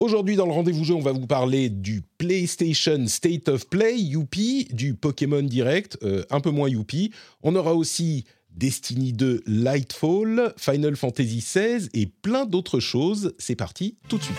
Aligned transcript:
Aujourd'hui, 0.00 0.36
dans 0.36 0.46
le 0.46 0.52
rendez-vous 0.52 0.84
jeu, 0.84 0.94
on 0.94 1.00
va 1.00 1.10
vous 1.10 1.26
parler 1.26 1.68
du 1.68 2.02
PlayStation 2.18 3.04
State 3.08 3.48
of 3.48 3.68
Play, 3.68 3.98
Youpi, 3.98 4.68
du 4.70 4.94
Pokémon 4.94 5.42
Direct, 5.42 5.98
euh, 6.04 6.22
un 6.30 6.38
peu 6.38 6.50
moins 6.50 6.68
Youpi. 6.68 7.10
On 7.42 7.56
aura 7.56 7.74
aussi 7.74 8.24
Destiny 8.52 9.12
2 9.12 9.42
Lightfall, 9.46 10.54
Final 10.56 10.94
Fantasy 10.94 11.38
XVI 11.38 11.88
et 11.94 12.06
plein 12.06 12.46
d'autres 12.46 12.78
choses. 12.78 13.34
C'est 13.38 13.56
parti 13.56 13.96
tout 14.08 14.18
de 14.18 14.22
suite. 14.22 14.38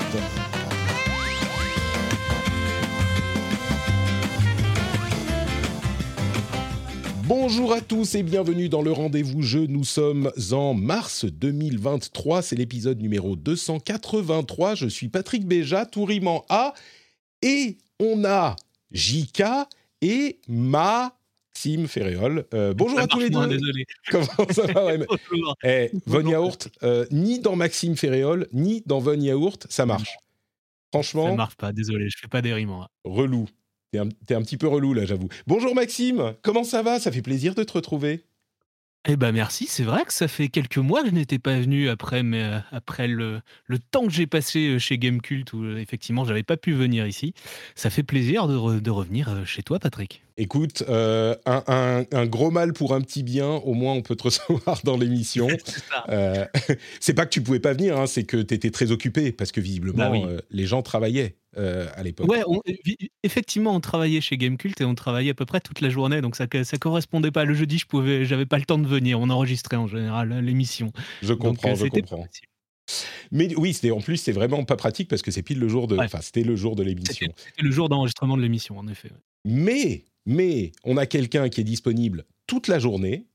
Bonjour 7.29 7.73
à 7.73 7.81
tous 7.81 8.15
et 8.15 8.23
bienvenue 8.23 8.69
dans 8.69 8.81
le 8.81 8.91
rendez-vous 8.91 9.43
jeu. 9.43 9.67
Nous 9.67 9.83
sommes 9.83 10.31
en 10.51 10.73
mars 10.73 11.25
2023, 11.25 12.41
c'est 12.41 12.55
l'épisode 12.55 12.99
numéro 12.99 13.35
283. 13.35 14.73
Je 14.73 14.87
suis 14.87 15.09
Patrick 15.09 15.45
Béja, 15.45 15.85
en 15.95 16.43
A. 16.49 16.73
Et 17.43 17.77
on 17.99 18.25
a 18.25 18.55
JK 18.91 19.43
et 20.01 20.39
Maxime 20.47 21.87
Ferréol. 21.87 22.47
Euh, 22.55 22.73
bonjour 22.73 22.97
Ça 22.97 23.03
à 23.03 23.07
tous 23.07 23.19
les 23.19 23.29
deux. 23.29 23.45
désolé. 23.47 23.85
Comment 24.09 24.25
ça 24.49 24.65
va 24.65 24.85
ouais, 24.87 24.97
mais- 24.97 25.05
Bonjour. 25.31 25.55
Eh, 25.63 25.91
Von 26.07 26.27
Yaourt, 26.27 26.67
euh, 26.81 27.05
ni 27.11 27.37
dans 27.37 27.55
Maxime 27.55 27.95
Ferréol, 27.95 28.47
ni 28.53 28.81
dans 28.87 28.97
Von 28.97 29.21
Yaourt, 29.21 29.67
ça 29.69 29.85
marche. 29.85 30.17
Franchement, 30.91 31.27
Ça 31.27 31.35
marche 31.35 31.55
pas, 31.57 31.73
désolé, 31.73 32.09
je 32.09 32.17
fais 32.17 32.27
pas 32.27 32.41
des 32.41 32.53
rimes. 32.55 32.69
moi. 32.69 32.89
relou. 33.03 33.47
T'es 33.91 33.97
un, 33.99 34.07
un 34.07 34.41
petit 34.43 34.57
peu 34.57 34.67
relou 34.67 34.93
là, 34.93 35.05
j'avoue. 35.05 35.29
Bonjour 35.47 35.73
Maxime, 35.73 36.35
comment 36.43 36.63
ça 36.63 36.83
va? 36.83 36.99
Ça 36.99 37.11
fait 37.11 37.23
plaisir 37.23 37.55
de 37.55 37.63
te 37.63 37.73
retrouver. 37.73 38.25
Eh 39.07 39.15
ben 39.15 39.31
merci, 39.31 39.65
c'est 39.65 39.83
vrai 39.83 40.03
que 40.03 40.13
ça 40.13 40.27
fait 40.27 40.49
quelques 40.49 40.77
mois 40.77 41.01
que 41.01 41.09
je 41.09 41.13
n'étais 41.13 41.39
pas 41.39 41.57
venu 41.57 41.87
après, 41.89 42.21
mais, 42.21 42.43
euh, 42.43 42.59
après 42.71 43.07
le, 43.07 43.39
le 43.65 43.79
temps 43.79 44.05
que 44.05 44.11
j'ai 44.11 44.27
passé 44.27 44.67
euh, 44.67 44.77
chez 44.77 44.97
Gamecult 44.97 45.53
où 45.53 45.63
euh, 45.63 45.77
effectivement 45.77 46.25
j'avais 46.25 46.43
pas 46.43 46.57
pu 46.57 46.73
venir 46.73 47.07
ici. 47.07 47.33
Ça 47.75 47.89
fait 47.89 48.03
plaisir 48.03 48.47
de, 48.47 48.79
de 48.79 48.91
revenir 48.91 49.43
chez 49.45 49.63
toi, 49.63 49.79
Patrick. 49.79 50.21
Écoute, 50.41 50.83
euh, 50.87 51.35
un, 51.45 51.63
un- 51.67 52.05
un 52.17 52.25
gros 52.25 52.49
mal 52.49 52.71
pour 52.73 52.93
un 52.95 53.01
petit 53.01 53.23
bien, 53.23 53.47
au 53.49 53.73
moins 53.73 53.93
on 53.93 54.01
peut 54.01 54.15
te 54.15 54.23
recevoir 54.29 54.81
dans 54.83 54.97
l'émission. 54.97 55.47
Euh, 56.09 56.45
c'est 56.99 57.13
pas 57.13 57.25
que 57.25 57.29
tu 57.31 57.41
pouvais 57.43 57.59
pas 57.59 57.73
venir, 57.73 57.97
hein, 57.99 58.07
c'est 58.07 58.23
que 58.23 58.37
tu 58.37 58.53
étais 58.53 58.71
très 58.71 58.91
occupé 58.91 59.31
parce 59.31 59.51
que 59.51 59.59
visiblement 59.61 59.97
Bah 59.97 60.09
oui. 60.11 60.23
euh, 60.25 60.39
les 60.49 60.65
gens 60.65 60.81
travaillaient 60.81 61.35
à 61.57 62.01
l'époque. 62.03 62.31
Ouais, 62.31 62.41
on- 62.47 62.61
effectivement, 63.23 63.75
on 63.75 63.79
travaillait 63.81 64.21
chez 64.21 64.37
Gamecult 64.37 64.79
et 64.79 64.85
on 64.85 64.95
travaillait 64.95 65.31
à 65.31 65.33
peu 65.33 65.45
près 65.45 65.59
toute 65.59 65.81
la 65.81 65.89
journée, 65.89 66.21
donc 66.21 66.35
ça, 66.37 66.45
ça 66.63 66.77
correspondait 66.77 67.31
pas. 67.31 67.43
Le 67.43 67.53
jeudi, 67.53 67.77
je 67.79 67.85
pouvais, 67.85 68.23
j'avais 68.25 68.45
pas 68.45 68.57
le 68.57 68.65
temps 68.65 68.77
de 68.79 68.87
venir. 68.87 69.19
On 69.19 69.29
enregistrait 69.29 69.75
en 69.77 69.87
général 69.87 70.29
l'émission. 70.39 70.93
Je 71.21 71.33
comprends, 71.33 71.75
je 71.75 71.87
comprends. 71.87 72.25
Mais 73.31 73.53
oui, 73.55 73.73
c'était 73.73 73.91
en 73.91 73.99
plus 74.01 74.17
c'est 74.17 74.31
vraiment 74.31 74.63
pas 74.63 74.77
pratique 74.77 75.09
parce 75.09 75.21
que 75.21 75.29
c'est 75.31 75.43
pile 75.43 75.59
le 75.59 75.67
jour 75.67 75.87
de, 75.87 75.95
Ouais. 75.97 76.05
enfin 76.05 76.21
c'était 76.21 76.43
le 76.43 76.55
jour 76.55 76.75
de 76.75 76.81
l'émission. 76.83 77.13
C'était 77.29 77.33
c'était 77.49 77.61
le 77.63 77.71
jour 77.71 77.89
d'enregistrement 77.89 78.35
de 78.37 78.41
l'émission, 78.41 78.77
en 78.79 78.87
effet. 78.87 79.09
Mais, 79.45 80.05
mais, 80.29 80.71
on 80.83 80.95
a 80.95 81.05
quelqu'un 81.07 81.49
qui 81.49 81.59
est 81.59 81.63
disponible 81.65 82.25
toute 82.45 82.67
la 82.67 82.77
journée, 82.77 83.25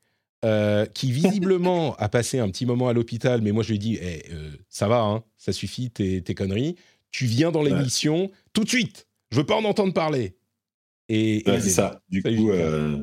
euh, 0.44 0.86
qui 0.86 1.10
visiblement 1.10 1.96
a 1.98 2.08
passé 2.08 2.38
un 2.38 2.48
petit 2.50 2.66
moment 2.66 2.88
à 2.88 2.92
l'hôpital, 2.92 3.42
mais 3.42 3.50
moi 3.50 3.62
je 3.64 3.70
lui 3.70 3.76
ai 3.76 3.78
dit, 3.78 3.98
Eh, 4.00 4.32
euh, 4.32 4.50
ça 4.68 4.86
va, 4.86 5.00
hein, 5.00 5.24
ça 5.36 5.52
suffit 5.52 5.90
tes, 5.90 6.22
tes 6.22 6.34
conneries. 6.34 6.76
Tu 7.10 7.26
viens 7.26 7.50
dans 7.50 7.62
l'émission 7.62 8.30
tout 8.52 8.64
de 8.64 8.68
suite. 8.68 9.08
Je 9.30 9.38
veux 9.38 9.46
pas 9.46 9.56
en 9.56 9.64
entendre 9.64 9.92
parler. 9.92 10.36
Et, 11.08 11.42
Ouais, 11.46 11.60
c'est 11.60 11.68
est 11.68 11.70
ça. 11.70 12.02
Du 12.08 12.20
Salut, 12.20 12.36
coup, 12.38 12.50
euh, 12.50 13.02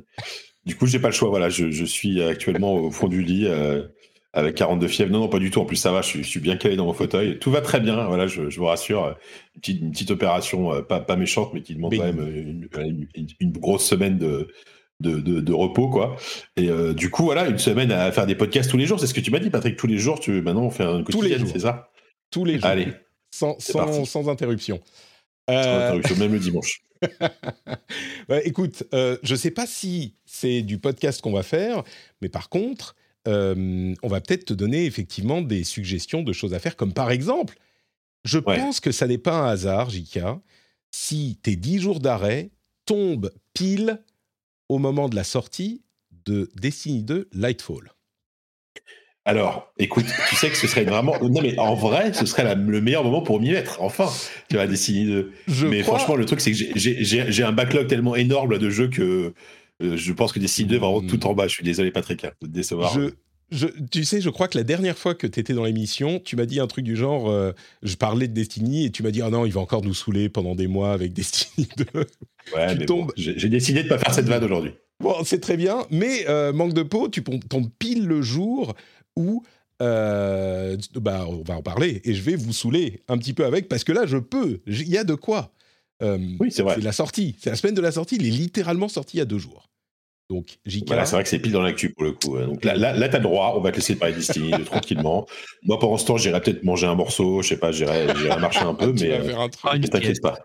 du 0.65 0.75
coup, 0.75 0.87
j'ai 0.87 0.99
pas 0.99 1.09
le 1.09 1.13
choix. 1.13 1.29
Voilà, 1.29 1.49
je, 1.49 1.69
je 1.71 1.85
suis 1.85 2.21
actuellement 2.21 2.75
au 2.75 2.91
fond 2.91 3.07
du 3.07 3.21
lit 3.21 3.45
euh, 3.47 3.87
avec 4.33 4.55
42 4.55 4.87
fièvres. 4.87 5.11
Non, 5.11 5.19
non, 5.19 5.27
pas 5.27 5.39
du 5.39 5.51
tout. 5.51 5.59
En 5.59 5.65
plus, 5.65 5.75
ça 5.75 5.91
va. 5.91 6.01
Je 6.01 6.07
suis, 6.07 6.23
je 6.23 6.29
suis 6.29 6.39
bien 6.39 6.55
calé 6.57 6.75
dans 6.75 6.85
mon 6.85 6.93
fauteuil. 6.93 7.37
Tout 7.39 7.51
va 7.51 7.61
très 7.61 7.79
bien. 7.79 8.05
Voilà, 8.07 8.27
je, 8.27 8.49
je 8.49 8.59
vous 8.59 8.65
rassure. 8.65 9.15
Une 9.55 9.61
petite, 9.61 9.81
une 9.81 9.91
petite 9.91 10.11
opération, 10.11 10.73
euh, 10.73 10.81
pas, 10.81 10.99
pas 11.01 11.15
méchante, 11.15 11.51
mais 11.53 11.61
qui 11.61 11.75
demande 11.75 11.93
quand 11.95 12.03
même 12.05 12.67
une, 13.15 13.27
une- 13.39 13.51
grosse 13.51 13.85
semaine 13.85 14.17
de, 14.17 14.47
de, 15.01 15.19
de, 15.19 15.41
de 15.41 15.53
repos, 15.53 15.89
quoi. 15.89 16.15
Et 16.55 16.69
euh, 16.69 16.93
du 16.93 17.09
coup, 17.09 17.23
voilà, 17.25 17.47
une 17.49 17.57
semaine 17.59 17.91
à 17.91 18.11
faire 18.11 18.25
des 18.25 18.35
podcasts 18.35 18.69
tous 18.71 18.77
les 18.77 18.85
jours. 18.85 18.99
C'est 18.99 19.07
ce 19.07 19.13
que 19.13 19.19
tu 19.21 19.31
m'as 19.31 19.39
dit, 19.39 19.49
Patrick. 19.49 19.75
Tous 19.77 19.87
les 19.87 19.97
jours, 19.97 20.19
tu 20.19 20.41
maintenant 20.41 20.63
on 20.63 20.69
fait 20.71 20.83
un 20.83 21.03
quotidien, 21.03 21.45
c'est 21.45 21.59
ça? 21.59 21.89
Tous 22.29 22.45
les 22.45 22.55
jours, 22.55 22.65
Allez, 22.65 22.87
sans, 23.31 23.57
interruption. 23.59 24.05
sans 24.05 24.29
Euh, 25.49 25.87
interruption, 25.87 26.15
même 26.17 26.31
le 26.31 26.39
dimanche. 26.39 26.81
Ouais, 28.29 28.47
écoute, 28.47 28.83
euh, 28.93 29.17
je 29.23 29.33
ne 29.33 29.37
sais 29.37 29.51
pas 29.51 29.65
si 29.67 30.15
c'est 30.25 30.61
du 30.61 30.77
podcast 30.77 31.19
qu'on 31.21 31.33
va 31.33 31.43
faire, 31.43 31.83
mais 32.21 32.29
par 32.29 32.47
contre, 32.49 32.95
euh, 33.27 33.93
on 34.03 34.07
va 34.07 34.21
peut-être 34.21 34.45
te 34.45 34.53
donner 34.53 34.85
effectivement 34.85 35.41
des 35.41 35.63
suggestions 35.63 36.23
de 36.23 36.33
choses 36.33 36.53
à 36.53 36.59
faire, 36.59 36.75
comme 36.75 36.93
par 36.93 37.11
exemple, 37.11 37.57
je 38.23 38.37
Ouais. 38.39 38.57
pense 38.57 38.79
que 38.79 38.91
ça 38.91 39.07
n'est 39.07 39.17
pas 39.17 39.33
un 39.33 39.47
hasard, 39.49 39.89
Jika, 39.89 40.39
si 40.91 41.39
tes 41.41 41.55
10 41.55 41.79
jours 41.79 41.99
d'arrêt 41.99 42.49
tombent 42.85 43.31
pile 43.53 44.03
au 44.69 44.77
moment 44.79 45.09
de 45.09 45.15
la 45.15 45.23
sortie 45.23 45.83
de 46.25 46.49
Destiny 46.55 47.03
2 47.03 47.29
Lightfall. 47.33 47.91
Alors, 49.23 49.71
écoute, 49.77 50.05
tu 50.29 50.35
sais 50.35 50.49
que 50.49 50.57
ce 50.57 50.65
serait 50.67 50.83
vraiment. 50.83 51.13
Non, 51.21 51.41
mais 51.43 51.57
en 51.59 51.75
vrai, 51.75 52.11
ce 52.13 52.25
serait 52.25 52.43
la- 52.43 52.55
le 52.55 52.81
meilleur 52.81 53.03
moment 53.03 53.21
pour 53.21 53.39
m'y 53.39 53.51
mettre. 53.51 53.79
Enfin, 53.81 54.09
tu 54.49 54.55
vas 54.55 54.65
Destiny 54.65 55.05
2. 55.05 55.31
Je 55.47 55.67
mais 55.67 55.81
crois- 55.81 55.99
franchement, 55.99 56.15
le 56.15 56.25
truc, 56.25 56.41
c'est 56.41 56.51
que 56.51 56.57
j'ai- 56.75 57.43
un 57.43 57.51
backlog 57.51 57.87
tellement 57.87 58.15
énorme 58.15 58.57
de 58.57 58.69
jeux 58.71 58.87
que 58.89 59.33
je 59.81 60.13
pense 60.13 60.31
que 60.33 60.39
Destiny 60.39 60.67
2 60.69 60.75
est 60.75 60.79
vraiment 60.79 61.01
Mm. 61.01 61.07
tout 61.07 61.25
en 61.27 61.33
bas. 61.33 61.47
Je 61.47 61.53
suis 61.53 61.63
désolé, 61.63 61.91
Patrick, 61.91 62.23
hein, 62.25 62.31
de 62.41 62.47
te 62.47 62.51
décevoir. 62.51 62.93
Je, 62.93 63.09
je, 63.51 63.67
tu 63.91 64.03
sais, 64.05 64.21
je 64.21 64.29
crois 64.29 64.47
que 64.47 64.57
la 64.57 64.63
dernière 64.63 64.97
fois 64.97 65.13
que 65.15 65.27
tu 65.27 65.39
étais 65.39 65.53
dans 65.53 65.65
l'émission, 65.65 66.19
tu 66.23 66.35
m'as 66.35 66.45
dit 66.45 66.59
un 66.59 66.67
truc 66.67 66.85
du 66.85 66.95
genre, 66.95 67.29
euh, 67.29 67.51
je 67.83 67.95
parlais 67.95 68.27
de 68.27 68.33
Destiny 68.33 68.85
et 68.85 68.91
tu 68.91 69.03
m'as 69.03 69.11
dit, 69.11 69.21
ah 69.21 69.29
non, 69.29 69.45
il 69.45 69.51
va 69.51 69.59
encore 69.61 69.83
nous 69.83 69.93
saouler 69.93 70.29
pendant 70.29 70.55
des 70.55 70.67
mois 70.67 70.93
avec 70.93 71.13
Destiny 71.13 71.67
2. 71.77 71.85
Ouais, 72.55 72.73
tu 72.73 72.79
mais 72.79 72.85
tombes. 72.85 73.07
bon, 73.07 73.13
j'ai 73.17 73.49
décidé 73.49 73.83
de 73.83 73.87
pas 73.89 73.97
faire 73.97 74.13
cette 74.13 74.27
vanne 74.27 74.43
aujourd'hui. 74.43 74.71
Bon, 74.99 75.15
c'est 75.25 75.39
très 75.39 75.57
bien, 75.57 75.85
mais 75.89 76.25
euh, 76.29 76.53
manque 76.53 76.73
de 76.73 76.83
peau, 76.83 77.09
tu 77.09 77.23
tombes 77.23 77.69
pile 77.79 78.05
le 78.07 78.21
jour 78.21 78.73
où, 79.15 79.43
euh, 79.81 80.77
bah, 80.95 81.25
on 81.27 81.41
va 81.43 81.55
en 81.57 81.61
parler 81.63 82.01
et 82.05 82.13
je 82.13 82.21
vais 82.21 82.35
vous 82.35 82.53
saouler 82.53 83.01
un 83.07 83.17
petit 83.17 83.33
peu 83.33 83.45
avec 83.45 83.67
parce 83.67 83.83
que 83.83 83.91
là, 83.91 84.05
je 84.05 84.17
peux, 84.17 84.59
il 84.67 84.87
y 84.89 84.97
a 84.97 85.03
de 85.03 85.15
quoi. 85.15 85.51
Euh, 86.01 86.17
Oui, 86.39 86.51
c'est 86.51 86.63
vrai. 86.63 86.75
C'est 86.75 86.81
la 86.83 86.91
sortie, 86.91 87.35
c'est 87.39 87.49
la 87.49 87.55
semaine 87.55 87.75
de 87.75 87.81
la 87.81 87.91
sortie, 87.91 88.15
il 88.15 88.25
est 88.25 88.31
littéralement 88.31 88.87
sorti 88.87 89.17
il 89.17 89.19
y 89.19 89.21
a 89.21 89.25
deux 89.25 89.37
jours. 89.37 89.67
Donc, 90.29 90.59
JK, 90.65 90.87
Voilà, 90.87 91.05
c'est 91.05 91.15
vrai 91.17 91.23
que 91.23 91.29
c'est 91.29 91.39
pile 91.39 91.51
dans 91.51 91.61
l'actu 91.61 91.89
pour 91.93 92.03
le 92.05 92.13
coup. 92.13 92.37
hein. 92.37 92.47
Donc 92.47 92.63
là, 92.63 92.75
là, 92.77 92.93
là 92.93 93.09
t'as 93.09 93.17
le 93.17 93.23
droit. 93.23 93.53
On 93.57 93.59
va 93.61 93.71
te 93.71 93.75
laisser 93.75 93.95
parler 93.95 94.13
de 94.13 94.19
Destiny 94.19 94.51
2 94.57 94.63
tranquillement. 94.63 95.25
Moi, 95.63 95.77
pendant 95.77 95.97
ce 95.97 96.05
temps, 96.05 96.15
j'irai 96.17 96.39
peut-être 96.39 96.63
manger 96.63 96.87
un 96.87 96.95
morceau. 96.95 97.41
Je 97.41 97.49
sais 97.49 97.57
pas, 97.57 97.71
j'irai 97.73 98.07
marcher 98.39 98.61
un 98.61 98.73
peu, 98.75 98.93
tu 98.95 99.03
mais 99.03 99.11
euh, 99.11 99.47
t'inquiète 99.89 100.21
pas. 100.21 100.37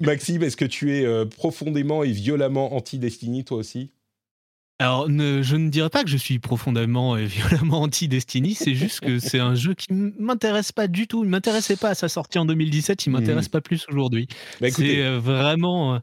Maxime, 0.00 0.42
est-ce 0.42 0.56
que 0.56 0.64
tu 0.64 0.96
es 0.96 1.04
euh, 1.04 1.24
profondément 1.26 2.02
et 2.04 2.10
violemment 2.12 2.74
anti-Destiny, 2.74 3.44
toi 3.44 3.58
aussi? 3.58 3.92
Alors, 4.80 5.08
ne- 5.08 5.42
je 5.42 5.56
ne 5.56 5.70
dirais 5.70 5.90
pas 5.90 6.04
que 6.04 6.10
je 6.10 6.16
suis 6.16 6.38
profondément 6.38 7.16
et 7.16 7.26
violemment 7.26 7.82
anti-Destiny, 7.82 8.54
c'est 8.54 8.74
juste 8.74 9.00
que 9.00 9.18
c'est 9.18 9.40
un 9.40 9.56
jeu 9.56 9.74
qui 9.74 9.88
m- 9.90 10.14
m'intéresse 10.18 10.70
pas 10.70 10.86
du 10.86 11.08
tout. 11.08 11.24
Il 11.24 11.30
m'intéressait 11.30 11.76
pas 11.76 11.90
à 11.90 11.94
sa 11.96 12.08
sortie 12.08 12.38
en 12.38 12.44
2017, 12.44 13.06
il 13.06 13.10
m'intéresse 13.10 13.48
pas 13.48 13.60
plus 13.60 13.84
aujourd'hui. 13.90 14.28
Bah, 14.60 14.70
c'est 14.70 15.02
euh, 15.02 15.18
vraiment. 15.18 15.94
euh, 15.96 15.98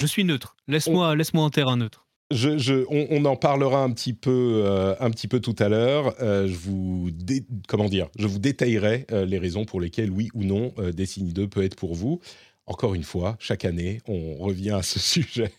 je 0.00 0.06
suis 0.06 0.24
neutre. 0.24 0.56
Laisse-moi 0.68 1.16
laisse 1.16 1.30
en 1.34 1.48
terrain 1.48 1.76
neutre. 1.78 2.06
Je, 2.30 2.58
je- 2.58 2.84
on, 2.90 3.06
on 3.10 3.24
en 3.24 3.36
parlera 3.36 3.82
un 3.82 3.90
petit 3.92 4.12
peu, 4.14 4.62
euh, 4.64 4.94
un 5.00 5.10
petit 5.10 5.28
peu 5.28 5.40
tout 5.40 5.56
à 5.58 5.70
l'heure. 5.70 6.14
Euh, 6.20 6.46
je 6.48 6.54
vous, 6.54 7.10
dé- 7.12 7.46
comment 7.66 7.88
dire, 7.88 8.08
je 8.18 8.26
vous 8.26 8.38
détaillerai 8.38 9.06
euh, 9.10 9.24
les 9.24 9.38
raisons 9.38 9.64
pour 9.64 9.80
lesquelles 9.80 10.10
oui 10.10 10.28
ou 10.34 10.44
non 10.44 10.74
Destiny 10.94 11.32
2 11.32 11.48
peut 11.48 11.62
être 11.62 11.76
pour 11.76 11.94
vous. 11.94 12.20
Encore 12.66 12.94
une 12.94 13.02
fois, 13.04 13.36
chaque 13.38 13.64
année, 13.64 14.00
on 14.06 14.34
revient 14.36 14.70
à 14.72 14.82
ce 14.82 14.98
sujet. 14.98 15.52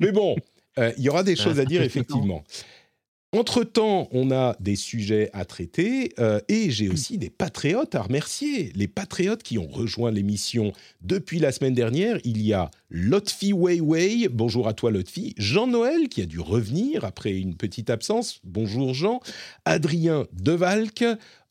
Mais 0.00 0.10
bon, 0.12 0.36
il 0.76 1.02
y 1.02 1.08
aura 1.08 1.22
des 1.24 1.36
Ça- 1.36 1.44
choses 1.44 1.58
à 1.60 1.64
dire 1.64 1.82
effectivement. 1.90 2.44
Entre-temps, 3.36 4.08
on 4.12 4.30
a 4.30 4.56
des 4.58 4.74
sujets 4.74 5.28
à 5.34 5.44
traiter 5.44 6.14
euh, 6.18 6.40
et 6.48 6.70
j'ai 6.70 6.88
aussi 6.88 7.18
des 7.18 7.28
patriotes 7.28 7.94
à 7.94 8.00
remercier. 8.00 8.72
Les 8.74 8.88
patriotes 8.88 9.42
qui 9.42 9.58
ont 9.58 9.66
rejoint 9.68 10.10
l'émission 10.10 10.72
depuis 11.02 11.38
la 11.38 11.52
semaine 11.52 11.74
dernière. 11.74 12.18
Il 12.24 12.40
y 12.40 12.54
a 12.54 12.70
Lotfi 12.88 13.52
Weiwei, 13.52 14.28
bonjour 14.30 14.66
à 14.66 14.72
toi 14.72 14.90
Lotfi. 14.90 15.34
Jean-Noël 15.36 16.08
qui 16.08 16.22
a 16.22 16.26
dû 16.26 16.40
revenir 16.40 17.04
après 17.04 17.36
une 17.36 17.54
petite 17.54 17.90
absence, 17.90 18.40
bonjour 18.44 18.94
Jean. 18.94 19.20
Adrien 19.66 20.26
Devalque, 20.32 21.04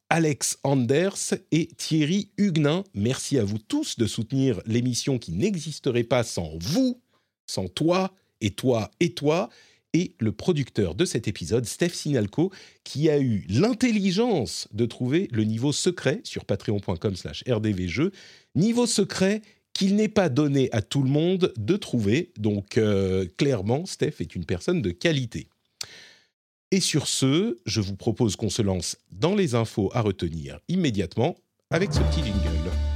Alex 0.09 0.57
Anders 0.63 1.35
et 1.51 1.67
Thierry 1.77 2.31
Huguenin. 2.37 2.85
Merci 2.95 3.37
à 3.37 3.43
vous 3.43 3.59
tous 3.59 3.99
de 3.99 4.07
soutenir 4.07 4.61
l'émission 4.65 5.19
qui 5.19 5.31
n'existerait 5.31 6.05
pas 6.05 6.23
sans 6.23 6.53
vous, 6.59 6.99
sans 7.45 7.67
toi 7.67 8.15
et 8.41 8.51
toi 8.51 8.91
et 8.99 9.13
toi 9.13 9.49
et 9.93 10.13
le 10.19 10.31
producteur 10.31 10.95
de 10.95 11.05
cet 11.05 11.27
épisode, 11.27 11.65
Steph 11.65 11.89
Sinalco, 11.89 12.51
qui 12.83 13.09
a 13.09 13.19
eu 13.19 13.45
l'intelligence 13.49 14.67
de 14.71 14.85
trouver 14.85 15.27
le 15.31 15.43
niveau 15.43 15.71
secret 15.71 16.21
sur 16.23 16.45
patreon.com 16.45 17.15
slash 17.15 17.43
rdvjeux, 17.49 18.11
niveau 18.55 18.85
secret 18.85 19.41
qu'il 19.73 19.95
n'est 19.95 20.09
pas 20.09 20.29
donné 20.29 20.69
à 20.71 20.81
tout 20.81 21.03
le 21.03 21.09
monde 21.09 21.53
de 21.57 21.77
trouver. 21.77 22.31
Donc 22.37 22.77
euh, 22.77 23.25
clairement, 23.37 23.85
Steph 23.85 24.15
est 24.19 24.35
une 24.35 24.45
personne 24.45 24.81
de 24.81 24.91
qualité. 24.91 25.47
Et 26.71 26.81
sur 26.81 27.07
ce, 27.07 27.57
je 27.65 27.79
vous 27.79 27.95
propose 27.95 28.35
qu'on 28.35 28.49
se 28.49 28.61
lance 28.61 28.97
dans 29.11 29.35
les 29.35 29.55
infos 29.55 29.89
à 29.93 30.01
retenir 30.01 30.59
immédiatement 30.67 31.37
avec 31.71 31.93
ce 31.93 31.99
petit 31.99 32.23
jingle. 32.23 32.86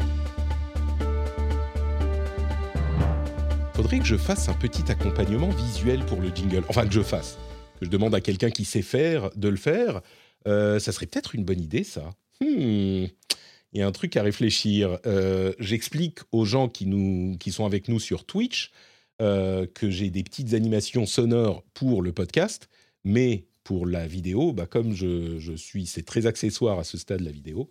Faudrait 3.82 3.98
que 3.98 4.06
je 4.06 4.16
fasse 4.16 4.48
un 4.48 4.54
petit 4.54 4.92
accompagnement 4.92 5.50
visuel 5.50 6.06
pour 6.06 6.22
le 6.22 6.30
jingle. 6.30 6.64
Enfin, 6.70 6.86
que 6.86 6.94
je 6.94 7.02
fasse. 7.02 7.40
Que 7.80 7.86
je 7.86 7.90
demande 7.90 8.14
à 8.14 8.22
quelqu'un 8.22 8.52
qui 8.52 8.64
sait 8.64 8.84
faire 8.84 9.32
de 9.36 9.50
le 9.50 9.58
faire. 9.58 10.02
Euh, 10.48 10.78
ça 10.78 10.92
serait 10.92 11.08
peut-être 11.08 11.34
une 11.34 11.44
bonne 11.44 11.60
idée, 11.60 11.84
ça. 11.84 12.12
Hmm. 12.42 13.06
Il 13.74 13.80
y 13.80 13.82
a 13.82 13.88
un 13.88 13.92
truc 13.92 14.16
à 14.18 14.22
réfléchir. 14.22 15.00
Euh, 15.08 15.54
j'explique 15.58 16.20
aux 16.32 16.46
gens 16.46 16.70
qui, 16.70 16.86
nous, 16.86 17.38
qui 17.40 17.52
sont 17.52 17.66
avec 17.66 17.88
nous 17.88 18.00
sur 18.00 18.24
Twitch 18.24 18.72
euh, 19.20 19.66
que 19.66 19.90
j'ai 19.90 20.12
des 20.12 20.22
petites 20.22 20.54
animations 20.54 21.08
sonores 21.08 21.64
pour 21.74 22.04
le 22.04 22.12
podcast, 22.12 22.70
mais 23.04 23.48
pour 23.64 23.88
la 23.88 24.06
vidéo, 24.06 24.54
bah, 24.54 24.68
comme 24.68 24.94
je, 24.94 25.56
suis, 25.56 25.88
c'est 25.88 26.06
très 26.06 26.28
accessoire 26.28 26.78
à 26.78 26.84
ce 26.84 27.00
stade 27.00 27.22
la 27.22 27.32
vidéo, 27.32 27.68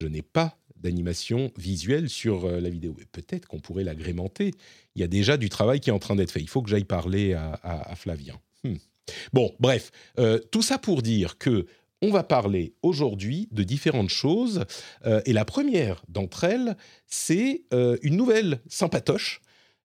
je 0.00 0.08
n'ai 0.08 0.22
pas 0.22 0.58
d'animation 0.74 1.52
visuelle 1.56 2.08
sur 2.08 2.48
la 2.48 2.68
vidéo. 2.68 2.96
Peut-être 3.12 3.46
qu'on 3.46 3.60
pourrait 3.60 3.84
l'agrémenter 3.84 4.50
il 4.94 5.00
y 5.00 5.04
a 5.04 5.08
déjà 5.08 5.36
du 5.36 5.48
travail 5.48 5.80
qui 5.80 5.90
est 5.90 5.92
en 5.92 5.98
train 5.98 6.16
d'être 6.16 6.30
fait. 6.30 6.40
Il 6.40 6.48
faut 6.48 6.62
que 6.62 6.70
j'aille 6.70 6.84
parler 6.84 7.34
à, 7.34 7.94
Flavien. 7.96 8.38
Hmm. 8.64 8.76
Bon, 9.32 9.52
bref, 9.58 9.90
euh, 10.18 10.38
tout 10.50 10.62
ça 10.62 10.78
pour 10.78 11.02
dire 11.02 11.38
que 11.38 11.66
on 12.04 12.10
va 12.10 12.24
parler 12.24 12.74
aujourd'hui 12.82 13.48
de 13.52 13.62
différentes 13.62 14.08
choses. 14.08 14.64
Euh, 15.06 15.20
et 15.24 15.32
la 15.32 15.44
première 15.44 16.02
d'entre 16.08 16.44
elles, 16.44 16.76
c'est 17.06 17.62
euh, 17.72 17.96
une 18.02 18.16
nouvelle 18.16 18.60
sympatoche. 18.68 19.40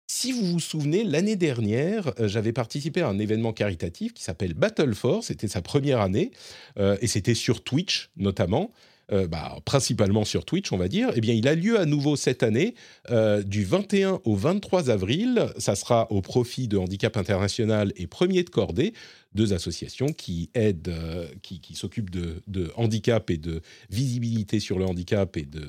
Si 0.06 0.32
vous 0.32 0.46
vous 0.46 0.60
souvenez, 0.60 1.04
l'année 1.04 1.36
dernière, 1.36 2.12
j'avais 2.20 2.52
participé 2.52 3.02
à 3.02 3.08
un 3.08 3.18
événement 3.18 3.52
caritatif 3.52 4.14
qui 4.14 4.22
s'appelle 4.22 4.54
Battle 4.54 4.94
Force. 4.94 5.26
C'était 5.26 5.48
sa 5.48 5.62
première 5.62 6.00
année. 6.00 6.30
et 6.78 7.08
c'était 7.08 7.34
sur 7.34 7.64
Twitch 7.64 8.10
notamment. 8.16 8.70
Euh, 9.12 9.28
bah, 9.28 9.56
principalement 9.64 10.24
sur 10.24 10.44
Twitch, 10.44 10.72
on 10.72 10.76
va 10.76 10.88
dire, 10.88 11.10
eh 11.14 11.20
bien, 11.20 11.32
il 11.32 11.46
a 11.46 11.54
lieu 11.54 11.78
à 11.78 11.86
nouveau 11.86 12.16
cette 12.16 12.42
année, 12.42 12.74
euh, 13.10 13.40
du 13.44 13.64
21 13.64 14.20
au 14.24 14.34
23 14.34 14.90
avril. 14.90 15.46
Ça 15.58 15.76
sera 15.76 16.10
au 16.10 16.22
profit 16.22 16.66
de 16.66 16.76
Handicap 16.76 17.16
International 17.16 17.92
et 17.94 18.08
Premier 18.08 18.42
de 18.42 18.50
Cordée, 18.50 18.94
deux 19.32 19.52
associations 19.52 20.08
qui 20.08 20.50
aident, 20.54 20.88
euh, 20.88 21.28
qui, 21.42 21.60
s'occupent 21.74 22.10
de, 22.10 22.72
handicap 22.74 23.30
et 23.30 23.36
de 23.36 23.60
visibilité 23.90 24.58
sur 24.58 24.76
le 24.76 24.86
handicap 24.86 25.36
et 25.36 25.44
de, 25.44 25.62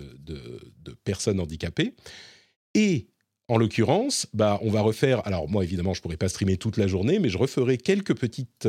personnes 1.03 1.39
handicapées. 1.39 1.93
Et 2.73 3.05
en 3.49 3.57
l'occurrence, 3.59 4.25
bah, 4.33 4.57
on 4.63 4.71
va 4.71 4.81
refaire. 4.81 5.21
Alors 5.27 5.47
moi, 5.47 5.63
évidemment, 5.63 5.93
je 5.93 6.01
pourrais 6.01 6.17
pas 6.17 6.27
streamer 6.27 6.57
toute 6.57 6.77
la 6.77 6.87
journée, 6.87 7.19
mais 7.19 7.29
je 7.29 7.37
referai 7.37 7.77
quelques 7.77 8.15
petites 8.15 8.67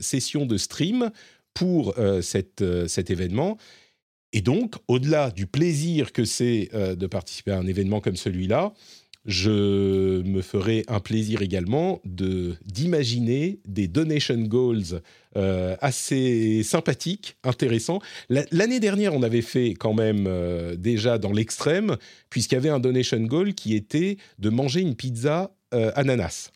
sessions 0.00 0.44
de 0.44 0.56
stream 0.56 1.12
pour 1.54 1.94
cet 2.20 2.60
événement 2.60 3.58
et 4.32 4.42
donc, 4.42 4.74
au-delà 4.88 5.30
du 5.30 5.46
plaisir 5.46 6.12
que 6.12 6.24
c'est 6.24 6.68
euh, 6.74 6.94
de 6.94 7.06
participer 7.06 7.52
à 7.52 7.58
un 7.58 7.66
événement 7.66 8.00
comme 8.00 8.16
celui-là, 8.16 8.74
je 9.24 10.22
me 10.22 10.40
ferai 10.42 10.84
un 10.88 11.00
plaisir 11.00 11.42
également 11.42 12.00
d'imaginer 12.04 13.60
des 13.66 13.86
donation 13.86 14.36
goals 14.36 15.02
euh, 15.36 15.76
assez 15.80 16.62
sympathiques, 16.62 17.36
intéressants. 17.44 18.00
L'année 18.30 18.80
dernière, 18.80 19.14
on 19.14 19.22
avait 19.22 19.42
fait 19.42 19.74
quand 19.74 19.92
même 19.92 20.26
euh, 20.26 20.76
déjà 20.76 21.18
dans 21.18 21.32
l'extrême, 21.32 21.96
puisqu'il 22.30 22.54
y 22.54 22.58
avait 22.58 22.70
un 22.70 22.80
donation 22.80 23.20
goal 23.20 23.54
qui 23.54 23.74
était 23.74 24.16
de 24.38 24.48
manger 24.48 24.80
une 24.80 24.94
pizza 24.94 25.52
ananas. 25.72 26.50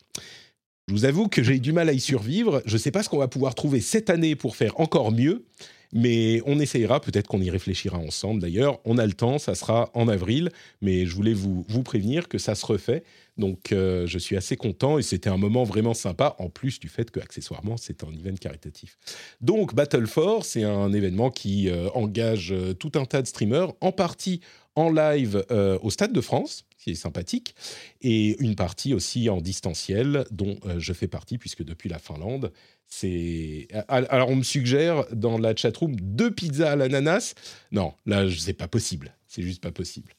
Je 0.87 0.93
vous 0.93 1.05
avoue 1.05 1.27
que 1.27 1.43
j'ai 1.43 1.59
du 1.59 1.71
mal 1.71 1.87
à 1.87 1.93
y 1.93 1.99
survivre. 1.99 2.63
Je 2.65 2.73
ne 2.73 2.77
sais 2.79 2.91
pas 2.91 3.03
ce 3.03 3.09
qu'on 3.09 3.19
va 3.19 3.27
pouvoir 3.27 3.53
trouver 3.53 3.79
cette 3.79 4.09
année 4.09 4.35
pour 4.35 4.55
faire 4.55 4.79
encore 4.79 5.11
mieux. 5.11 5.45
Mais 5.93 6.41
on 6.45 6.59
essayera, 6.59 6.99
peut-être 6.99 7.27
qu'on 7.27 7.41
y 7.41 7.49
réfléchira 7.49 7.97
ensemble 7.97 8.41
d'ailleurs. 8.41 8.79
On 8.83 8.97
a 8.97 9.05
le 9.05 9.13
temps, 9.13 9.37
ça 9.37 9.55
sera 9.55 9.91
en 9.93 10.07
avril, 10.07 10.49
mais 10.81 11.05
je 11.05 11.15
voulais 11.15 11.33
vous, 11.33 11.65
vous 11.69 11.83
prévenir 11.83 12.27
que 12.27 12.39
ça 12.39 12.55
se 12.55 12.65
refait. 12.65 13.03
Donc 13.37 13.71
euh, 13.71 14.05
je 14.05 14.19
suis 14.19 14.35
assez 14.35 14.55
content 14.55 14.99
et 14.99 15.01
c'était 15.01 15.29
un 15.29 15.37
moment 15.37 15.63
vraiment 15.63 15.93
sympa, 15.93 16.35
en 16.39 16.49
plus 16.49 16.79
du 16.79 16.87
fait 16.87 17.09
que 17.09 17.19
accessoirement 17.19 17.77
c'est 17.77 18.03
un 18.03 18.11
event 18.11 18.35
caritatif. 18.39 18.97
Donc 19.41 19.73
Battle 19.73 20.07
Force, 20.07 20.49
c'est 20.49 20.63
un 20.63 20.93
événement 20.93 21.31
qui 21.31 21.69
euh, 21.69 21.89
engage 21.95 22.51
euh, 22.51 22.73
tout 22.73 22.91
un 22.95 23.05
tas 23.05 23.21
de 23.21 23.27
streamers, 23.27 23.73
en 23.81 23.91
partie 23.91 24.41
en 24.75 24.89
live 24.89 25.45
au 25.83 25.91
Stade 25.91 26.13
de 26.13 26.21
France, 26.21 26.65
qui 26.83 26.91
est 26.91 26.95
sympathique, 26.95 27.55
et 28.01 28.41
une 28.41 28.55
partie 28.55 28.93
aussi 28.93 29.29
en 29.29 29.41
distanciel, 29.41 30.25
dont 30.31 30.57
je 30.77 30.93
fais 30.93 31.07
partie, 31.07 31.37
puisque 31.37 31.63
depuis 31.63 31.89
la 31.89 31.99
Finlande, 31.99 32.51
c'est 32.87 33.67
alors 33.87 34.29
on 34.29 34.35
me 34.35 34.43
suggère 34.43 35.05
dans 35.11 35.37
la 35.37 35.55
chatroom 35.55 35.95
deux 35.95 36.31
pizzas 36.31 36.73
à 36.73 36.75
l'ananas. 36.75 37.33
Non, 37.71 37.93
là 38.05 38.25
c'est 38.37 38.53
pas 38.53 38.67
possible. 38.67 39.15
C'est 39.27 39.41
juste 39.41 39.63
pas 39.63 39.71
possible. 39.71 40.13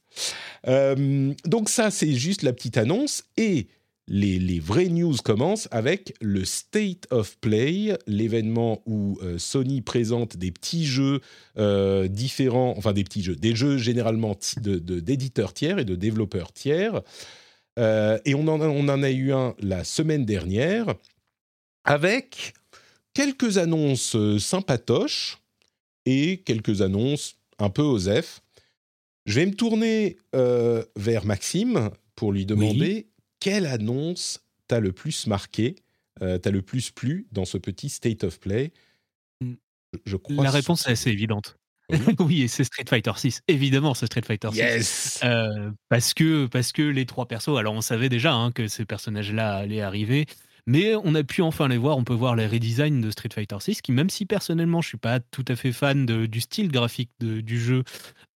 Euh, 0.66 1.32
donc 1.44 1.68
ça 1.68 1.90
c'est 1.90 2.12
juste 2.14 2.42
la 2.42 2.52
petite 2.52 2.76
annonce 2.76 3.24
et 3.36 3.68
les, 4.06 4.38
les, 4.38 4.60
vraies 4.60 4.88
news 4.88 5.16
commencent 5.24 5.68
avec 5.70 6.14
le 6.20 6.44
State 6.44 7.06
of 7.10 7.38
Play, 7.38 7.96
l'événement 8.06 8.82
où 8.86 9.18
euh, 9.22 9.38
Sony 9.38 9.80
présente 9.80 10.36
des 10.36 10.50
petits 10.50 10.84
jeux 10.84 11.20
euh, 11.56 12.06
différents, 12.08 12.74
enfin 12.76 12.92
des 12.92 13.04
petits 13.04 13.22
jeux, 13.22 13.36
des 13.36 13.56
jeux 13.56 13.78
généralement 13.78 14.36
d'éditeurs 14.58 15.48
de, 15.48 15.54
tiers 15.54 15.78
et 15.78 15.84
de 15.84 15.94
développeurs 15.94 16.52
tiers. 16.52 17.00
et 17.78 18.34
on 18.34 18.46
en, 18.48 18.60
on 18.60 18.88
en, 18.88 19.02
a 19.02 19.10
eu 19.10 19.32
un 19.32 19.54
la 19.60 19.84
semaine 19.84 20.24
dernière 20.24 20.94
avec 21.84 22.54
quelques 23.14 23.58
annonces 23.58 24.16
euh, 24.16 24.38
sympatoches 24.38 25.38
et 26.04 26.38
quelques 26.38 26.82
annonces 26.82 27.36
un 27.58 27.70
peu 27.70 27.82
osef. 27.82 28.42
Je 29.26 29.40
vais 29.40 29.46
me 29.46 29.54
tourner 29.54 30.18
euh, 30.34 30.84
vers 30.96 31.24
Maxime 31.24 31.90
pour 32.14 32.32
lui 32.32 32.44
demander 32.44 33.06
quelle 33.44 33.66
annonce 33.66 34.42
t'a 34.68 34.80
le 34.80 34.92
plus 34.92 35.26
marqué, 35.26 35.76
euh, 36.22 36.38
t'a 36.38 36.50
le 36.50 36.62
plus 36.62 36.90
plu 36.90 37.26
dans 37.30 37.44
ce 37.44 37.58
petit 37.58 37.90
state 37.90 38.24
of 38.24 38.40
play? 38.40 38.72
Hmm. 39.42 39.56
Je, 40.06 40.16
crois 40.16 40.42
La 40.42 40.50
réponse 40.50 40.86
est 40.86 40.92
assez 40.92 41.10
évidente. 41.10 41.58
oui, 42.20 42.48
c'est 42.48 42.64
Street 42.64 42.86
Fighter 42.88 43.12
6. 43.14 43.42
Évidemment, 43.46 43.92
c'est 43.92 44.06
Street 44.06 44.22
Fighter 44.26 44.48
6. 44.50 44.56
Yes 44.56 45.20
parce, 45.90 46.14
que, 46.14 46.46
parce 46.46 46.72
que 46.72 46.80
les 46.80 47.04
trois 47.04 47.28
persos, 47.28 47.58
alors 47.58 47.74
on 47.74 47.82
savait 47.82 48.08
déjà 48.08 48.32
hein, 48.32 48.50
que 48.50 48.66
ces 48.66 48.86
personnages-là 48.86 49.56
allaient 49.56 49.82
arriver. 49.82 50.24
Mais 50.66 50.94
on 50.94 51.14
a 51.14 51.22
pu 51.22 51.42
enfin 51.42 51.68
les 51.68 51.76
voir. 51.76 51.98
On 51.98 52.04
peut 52.04 52.14
voir 52.14 52.36
les 52.36 52.46
redesigns 52.46 53.02
de 53.02 53.10
Street 53.10 53.28
Fighter 53.30 53.58
6, 53.60 53.82
qui 53.82 53.92
même 53.92 54.08
si 54.08 54.24
personnellement 54.24 54.80
je 54.80 54.88
suis 54.88 54.96
pas 54.96 55.20
tout 55.20 55.44
à 55.48 55.54
fait 55.54 55.72
fan 55.72 56.06
du 56.06 56.40
style 56.40 56.72
graphique 56.72 57.10
du 57.20 57.60
jeu, 57.60 57.84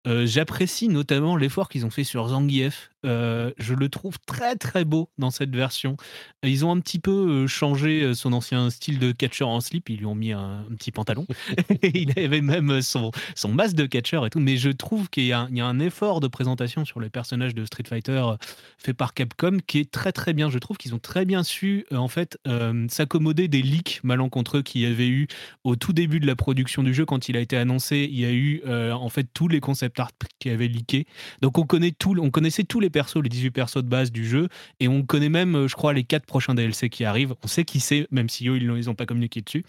euh, 0.07 0.27
j'apprécie 0.27 0.89
notamment 0.89 1.37
l'effort 1.37 1.69
qu'ils 1.69 1.85
ont 1.85 1.91
fait 1.91 2.05
sur 2.05 2.29
Zangief. 2.29 2.91
Euh, 3.07 3.53
je 3.59 3.75
le 3.75 3.89
trouve 3.89 4.19
très 4.27 4.57
très 4.57 4.85
beau 4.85 5.09
dans 5.19 5.31
cette 5.31 5.55
version. 5.55 5.97
Ils 6.43 6.65
ont 6.65 6.73
un 6.73 6.81
petit 6.81 6.99
peu 6.99 7.11
euh, 7.45 7.47
changé 7.47 8.13
son 8.15 8.33
ancien 8.33 8.71
style 8.71 8.99
de 8.99 9.13
catcher 9.13 9.45
en 9.45 9.61
slip. 9.61 9.89
Ils 9.89 9.99
lui 9.99 10.07
ont 10.07 10.15
mis 10.15 10.33
un, 10.33 10.65
petit 10.77 10.93
pantalon. 10.93 11.27
il 11.83 12.13
avait 12.19 12.41
même 12.41 12.81
son, 12.81 13.11
son 13.35 13.49
masque 13.49 13.75
de 13.75 13.87
catcher 13.87 14.21
et 14.25 14.31
tout. 14.31 14.41
Mais 14.41 14.57
je 14.57 14.71
trouve 14.71 15.11
qu'il 15.11 15.25
y, 15.25 15.33
a 15.33 15.47
un 15.47 15.81
effort 15.81 16.21
de 16.21 16.29
présentation 16.29 16.85
sur 16.85 17.01
les 17.01 17.11
personnages 17.11 17.55
de 17.55 17.65
Street 17.65 17.85
Fighter 17.87 18.25
fait 18.79 18.95
par 18.95 19.15
Capcom 19.15 19.59
qui 19.67 19.79
est 19.81 19.91
très 19.91 20.13
très 20.13 20.33
bien. 20.33 20.49
Je 20.49 20.59
trouve 20.59 20.77
qu'ils 20.77 20.95
ont 20.95 21.01
très 21.01 21.25
bien 21.25 21.43
su 21.43 21.87
en 21.93 22.09
fait 22.09 22.39
s'accommoder 22.89 23.49
des 23.49 23.63
leaks 23.63 24.01
malencontreux 24.03 24.63
qu'il 24.63 24.83
y 24.83 24.87
avait 24.87 25.09
eu 25.09 25.27
au 25.65 25.77
tout 25.77 25.93
début 25.93 26.21
de 26.21 26.27
la 26.27 26.37
production 26.37 26.83
du 26.83 26.95
jeu 26.95 27.05
quand 27.05 27.29
il 27.29 27.37
a 27.37 27.41
été 27.41 27.57
annoncé. 27.57 28.09
Il 28.11 28.19
y 28.19 28.25
a 28.25 28.33
eu 28.33 28.63
en 28.67 29.09
fait 29.09 29.27
tous 29.33 29.49
les 29.49 29.61
concepts 29.61 29.88
qui 30.39 30.51
avait 30.51 30.69
leaké. 30.69 31.07
Donc 31.43 31.59
on, 31.59 31.65
connaît 31.65 31.93
tout, 31.93 32.15
on 32.19 32.31
connaissait 32.31 32.65
tous 32.65 32.81
les 32.81 32.91
persos, 32.91 33.23
les 33.23 33.29
18 33.29 33.51
persos 33.51 33.83
de 33.83 33.89
base 33.89 34.13
du 34.13 34.27
jeu, 34.27 34.49
et 34.81 34.89
on 34.89 35.03
connaît 35.03 35.29
même, 35.29 35.67
je 35.67 35.75
crois, 35.75 35.93
les 35.93 36.05
4 36.05 36.27
prochains 36.27 36.55
DLC 36.55 36.89
qui 36.91 37.05
arrivent. 37.05 37.35
On 37.43 37.49
sait 37.49 37.65
qui 37.65 37.81
c'est, 37.81 38.07
même 38.11 38.29
si 38.29 38.49
eux, 38.49 38.57
ils 38.57 38.67
n'ont 38.67 38.95
pas 38.95 39.07
communiqué 39.07 39.41
dessus. 39.41 39.65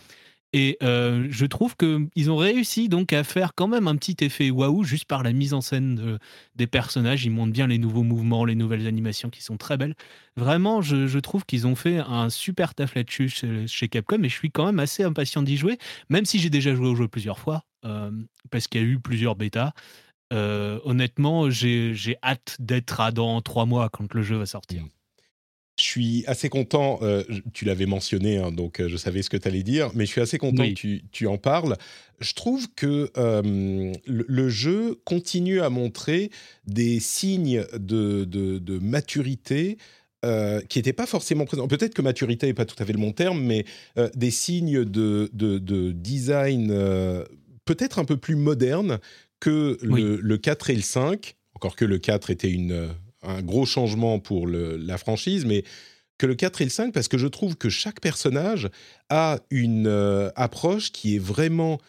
Et 0.51 0.77
je 0.81 1.45
trouve 1.45 1.75
qu'ils 1.75 2.31
ont 2.31 2.37
réussi 2.37 2.89
donc 2.89 3.13
à 3.13 3.23
faire 3.23 3.53
quand 3.53 3.67
même 3.67 3.87
un 3.87 3.95
petit 3.95 4.17
effet 4.21 4.49
waouh 4.49 4.83
juste 4.83 5.05
par 5.05 5.21
la 5.21 5.31
mise 5.31 5.53
en 5.53 5.61
scène 5.61 6.17
des 6.55 6.67
personnages. 6.67 7.25
Ils 7.25 7.29
montrent 7.29 7.53
bien 7.53 7.67
les 7.67 7.77
nouveaux 7.77 8.03
mouvements, 8.03 8.45
les 8.45 8.55
nouvelles 8.55 8.87
animations 8.87 9.29
qui 9.29 9.43
sont 9.43 9.57
très 9.57 9.77
belles. 9.77 9.95
Vraiment, 10.35 10.81
je, 10.81 11.19
trouve 11.19 11.45
qu'ils 11.45 11.67
ont 11.67 11.75
fait 11.75 11.99
un 11.99 12.29
super 12.29 12.73
taf 12.73 12.95
là-dessus 12.95 13.29
chez, 13.67 13.89
Capcom 13.89 14.23
et 14.23 14.29
je 14.29 14.33
suis 14.33 14.49
quand 14.49 14.65
même 14.65 14.79
assez 14.79 15.03
impatient 15.03 15.43
d'y 15.43 15.57
jouer, 15.57 15.77
même 16.09 16.25
si 16.25 16.39
j'ai 16.39 16.49
déjà 16.49 16.73
joué 16.73 16.87
au 16.87 16.95
jeu 16.95 17.07
plusieurs 17.07 17.37
fois, 17.37 17.63
parce 18.49 18.67
qu'il 18.67 18.81
y 18.81 18.83
a 18.83 18.87
eu 18.87 18.99
plusieurs 18.99 19.35
bêtas. 19.35 19.73
Honnêtement, 20.31 21.49
j'ai 21.49 22.17
hâte 22.23 22.57
d'être 22.59 23.11
dans 23.11 23.41
trois 23.41 23.65
mois 23.65 23.89
quand 23.89 24.13
le 24.13 24.21
jeu 24.21 24.37
va 24.37 24.45
sortir. 24.45 24.83
Je 25.79 25.85
suis 25.85 26.25
assez 26.27 26.49
content, 26.49 26.99
euh, 27.03 27.23
tu 27.53 27.63
l'avais 27.63 27.85
mentionné, 27.85 28.37
hein, 28.37 28.51
donc 28.51 28.81
euh, 28.81 28.89
je 28.89 28.97
savais 28.97 29.21
ce 29.21 29.29
que 29.29 29.37
tu 29.37 29.47
allais 29.47 29.63
dire, 29.63 29.91
mais 29.95 30.05
je 30.05 30.11
suis 30.11 30.19
assez 30.19 30.37
content 30.37 30.63
que 30.63 30.99
tu, 31.11 31.27
en 31.27 31.37
parles. 31.37 31.77
Je 32.19 32.33
trouve 32.33 32.67
que 32.75 33.09
euh, 33.17 33.93
le, 34.05 34.49
jeu 34.49 34.99
continue 35.05 35.61
à 35.61 35.69
montrer 35.69 36.31
des 36.67 36.99
signes 36.99 37.63
de, 37.73 38.79
maturité 38.81 39.77
qui 40.21 40.79
n'étaient 40.79 40.91
pas 40.91 41.05
forcément 41.05 41.45
présents. 41.45 41.69
Peut-être 41.69 41.93
que 41.93 42.01
maturité 42.01 42.47
n'est 42.47 42.53
pas 42.53 42.65
tout 42.65 42.75
à 42.83 42.85
fait 42.85 42.91
le 42.91 42.99
bon 42.99 43.13
terme, 43.13 43.41
mais 43.41 43.63
des 44.15 44.31
signes 44.31 44.83
de, 44.83 45.29
design 45.93 46.73
peut-être 47.63 47.99
un 47.99 48.05
peu 48.05 48.17
plus 48.17 48.35
modernes 48.35 48.99
que 49.39 49.77
le, 49.81 50.17
le, 50.17 50.37
4 50.37 50.69
et 50.69 50.75
le 50.75 50.81
5. 50.81 51.35
Encore 51.55 51.75
que 51.75 51.85
le 51.85 51.97
4 51.97 52.29
était 52.29 52.49
une 52.49 52.89
un 53.21 53.41
gros 53.41 53.65
changement 53.65 54.19
pour 54.19 54.47
la 54.47 54.97
franchise, 54.97 55.45
mais 55.45 55.63
que 56.17 56.25
le 56.25 56.35
4 56.35 56.61
et 56.61 56.65
le 56.65 56.69
5 56.69 56.93
parce 56.93 57.07
que 57.07 57.17
je 57.17 57.27
trouve 57.27 57.55
que 57.55 57.69
chaque 57.69 58.01
personnage 58.01 58.69
a 59.09 59.39
une 59.49 59.87
euh, 59.87 60.29
approche 60.35 60.91
qui 60.91 61.15
est 61.15 61.19
vraiment 61.19 61.79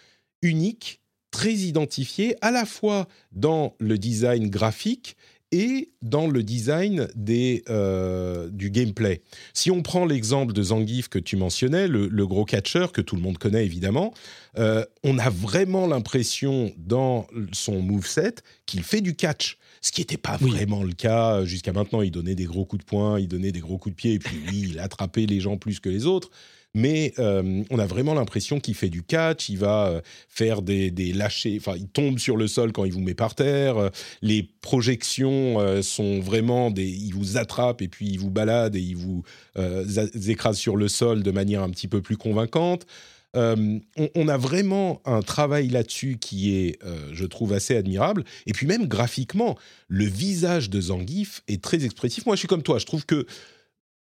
unique, 0.43 1.01
très 1.31 1.53
identifiée, 1.53 2.37
à 2.41 2.51
la 2.51 2.65
fois 2.65 3.07
dans 3.33 3.75
le 3.79 3.99
design 3.99 4.51
graphique 4.51 5.17
et 5.53 5.91
dans 6.03 6.29
le 6.29 6.43
design 6.43 7.09
des, 7.15 7.65
euh, 7.69 8.49
du 8.51 8.71
gameplay. 8.71 9.23
Si 9.53 9.71
on 9.71 9.83
prend 9.83 10.05
l'exemple 10.05 10.53
de 10.53 10.63
Zangief 10.63 11.09
que 11.09 11.19
tu 11.19 11.37
mentionnais, 11.37 11.89
le, 11.89 12.27
gros 12.27 12.45
catcher 12.45 12.87
que 12.93 13.01
tout 13.01 13.17
le 13.17 13.23
monde 13.23 13.39
connaît 13.39 13.65
évidemment, 13.65 14.15
euh, 14.59 14.85
on 15.03 15.19
a 15.19 15.31
vraiment 15.31 15.87
l'impression 15.87 16.73
dans 16.77 17.27
son 17.53 17.83
moveset 17.83 18.35
qu'il 18.67 18.83
fait 18.83 19.01
du 19.01 19.15
catch 19.15 19.59
ce 19.81 19.93
qui 19.93 20.03
n'était 20.03 20.19
pas 20.19 20.37
vraiment 20.37 20.83
le 20.83 20.93
cas 20.93 21.45
jusqu'à 21.45 21.73
maintenant. 21.73 22.03
Il 22.03 22.11
donnait 22.11 22.35
des 22.35 22.45
gros 22.45 22.65
coups 22.65 22.85
de 22.85 22.87
poing, 22.87 23.19
il 23.19 23.29
donnait 23.29 23.53
des 23.53 23.61
gros 23.61 23.79
coups 23.79 23.95
de 23.95 23.97
pied, 23.97 24.13
et 24.15 24.19
puis 24.19 24.37
oui, 24.49 24.67
il 24.73 24.79
attrapait 24.79 25.27
les 25.27 25.41
gens 25.41 25.57
plus 25.57 25.81
que 25.81 25.89
les 25.89 26.07
autres. 26.07 26.31
Mais 26.75 27.13
euh, 27.19 27.63
on 27.71 27.79
a 27.79 27.87
vraiment 27.87 28.15
l'impression 28.15 28.61
qu'il 28.61 28.75
fait 28.75 28.89
du 28.89 29.03
catch, 29.03 29.49
il 29.49 29.59
va 29.59 29.89
euh, 29.89 30.01
faire 30.29 30.63
des, 30.63 30.91
lâchers, 31.13 31.57
enfin, 31.59 31.77
il 31.77 31.89
tombe 31.89 32.19
sur 32.19 32.37
le 32.37 32.47
sol 32.47 32.73
quand 32.73 32.85
il 32.85 32.93
vous 32.93 33.01
met 33.01 33.15
par 33.15 33.35
terre. 33.35 33.91
les 34.23 34.49
projections 34.61 35.61
euh, 35.61 35.83
sont 35.83 36.21
vraiment 36.21 36.71
des. 36.71 36.87
Il 36.87 37.13
vous 37.15 37.37
attrape 37.37 37.83
et 37.83 37.89
puis 37.89 38.07
il 38.07 38.19
vous 38.19 38.31
balade 38.31 38.77
et 38.77 38.81
il 38.81 38.97
vous 38.97 39.23
écrase 40.27 40.57
sur 40.57 40.77
le 40.77 40.89
sol 40.89 41.23
de 41.23 41.31
manière 41.31 41.63
un 41.63 41.71
petit 41.71 41.89
peu 41.89 42.03
plus 42.03 42.17
convaincante. 42.17 42.87
Euh, 43.37 43.79
on, 44.17 44.29
a 44.29 44.37
vraiment 44.37 45.01
un 45.05 45.23
travail 45.23 45.69
là-dessus 45.69 46.19
qui 46.21 46.57
est, 46.57 46.83
euh, 46.85 47.11
je 47.13 47.25
trouve, 47.25 47.53
assez 47.53 47.77
admirable. 47.77 48.25
Et 48.47 48.53
puis 48.53 48.67
même 48.67 48.89
graphiquement, 48.89 49.57
le 49.89 50.05
visage 50.05 50.69
de 50.69 50.81
Zangief 50.81 51.43
est 51.47 51.63
très 51.63 51.85
expressif. 51.85 52.27
Moi, 52.27 52.35
je 52.35 52.41
suis 52.41 52.49
comme 52.49 52.63
toi. 52.63 52.79
Je 52.79 52.87
trouve 52.87 53.07
que 53.07 53.27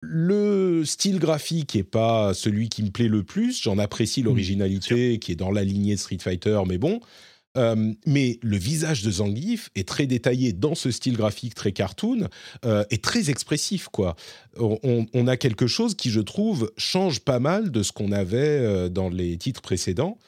le 0.08 0.84
style 0.84 1.18
graphique 1.18 1.74
n'est 1.74 1.82
pas 1.82 2.32
celui 2.34 2.68
qui 2.68 2.82
me 2.82 2.90
plaît 2.90 3.08
le 3.08 3.22
plus. 3.22 3.62
J'en 3.62 3.78
apprécie 3.78 4.22
l'originalité 4.22 5.18
qui 5.18 5.32
est 5.32 5.36
dans 5.36 5.50
la 5.50 5.64
lignée 5.64 5.96
Street 5.96 6.18
Fighter, 6.20 6.60
mais 6.66 6.78
bon. 6.78 7.00
Euh, 7.56 7.92
mais 8.04 8.38
le 8.42 8.56
visage 8.56 9.02
de 9.02 9.10
Zangief 9.10 9.70
est 9.74 9.88
très 9.88 10.06
détaillé 10.06 10.52
dans 10.52 10.74
ce 10.74 10.90
style 10.90 11.16
graphique 11.16 11.54
très 11.54 11.72
cartoon 11.72 12.28
euh, 12.64 12.84
et 12.90 12.98
très 12.98 13.30
expressif 13.30 13.88
quoi. 13.88 14.14
On, 14.58 15.26
a 15.26 15.36
quelque 15.36 15.66
chose 15.66 15.94
qui 15.94 16.10
je 16.10 16.20
trouve 16.20 16.70
change 16.76 17.20
pas 17.20 17.40
mal 17.40 17.70
de 17.70 17.82
ce 17.82 17.92
qu'on 17.92 18.12
avait 18.12 18.36
euh, 18.36 18.88
dans 18.88 19.08
les 19.08 19.36
titres 19.38 19.62
précédents. 19.62 20.18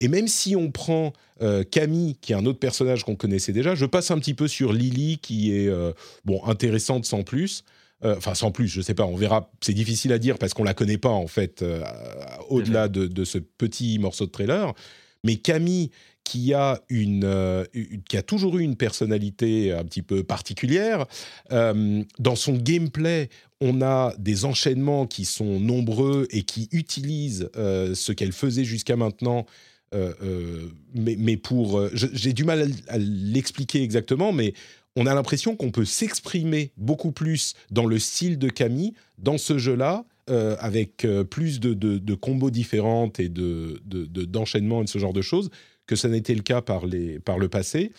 Et 0.00 0.08
même 0.08 0.28
si 0.28 0.56
on 0.56 0.70
prend 0.70 1.12
Camille, 1.70 2.16
qui 2.20 2.32
est 2.32 2.36
un 2.36 2.46
autre 2.46 2.58
personnage 2.58 3.04
qu'on 3.04 3.16
connaissait 3.16 3.52
déjà, 3.52 3.74
je 3.74 3.86
passe 3.86 4.10
un 4.10 4.18
petit 4.18 4.34
peu 4.34 4.48
sur 4.48 4.72
Lily, 4.72 5.18
qui 5.18 5.52
est 5.52 5.70
bon 6.24 6.44
intéressante 6.44 7.06
sans 7.06 7.22
plus. 7.22 7.64
Enfin, 8.04 8.34
sans 8.34 8.50
plus, 8.50 8.68
je 8.68 8.80
sais 8.80 8.94
pas, 8.94 9.06
on 9.06 9.16
verra. 9.16 9.50
C'est 9.60 9.72
difficile 9.72 10.12
à 10.12 10.18
dire 10.18 10.38
parce 10.38 10.52
qu'on 10.52 10.64
la 10.64 10.74
connaît 10.74 10.98
pas 10.98 11.10
en 11.10 11.26
fait, 11.26 11.64
au-delà 12.48 12.88
de, 12.88 13.06
de, 13.06 13.24
ce 13.24 13.38
petit 13.38 13.98
morceau 13.98 14.26
de 14.26 14.30
trailer. 14.30 14.74
Mais 15.24 15.36
Camille, 15.36 15.90
qui 16.24 16.54
a, 16.54 16.80
euh, 16.90 17.64
une, 17.74 18.02
qui 18.08 18.16
a 18.16 18.22
toujours 18.22 18.58
eu 18.58 18.62
une 18.62 18.76
personnalité 18.76 19.72
un 19.72 19.84
petit 19.84 20.02
peu 20.02 20.24
particulière. 20.24 21.06
Euh, 21.52 22.02
dans 22.18 22.34
son 22.34 22.54
gameplay, 22.54 23.28
on 23.60 23.82
a 23.82 24.14
des 24.18 24.44
enchaînements 24.44 25.06
qui 25.06 25.26
sont 25.26 25.60
nombreux 25.60 26.26
et 26.30 26.42
qui 26.42 26.68
utilisent 26.72 27.50
euh, 27.56 27.94
ce 27.94 28.12
qu'elle 28.12 28.32
faisait 28.32 28.64
jusqu'à 28.64 28.96
maintenant. 28.96 29.46
mais, 30.94 31.14
mais, 31.16 31.36
pour, 31.36 31.88
j'ai 31.92 32.32
du 32.32 32.42
mal 32.42 32.68
à, 32.88 32.98
l'expliquer 32.98 33.80
exactement, 33.80 34.32
mais 34.32 34.52
on 34.96 35.06
a 35.06 35.14
l'impression 35.14 35.56
qu'on 35.56 35.70
peut 35.70 35.84
s'exprimer 35.84 36.72
beaucoup 36.76 37.12
plus 37.12 37.54
dans 37.70 37.86
le 37.86 37.98
style 37.98 38.38
de 38.38 38.48
Camille 38.48 38.94
dans 39.18 39.38
ce 39.38 39.58
jeu-là, 39.58 40.04
avec 40.26 41.06
plus 41.30 41.60
de, 41.60 41.74
de, 41.74 42.14
combos 42.14 42.50
différentes 42.50 43.20
et 43.20 43.28
de, 43.28 43.82
d'enchaînements 43.84 44.80
et 44.80 44.84
de 44.84 44.88
ce 44.88 44.98
genre 44.98 45.12
de 45.12 45.20
choses 45.20 45.50
que 45.86 45.96
ça 45.96 46.08
n'était 46.08 46.34
le 46.34 46.42
cas 46.42 46.62
par, 46.62 46.86
les, 46.86 47.18
par 47.20 47.38
le 47.38 47.48
passé. 47.48 47.92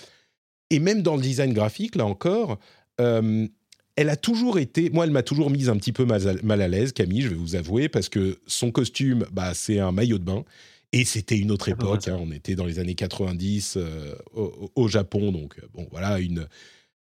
Et 0.69 0.79
même 0.79 1.01
dans 1.01 1.15
le 1.15 1.21
design 1.21 1.53
graphique, 1.53 1.95
là 1.95 2.05
encore, 2.05 2.59
euh, 2.99 3.47
elle 3.95 4.09
a 4.09 4.15
toujours 4.15 4.59
été, 4.59 4.89
moi, 4.89 5.05
elle 5.05 5.11
m'a 5.11 5.23
toujours 5.23 5.49
mise 5.49 5.69
un 5.69 5.77
petit 5.77 5.93
peu 5.93 6.05
mal 6.05 6.61
à, 6.61 6.67
l'aise, 6.67 6.91
Camille, 6.91 7.21
je 7.21 7.29
vais 7.29 7.35
vous 7.35 7.55
avouer, 7.55 7.87
parce 7.87 8.09
que 8.09 8.39
son 8.47 8.71
costume, 8.71 9.25
bah, 9.31 9.53
c'est 9.53 9.79
un 9.79 9.91
maillot 9.91 10.17
de 10.17 10.23
bain. 10.23 10.43
Et 10.91 11.03
c'était 11.03 11.37
une 11.37 11.51
autre 11.51 11.69
ah, 11.71 11.75
bah, 11.75 11.85
époque, 11.85 12.07
hein, 12.07 12.17
on 12.19 12.31
était 12.31 12.55
dans 12.55 12.65
les 12.65 12.79
années 12.79 12.95
90 12.95 13.77
euh, 13.77 14.15
au, 14.33 14.87
Japon, 14.87 15.31
donc 15.31 15.57
euh, 15.59 15.67
bon, 15.73 15.87
voilà, 15.91 16.19
une 16.19 16.47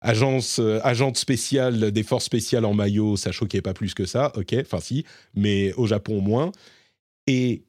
agence, 0.00 0.60
agente 0.82 1.16
spéciale, 1.16 1.90
des 1.90 2.02
forces 2.02 2.24
spéciales 2.24 2.64
en 2.64 2.74
maillot, 2.74 3.16
ça 3.16 3.32
choquait 3.32 3.62
pas 3.62 3.74
plus 3.74 3.94
que 3.94 4.06
ça, 4.06 4.32
ok, 4.36 4.54
enfin 4.60 4.80
si, 4.80 5.04
mais 5.34 5.72
au 5.74 5.86
Japon 5.86 6.20
moins. 6.20 6.52
Et 7.26 7.64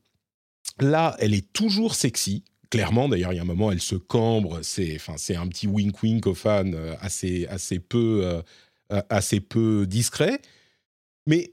là, 0.80 1.16
elle 1.20 1.34
est 1.34 1.52
toujours 1.54 1.96
sexy, 1.96 2.44
clairement. 2.70 3.10
D'ailleurs, 3.10 3.34
il 3.34 3.38
y 3.38 3.40
a 3.40 3.42
un 3.42 3.46
moment, 3.46 3.72
elle 3.72 3.82
se 3.82 3.96
cambre. 3.96 4.60
C'est, 4.64 4.98
c'est 5.18 5.36
un 5.36 5.48
petit 5.48 5.68
wink 5.68 6.02
wink 6.02 6.28
aux 6.28 6.36
fans 6.36 6.72
euh, 6.74 6.96
assez, 7.02 7.46
assez 7.48 7.80
peu, 7.80 8.22
euh, 8.24 8.42
euh, 8.94 9.02
assez 9.10 9.40
peu 9.40 9.86
discret. 9.86 10.40
Mais 11.28 11.52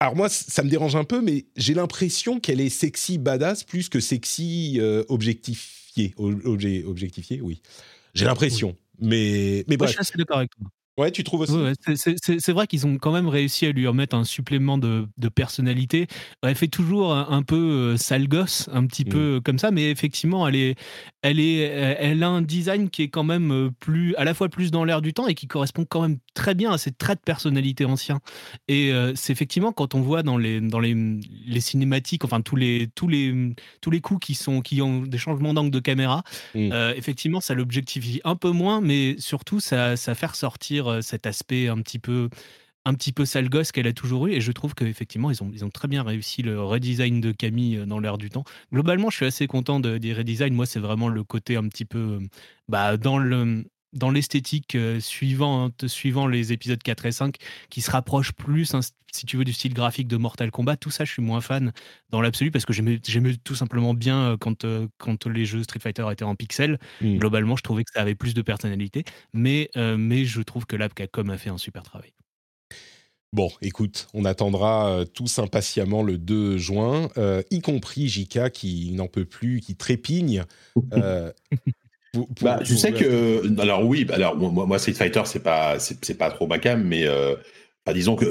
alors 0.00 0.14
moi, 0.14 0.28
ça 0.28 0.62
me 0.62 0.68
dérange 0.68 0.94
un 0.94 1.04
peu, 1.04 1.20
mais 1.20 1.46
j'ai 1.56 1.74
l'impression 1.74 2.38
qu'elle 2.38 2.60
est 2.60 2.68
sexy 2.68 3.18
badass 3.18 3.64
plus 3.64 3.88
que 3.88 3.98
sexy 3.98 4.80
objectifié. 5.08 6.14
objectifié, 6.16 7.40
oui. 7.40 7.60
J'ai 8.14 8.24
l'impression. 8.24 8.76
Mais, 9.00 9.64
mais 9.68 9.76
bref. 9.76 9.90
je 9.90 9.92
suis 9.94 10.00
assez 10.00 10.18
d'accord 10.18 10.38
avec 10.38 10.50
toi. 10.50 10.66
Ouais, 10.98 11.12
tu 11.12 11.22
trouves 11.22 11.42
aussi 11.42 11.54
C'est 11.94 12.52
vrai 12.52 12.66
qu'ils 12.66 12.84
ont 12.84 12.98
quand 12.98 13.12
même 13.12 13.28
réussi 13.28 13.66
à 13.66 13.70
lui 13.70 13.86
remettre 13.86 14.16
un 14.16 14.24
supplément 14.24 14.78
de, 14.78 15.06
personnalité. 15.32 16.08
Elle 16.42 16.56
fait 16.56 16.66
toujours 16.68 17.14
un, 17.14 17.42
peu 17.42 17.56
euh, 17.56 17.96
sale 17.96 18.26
gosse, 18.26 18.68
un 18.72 18.84
petit 18.86 19.04
mmh. 19.04 19.08
peu 19.08 19.40
comme 19.44 19.58
ça, 19.58 19.70
mais 19.70 19.90
effectivement, 19.90 20.48
elle, 20.48 20.56
est, 20.56 20.74
elle, 21.22 21.38
est, 21.38 21.58
elle 21.58 22.22
a 22.24 22.28
un 22.28 22.42
design 22.42 22.90
qui 22.90 23.02
est 23.02 23.08
quand 23.08 23.22
même 23.22 23.52
euh, 23.52 23.70
plus, 23.78 24.16
à 24.16 24.24
la 24.24 24.34
fois 24.34 24.48
plus 24.48 24.72
dans 24.72 24.84
l'air 24.84 25.00
du 25.00 25.12
temps 25.12 25.28
et 25.28 25.34
qui 25.34 25.46
correspond 25.46 25.84
quand 25.88 26.02
même 26.02 26.18
très 26.34 26.56
bien 26.56 26.72
à 26.72 26.78
ses 26.78 26.90
traits 26.90 27.20
de 27.20 27.24
personnalité 27.24 27.84
anciens. 27.84 28.18
Et 28.66 28.90
euh, 28.92 29.12
c'est 29.14 29.32
effectivement 29.32 29.70
quand 29.70 29.94
on 29.94 30.00
voit 30.00 30.24
dans 30.24 30.36
les, 30.36 30.60
dans 30.60 30.80
les, 30.80 30.96
les 31.46 31.60
cinématiques, 31.60 32.24
enfin 32.24 32.40
tous 32.40 32.56
les, 32.56 32.88
tous 32.96 33.06
les, 33.06 33.54
tous 33.80 33.92
les 33.92 34.00
coups 34.00 34.26
qui, 34.26 34.34
sont, 34.34 34.62
qui 34.62 34.82
ont 34.82 35.02
des 35.02 35.18
changements 35.18 35.54
d'angle 35.54 35.70
de 35.70 35.80
caméra, 35.80 36.24
mmh. 36.56 36.72
effectivement, 36.96 37.40
ça 37.40 37.54
l'objectifie 37.54 38.20
un 38.24 38.34
peu 38.34 38.50
moins, 38.50 38.80
mais 38.80 39.14
surtout, 39.18 39.60
ça, 39.60 39.96
ça 39.96 40.16
fait 40.16 40.26
ressortir 40.26 40.87
cet 41.02 41.26
aspect 41.26 41.68
un 41.68 41.80
petit 41.80 41.98
peu 41.98 42.28
un 42.84 42.94
petit 42.94 43.12
peu 43.12 43.26
sale 43.26 43.50
gosse 43.50 43.70
qu'elle 43.70 43.86
a 43.86 43.92
toujours 43.92 44.28
eu 44.28 44.32
et 44.32 44.40
je 44.40 44.50
trouve 44.52 44.74
qu'effectivement 44.74 45.30
ils 45.30 45.42
ont, 45.42 45.50
ils 45.52 45.64
ont 45.64 45.70
très 45.70 45.88
bien 45.88 46.02
réussi 46.02 46.42
le 46.42 46.62
redesign 46.62 47.20
de 47.20 47.32
Camille 47.32 47.84
dans 47.86 47.98
l'air 47.98 48.16
du 48.16 48.30
temps. 48.30 48.44
Globalement 48.72 49.10
je 49.10 49.16
suis 49.16 49.26
assez 49.26 49.46
content 49.46 49.78
de, 49.80 49.98
des 49.98 50.14
redesigns, 50.14 50.54
moi 50.54 50.64
c'est 50.64 50.80
vraiment 50.80 51.08
le 51.08 51.22
côté 51.22 51.56
un 51.56 51.68
petit 51.68 51.84
peu 51.84 52.18
bah, 52.68 52.96
dans 52.96 53.18
le 53.18 53.64
dans 53.92 54.10
l'esthétique 54.10 54.76
suivant, 55.00 55.70
suivant 55.86 56.26
les 56.26 56.52
épisodes 56.52 56.82
4 56.82 57.06
et 57.06 57.12
5 57.12 57.36
qui 57.70 57.80
se 57.80 57.90
rapproche 57.90 58.32
plus, 58.32 58.74
hein, 58.74 58.80
si 59.12 59.26
tu 59.26 59.36
veux, 59.36 59.44
du 59.44 59.52
style 59.52 59.74
graphique 59.74 60.08
de 60.08 60.16
Mortal 60.16 60.50
Kombat. 60.50 60.76
Tout 60.76 60.90
ça, 60.90 61.04
je 61.04 61.12
suis 61.12 61.22
moins 61.22 61.40
fan 61.40 61.72
dans 62.10 62.20
l'absolu 62.20 62.50
parce 62.50 62.66
que 62.66 62.72
j'aimais 62.72 63.36
tout 63.42 63.54
simplement 63.54 63.94
bien 63.94 64.36
quand, 64.38 64.66
quand 64.98 65.26
les 65.26 65.46
jeux 65.46 65.62
Street 65.62 65.80
Fighter 65.80 66.06
étaient 66.12 66.24
en 66.24 66.34
pixels. 66.34 66.78
Mmh. 67.00 67.18
Globalement, 67.18 67.56
je 67.56 67.62
trouvais 67.62 67.84
que 67.84 67.90
ça 67.92 68.02
avait 68.02 68.14
plus 68.14 68.34
de 68.34 68.42
personnalité. 68.42 69.04
Mais, 69.32 69.70
mais 69.76 70.24
je 70.24 70.42
trouve 70.42 70.66
que 70.66 70.76
là, 70.76 70.88
Capcom 70.88 71.28
a 71.28 71.38
fait 71.38 71.50
un 71.50 71.58
super 71.58 71.82
travail. 71.82 72.12
Bon, 73.34 73.50
écoute, 73.60 74.08
on 74.14 74.24
attendra 74.24 74.90
euh, 74.90 75.04
tous 75.04 75.38
impatiemment 75.38 76.02
le 76.02 76.16
2 76.16 76.56
juin, 76.56 77.10
euh, 77.18 77.42
y 77.50 77.60
compris 77.60 78.08
Jika 78.08 78.48
qui 78.48 78.90
n'en 78.92 79.06
peut 79.06 79.26
plus, 79.26 79.60
qui 79.60 79.76
trépigne. 79.76 80.44
Euh, 80.94 81.32
bah, 82.40 82.60
je 82.62 82.74
sais 82.74 82.92
que, 82.92 83.60
alors 83.60 83.84
oui, 83.84 84.06
alors 84.12 84.36
moi, 84.36 84.66
moi 84.66 84.78
Street 84.78 84.92
Fighter 84.92 85.22
c'est 85.24 85.42
pas 85.42 85.78
c'est 85.78 86.16
pas 86.16 86.30
trop 86.30 86.46
ma 86.46 86.58
cam, 86.58 86.82
mais 86.82 87.06
bah, 87.88 87.94
disons 87.94 88.16
que 88.16 88.26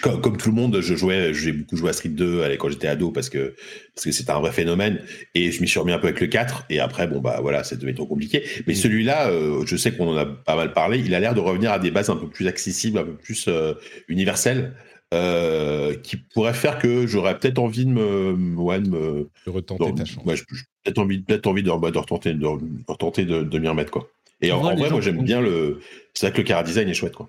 comme, 0.00 0.38
tout 0.38 0.48
le 0.48 0.54
monde, 0.54 0.80
je 0.80 0.94
jouais, 0.94 1.34
j'ai 1.34 1.52
beaucoup 1.52 1.76
joué 1.76 1.90
à 1.90 1.92
Street 1.92 2.08
2 2.08 2.56
quand 2.56 2.70
j'étais 2.70 2.86
ado 2.86 3.10
parce 3.10 3.28
que 3.28 3.54
parce 3.94 4.06
que 4.06 4.10
c'était 4.10 4.30
un 4.30 4.40
vrai 4.40 4.52
phénomène 4.52 5.00
et 5.34 5.52
je 5.52 5.60
m'y 5.60 5.68
suis 5.68 5.78
remis 5.78 5.92
un 5.92 5.98
peu 5.98 6.06
avec 6.06 6.18
le 6.18 6.28
4 6.28 6.64
et 6.70 6.80
après 6.80 7.06
bon 7.06 7.20
bah 7.20 7.40
voilà, 7.42 7.62
ça 7.62 7.76
devient 7.76 7.94
trop 7.94 8.06
compliqué. 8.06 8.42
Mais 8.66 8.72
celui-là, 8.72 9.28
euh, 9.28 9.66
je 9.66 9.76
sais 9.76 9.92
qu'on 9.92 10.08
en 10.08 10.16
a 10.16 10.24
pas 10.24 10.56
mal 10.56 10.72
parlé, 10.72 10.98
il 11.04 11.14
a 11.14 11.20
l'air 11.20 11.34
de 11.34 11.40
revenir 11.40 11.72
à 11.72 11.78
des 11.78 11.90
bases 11.90 12.08
un 12.08 12.16
peu 12.16 12.26
plus 12.26 12.46
accessibles, 12.46 12.96
un 12.96 13.04
peu 13.04 13.12
plus 13.12 13.48
euh, 13.48 13.74
universelles. 14.08 14.72
Euh, 15.12 15.94
qui 15.94 16.16
pourrait 16.16 16.54
faire 16.54 16.78
que 16.78 17.06
j'aurais 17.06 17.38
peut-être 17.38 17.58
envie 17.58 17.84
de 17.84 17.90
me, 17.90 18.34
ouais, 18.56 18.80
de 18.80 18.88
me 18.88 19.30
de 19.46 19.50
retenter 19.50 19.94
ta 19.94 20.04
chance. 20.06 20.24
Ouais, 20.24 20.36
peut-être 20.84 20.98
envie, 20.98 21.18
peut-être 21.18 21.46
envie 21.46 21.62
de, 21.62 21.68
de, 21.68 21.98
retenter, 21.98 22.32
de, 22.32 22.46
retenter 22.88 23.26
de, 23.26 23.42
de 23.42 23.58
m'y 23.58 23.68
remettre 23.68 23.90
quoi. 23.90 24.08
Et 24.40 24.52
en, 24.52 24.60
vrai, 24.60 24.74
moi 24.74 25.02
j'aime 25.02 25.22
bien 25.22 25.42
le. 25.42 25.80
C'est 26.14 26.26
vrai 26.26 26.32
que 26.32 26.38
le 26.38 26.44
car 26.44 26.64
design 26.64 26.88
est 26.88 26.94
chouette 26.94 27.14
quoi. 27.14 27.28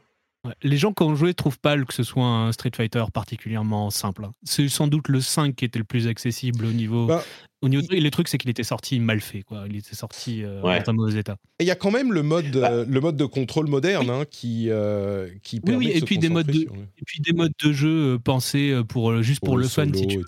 Les 0.62 0.78
gens 0.78 0.92
qui 0.92 1.04
ont 1.04 1.16
joué 1.16 1.34
trouvent 1.34 1.60
pas 1.60 1.78
que 1.78 1.94
ce 1.94 2.04
soit 2.04 2.26
un 2.26 2.52
Street 2.52 2.72
Fighter 2.76 3.04
particulièrement 3.14 3.90
simple. 3.90 4.26
Hein. 4.26 4.32
C'est 4.44 4.68
sans 4.68 4.88
doute 4.88 5.08
le 5.08 5.22
5 5.22 5.56
qui 5.56 5.64
était 5.64 5.80
le 5.80 5.86
plus 5.86 6.08
accessible 6.08 6.66
au 6.66 6.72
niveau. 6.72 7.06
Bah, 7.06 7.24
au 7.62 7.70
niveau 7.70 7.82
le 7.90 8.10
truc, 8.10 8.28
c'est 8.28 8.38
qu'il 8.38 8.50
était 8.50 8.64
sorti 8.64 9.00
mal 9.00 9.22
fait. 9.22 9.44
Quoi. 9.44 9.64
Il 9.70 9.78
était 9.78 9.96
sorti 9.96 10.44
euh, 10.44 10.62
dans 10.62 10.90
un 10.90 10.94
mauvais 10.94 11.18
état. 11.18 11.38
Il 11.62 11.66
y 11.66 11.72
a 11.72 11.76
quand 11.76 11.92
même 11.92 12.12
le 12.12 12.22
mode, 12.22 12.52
bah. 12.52 12.72
euh, 12.72 12.86
le 12.86 13.00
mode 13.00 13.16
de 13.16 13.24
contrôle 13.24 13.68
moderne 13.68 14.10
hein, 14.10 14.26
qui, 14.30 14.70
euh, 14.70 15.30
qui 15.44 15.62
permet 15.62 15.78
oui, 15.78 15.92
oui. 15.94 15.98
Et, 15.98 16.02
puis 16.02 16.18
des 16.18 16.28
modes 16.28 16.48
de, 16.48 16.60
et 16.60 17.06
puis 17.06 17.22
des 17.22 17.32
modes 17.32 17.54
de 17.64 17.72
jeu 17.72 18.20
pensés 18.20 18.78
pour, 18.90 19.22
juste 19.22 19.40
pour, 19.42 19.58
le, 19.58 19.66
fun. 19.66 19.88
etc. 19.88 20.26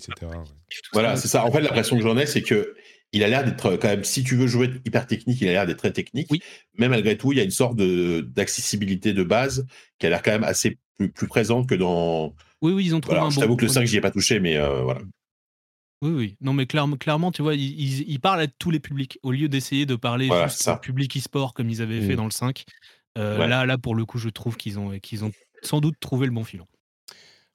Voilà, 0.94 1.16
c'est 1.16 1.28
ça. 1.28 1.44
En 1.44 1.52
fait, 1.52 1.60
l'impression 1.60 1.96
que 1.96 2.02
j'en 2.02 2.16
ai, 2.16 2.24
c'est 2.24 2.42
que 2.42 2.74
il 3.12 3.24
a 3.24 3.28
l'air 3.28 3.44
d'être 3.44 3.76
quand 3.76 3.88
même, 3.88 4.04
si 4.04 4.22
tu 4.24 4.36
veux 4.36 4.46
jouer 4.46 4.70
hyper 4.84 5.06
technique, 5.06 5.40
il 5.40 5.48
a 5.48 5.52
l'air 5.52 5.66
d'être 5.66 5.78
très 5.78 5.92
technique. 5.92 6.28
Oui. 6.30 6.42
Mais 6.78 6.88
malgré 6.88 7.16
tout, 7.16 7.32
il 7.32 7.38
y 7.38 7.40
a 7.40 7.44
une 7.44 7.50
sorte 7.50 7.76
d'accessibilité 7.76 9.12
de, 9.12 9.22
base 9.22 9.66
qui 9.98 10.06
a 10.06 10.10
l'air 10.10 10.22
quand 10.22 10.32
même 10.32 10.44
assez 10.44 10.78
plus, 10.98 11.10
plus, 11.10 11.26
présente 11.26 11.68
que 11.68 11.74
dans. 11.74 12.34
Oui, 12.62 12.72
oui, 12.72 12.84
ils 12.86 12.94
ont 12.94 13.00
trouvé 13.00 13.18
un 13.18 13.30
Je 13.30 13.40
t'avoue 13.40 13.56
que 13.56 13.64
le 13.64 13.70
5, 13.70 13.86
j'y 13.86 13.96
ai 13.96 14.00
pas 14.00 14.10
touché, 14.10 14.40
mais 14.40 14.56
euh, 14.56 14.82
voilà. 14.82 15.00
Oui, 16.02 16.10
oui. 16.10 16.36
Non, 16.40 16.52
mais 16.52 16.66
clairement, 16.66 16.96
clairement 16.96 17.32
tu 17.32 17.42
vois, 17.42 17.54
ils, 17.54 18.20
parlent 18.20 18.40
à 18.40 18.46
tous 18.46 18.70
les 18.70 18.80
publics. 18.80 19.18
Au 19.22 19.32
lieu 19.32 19.48
d'essayer 19.48 19.86
de 19.86 19.96
parler 19.96 20.28
juste 20.44 20.68
au 20.68 20.76
public 20.76 21.16
e-sport 21.16 21.54
comme 21.54 21.70
ils 21.70 21.80
avaient 21.80 22.00
fait 22.00 22.12
mmh. 22.12 22.16
dans 22.16 22.24
le 22.24 22.30
5, 22.30 22.64
euh, 23.16 23.46
là, 23.46 23.64
là, 23.64 23.78
pour 23.78 23.94
le 23.94 24.04
coup, 24.04 24.18
je 24.18 24.28
trouve 24.28 24.56
qu'ils 24.56 24.78
ont, 24.78 24.98
qu'ils 24.98 25.24
ont 25.24 25.32
sans 25.62 25.80
doute 25.80 25.96
trouvé 26.00 26.26
le 26.26 26.32
bon 26.32 26.44
filon. 26.44 26.66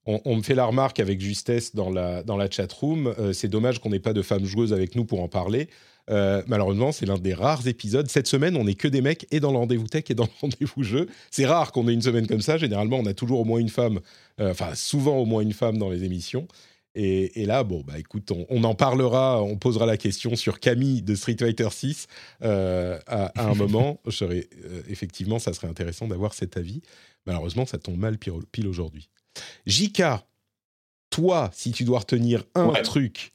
On, 0.08 0.36
me 0.36 0.42
fait 0.42 0.56
la 0.56 0.66
remarque 0.66 1.00
avec 1.00 1.22
justesse 1.22 1.76
dans 1.76 1.92
la, 1.92 2.24
dans 2.24 2.36
la 2.36 2.50
chat 2.50 2.72
room. 2.74 3.14
Euh, 3.20 3.34
c'est 3.34 3.48
dommage 3.48 3.80
qu'on 3.80 3.92
n'ait 3.92 4.00
pas 4.00 4.14
de 4.14 4.24
femmes 4.24 4.46
joueuses 4.46 4.74
avec 4.74 4.96
nous 4.96 5.06
pour 5.06 5.22
en 5.22 5.28
parler. 5.28 5.70
Euh, 6.10 6.42
malheureusement, 6.48 6.92
c'est 6.92 7.06
l'un 7.06 7.20
des 7.20 7.36
rares 7.36 7.68
épisodes. 7.68 8.10
Cette 8.10 8.26
semaine, 8.26 8.58
on 8.58 8.64
n'est 8.64 8.74
que 8.74 8.88
des 8.88 9.02
mecs 9.02 9.28
et 9.30 9.40
dans 9.40 9.52
le 9.52 9.60
rendez-vous 9.60 9.88
tech 9.88 10.06
et 10.10 10.16
dans 10.16 10.24
le 10.24 10.30
rendez-vous 10.42 10.82
jeu. 10.82 11.08
C'est 11.30 11.46
rare 11.46 11.72
qu'on 11.72 11.88
ait 11.88 11.94
une 11.94 12.02
semaine 12.02 12.26
comme 12.26 12.42
ça. 12.42 12.58
Généralement, 12.58 12.98
on 12.98 13.06
a 13.06 13.14
toujours 13.14 13.42
au 13.42 13.46
moins 13.46 13.60
une 13.60 13.70
femme, 13.70 14.00
euh, 14.40 14.50
enfin 14.50 14.74
souvent 14.74 15.18
au 15.18 15.26
moins 15.26 15.44
une 15.44 15.54
femme 15.54 15.78
dans 15.78 15.92
les 15.92 16.04
émissions. 16.04 16.48
Et, 16.94 17.46
là, 17.46 17.64
bon, 17.64 17.84
bah 17.88 17.98
écoute, 17.98 18.32
on, 18.50 18.64
en 18.66 18.76
parlera, 18.76 19.42
on 19.42 19.56
posera 19.56 19.86
la 19.86 19.96
question 19.96 20.36
sur 20.36 20.60
Camille 20.60 21.02
de 21.02 21.16
Street 21.16 21.38
Fighter 21.40 21.70
6 21.72 22.08
à, 22.42 23.32
un 23.38 23.54
moment. 23.54 24.02
effectivement, 24.90 25.40
ça 25.40 25.54
serait 25.54 25.70
intéressant 25.70 26.10
d'avoir 26.10 26.34
cet 26.34 26.58
avis. 26.58 26.82
Malheureusement, 27.26 27.66
ça 27.66 27.78
tombe 27.78 27.98
mal 27.98 28.18
pile 28.18 28.68
aujourd'hui. 28.68 29.11
JK, 29.66 30.04
toi, 31.10 31.50
si 31.54 31.72
tu 31.72 31.84
dois 31.84 32.00
retenir 32.00 32.44
un 32.56 32.72
truc, 32.82 33.32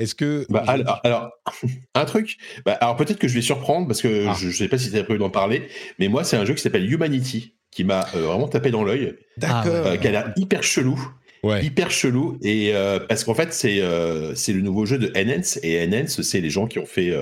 est-ce 0.00 0.14
que. 0.14 0.46
Bah, 0.48 0.64
alors, 0.66 1.30
un 1.94 2.04
truc? 2.06 2.38
Bah, 2.64 2.72
alors, 2.80 2.96
peut-être 2.96 3.18
que 3.18 3.28
je 3.28 3.34
vais 3.34 3.42
surprendre 3.42 3.86
parce 3.86 4.00
que 4.00 4.26
ah. 4.28 4.34
je 4.38 4.46
ne 4.46 4.52
sais 4.52 4.68
pas 4.68 4.78
si 4.78 4.90
tu 4.90 4.98
as 4.98 5.04
prévu 5.04 5.18
d'en 5.18 5.30
parler, 5.30 5.68
mais 5.98 6.08
moi, 6.08 6.24
c'est 6.24 6.36
un 6.36 6.44
jeu 6.44 6.54
qui 6.54 6.62
s'appelle 6.62 6.90
Humanity 6.90 7.54
qui 7.70 7.84
m'a 7.84 8.06
euh, 8.14 8.22
vraiment 8.22 8.48
tapé 8.48 8.70
dans 8.70 8.82
l'œil. 8.82 9.14
D'accord. 9.36 9.86
Euh, 9.86 9.96
qui 9.96 10.08
a 10.08 10.10
l'air 10.10 10.32
hyper 10.36 10.62
chelou. 10.62 10.98
Hyper 11.44 11.90
chelou. 11.90 12.38
Et 12.42 12.74
euh, 12.74 12.98
parce 12.98 13.24
qu'en 13.24 13.34
fait, 13.34 13.52
c'est 13.52 13.80
c'est 14.34 14.52
le 14.52 14.60
nouveau 14.60 14.86
jeu 14.86 14.98
de 14.98 15.12
Enhance. 15.16 15.58
Et 15.62 15.82
Enhance, 15.82 16.22
c'est 16.22 16.40
les 16.40 16.50
gens 16.50 16.66
qui 16.66 16.78
ont 16.78 16.86
fait 16.86 17.14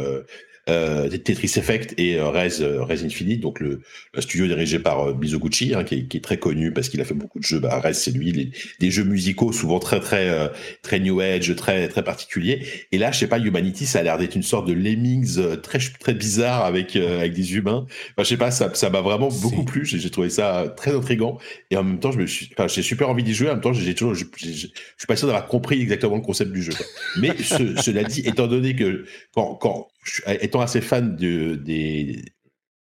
euh, 0.68 1.08
Tetris 1.08 1.52
Effect 1.56 1.94
et 1.98 2.16
euh, 2.16 2.28
Res, 2.28 2.60
euh, 2.60 2.82
Res 2.82 3.04
Infinite, 3.04 3.40
donc 3.40 3.60
le, 3.60 3.80
studio 4.18 4.46
dirigé 4.46 4.78
par 4.78 5.16
Mizoguchi, 5.16 5.74
hein, 5.74 5.84
qui, 5.84 5.94
est, 5.94 6.04
qui, 6.04 6.16
est, 6.16 6.20
très 6.20 6.38
connu 6.38 6.72
parce 6.72 6.88
qu'il 6.88 7.00
a 7.00 7.04
fait 7.04 7.14
beaucoup 7.14 7.38
de 7.38 7.44
jeux. 7.44 7.58
Bah, 7.58 7.80
Res, 7.80 7.94
c'est 7.94 8.10
lui, 8.10 8.32
les, 8.32 8.50
des 8.80 8.90
jeux 8.90 9.04
musicaux 9.04 9.52
souvent 9.52 9.78
très 9.78 10.00
très 10.00 10.50
très 10.82 11.00
new 11.00 11.20
age, 11.20 11.54
très 11.56 11.88
très 11.88 12.02
particuliers. 12.02 12.62
Et 12.92 12.98
là, 12.98 13.12
je 13.12 13.18
sais 13.18 13.26
pas, 13.26 13.38
Humanity, 13.38 13.86
ça 13.86 14.00
a 14.00 14.02
l'air 14.02 14.18
d'être 14.18 14.34
une 14.34 14.42
sorte 14.42 14.66
de 14.66 14.72
Lemmings 14.72 15.60
très 15.62 15.78
très 15.78 16.14
bizarre 16.14 16.64
avec 16.64 16.96
avec 16.96 17.32
des 17.32 17.54
humains. 17.54 17.86
Enfin, 17.88 18.24
je 18.24 18.24
sais 18.24 18.36
pas, 18.36 18.50
ça 18.50 18.70
ça 18.74 18.90
m'a 18.90 19.00
vraiment 19.00 19.28
beaucoup 19.28 19.64
plu. 19.64 19.84
J'ai 19.84 20.10
trouvé 20.10 20.30
ça 20.30 20.72
très 20.76 20.94
intrigant 20.94 21.38
et 21.70 21.76
en 21.76 21.84
même 21.84 22.00
temps, 22.00 22.12
je 22.12 22.18
me 22.18 22.26
suis, 22.26 22.50
enfin, 22.52 22.68
j'ai 22.68 22.82
super 22.82 23.08
envie 23.08 23.22
d'y 23.22 23.34
jouer. 23.34 23.48
En 23.48 23.54
même 23.54 23.60
temps, 23.60 23.72
j'ai 23.72 23.94
toujours, 23.94 24.14
je, 24.14 24.24
je, 24.36 24.48
suis 24.48 25.06
pas 25.06 25.16
sûr 25.16 25.26
d'avoir 25.26 25.46
compris 25.46 25.80
exactement 25.80 26.16
le 26.16 26.22
concept 26.22 26.52
du 26.52 26.62
jeu. 26.62 26.72
Mais 27.20 27.34
cela 27.38 28.04
dit, 28.04 28.20
étant 28.20 28.46
donné 28.46 28.74
que 28.74 29.04
quand, 29.34 29.54
quand 29.54 29.88
étant 30.26 30.60
assez 30.60 30.80
fan 30.80 31.16
de, 31.16 31.54
des, 31.54 32.24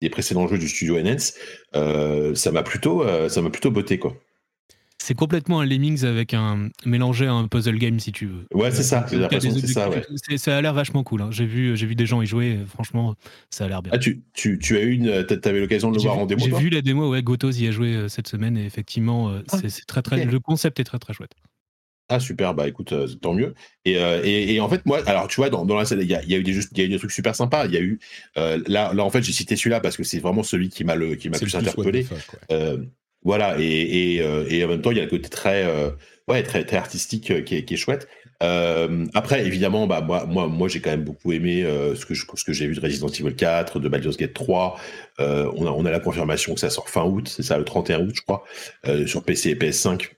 des 0.00 0.10
précédents 0.10 0.46
jeux 0.46 0.58
du 0.58 0.68
studio 0.68 1.00
NS, 1.00 1.34
euh, 1.74 2.34
ça 2.34 2.52
m'a 2.52 2.62
plutôt, 2.62 3.02
euh, 3.02 3.28
ça 3.28 3.42
m'a 3.42 3.50
plutôt 3.50 3.70
botté 3.70 3.98
quoi. 3.98 4.16
C'est 5.00 5.14
complètement 5.14 5.60
un 5.60 5.64
Lemmings 5.64 6.04
avec 6.04 6.34
un 6.34 6.70
mélangé 6.84 7.26
à 7.26 7.32
un 7.32 7.46
puzzle 7.46 7.78
game 7.78 8.00
si 8.00 8.10
tu 8.10 8.26
veux. 8.26 8.46
Ouais, 8.52 8.72
c'est 8.72 8.82
ça. 8.82 9.06
J'ai 9.08 9.16
l'impression 9.16 9.52
c'est 9.54 9.68
ça. 9.68 9.88
Ouais. 9.88 10.02
Ça 10.36 10.56
a 10.56 10.60
l'air 10.60 10.74
vachement 10.74 11.04
cool. 11.04 11.22
Hein. 11.22 11.28
J'ai 11.30 11.46
vu, 11.46 11.76
j'ai 11.76 11.86
vu 11.86 11.94
des 11.94 12.04
gens 12.04 12.20
y 12.20 12.26
jouer. 12.26 12.58
Franchement, 12.66 13.14
ça 13.48 13.64
a 13.64 13.68
l'air 13.68 13.80
bien. 13.80 13.92
Ah, 13.94 13.98
tu, 13.98 14.22
tu, 14.34 14.58
tu 14.58 14.76
as 14.76 14.82
eu 14.82 14.90
une, 14.90 15.24
t'avais 15.24 15.60
l'occasion 15.60 15.92
de 15.92 15.96
le 15.96 16.02
voir 16.02 16.18
en 16.18 16.26
démo. 16.26 16.44
J'ai 16.44 16.56
vu 16.56 16.68
la 16.68 16.82
démo. 16.82 17.08
Ouais, 17.10 17.22
Gotos 17.22 17.52
y 17.52 17.68
a 17.68 17.70
joué 17.70 17.94
euh, 17.94 18.08
cette 18.08 18.26
semaine 18.26 18.58
et 18.58 18.66
effectivement, 18.66 19.32
ah, 19.52 19.58
c'est 19.68 19.86
très 19.86 20.02
très. 20.02 20.24
Le 20.24 20.40
concept 20.40 20.80
est 20.80 20.84
très 20.84 20.98
très 20.98 21.12
chouette. 21.12 21.32
Ah 22.10 22.20
super, 22.20 22.54
bah 22.54 22.66
écoute, 22.66 22.92
euh, 22.92 23.06
tant 23.20 23.34
mieux. 23.34 23.54
Euh, 23.86 24.22
et, 24.24 24.54
et, 24.54 24.60
en 24.60 24.68
fait, 24.70 24.84
moi, 24.86 25.00
alors 25.06 25.28
tu 25.28 25.36
vois, 25.36 25.50
dans, 25.50 25.66
dans 25.66 25.76
la 25.76 25.84
il 25.90 26.04
y 26.04 26.14
a, 26.14 26.24
y 26.24 26.34
a, 26.34 26.38
eu 26.38 26.42
des 26.42 26.56
il 26.56 26.78
y 26.78 26.80
a 26.80 26.84
eu 26.84 26.88
des 26.88 26.96
trucs 26.96 27.12
super 27.12 27.34
sympas. 27.34 27.66
Il 27.66 27.74
y 27.74 27.76
a 27.76 27.80
eu 27.80 27.98
euh, 28.38 28.58
là, 28.66 28.94
là 28.94 29.04
en 29.04 29.10
fait, 29.10 29.22
j'ai 29.22 29.32
cité 29.32 29.56
celui-là 29.56 29.80
parce 29.80 29.96
que 29.96 30.04
c'est 30.04 30.18
vraiment 30.18 30.42
celui 30.42 30.70
qui 30.70 30.84
m'a 30.84 30.94
le 30.94 31.16
qui 31.16 31.28
m'a 31.28 31.38
plus, 31.38 31.54
interpellé. 31.54 32.06
voilà, 33.22 33.56
et, 33.58 34.16
et, 34.16 34.64
en 34.64 34.68
même 34.68 34.80
temps, 34.80 34.90
il 34.90 34.96
y 34.96 35.00
a 35.00 35.04
le 35.04 35.10
côté 35.10 35.28
très 35.28 35.66
ouais 36.28 36.42
très 36.42 36.64
très 36.64 36.78
artistique 36.78 37.44
qui 37.44 37.54
est, 37.54 37.64
qui 37.64 37.74
est 37.74 37.76
chouette. 37.76 38.08
après, 38.40 39.46
évidemment, 39.46 39.86
bah 39.86 40.00
moi 40.00 40.24
moi 40.24 40.46
moi 40.46 40.68
j'ai 40.68 40.80
quand 40.80 40.90
même 40.90 41.04
beaucoup 41.04 41.32
aimé 41.32 41.62
ce 41.94 42.06
que 42.06 42.14
je, 42.14 42.24
ce 42.34 42.44
que 42.44 42.54
j'ai 42.54 42.66
vu 42.68 42.74
de 42.74 42.80
Resident 42.80 43.08
Evil 43.08 43.34
4, 43.34 43.80
de 43.80 43.88
Baldur's 43.90 44.16
Gate 44.16 44.32
3. 44.32 44.80
on 45.18 45.24
a 45.66 45.70
on 45.70 45.84
a 45.84 45.90
la 45.90 46.00
confirmation 46.00 46.54
que 46.54 46.60
ça 46.60 46.70
sort 46.70 46.88
fin 46.88 47.04
août, 47.04 47.28
c'est 47.28 47.42
ça 47.42 47.58
le 47.58 47.64
31 47.64 48.00
août, 48.06 48.14
je 48.14 48.22
crois, 48.22 48.44
sur 49.04 49.24
PC 49.24 49.50
et 49.50 49.54
PS5. 49.56 50.08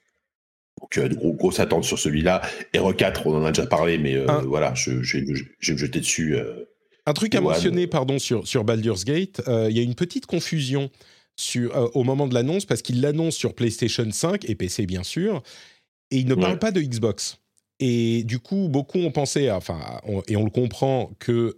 Donc, 0.81 0.99
euh, 0.99 1.09
gros, 1.09 1.33
grosse 1.33 1.61
attente 1.61 1.85
sur 1.85 1.99
celui-là. 1.99 2.43
re 2.77 2.95
4, 2.95 3.27
on 3.27 3.37
en 3.37 3.45
a 3.45 3.53
déjà 3.53 3.67
parlé, 3.67 3.99
mais 3.99 4.17
euh, 4.17 4.27
voilà, 4.45 4.75
je, 4.75 5.03
je, 5.03 5.19
vais 5.19 5.25
me 5.25 5.79
jeter 5.79 6.01
dessus. 6.01 6.37
Euh, 6.37 6.65
un 7.07 7.13
truc 7.13 7.35
à 7.35 7.41
mentionner, 7.41 7.87
pardon, 7.87 8.19
sur, 8.19 8.47
sur 8.47 8.65
Baldur's 8.65 9.05
Gate, 9.05 9.43
il 9.47 9.77
y 9.77 9.81
a 9.81 9.83
une 9.83 9.95
petite 9.95 10.27
confusion 10.27 10.91
sur, 11.37 11.91
au 11.97 12.05
moment 12.05 12.29
de 12.29 12.35
l'annonce, 12.35 12.67
parce 12.67 12.83
qu'il 12.83 13.01
l'annonce 13.01 13.35
sur 13.35 13.55
PlayStation 13.55 14.09
5 14.11 14.49
et 14.49 14.55
PC, 14.55 14.87
bien 14.87 15.03
sûr, 15.03 15.43
et 16.11 16.19
il 16.19 16.27
ne 16.27 16.35
parle 16.35 16.59
pas 16.59 16.71
de 16.71 16.81
Xbox. 16.81 17.39
Et 17.81 18.23
du 18.25 18.39
coup, 18.39 18.69
beaucoup 18.69 18.99
ont 18.99 19.11
pensé, 19.11 19.51
enfin, 19.51 19.81
et 20.29 20.37
on 20.37 20.45
le 20.45 20.51
comprend, 20.51 21.11
que 21.19 21.57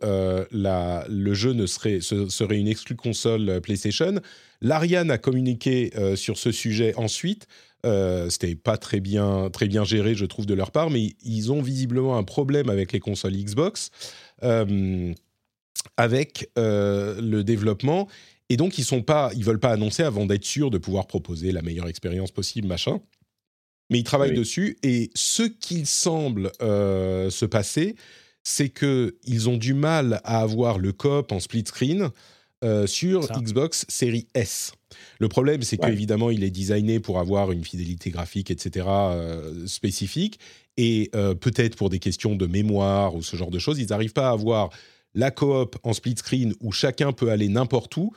la, 0.52 1.04
le 1.08 1.34
jeu 1.34 1.52
ne 1.52 1.66
serait, 1.66 2.00
serait 2.00 2.58
une 2.58 2.68
exclue 2.68 2.96
console 2.96 3.60
PlayStation. 3.60 4.20
L'Ariane 4.60 5.10
a 5.10 5.18
communiqué 5.18 5.90
sur 6.14 6.38
ce 6.38 6.52
sujet 6.52 6.94
ensuite, 6.96 7.46
euh, 7.84 8.30
C'était 8.30 8.54
pas 8.54 8.76
très 8.76 9.00
bien, 9.00 9.50
très 9.50 9.66
bien 9.66 9.84
géré, 9.84 10.14
je 10.14 10.24
trouve, 10.24 10.46
de 10.46 10.54
leur 10.54 10.70
part, 10.70 10.90
mais 10.90 11.14
ils 11.22 11.52
ont 11.52 11.62
visiblement 11.62 12.16
un 12.16 12.24
problème 12.24 12.70
avec 12.70 12.92
les 12.92 13.00
consoles 13.00 13.34
Xbox, 13.34 13.90
euh, 14.42 15.12
avec 15.96 16.50
euh, 16.58 17.20
le 17.20 17.44
développement. 17.44 18.08
Et 18.48 18.56
donc, 18.56 18.78
ils 18.78 18.84
sont 18.84 19.02
pas, 19.02 19.30
ils 19.34 19.44
veulent 19.44 19.60
pas 19.60 19.72
annoncer 19.72 20.02
avant 20.02 20.26
d'être 20.26 20.44
sûrs 20.44 20.70
de 20.70 20.78
pouvoir 20.78 21.06
proposer 21.06 21.52
la 21.52 21.62
meilleure 21.62 21.88
expérience 21.88 22.30
possible, 22.30 22.68
machin. 22.68 23.00
Mais 23.90 23.98
ils 23.98 24.04
travaillent 24.04 24.34
dessus. 24.34 24.78
Et 24.82 25.10
ce 25.14 25.42
qu'il 25.42 25.86
semble 25.86 26.50
se 26.60 27.44
passer, 27.44 27.96
c'est 28.42 28.68
que 28.68 29.16
ils 29.24 29.48
ont 29.48 29.56
du 29.56 29.74
mal 29.74 30.20
à 30.24 30.40
avoir 30.40 30.78
le 30.78 30.92
coop 30.92 31.32
en 31.32 31.40
split 31.40 31.64
screen 31.66 32.10
euh, 32.62 32.86
sur 32.86 33.26
Xbox 33.40 33.84
Series 33.88 34.26
S. 34.34 34.72
Le 35.18 35.28
problème, 35.28 35.62
c'est 35.62 35.78
qu'évidemment, 35.78 36.30
il 36.30 36.44
est 36.44 36.50
designé 36.50 37.00
pour 37.00 37.18
avoir 37.18 37.50
une 37.52 37.64
fidélité 37.64 38.10
graphique, 38.10 38.50
etc., 38.50 38.86
euh, 38.88 39.66
spécifique. 39.66 40.38
Et 40.76 41.10
euh, 41.14 41.34
peut-être 41.34 41.76
pour 41.76 41.90
des 41.90 41.98
questions 41.98 42.34
de 42.34 42.46
mémoire 42.46 43.14
ou 43.14 43.22
ce 43.22 43.36
genre 43.36 43.50
de 43.50 43.58
choses, 43.58 43.78
ils 43.78 43.88
n'arrivent 43.88 44.12
pas 44.12 44.28
à 44.28 44.32
avoir 44.32 44.70
la 45.14 45.30
coop 45.30 45.76
en 45.82 45.92
split 45.92 46.14
screen 46.16 46.54
où 46.60 46.72
chacun 46.72 47.12
peut 47.12 47.30
aller 47.30 47.48
n'importe 47.48 47.96
où, 47.96 48.12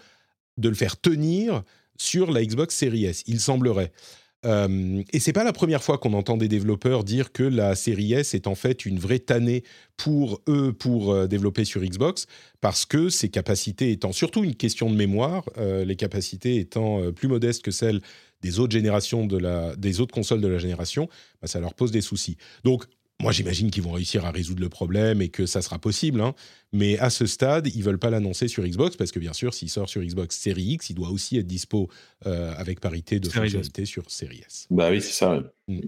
de 0.57 0.69
le 0.69 0.75
faire 0.75 0.99
tenir 0.99 1.63
sur 1.97 2.31
la 2.31 2.43
Xbox 2.43 2.75
Series 2.75 3.05
S, 3.05 3.23
il 3.27 3.39
semblerait. 3.39 3.91
Euh, 4.45 5.01
et 5.11 5.19
c'est 5.19 5.33
pas 5.33 5.43
la 5.43 5.53
première 5.53 5.83
fois 5.83 5.97
qu'on 5.97 6.13
entend 6.13 6.37
des 6.37 6.47
développeurs 6.47 7.03
dire 7.03 7.31
que 7.31 7.43
la 7.43 7.75
série 7.75 8.13
S 8.13 8.33
est 8.33 8.47
en 8.47 8.55
fait 8.55 8.85
une 8.85 8.99
vraie 8.99 9.19
tannée 9.19 9.63
pour 9.97 10.41
eux 10.47 10.73
pour 10.73 11.11
euh, 11.11 11.27
développer 11.27 11.65
sur 11.65 11.81
Xbox, 11.81 12.27
parce 12.61 12.85
que 12.85 13.09
ses 13.09 13.29
capacités 13.29 13.91
étant 13.91 14.11
surtout 14.11 14.43
une 14.43 14.55
question 14.55 14.89
de 14.89 14.95
mémoire, 14.95 15.45
euh, 15.57 15.83
les 15.83 15.95
capacités 15.95 16.57
étant 16.57 17.11
plus 17.11 17.27
modestes 17.27 17.63
que 17.63 17.71
celles 17.71 18.01
des 18.41 18.59
autres 18.59 18.73
générations 18.73 19.25
de 19.25 19.37
la, 19.37 19.75
des 19.75 20.01
autres 20.01 20.13
consoles 20.13 20.41
de 20.41 20.47
la 20.47 20.59
génération, 20.59 21.09
bah, 21.41 21.47
ça 21.47 21.59
leur 21.59 21.73
pose 21.73 21.91
des 21.91 22.01
soucis. 22.01 22.37
Donc 22.63 22.85
moi, 23.21 23.31
j'imagine 23.31 23.71
qu'ils 23.71 23.83
vont 23.83 23.91
réussir 23.91 24.25
à 24.25 24.31
résoudre 24.31 24.61
le 24.61 24.69
problème 24.69 25.21
et 25.21 25.29
que 25.29 25.45
ça 25.45 25.61
sera 25.61 25.79
possible. 25.79 26.19
Hein. 26.21 26.35
Mais 26.73 26.97
à 26.99 27.09
ce 27.09 27.25
stade, 27.25 27.67
ils 27.73 27.83
veulent 27.83 27.99
pas 27.99 28.09
l'annoncer 28.09 28.47
sur 28.47 28.63
Xbox 28.63 28.97
parce 28.97 29.11
que 29.11 29.19
bien 29.19 29.33
sûr, 29.33 29.53
s'il 29.53 29.69
sort 29.69 29.87
sur 29.87 30.01
Xbox 30.01 30.37
Series 30.37 30.73
X, 30.73 30.89
il 30.89 30.95
doit 30.95 31.09
aussi 31.09 31.37
être 31.37 31.47
dispo 31.47 31.89
euh, 32.25 32.53
avec 32.57 32.81
parité 32.81 33.19
de 33.19 33.29
fonctionnalité 33.29 33.85
sur 33.85 34.11
Series 34.11 34.43
S. 34.45 34.67
Bah 34.69 34.89
oui, 34.91 35.01
c'est 35.01 35.13
ça. 35.13 35.41
Mm. 35.67 35.79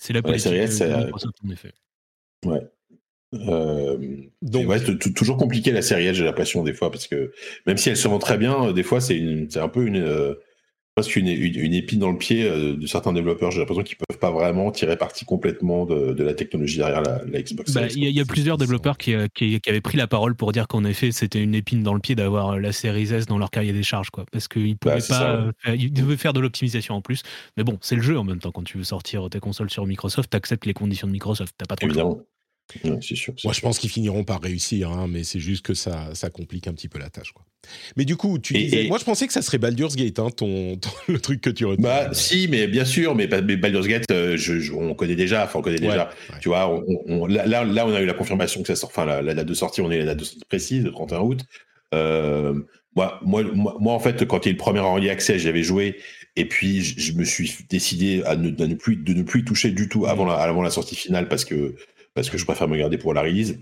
C'est 0.00 0.12
la 0.12 0.22
politique 0.22 0.50
ouais, 0.50 0.58
S, 0.58 0.80
de 0.80 0.86
Microsoft, 0.86 1.36
en 1.44 1.50
effet. 1.50 1.72
Ouais. 2.44 2.62
Euh, 3.34 3.98
donc, 4.42 4.68
ouais, 4.68 4.80
toujours 5.14 5.36
compliqué 5.36 5.70
la 5.70 5.82
série 5.82 6.06
S, 6.06 6.16
j'ai 6.16 6.24
l'impression 6.24 6.62
des 6.62 6.72
fois, 6.72 6.90
parce 6.90 7.06
que 7.06 7.32
même 7.66 7.76
si 7.76 7.88
elle 7.88 7.96
se 7.96 8.08
vend 8.08 8.18
très 8.18 8.38
bien, 8.38 8.72
des 8.72 8.82
fois 8.82 9.00
c'est 9.00 9.56
un 9.56 9.68
peu 9.68 9.86
une, 9.86 9.96
euh, 9.96 10.34
presque 10.96 11.14
une, 11.16 11.28
une, 11.28 11.74
épine 11.74 11.98
dans 11.98 12.10
le 12.10 12.16
pied 12.16 12.48
euh, 12.48 12.74
de 12.74 12.86
certains 12.86 13.12
développeurs. 13.12 13.50
J'ai 13.50 13.60
l'impression 13.60 13.82
qu'ils 13.82 13.98
peuvent 13.98 14.18
pas 14.18 14.30
vraiment 14.30 14.70
tirer 14.70 14.96
parti 14.96 15.26
complètement 15.26 15.84
de, 15.84 16.24
la 16.24 16.32
technologie 16.32 16.78
derrière 16.78 17.02
la, 17.02 17.42
Xbox. 17.42 17.74
Bah, 17.74 17.82
il 17.94 18.02
y, 18.02 18.20
a 18.20 18.24
plusieurs 18.24 18.56
développeurs 18.56 18.96
euh, 19.08 19.26
qui, 19.34 19.60
qui, 19.60 19.70
avaient 19.70 19.82
pris 19.82 19.98
la 19.98 20.06
parole 20.06 20.34
pour 20.34 20.52
dire 20.52 20.66
qu'en 20.66 20.84
effet 20.84 21.12
c'était 21.12 21.42
une 21.42 21.54
épine 21.54 21.82
dans 21.82 21.92
le 21.92 22.00
pied 22.00 22.14
d'avoir 22.14 22.58
la 22.58 22.72
série 22.72 23.12
S 23.12 23.26
dans 23.26 23.36
leur 23.36 23.50
cahier 23.50 23.74
des 23.74 23.82
charges, 23.82 24.08
quoi, 24.08 24.24
parce 24.32 24.48
qu'ils 24.48 24.78
pouvaient 24.78 24.94
bah, 24.94 25.06
pas, 25.06 25.52
faire, 25.58 25.74
ils 25.74 25.92
devaient 25.92 26.16
faire 26.16 26.32
de 26.32 26.40
l'optimisation 26.40 26.94
en 26.94 27.02
plus. 27.02 27.22
Mais 27.58 27.62
bon, 27.62 27.76
c'est 27.82 27.96
le 27.96 28.02
jeu 28.02 28.18
en 28.18 28.24
même 28.24 28.38
temps. 28.38 28.50
Quand 28.50 28.64
tu 28.64 28.78
veux 28.78 28.84
sortir 28.84 29.28
tes 29.28 29.38
consoles 29.38 29.70
sur 29.70 29.86
Microsoft, 29.86 30.30
tu 30.30 30.36
acceptes 30.38 30.64
les 30.64 30.72
conditions 30.72 31.06
de 31.06 31.12
Microsoft. 31.12 31.54
T'as 31.58 31.66
pas 31.66 31.76
trop 31.76 31.86
Évidemment. 31.88 32.22
Sûr, 33.00 33.34
Moi, 33.44 33.52
je 33.52 33.60
pense 33.60 33.78
qu'ils 33.78 33.90
finiront 33.90 34.24
par 34.24 34.40
réussir, 34.40 34.90
hein, 34.90 35.06
mais 35.08 35.24
c'est 35.24 35.40
juste 35.40 35.64
que 35.64 35.74
ça, 35.74 36.14
ça 36.14 36.30
complique 36.30 36.66
un 36.66 36.72
petit 36.72 36.88
peu 36.88 36.98
la 36.98 37.10
tâche. 37.10 37.32
Quoi. 37.32 37.44
Mais 37.96 38.04
du 38.04 38.16
coup, 38.16 38.38
tu 38.38 38.54
disais, 38.54 38.86
moi 38.88 38.98
je 38.98 39.04
pensais 39.04 39.26
que 39.26 39.32
ça 39.32 39.42
serait 39.42 39.58
Baldur's 39.58 39.96
Gate, 39.96 40.18
hein, 40.18 40.30
ton, 40.30 40.78
le 41.08 41.20
truc 41.20 41.40
que 41.40 41.50
tu 41.50 41.64
retiens. 41.64 41.82
Bah 41.82 42.08
si, 42.12 42.48
mais 42.48 42.66
bien 42.66 42.84
sûr, 42.84 43.14
mais, 43.14 43.26
Baldur's 43.26 43.86
Gate, 43.86 44.10
euh, 44.10 44.36
je, 44.36 44.72
on 44.72 44.94
connaît 44.94 45.16
déjà, 45.16 45.44
enfin 45.44 45.58
on 45.58 45.62
connaît 45.62 45.78
déjà. 45.78 46.10
Tu 46.40 46.48
vois, 46.48 46.68
on, 47.06 47.26
là, 47.26 47.46
là, 47.46 47.86
on 47.86 47.94
a 47.94 48.00
eu 48.00 48.06
la 48.06 48.14
confirmation 48.14 48.62
que 48.62 48.68
ça 48.68 48.76
sort, 48.76 48.90
enfin 48.90 49.04
la, 49.04 49.34
date 49.34 49.46
de 49.46 49.54
sortie, 49.54 49.80
on 49.80 49.90
est 49.90 49.98
la 49.98 50.06
date 50.06 50.18
de 50.18 50.24
sortie 50.24 50.44
précise, 50.48 50.84
le 50.84 50.90
31 50.90 51.20
août. 51.20 51.40
Euh, 51.94 52.54
moi, 52.94 53.20
moi, 53.22 53.44
moi, 53.44 53.92
en 53.92 53.98
fait, 53.98 54.26
quand 54.26 54.44
il 54.44 54.48
y 54.48 54.48
a 54.48 54.50
eu 54.50 54.54
le 54.54 54.58
premier 54.58 54.80
early 54.80 55.10
accès, 55.10 55.38
j'avais 55.38 55.62
joué, 55.62 55.96
et 56.36 56.46
puis 56.46 56.82
je, 56.82 57.12
me 57.12 57.24
suis 57.24 57.50
décidé 57.68 58.22
à 58.24 58.36
ne, 58.36 58.50
ne, 58.50 58.74
plus, 58.74 58.96
de 58.96 59.12
ne 59.12 59.22
plus 59.22 59.40
y 59.40 59.44
toucher 59.44 59.70
du 59.70 59.88
tout 59.88 60.06
avant 60.06 60.24
la, 60.24 60.34
avant 60.34 60.62
la 60.62 60.70
sortie 60.70 60.96
finale 60.96 61.28
parce 61.28 61.44
que 61.44 61.74
parce 62.16 62.30
que 62.30 62.38
je 62.38 62.44
préfère 62.44 62.66
me 62.66 62.76
garder 62.76 62.98
pour 62.98 63.14
la 63.14 63.22
release. 63.22 63.58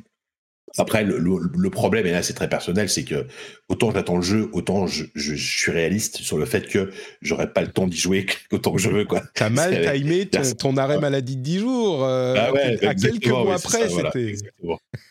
Après, 0.77 1.05
le, 1.05 1.71
problème, 1.71 2.07
et 2.07 2.11
là 2.11 2.23
c'est 2.23 2.35
très 2.35 2.49
personnel, 2.49 2.89
c'est 2.89 3.05
que 3.05 3.27
autant 3.69 3.93
j'attends 3.93 4.17
le 4.17 4.23
jeu, 4.23 4.49
autant 4.53 4.89
je, 4.89 5.05
suis 5.15 5.71
réaliste 5.71 6.17
sur 6.17 6.37
le 6.37 6.47
fait 6.47 6.67
que 6.67 6.91
j'aurais 7.23 7.53
pas 7.53 7.61
le 7.61 7.69
temps 7.69 7.87
d'y 7.87 7.97
jouer 7.97 8.27
autant 8.51 8.73
que 8.73 8.81
je 8.81 8.89
veux. 8.89 9.07
T'as 9.35 9.51
mal 9.51 9.93
timé 9.95 10.27
ton, 10.27 10.43
ton, 10.59 10.77
arrêt 10.77 10.99
maladie 10.99 11.37
de 11.37 11.43
10 11.43 11.59
jours. 11.61 12.05
Euh, 12.05 12.35
ah 12.37 12.53
ouais, 12.53 12.85
à 12.85 12.95
quelques 12.95 13.29
mois 13.29 13.55
après, 13.55 13.89
c'était. 13.89 14.35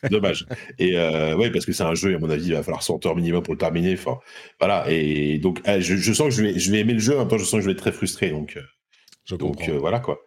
Dommage. 0.09 0.45
Et 0.79 0.97
euh, 0.97 1.37
ouais, 1.37 1.49
parce 1.49 1.65
que 1.65 1.71
c'est 1.71 1.83
un 1.83 1.95
jeu, 1.95 2.15
à 2.15 2.19
mon 2.19 2.29
avis, 2.29 2.47
il 2.47 2.53
va 2.53 2.63
falloir 2.63 2.83
100 2.83 3.05
heures 3.05 3.15
minimum 3.15 3.41
pour 3.41 3.53
le 3.53 3.59
terminer. 3.59 3.93
Enfin, 3.93 4.19
voilà. 4.59 4.85
Et 4.89 5.37
donc, 5.37 5.61
eh, 5.65 5.81
je, 5.81 6.13
sens 6.13 6.27
que 6.27 6.33
je 6.33 6.43
vais, 6.43 6.59
je 6.59 6.71
vais 6.71 6.79
aimer 6.79 6.93
le 6.93 6.99
jeu, 6.99 7.15
en 7.15 7.19
même 7.19 7.29
temps, 7.29 7.37
je 7.37 7.45
sens 7.45 7.59
que 7.59 7.61
je 7.61 7.65
vais 7.67 7.73
être 7.73 7.79
très 7.79 7.93
frustré. 7.93 8.31
Donc, 8.31 8.57
euh, 8.57 9.37
donc 9.37 9.69
voilà 9.69 9.99
quoi. 9.99 10.25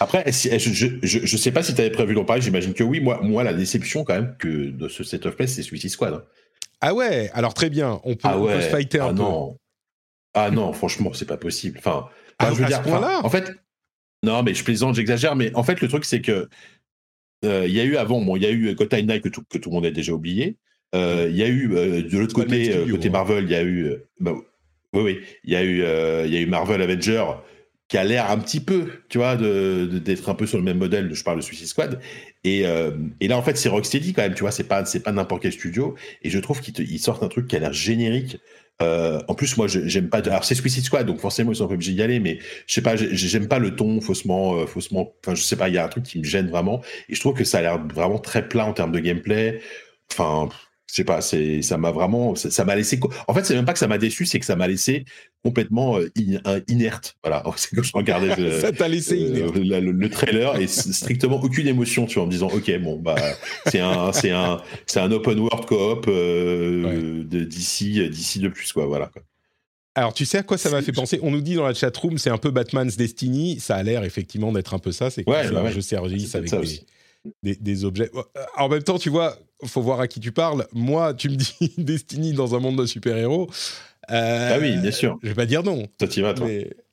Après, 0.00 0.24
je 0.32 1.18
ne 1.18 1.36
sais 1.38 1.52
pas 1.52 1.62
si 1.62 1.74
tu 1.74 1.80
avais 1.80 1.90
prévu 1.90 2.14
d'en 2.14 2.24
parler, 2.24 2.42
j'imagine 2.42 2.74
que 2.74 2.82
oui. 2.82 3.00
Moi, 3.00 3.20
moi, 3.22 3.44
la 3.44 3.54
déception 3.54 4.04
quand 4.04 4.14
même 4.14 4.36
que 4.38 4.70
de 4.70 4.88
ce 4.88 5.04
set 5.04 5.26
of 5.26 5.36
play, 5.36 5.46
c'est 5.46 5.62
Suicide 5.62 5.90
Squad. 5.90 6.14
Hein. 6.14 6.24
Ah 6.80 6.94
ouais, 6.94 7.30
alors 7.34 7.54
très 7.54 7.68
bien, 7.70 8.00
on 8.04 8.14
peut, 8.14 8.28
ah 8.28 8.62
se 8.62 8.68
fighter 8.68 9.00
un 9.00 9.08
ah 9.08 9.12
non. 9.12 9.58
Ah 10.32 10.50
non, 10.50 10.72
franchement, 10.72 11.12
c'est 11.12 11.26
pas 11.26 11.36
possible. 11.36 11.78
Enfin, 11.78 12.08
ah, 12.38 12.50
je 12.52 12.62
veux 12.62 12.66
dire, 12.66 12.82
en 12.86 13.28
fait, 13.28 13.52
non, 14.22 14.42
mais 14.42 14.54
je 14.54 14.64
plaisante, 14.64 14.94
j'exagère, 14.94 15.36
mais 15.36 15.54
en 15.54 15.62
fait, 15.62 15.80
le 15.80 15.88
truc, 15.88 16.04
c'est 16.04 16.20
que 16.20 16.48
euh, 17.44 17.66
il 17.66 17.72
y 17.72 17.80
a 17.80 17.84
eu 17.84 17.96
avant, 17.96 18.20
bon, 18.20 18.36
il 18.36 18.42
y 18.42 18.46
a 18.46 18.50
eu 18.50 18.74
Gotham 18.74 19.06
Knight 19.06 19.22
que 19.22 19.28
tout, 19.28 19.42
que 19.48 19.58
tout 19.58 19.70
le 19.70 19.74
monde 19.74 19.86
a 19.86 19.90
déjà 19.90 20.12
oublié. 20.12 20.56
Euh, 20.94 21.28
il 21.30 21.36
y 21.36 21.42
a 21.42 21.48
eu 21.48 21.74
euh, 21.74 22.02
de 22.02 22.18
l'autre 22.18 22.34
côté, 22.34 22.74
côté 22.90 23.08
hein. 23.08 23.12
Marvel, 23.12 23.44
il 23.44 23.50
y 23.50 23.54
a 23.54 23.62
eu, 23.62 23.94
bah, 24.18 24.34
oui, 24.92 25.02
oui, 25.02 25.20
il 25.44 25.52
y 25.52 25.56
a 25.56 25.62
eu, 25.62 25.78
il 26.26 26.34
y 26.34 26.36
a 26.36 26.40
eu 26.40 26.46
Marvel 26.46 26.82
Avenger 26.82 27.24
qui 27.90 27.98
a 27.98 28.04
l'air 28.04 28.30
un 28.30 28.38
petit 28.38 28.60
peu, 28.60 28.86
tu 29.08 29.18
vois, 29.18 29.34
d'être 29.34 30.28
un 30.28 30.34
peu 30.34 30.46
sur 30.46 30.56
le 30.58 30.64
même 30.64 30.78
modèle. 30.78 31.12
Je 31.12 31.24
parle 31.24 31.38
de 31.38 31.42
Suicide 31.42 31.66
Squad. 31.66 32.00
Et, 32.44 32.64
euh, 32.64 32.92
et 33.18 33.26
là, 33.26 33.36
en 33.36 33.42
fait, 33.42 33.56
c'est 33.56 33.68
Rocksteady 33.68 34.12
quand 34.12 34.22
même, 34.22 34.34
tu 34.34 34.42
vois. 34.42 34.52
C'est 34.52 34.64
pas, 34.64 34.84
c'est 34.84 35.00
pas 35.00 35.10
n'importe 35.10 35.42
quel 35.42 35.52
studio. 35.52 35.96
Et 36.22 36.30
je 36.30 36.38
trouve 36.38 36.60
qu'ils 36.60 37.00
sortent 37.00 37.24
un 37.24 37.28
truc 37.28 37.48
qui 37.48 37.56
a 37.56 37.58
l'air 37.58 37.72
générique. 37.72 38.38
Euh, 38.80 39.20
en 39.26 39.34
plus, 39.34 39.56
moi, 39.56 39.66
j'aime 39.66 40.08
pas. 40.08 40.18
Alors, 40.18 40.44
c'est 40.44 40.54
Suicide 40.54 40.84
Squad, 40.84 41.04
donc 41.04 41.18
forcément, 41.18 41.50
ils 41.50 41.56
sont 41.56 41.66
pas 41.66 41.74
obligés 41.74 41.92
d'y 41.92 42.00
aller. 42.00 42.20
Mais 42.20 42.38
je 42.68 42.74
sais 42.74 42.80
pas, 42.80 42.94
j'aime 42.94 43.48
pas 43.48 43.58
le 43.58 43.74
ton 43.74 44.00
faussement, 44.00 44.54
euh, 44.54 44.66
faussement. 44.66 45.12
Enfin, 45.24 45.34
je 45.34 45.42
sais 45.42 45.56
pas. 45.56 45.68
Il 45.68 45.74
y 45.74 45.78
a 45.78 45.84
un 45.84 45.88
truc 45.88 46.04
qui 46.04 46.20
me 46.20 46.24
gêne 46.24 46.48
vraiment. 46.48 46.82
Et 47.08 47.16
je 47.16 47.20
trouve 47.20 47.34
que 47.34 47.44
ça 47.44 47.58
a 47.58 47.62
l'air 47.62 47.84
vraiment 47.88 48.20
très 48.20 48.48
plat 48.48 48.66
en 48.66 48.72
termes 48.72 48.92
de 48.92 49.00
gameplay. 49.00 49.60
Enfin, 50.12 50.48
je 50.90 50.96
sais 50.96 51.04
pas, 51.04 51.20
c'est 51.20 51.62
ça 51.62 51.78
m'a 51.78 51.92
vraiment, 51.92 52.34
ça 52.34 52.64
m'a 52.64 52.74
laissé. 52.74 52.98
En 53.28 53.34
fait, 53.34 53.44
c'est 53.44 53.54
même 53.54 53.64
pas 53.64 53.72
que 53.72 53.78
ça 53.78 53.86
m'a 53.86 53.98
déçu, 53.98 54.26
c'est 54.26 54.40
que 54.40 54.44
ça 54.44 54.56
m'a 54.56 54.66
laissé 54.66 55.04
complètement 55.44 55.98
euh, 55.98 56.60
inerte. 56.66 57.16
Voilà, 57.22 57.44
c'est 57.56 57.76
que 57.76 57.82
je 57.82 57.92
regardais 57.94 58.34
le, 58.34 58.60
ça 58.60 58.72
t'a 58.72 58.88
laissé 58.88 59.16
euh, 59.20 59.80
le, 59.80 60.10
trailer 60.10 60.56
et 60.56 60.66
strictement 60.66 61.40
aucune 61.40 61.68
émotion, 61.68 62.06
tu 62.06 62.14
vois, 62.14 62.24
en 62.24 62.26
me 62.26 62.32
disant, 62.32 62.48
ok, 62.48 62.76
bon, 62.80 62.98
bah, 62.98 63.14
c'est 63.66 63.78
un, 63.78 64.12
c'est 64.12 64.32
un, 64.32 64.60
c'est 64.86 64.98
un 64.98 65.12
open 65.12 65.38
world 65.38 65.66
coop 65.66 66.06
euh, 66.08 67.22
de 67.22 67.44
d'ici, 67.44 68.08
d'ici 68.10 68.40
de 68.40 68.48
plus, 68.48 68.72
quoi, 68.72 68.86
voilà. 68.86 69.12
Alors, 69.94 70.12
tu 70.12 70.24
sais 70.24 70.38
à 70.38 70.42
quoi 70.42 70.58
ça 70.58 70.70
m'a 70.70 70.82
fait 70.82 70.92
penser? 70.92 71.20
On 71.22 71.30
nous 71.30 71.40
dit 71.40 71.54
dans 71.54 71.66
la 71.66 71.74
chat 71.74 71.96
room, 71.96 72.18
c'est 72.18 72.30
un 72.30 72.38
peu 72.38 72.50
Batman's 72.50 72.96
Destiny. 72.96 73.60
Ça 73.60 73.76
a 73.76 73.82
l'air 73.82 74.02
effectivement 74.02 74.50
d'être 74.50 74.74
un 74.74 74.78
peu 74.78 74.92
ça. 74.92 75.10
C'est 75.10 75.28
ouais, 75.28 75.50
bah 75.50 75.62
un 75.62 75.70
jeu 75.70 75.80
service 75.80 76.34
avec 76.34 76.50
des, 76.50 76.80
des, 77.42 77.56
des, 77.56 77.84
objets. 77.84 78.10
En 78.56 78.68
même 78.68 78.82
temps, 78.82 78.98
tu 78.98 79.10
vois, 79.10 79.36
faut 79.64 79.82
voir 79.82 80.00
à 80.00 80.08
qui 80.08 80.20
tu 80.20 80.32
parles. 80.32 80.66
Moi, 80.72 81.14
tu 81.14 81.28
me 81.28 81.36
dis 81.36 81.74
Destiny 81.78 82.32
dans 82.32 82.54
un 82.54 82.60
monde 82.60 82.78
de 82.78 82.86
super-héros. 82.86 83.50
Euh, 84.10 84.50
ah 84.54 84.58
oui, 84.60 84.76
bien 84.78 84.90
sûr. 84.90 85.18
Je 85.22 85.28
vais 85.28 85.34
pas 85.34 85.46
dire 85.46 85.62
non. 85.62 85.86
Toi, 85.98 86.08
tu 86.08 86.22
vas, 86.22 86.34
toi. 86.34 86.48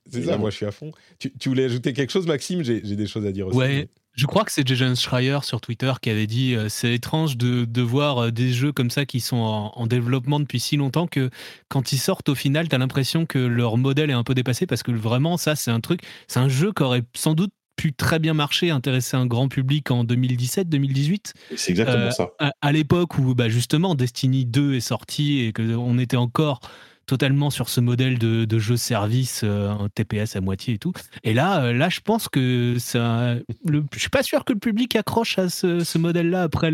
C'est 0.10 0.24
ça, 0.24 0.38
moi, 0.38 0.50
je 0.50 0.56
suis 0.56 0.66
à 0.66 0.72
fond. 0.72 0.92
Tu, 1.20 1.50
voulais 1.50 1.66
ajouter 1.66 1.94
quelque 1.94 2.12
chose, 2.12 2.28
Maxime? 2.28 2.64
J'ai 2.64 2.82
des 2.82 3.08
choses 3.08 3.26
à 3.26 3.32
dire 3.32 3.48
aussi. 3.48 3.58
Ouais. 3.58 3.90
Je 4.18 4.26
crois 4.26 4.44
que 4.44 4.52
c'est 4.52 4.68
Jason 4.68 4.96
Schreier 4.96 5.38
sur 5.44 5.62
Twitter 5.62 5.94
qui 6.02 6.10
avait 6.10 6.26
dit 6.26 6.56
euh, 6.56 6.70
c'est 6.70 6.92
étrange 6.92 7.38
de, 7.38 7.66
de, 7.66 7.82
voir 7.84 8.18
euh, 8.18 8.32
des 8.32 8.52
jeux 8.52 8.72
comme 8.72 8.90
ça 8.90 9.06
qui 9.06 9.20
sont 9.20 9.38
en, 9.38 9.86
développement 9.86 10.40
depuis 10.40 10.60
si 10.60 10.76
longtemps 10.76 11.06
que 11.06 11.30
quand 11.70 11.92
ils 11.92 12.00
sortent 12.00 12.28
au 12.28 12.34
final, 12.34 12.68
tu 12.68 12.74
as 12.74 12.80
l'impression 12.80 13.28
que 13.28 13.38
leur 13.38 13.78
modèle 13.78 14.10
est 14.10 14.14
un 14.14 14.24
peu 14.24 14.34
dépassé 14.34 14.66
parce 14.66 14.82
que 14.82 14.92
vraiment, 14.92 15.38
ça, 15.38 15.56
c'est 15.56 15.70
un 15.70 15.82
truc, 15.82 16.02
c'est 16.28 16.40
un 16.40 16.50
jeu 16.50 16.74
qui 16.74 16.82
aurait 16.82 17.04
sans 17.16 17.36
doute 17.36 17.52
pu 17.78 17.94
très 17.94 18.20
bien 18.20 18.34
marcher, 18.34 18.72
intéresser 18.72 19.16
un 19.16 19.26
grand 19.26 19.48
public 19.48 19.92
en 19.92 20.04
2017-2018. 20.04 21.34
C'est 21.56 21.72
exactement 21.72 22.08
euh, 22.08 22.12
ça. 22.12 22.32
À, 22.62 22.72
l'époque 22.74 23.18
où 23.18 23.36
bah, 23.36 23.48
justement 23.48 23.96
Destiny 23.96 24.46
2 24.46 24.74
est 24.74 24.80
sorti 24.82 25.42
et 25.42 25.54
qu'on 25.54 25.98
était 26.00 26.18
encore 26.18 26.60
totalement 27.06 27.50
sur 27.50 27.70
ce 27.70 27.80
modèle 27.80 28.20
de, 28.20 28.60
jeu 28.60 28.76
service, 28.76 29.42
euh, 29.46 29.70
un 29.70 29.88
TPS 29.88 30.36
à 30.36 30.42
moitié 30.42 30.74
et 30.74 30.78
tout. 30.78 30.92
Et 31.24 31.34
là, 31.34 31.64
euh, 31.64 31.74
là, 31.74 31.88
je 31.88 32.02
pense 32.02 32.28
que 32.28 32.76
ça. 32.80 33.36
Le, 33.64 33.86
je 33.94 34.00
suis 34.00 34.10
pas 34.10 34.24
sûr 34.24 34.44
que 34.44 34.52
le 34.52 34.60
public 34.60 34.96
accroche 34.98 35.40
à 35.40 35.48
ce, 35.48 35.98
modèle-là 35.98 36.42
après 36.44 36.72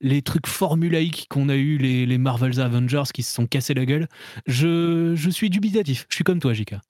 les 0.00 0.22
trucs 0.22 0.48
formulaïques 0.48 1.26
qu'on 1.30 1.48
a 1.48 1.54
eu, 1.54 1.78
les, 1.78 2.04
les 2.04 2.18
Marvel's 2.18 2.58
Avengers 2.58 3.04
qui 3.14 3.22
se 3.22 3.32
sont 3.32 3.46
cassés 3.46 3.74
la 3.74 3.84
gueule. 3.84 4.08
Je, 4.46 5.12
je 5.14 5.30
suis 5.30 5.50
dubitatif. 5.50 6.06
Je 6.08 6.16
suis 6.16 6.24
comme 6.24 6.40
toi, 6.40 6.52
Jika. 6.52 6.80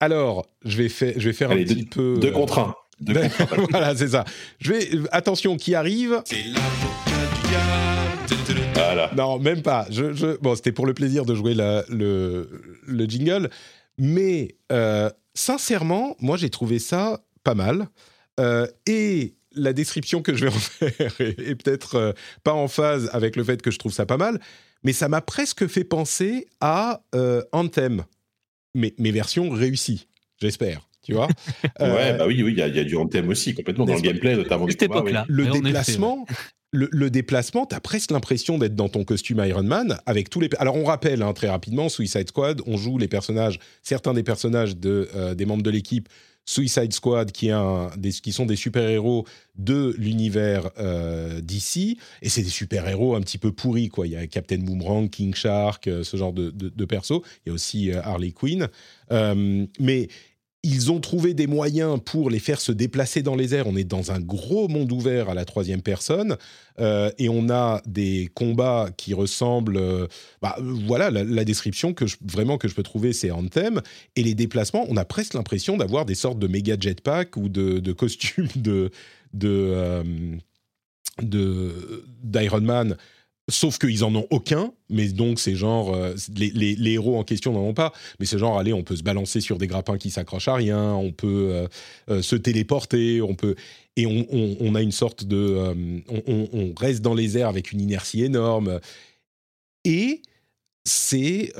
Alors, 0.00 0.46
je 0.64 0.78
vais, 0.78 0.88
faire, 0.88 1.12
je 1.16 1.28
vais 1.28 1.34
faire 1.34 1.50
un 1.50 1.56
petit 1.56 1.84
peu. 1.84 2.18
Deux 2.18 2.30
contre 2.30 2.58
un. 2.58 2.74
voilà, 3.70 3.94
c'est 3.94 4.08
ça. 4.08 4.24
Je 4.58 4.72
vais. 4.72 4.88
Attention, 5.12 5.56
qui 5.56 5.74
arrive? 5.74 6.22
C'est 6.24 6.44
voilà. 8.74 9.10
Non, 9.14 9.38
même 9.38 9.62
pas. 9.62 9.86
Je, 9.90 10.36
Bon, 10.38 10.54
c'était 10.54 10.72
pour 10.72 10.86
le 10.86 10.94
plaisir 10.94 11.24
de 11.24 11.34
jouer 11.34 11.54
le, 11.54 12.48
le, 12.86 13.04
jingle. 13.06 13.50
Mais 13.98 14.56
euh, 14.72 15.10
sincèrement, 15.34 16.16
moi, 16.20 16.36
j'ai 16.36 16.50
trouvé 16.50 16.78
ça 16.78 17.20
pas 17.44 17.54
mal. 17.54 17.88
Euh, 18.38 18.66
et 18.86 19.34
la 19.52 19.72
description 19.72 20.22
que 20.22 20.34
je 20.34 20.46
vais 20.46 20.54
en 20.54 20.58
faire 20.58 21.12
est, 21.20 21.62
peut-être 21.62 21.94
euh, 21.96 22.12
pas 22.42 22.54
en 22.54 22.68
phase 22.68 23.10
avec 23.12 23.36
le 23.36 23.44
fait 23.44 23.60
que 23.60 23.70
je 23.70 23.78
trouve 23.78 23.92
ça 23.92 24.06
pas 24.06 24.16
mal. 24.16 24.40
Mais 24.82 24.94
ça 24.94 25.08
m'a 25.08 25.20
presque 25.20 25.66
fait 25.66 25.84
penser 25.84 26.46
à 26.60 27.02
Anthem 27.52 28.04
mes, 28.74 28.94
mes 28.98 29.10
versions 29.10 29.50
réussies, 29.50 30.08
j'espère. 30.40 30.88
Tu 31.02 31.14
vois 31.14 31.28
Ouais, 31.80 32.16
bah 32.16 32.26
oui, 32.26 32.42
oui, 32.42 32.52
il 32.52 32.58
y, 32.58 32.62
a 32.62 32.84
du 32.84 32.96
Anthem 32.96 33.28
aussi, 33.28 33.54
complètement 33.54 33.86
dans 33.86 33.94
le 33.94 34.00
gameplay, 34.00 34.36
notamment 34.36 34.68
cette 34.68 34.82
époque-là. 34.82 35.24
Le 35.28 35.46
déplacement, 35.46 36.26
le, 36.72 37.10
déplacement, 37.10 37.66
tu 37.66 37.74
as 37.74 37.80
presque 37.80 38.10
l'impression 38.10 38.58
d'être 38.58 38.74
dans 38.74 38.88
ton 38.88 39.04
costume 39.04 39.42
Iron 39.44 39.62
Man 39.62 39.98
avec 40.06 40.30
tous 40.30 40.40
les. 40.40 40.48
Alors 40.58 40.76
on 40.76 40.84
rappelle 40.84 41.22
hein, 41.22 41.32
très 41.32 41.48
rapidement, 41.48 41.88
Suicide 41.88 42.28
Squad, 42.28 42.62
on 42.66 42.76
joue 42.76 42.98
les 42.98 43.08
personnages, 43.08 43.58
certains 43.82 44.14
des 44.14 44.22
personnages 44.22 44.76
de, 44.76 45.08
euh, 45.16 45.34
des 45.34 45.46
membres 45.46 45.62
de 45.62 45.70
l'équipe. 45.70 46.08
Suicide 46.50 46.92
Squad, 46.92 47.30
qui, 47.30 47.50
des, 47.96 48.10
qui 48.10 48.32
sont 48.32 48.44
des 48.44 48.56
super-héros 48.56 49.24
de 49.56 49.94
l'univers 49.98 50.68
euh, 50.78 51.40
d'ici, 51.40 51.96
et 52.22 52.28
c'est 52.28 52.42
des 52.42 52.48
super-héros 52.48 53.14
un 53.14 53.20
petit 53.20 53.38
peu 53.38 53.52
pourris, 53.52 53.88
quoi. 53.88 54.08
Il 54.08 54.14
y 54.14 54.16
a 54.16 54.26
Captain 54.26 54.58
Boomerang, 54.58 55.08
King 55.08 55.32
Shark, 55.32 55.86
euh, 55.86 56.02
ce 56.02 56.16
genre 56.16 56.32
de, 56.32 56.50
de, 56.50 56.84
persos. 56.84 57.22
Il 57.46 57.50
y 57.50 57.52
a 57.52 57.52
aussi 57.52 57.92
Harley 57.92 58.32
Quinn. 58.32 58.66
mais 59.10 60.08
ils 60.62 60.92
ont 60.92 61.00
trouvé 61.00 61.32
des 61.32 61.46
moyens 61.46 61.98
pour 62.04 62.28
les 62.28 62.38
faire 62.38 62.60
se 62.60 62.70
déplacer 62.70 63.22
dans 63.22 63.34
les 63.34 63.54
airs. 63.54 63.66
On 63.66 63.76
est 63.76 63.84
dans 63.84 64.12
un 64.12 64.20
gros 64.20 64.68
monde 64.68 64.92
ouvert 64.92 65.30
à 65.30 65.34
la 65.34 65.46
troisième 65.46 65.80
personne 65.80 66.36
euh, 66.78 67.10
et 67.18 67.30
on 67.30 67.48
a 67.48 67.80
des 67.86 68.30
combats 68.34 68.90
qui 68.96 69.14
ressemblent. 69.14 69.78
Euh, 69.78 70.06
bah, 70.42 70.56
voilà, 70.60 71.10
la, 71.10 71.44
description 71.44 71.94
que 71.94 72.06
je, 72.06 72.16
vraiment 72.22 72.58
que 72.58 72.68
je 72.68 72.74
peux 72.74 72.82
trouver, 72.82 73.14
c'est 73.14 73.30
Anthem. 73.30 73.80
Et 74.16 74.22
les 74.22 74.34
déplacements, 74.34 74.84
on 74.88 74.98
a 74.98 75.06
presque 75.06 75.34
l'impression 75.34 75.78
d'avoir 75.78 76.04
des 76.04 76.14
sortes 76.14 76.38
de 76.38 76.46
méga 76.46 76.76
jetpack 76.78 77.36
ou 77.38 77.48
de, 77.48 77.92
costumes 77.92 78.48
de 78.56 78.90
de 79.32 79.48
euh, 79.48 80.02
d'Iron 81.22 82.60
Man 82.60 82.96
Sauf 83.50 83.78
qu'ils 83.78 84.04
en 84.04 84.14
ont 84.14 84.26
aucun, 84.30 84.72
mais 84.88 85.08
donc 85.08 85.38
c'est 85.38 85.54
genre 85.54 85.94
euh, 85.94 86.14
les, 86.36 86.92
héros 86.92 87.18
en 87.18 87.24
question 87.24 87.52
n'en 87.52 87.60
ont 87.60 87.74
pas. 87.74 87.92
Mais 88.18 88.26
c'est 88.26 88.38
genre 88.38 88.58
allez, 88.58 88.72
on 88.72 88.82
peut 88.82 88.96
se 88.96 89.02
balancer 89.02 89.40
sur 89.40 89.58
des 89.58 89.66
grappins 89.66 89.98
qui 89.98 90.10
s'accrochent 90.10 90.48
à 90.48 90.54
rien, 90.54 90.94
on 90.94 91.12
peut 91.12 91.50
euh, 91.52 91.68
euh, 92.10 92.22
se 92.22 92.36
téléporter, 92.36 93.20
on 93.20 93.34
peut 93.34 93.56
et 93.96 94.06
on, 94.06 94.74
a 94.76 94.80
une 94.80 94.92
sorte 94.92 95.24
de, 95.24 95.74
on, 96.26 96.72
reste 96.78 97.02
dans 97.02 97.12
les 97.12 97.36
airs 97.36 97.48
avec 97.48 97.70
une 97.70 97.80
inertie 97.80 98.24
énorme. 98.24 98.80
Et 99.84 100.22
c'est 100.84 101.52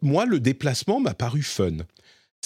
moi 0.00 0.24
le 0.24 0.40
déplacement 0.40 1.00
m'a 1.00 1.12
paru 1.12 1.42
fun. 1.42 1.78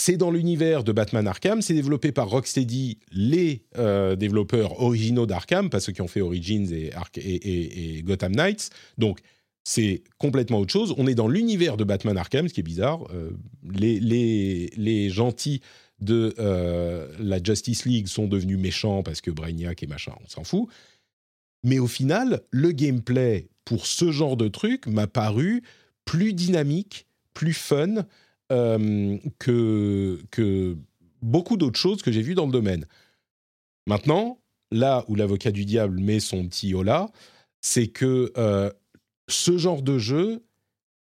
C'est 0.01 0.17
dans 0.17 0.31
l'univers 0.31 0.85
de 0.85 0.93
Batman 0.93 1.27
Arkham, 1.27 1.61
c'est 1.61 1.75
développé 1.75 2.13
par 2.13 2.31
Rocksteady, 2.31 2.99
les 3.11 3.65
euh, 3.79 4.15
développeurs 4.15 4.81
originaux 4.81 5.27
d'Arkham, 5.27 5.71
pas 5.71 5.81
ceux 5.81 5.93
qui 5.93 6.01
ont 6.03 6.07
fait 6.07 6.21
Origins 6.21 6.73
et, 6.73 8.03
Gotham 8.05 8.33
Knights. 8.33 8.71
Donc, 8.97 9.19
c'est 9.65 10.05
complètement 10.17 10.61
autre 10.61 10.73
chose. 10.73 10.95
On 10.99 11.09
est 11.09 11.17
dans 11.17 11.27
l'univers 11.27 11.77
de 11.77 11.83
Batman 11.83 12.17
Arkham, 12.17 12.47
ce 12.47 12.55
qui 12.55 12.61
est 12.61 12.63
bizarre. 12.63 13.09
Euh, 13.13 13.31
les, 13.75 15.11
gentils 15.11 15.63
de 15.99 16.33
euh, 16.39 17.13
la 17.19 17.43
Justice 17.43 17.85
League 17.85 18.07
sont 18.07 18.29
devenus 18.29 18.57
méchants 18.57 19.03
parce 19.03 19.21
que 19.21 19.33
Brainiac 19.33 19.83
et 19.83 19.89
machin, 19.89 20.13
on 20.25 20.29
s'en 20.29 20.45
fout. 20.45 20.69
Mais 21.65 21.81
au 21.81 21.89
final, 21.89 22.43
le 22.53 22.71
gameplay 22.71 23.49
pour 23.65 23.85
ce 23.85 24.13
genre 24.13 24.37
de 24.37 24.47
truc 24.47 24.87
m'a 24.87 25.09
paru 25.09 25.65
plus 26.05 26.35
dynamique, 26.35 27.09
plus 27.35 27.53
fun. 27.53 28.05
Euh, 28.51 29.19
que, 29.39 30.23
que 30.31 30.77
beaucoup 31.21 31.59
d'autres 31.59 31.79
choses 31.79 32.01
que 32.01 32.11
j'ai 32.11 32.23
vues 32.23 32.35
dans 32.35 32.47
le 32.47 32.53
domaine. 32.53 32.87
Maintenant, 33.87 34.41
là 34.71 35.05
où 35.09 35.15
l'avocat 35.15 35.51
du 35.51 35.67
diable 35.67 36.01
met 36.01 36.21
son 36.21 36.49
petit 36.49 36.73
hola, 36.73 37.11
c'est 37.61 37.89
que 37.89 38.33
euh, 38.39 38.71
ce 39.29 39.59
genre 39.59 39.83
de 39.83 39.99
jeu, 39.99 40.43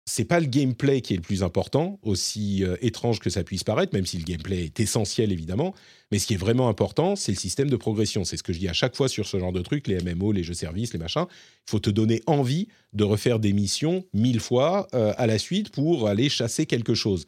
c'est 0.10 0.26
pas 0.26 0.39
le 0.39 0.48
gameplay 0.48 1.02
qui 1.02 1.13
est 1.13 1.17
le 1.17 1.22
plus 1.22 1.43
important, 1.43 2.00
aussi 2.02 2.63
euh, 2.63 2.76
étrange 2.82 3.19
que 3.19 3.30
ça 3.30 3.43
puisse 3.43 3.63
paraître, 3.63 3.93
même 3.93 4.08
si 4.08 4.17
le 4.17 4.24
gameplay 4.24 4.65
est 4.65 4.80
essentiel 4.80 5.32
évidemment. 5.32 5.76
Mais 6.12 6.17
ce 6.17 6.26
qui 6.26 6.34
est 6.34 6.38
vraiment 6.38 6.67
important, 6.67 7.15
c'est 7.15 7.32
le 7.32 7.38
système 7.38 7.69
de 7.69 7.76
progression. 7.76 8.24
C'est 8.24 8.36
ce 8.36 8.41
que 8.41 8.52
je 8.52 8.58
dis 8.58 8.67
à 8.67 8.74
chaque 8.74 8.95
fois 8.95 9.08
sur 9.08 9.28
ce 9.28 9.38
genre 9.38 9.52
de 9.52 9.62
trucs, 9.62 9.88
les 9.88 10.02
MMO, 10.02 10.32
les 10.32 10.41
jeux 10.41 10.56
services, 10.56 10.93
les 10.93 11.00
machins. 11.00 11.26
Il 11.30 11.69
faut 11.69 11.80
te 11.80 11.91
donner 11.91 12.24
envie 12.26 12.69
de 12.93 13.04
refaire 13.04 13.38
des 13.38 13.54
missions 13.54 14.04
mille 14.12 14.39
fois 14.39 14.88
euh, 14.95 15.13
à 15.17 15.28
la 15.28 15.38
suite 15.38 15.69
pour 15.69 16.08
aller 16.08 16.28
chasser 16.28 16.65
quelque 16.65 16.95
chose. 16.95 17.28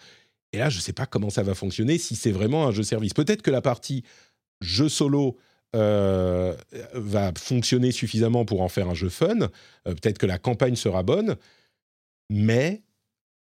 Et 0.52 0.58
là, 0.58 0.70
je 0.70 0.78
ne 0.78 0.82
sais 0.82 0.94
pas 0.94 1.06
comment 1.06 1.30
ça 1.30 1.44
va 1.44 1.54
fonctionner 1.54 2.00
si 2.00 2.16
c'est 2.16 2.32
vraiment 2.32 2.66
un 2.66 2.72
jeu 2.72 2.82
service. 2.82 3.14
Peut-être 3.14 3.44
que 3.44 3.52
la 3.52 3.62
partie 3.62 4.04
jeu 4.60 4.90
solo 4.90 5.38
euh, 5.76 6.56
va 6.96 7.32
fonctionner 7.38 7.92
suffisamment 7.92 8.44
pour 8.44 8.62
en 8.62 8.70
faire 8.70 8.90
un 8.90 8.96
jeu 8.96 9.10
fun. 9.10 9.50
Peut-être 9.86 10.18
que 10.18 10.26
la 10.26 10.40
campagne 10.40 10.76
sera 10.76 11.04
bonne 11.04 11.38
mais 12.32 12.82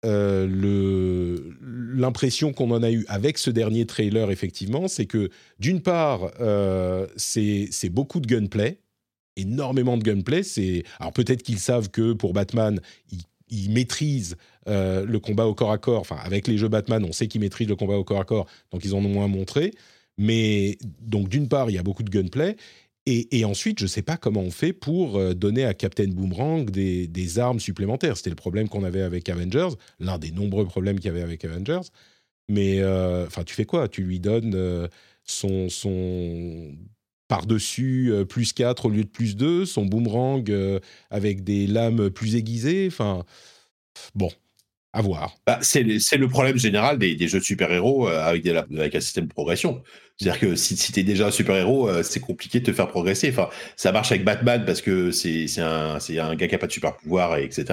euh, 0.07 1.38
l'impression 1.61 2.55
qu'on 2.55 2.70
en 2.70 2.83
a 2.83 2.90
eu 2.90 3.05
avec 3.09 3.37
ce 3.37 3.51
dernier 3.51 3.85
trailer, 3.85 4.31
effectivement, 4.31 4.88
c'est 4.88 5.05
que 5.05 5.29
d'une 5.59 5.83
part, 5.83 6.31
euh, 6.40 7.07
c'est 7.16 7.90
beaucoup 7.90 8.20
de 8.20 8.27
gunplay, 8.27 8.79
énormément 9.37 9.98
de 9.98 10.03
gunplay. 10.03 10.40
Alors 10.98 11.12
peut-être 11.12 11.42
qu'ils 11.42 11.59
savent 11.59 11.90
que 11.90 12.14
pour 12.14 12.33
Batman, 12.33 12.81
ils, 13.51 13.70
maîtrisent 13.70 14.37
euh, 14.68 15.05
le 15.05 15.20
combat 15.20 15.46
au 15.46 15.55
corps 15.55 15.72
à 15.72 15.79
corps. 15.79 16.01
Enfin, 16.01 16.18
avec 16.24 16.48
les 16.48 16.57
jeux 16.57 16.68
Batman, 16.68 17.05
on 17.05 17.12
sait 17.12 17.29
qu'ils 17.29 17.42
maîtrisent 17.42 17.68
le 17.68 17.77
combat 17.77 17.96
au 17.96 18.05
corps 18.05 18.20
à 18.20 18.24
corps, 18.24 18.46
donc 18.72 18.87
ils 18.87 18.94
en 18.94 19.05
ont 19.05 19.11
moins 19.11 19.29
montré. 19.29 19.74
Mais 20.16 20.79
donc 21.03 21.29
d'une 21.29 21.48
part, 21.48 21.68
il 21.68 21.74
y 21.74 21.79
a 21.79 21.83
beaucoup 21.83 22.03
de 22.03 22.11
gunplay, 22.11 22.57
et, 23.11 23.44
ensuite, 23.44 23.79
je 23.79 23.85
ne 23.85 23.88
sais 23.88 24.03
pas 24.03 24.16
comment 24.18 24.40
on 24.40 24.51
fait 24.51 24.73
pour 24.73 25.16
euh, 25.16 25.33
donner 25.33 25.64
à 25.64 25.73
Captain 25.73 26.09
Boomerang 26.09 26.68
des, 26.71 27.38
armes 27.38 27.61
supplémentaires. 27.61 28.16
C'était 28.16 28.31
le 28.31 28.37
problème 28.37 28.68
qu'on 28.68 28.85
avait 28.85 29.03
avec 29.03 29.29
Avengers, 29.29 29.71
l'un 29.99 30.18
des 30.18 30.31
nombreux 30.31 30.66
problèmes 30.66 30.97
qu'il 30.97 31.07
y 31.07 31.11
avait 31.11 31.23
avec 31.23 31.44
Avengers. 31.44 31.88
Mais 32.49 32.81
euh, 32.81 33.27
enfin, 33.27 33.44
tu 33.44 33.55
fais 33.55 33.64
quoi? 33.64 33.88
Tu 33.88 34.03
lui 34.03 34.21
donnes 34.21 34.55
euh, 34.55 34.88
son, 35.25 35.68
son 35.68 36.75
par-dessus 37.29 38.12
plus 38.29 38.53
4 38.53 38.87
au 38.87 38.90
lieu 38.90 39.05
de 39.05 39.09
plus 39.09 39.37
2, 39.37 39.66
son 39.66 39.85
boomerang 39.85 40.51
avec 41.11 41.44
des 41.44 41.66
lames 41.66 42.09
plus 42.09 42.37
aiguisées. 42.37 42.87
Enfin, 42.87 43.25
bon, 44.14 44.31
à 44.92 45.03
voir. 45.03 45.37
Bah, 45.46 45.59
c'est 45.62 45.83
le 45.83 46.29
problème 46.29 46.59
général 46.59 46.98
des, 46.98 47.29
jeux 47.29 47.38
de 47.38 47.44
super-héros 47.44 48.09
avec, 48.09 48.46
avec 48.46 48.94
un 48.94 49.01
système 49.01 49.27
de 49.27 49.33
progression. 49.33 49.83
C'est-à-dire 50.18 50.40
que 50.40 50.57
si, 50.57 50.77
si 50.77 50.92
tu 50.92 51.01
es 51.01 51.03
déjà 51.05 51.29
un 51.29 51.31
super-héros, 51.31 51.88
euh, 51.88 52.03
c'est 52.03 52.18
compliqué 52.20 52.59
de 52.59 52.64
te 52.64 52.72
faire 52.72 52.88
progresser. 52.88 53.31
Enfin, 53.31 53.48
ça 53.77 53.92
marche 53.92 54.11
avec 54.11 54.24
Batman 54.24 54.64
parce 54.66 54.83
que 54.83 55.12
c'est 55.12 55.46
un, 55.59 55.96
un 55.96 56.35
gars 56.35 56.48
qui 56.48 56.55
n'a 56.55 56.59
pas 56.59 56.66
de 56.66 56.72
super-pouvoir, 56.72 57.37
etc. 57.37 57.66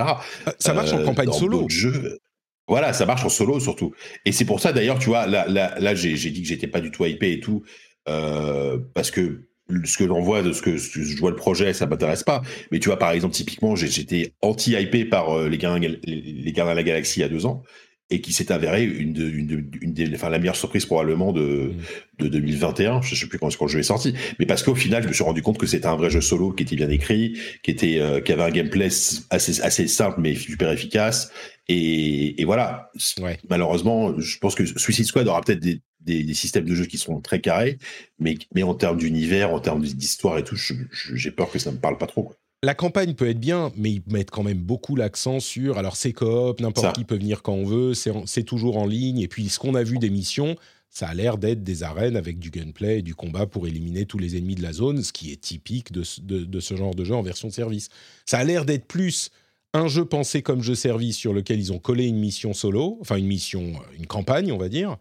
Euh, 0.48 0.52
ça 0.60 0.74
marche 0.74 0.94
en 0.94 1.00
euh, 1.00 1.06
campagne 1.06 1.32
solo. 1.32 1.66
Jeux, 1.70 2.20
voilà, 2.68 2.94
ça 2.94 3.08
marche 3.08 3.26
en 3.26 3.30
solo 3.30 3.60
surtout. 3.60 3.94
Et 4.26 4.32
c'est 4.32 4.46
pour 4.46 4.60
ça 4.60 4.74
d'ailleurs, 4.74 5.00
tu 5.00 5.10
vois, 5.10 5.26
là, 5.26 5.48
là, 5.48 5.74
là 5.80 5.96
j'ai 5.96 6.16
dit 6.16 6.42
que 6.42 6.48
j'étais 6.48 6.68
pas 6.68 6.82
du 6.82 6.92
tout 6.92 7.04
hypé 7.06 7.32
et 7.32 7.40
tout, 7.40 7.64
parce 8.06 9.10
que 9.10 9.48
ce 9.84 9.98
que 9.98 10.08
j'en 10.08 10.22
vois, 10.22 10.42
de 10.42 10.52
ce 10.54 10.62
que, 10.62 10.78
je 10.78 11.18
vois 11.18 11.32
le 11.32 11.36
projet, 11.36 11.74
ça 11.74 11.86
m'intéresse 11.88 12.24
pas. 12.24 12.42
Mais 12.72 12.80
tu 12.80 12.90
vois, 12.90 13.00
par 13.00 13.12
exemple, 13.12 13.34
typiquement, 13.34 13.76
j'étais 13.76 14.34
anti-hypé 14.42 15.06
par 15.06 15.48
les, 15.48 15.58
Gardiens, 15.58 15.96
les 16.04 16.52
Gardiens 16.52 16.74
de 16.74 16.78
la 16.78 16.84
Galaxie 16.84 17.20
il 17.20 17.24
y 17.24 17.26
a 17.26 17.30
deux 17.30 17.46
ans 17.46 17.64
et 18.12 18.22
qui 18.22 18.34
s'est 18.34 18.52
avéré 18.52 18.84
une, 18.84 19.14
de, 19.14 19.28
une, 19.28 19.70
une 19.82 19.94
des, 19.94 20.14
enfin, 20.14 20.30
la 20.30 20.38
meilleure 20.38 20.56
surprise 20.56 20.86
probablement 20.86 21.32
de, 21.32 21.74
mm. 22.20 22.24
de 22.24 22.28
2021. 22.28 23.02
Je 23.02 23.16
sais 23.16 23.26
plus 23.26 23.40
quand, 23.40 23.56
quand 23.58 23.66
le 23.66 23.72
jeu 23.72 23.80
est 23.80 23.84
sorti, 23.84 24.14
mais 24.38 24.46
parce 24.46 24.62
qu'au 24.62 24.76
final, 24.76 25.02
je 25.02 25.08
me 25.08 25.14
suis 25.14 25.24
rendu 25.24 25.42
compte 25.42 25.58
que 25.58 25.66
c'était 25.66 25.88
un 25.88 25.96
vrai 25.96 26.12
jeu 26.12 26.22
solo 26.22 26.52
qui 26.52 26.64
était 26.64 26.76
bien 26.76 26.90
écrit, 26.90 27.40
qui 27.64 27.72
était, 27.72 28.00
euh, 28.00 28.22
qui 28.22 28.32
avait 28.32 28.44
un 28.44 28.52
gameplay 28.52 28.90
assez, 29.32 29.62
assez 29.62 29.88
simple 29.88 30.22
mais 30.22 30.36
super 30.36 30.72
efficace. 30.72 31.32
Et, 31.68 32.40
et 32.40 32.46
voilà. 32.46 32.92
Ouais. 33.20 33.40
Malheureusement, 33.50 34.14
je 34.20 34.38
pense 34.38 34.54
que 34.54 34.66
Suicide 34.66 35.06
Squad 35.06 35.28
aura 35.28 35.42
peut-être 35.42 35.60
des, 35.60 35.82
des, 36.06 36.24
des, 36.24 36.34
systèmes 36.34 36.66
de 36.66 36.76
jeu 36.76 36.86
qui 36.86 36.98
sont 36.98 37.20
très 37.20 37.42
carrés, 37.42 37.78
mais, 38.20 38.38
mais 38.54 38.64
en 38.64 38.76
termes 38.76 38.98
d'univers, 38.98 39.52
en 39.52 39.60
termes 39.60 39.82
d'histoire 39.84 40.38
et 40.38 40.44
tout, 40.44 40.56
j'ai 40.56 41.32
peur 41.32 41.52
que 41.52 41.60
ça 41.60 41.72
me 41.72 41.78
parle 41.78 41.98
pas 41.98 42.08
trop. 42.08 42.24
Quoi 42.24 42.36
la 42.66 42.74
campagne 42.74 43.14
peut 43.14 43.30
être 43.30 43.40
bien, 43.40 43.72
mais 43.78 43.92
ils 43.92 44.02
mettent 44.08 44.32
quand 44.32 44.42
même 44.42 44.58
beaucoup 44.58 44.96
l'accent 44.96 45.40
sur. 45.40 45.78
Alors, 45.78 45.96
c'est 45.96 46.14
coop, 46.14 46.60
n'importe 46.60 46.96
qui 46.96 47.06
peut 47.06 47.16
venir 47.16 47.44
quand 47.44 47.54
on 47.54 47.66
veut, 47.66 47.94
c'est 47.94 48.44
toujours 48.44 48.78
en 48.78 48.88
ligne. 48.88 49.20
Et 49.20 49.28
puis, 49.28 49.50
ce 49.50 49.60
qu'on 49.60 49.76
a 49.76 49.84
vu 49.84 50.00
des 50.00 50.10
missions, 50.10 50.56
ça 50.90 51.08
a 51.08 51.14
l'air 51.14 51.38
d'être 51.38 51.64
des 51.64 51.84
arènes 51.84 52.16
avec 52.16 52.40
du 52.40 52.50
gunplay 52.50 53.00
et 53.00 53.02
du 53.02 53.14
combat 53.14 53.46
pour 53.46 53.68
éliminer 53.68 54.06
tous 54.06 54.18
les 54.18 54.36
ennemis 54.36 54.56
de 54.56 54.64
la 54.64 54.74
zone, 54.74 55.04
ce 55.04 55.14
qui 55.14 55.32
est 55.32 55.40
typique 55.40 55.92
de, 55.92 56.04
ce 56.04 56.76
genre 56.76 56.96
de 56.96 57.04
jeu 57.04 57.14
en 57.14 57.22
version 57.22 57.50
de 57.50 57.54
service. 57.54 57.90
Ça 58.26 58.40
a 58.40 58.44
l'air 58.44 58.66
d'être 58.66 58.86
plus 58.86 59.30
un 59.74 59.88
jeu 59.88 60.06
pensé 60.06 60.42
comme 60.42 60.64
jeu 60.64 60.74
service 60.74 61.18
sur 61.18 61.34
lequel 61.34 61.60
ils 61.60 61.74
ont 61.74 61.80
collé 61.80 62.08
une 62.08 62.18
mission 62.18 62.54
solo, 62.54 62.98
enfin 63.02 63.18
une 63.18 63.28
mission, 63.28 63.74
une 64.00 64.08
campagne, 64.08 64.52
on 64.52 64.58
va 64.58 64.70
dire, 64.70 64.98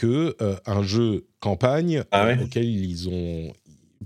que 0.00 0.34
euh, 0.40 0.56
un 0.64 0.82
jeu 0.82 1.26
campagne 1.40 2.04
ah 2.10 2.32
auquel 2.42 2.64
ils 2.64 3.06
ont 3.10 3.52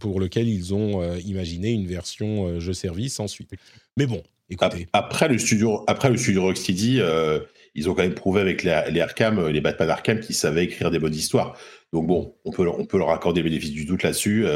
pour 0.00 0.18
lequel 0.18 0.48
ils 0.48 0.74
ont 0.74 1.02
euh, 1.02 1.18
imaginé 1.24 1.70
une 1.70 1.86
version 1.86 2.48
euh, 2.48 2.58
jeu 2.58 2.72
service 2.72 3.20
ensuite. 3.20 3.50
Mais 3.96 4.06
bon, 4.06 4.24
écoutez. 4.50 4.88
Après 4.92 5.28
le 5.28 5.38
studio, 5.38 5.84
après 5.86 6.10
le 6.10 6.16
studio 6.16 6.42
Rocksteady, 6.42 7.00
euh, 7.00 7.38
ils 7.76 7.88
ont 7.88 7.94
quand 7.94 8.02
même 8.02 8.14
prouvé 8.14 8.40
avec 8.40 8.64
les, 8.64 8.82
les 8.90 9.00
Arkham, 9.00 9.46
les 9.46 9.60
Batman 9.60 9.90
Arkham, 9.90 10.18
qu'ils 10.18 10.34
savaient 10.34 10.64
écrire 10.64 10.90
des 10.90 10.98
bonnes 10.98 11.14
histoires. 11.14 11.56
Donc 11.92 12.08
bon, 12.08 12.34
on 12.44 12.50
peut, 12.50 12.68
on 12.68 12.86
peut 12.86 12.98
leur 12.98 13.10
accorder 13.10 13.40
le 13.40 13.48
bénéfice 13.48 13.70
du 13.70 13.84
doute 13.84 14.02
là-dessus, 14.02 14.46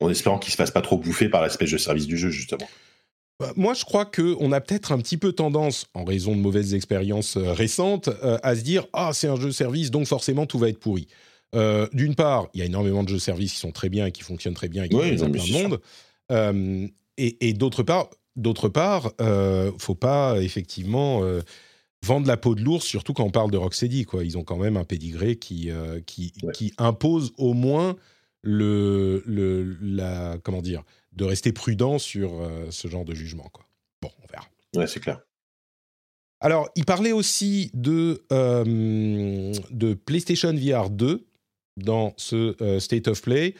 en 0.00 0.10
espérant 0.10 0.40
qu'ils 0.40 0.50
se 0.50 0.56
fassent 0.56 0.72
pas 0.72 0.82
trop 0.82 0.98
bouffer 0.98 1.28
par 1.28 1.40
l'aspect 1.40 1.66
jeu 1.66 1.78
service 1.78 2.08
du 2.08 2.18
jeu 2.18 2.30
justement. 2.30 2.68
Bah, 3.40 3.52
moi, 3.56 3.74
je 3.74 3.84
crois 3.84 4.04
qu'on 4.04 4.52
a 4.52 4.60
peut-être 4.60 4.92
un 4.92 4.98
petit 4.98 5.16
peu 5.16 5.32
tendance, 5.32 5.86
en 5.94 6.04
raison 6.04 6.36
de 6.36 6.40
mauvaises 6.40 6.74
expériences 6.74 7.36
récentes, 7.36 8.08
à 8.22 8.54
se 8.54 8.62
dire 8.62 8.86
ah 8.92 9.10
c'est 9.12 9.28
un 9.28 9.36
jeu 9.36 9.50
service, 9.50 9.90
donc 9.90 10.06
forcément 10.06 10.46
tout 10.46 10.58
va 10.58 10.68
être 10.68 10.78
pourri. 10.78 11.08
Euh, 11.54 11.88
d'une 11.92 12.14
part, 12.14 12.48
il 12.54 12.60
y 12.60 12.62
a 12.62 12.66
énormément 12.66 13.02
de 13.02 13.08
jeux 13.08 13.18
services 13.18 13.52
qui 13.52 13.58
sont 13.58 13.72
très 13.72 13.88
bien 13.88 14.06
et 14.06 14.12
qui 14.12 14.22
fonctionnent 14.22 14.54
très 14.54 14.68
bien 14.68 14.84
et 14.84 14.88
qui 14.88 14.96
oui, 14.96 15.16
plein 15.16 15.28
de 15.28 15.52
monde. 15.52 15.80
Euh, 16.32 16.88
et, 17.16 17.52
d'autre 17.52 17.82
part, 17.82 18.10
d'autre 18.34 18.68
part, 18.68 19.12
euh, 19.20 19.70
faut 19.78 19.94
pas 19.94 20.40
effectivement 20.40 21.22
euh, 21.22 21.42
vendre 22.04 22.26
la 22.26 22.36
peau 22.36 22.54
de 22.54 22.62
l'ours, 22.62 22.84
surtout 22.84 23.12
quand 23.12 23.24
on 23.24 23.30
parle 23.30 23.50
de 23.50 23.56
Rocksteady. 23.56 24.04
Quoi. 24.04 24.24
Ils 24.24 24.36
ont 24.36 24.42
quand 24.42 24.56
même 24.56 24.76
un 24.76 24.84
pédigré 24.84 25.36
qui, 25.36 25.70
euh, 25.70 26.00
qui, 26.04 26.32
qui, 26.52 26.72
impose 26.76 27.32
au 27.38 27.54
moins 27.54 27.94
le, 28.42 29.22
le, 29.26 29.76
la, 29.80 30.38
comment 30.42 30.60
dire, 30.60 30.82
de 31.16 31.24
rester 31.24 31.52
prudent 31.52 31.98
sur 31.98 32.48
ce 32.70 32.88
genre 32.88 33.04
de 33.04 33.14
jugement. 33.14 33.48
Quoi. 33.52 33.64
Bon, 34.02 34.10
on 34.22 34.26
verra. 34.26 34.46
Ouais, 34.74 34.86
c'est 34.86 35.00
clair. 35.00 35.20
Alors, 36.40 36.68
il 36.76 36.84
parlait 36.84 37.12
aussi 37.12 37.70
de, 37.74 38.24
de 38.30 39.94
PlayStation 39.94 40.52
VR 40.52 40.90
2 40.90 41.26
dans 41.76 42.14
ce 42.16 42.78
State 42.80 43.08
of 43.08 43.22
Play. 43.22 43.54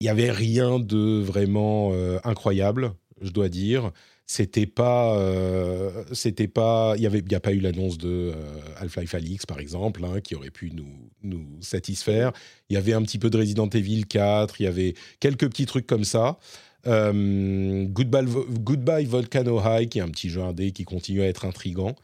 Il 0.00 0.04
n'y 0.04 0.10
avait 0.10 0.30
rien 0.30 0.80
de 0.80 1.20
vraiment 1.20 1.92
incroyable 2.24 2.94
je 3.22 3.30
dois 3.30 3.48
dire. 3.48 3.92
C'était 4.32 4.64
pas, 4.64 5.14
euh, 5.18 6.04
c'était 6.12 6.48
pas, 6.48 6.94
il 6.96 7.02
y 7.02 7.06
avait, 7.06 7.18
il 7.18 7.30
y 7.30 7.34
a 7.34 7.40
pas 7.40 7.52
eu 7.52 7.60
l'annonce 7.60 7.98
de 7.98 8.32
euh, 8.34 8.60
Half-Life 8.78 9.14
Alix 9.14 9.44
par 9.44 9.60
exemple, 9.60 10.02
hein, 10.06 10.22
qui 10.22 10.34
aurait 10.34 10.50
pu 10.50 10.70
nous 10.72 10.88
nous 11.22 11.44
satisfaire. 11.60 12.32
Il 12.70 12.74
y 12.74 12.78
avait 12.78 12.94
un 12.94 13.02
petit 13.02 13.18
peu 13.18 13.28
de 13.28 13.36
Resident 13.36 13.68
Evil 13.68 14.06
4, 14.06 14.58
il 14.58 14.64
y 14.64 14.66
avait 14.66 14.94
quelques 15.20 15.50
petits 15.50 15.66
trucs 15.66 15.86
comme 15.86 16.04
ça. 16.04 16.38
Euh, 16.86 17.84
Goodbye, 17.84 18.24
Goodbye, 18.24 19.04
Volcano 19.04 19.60
High, 19.62 19.90
qui 19.90 19.98
est 19.98 20.02
un 20.02 20.08
petit 20.08 20.30
jeu 20.30 20.40
indé 20.40 20.72
qui 20.72 20.84
continue 20.84 21.20
à 21.20 21.26
être 21.26 21.44
intrigant. 21.44 21.94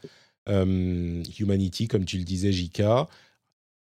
Humanity, 0.45 1.87
comme 1.87 2.05
tu 2.05 2.19
le 2.19 2.25
disais, 2.25 2.51
JK. 2.51 2.83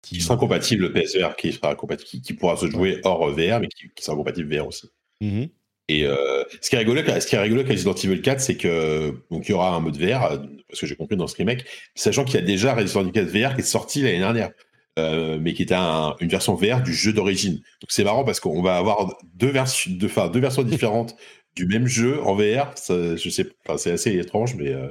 Qui 0.03 0.21
sera 0.21 0.37
compatible 0.37 0.83
le 0.83 0.93
PSVR, 0.93 1.37
qui, 1.37 1.53
sera 1.53 1.77
compatible, 1.77 2.23
qui, 2.25 2.33
pourra 2.33 2.57
se 2.57 2.67
jouer 2.67 3.01
hors 3.05 3.31
VR, 3.31 3.61
mais 3.61 3.69
qui, 3.69 3.89
sera 4.01 4.17
compatible 4.17 4.53
VR 4.53 4.67
aussi. 4.67 4.91
Mm 5.21 5.45
et 5.93 6.07
euh, 6.07 6.43
ce 6.63 6.71
qui 6.71 6.77
est 6.77 6.79
rigolo, 6.79 7.03
ce 7.21 7.27
qui 7.27 7.35
est 7.35 7.39
rigolo 7.39 7.61
avec 7.61 7.71
Resident 7.71 7.95
Evil 7.95 8.23
4, 8.23 8.41
c'est 8.41 8.57
que 8.57 9.15
donc 9.31 9.47
il 9.47 9.53
y 9.53 9.55
aura 9.55 9.75
un 9.75 9.81
mode 9.81 9.99
VR, 9.99 10.41
parce 10.69 10.81
que 10.81 10.87
j'ai 10.87 10.97
compris 10.97 11.17
dans 11.17 11.27
ce 11.27 11.37
remake, 11.37 11.67
sachant 11.95 12.25
qu'il 12.25 12.37
y 12.37 12.43
a 12.43 12.47
déjà 12.47 12.75
Resident 12.75 13.03
Evil 13.03 13.13
4 13.13 13.27
VR 13.27 13.55
qui 13.55 13.61
est 13.61 13.65
sorti 13.65 14.01
l'année 14.01 14.19
dernière, 14.19 14.51
euh, 14.99 15.39
mais 15.39 15.53
qui 15.53 15.63
était 15.63 15.75
une 15.75 16.29
version 16.29 16.55
VR 16.55 16.83
du 16.83 16.95
jeu 16.95 17.13
d'origine. 17.13 17.57
Donc 17.57 17.89
c'est 17.91 18.05
marrant 18.05 18.25
parce 18.25 18.41
qu'on 18.41 18.63
va 18.63 18.77
avoir 18.77 19.19
deux, 19.35 19.51
versions, 19.51 19.93
différentes 20.65 21.15
du 21.57 21.67
même 21.67 21.87
jeu 21.87 22.23
en 22.23 22.35
VR. 22.35 22.75
je 22.89 23.29
sais, 23.29 23.47
c'est 23.77 23.93
assez 23.93 24.17
étrange, 24.17 24.55
mais 24.55 24.73
euh, 24.73 24.89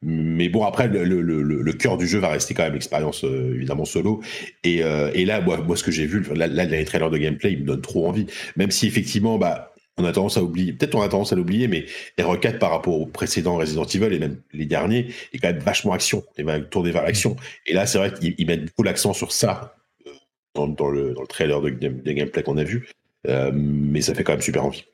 mais 0.00 0.48
bon 0.48 0.64
après 0.64 0.88
le, 0.88 1.72
cœur 1.74 1.98
du 1.98 2.06
jeu 2.08 2.18
va 2.18 2.28
rester 2.28 2.54
quand 2.54 2.62
même 2.62 2.72
l'expérience 2.72 3.24
évidemment 3.24 3.84
solo. 3.84 4.22
Et, 4.64 4.78
là, 4.78 5.42
moi, 5.42 5.76
ce 5.76 5.82
que 5.82 5.90
j'ai 5.90 6.06
vu, 6.06 6.22
là, 6.34 6.46
là 6.46 6.64
les 6.64 6.84
trailers 6.86 7.10
de 7.10 7.18
gameplay, 7.18 7.52
il 7.52 7.60
me 7.60 7.66
donne 7.66 7.82
trop 7.82 8.08
envie. 8.08 8.24
Même 8.56 8.70
si 8.70 8.86
effectivement, 8.86 9.36
bah 9.36 9.69
on 10.00 10.04
a 10.04 10.12
tendance 10.12 10.36
à 10.36 10.42
oublier, 10.42 10.72
peut-être 10.72 10.94
on 10.94 11.02
a 11.02 11.08
tendance 11.08 11.32
à 11.32 11.36
l'oublier, 11.36 11.68
mais 11.68 11.86
R4 12.18 12.58
par 12.58 12.70
rapport 12.70 13.00
aux 13.00 13.06
précédents 13.06 13.56
Resident 13.56 13.84
Evil 13.84 14.12
et 14.14 14.18
même 14.18 14.40
les 14.52 14.66
derniers 14.66 15.12
est 15.32 15.38
quand 15.38 15.48
même 15.48 15.58
vachement 15.58 15.92
action 15.92 16.24
et 16.36 16.42
va 16.42 16.60
tourner 16.60 16.90
vers 16.90 17.02
l'action. 17.02 17.36
Et 17.66 17.72
là, 17.72 17.86
c'est 17.86 17.98
vrai 17.98 18.12
qu'ils 18.12 18.46
mettent 18.46 18.66
beaucoup 18.66 18.82
l'accent 18.82 19.12
sur 19.12 19.32
ça 19.32 19.76
euh, 20.06 20.10
dans, 20.54 20.88
le, 20.88 21.14
trailer 21.28 21.60
de, 21.60 21.70
gameplay 21.70 22.42
qu'on 22.42 22.56
a 22.56 22.64
vu, 22.64 22.88
euh, 23.28 23.50
mais 23.54 24.00
ça 24.00 24.14
fait 24.14 24.24
quand 24.24 24.32
même 24.32 24.42
super 24.42 24.64
envie. 24.64 24.84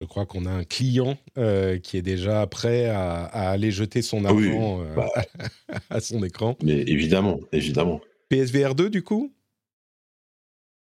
Je 0.00 0.06
crois 0.06 0.26
qu'on 0.26 0.46
a 0.46 0.50
un 0.50 0.64
client 0.64 1.18
euh, 1.38 1.78
qui 1.78 1.96
est 1.96 2.02
déjà 2.02 2.46
prêt 2.46 2.86
à, 2.86 3.24
aller 3.24 3.72
jeter 3.72 4.00
son 4.00 4.24
ah 4.24 4.28
argent 4.28 4.84
bah. 4.94 5.08
à 5.90 6.00
son 6.00 6.22
écran. 6.22 6.56
Mais 6.62 6.82
évidemment, 6.82 7.40
évidemment. 7.50 8.00
PSVR 8.28 8.74
2 8.76 8.90
du 8.90 9.02
coup? 9.02 9.32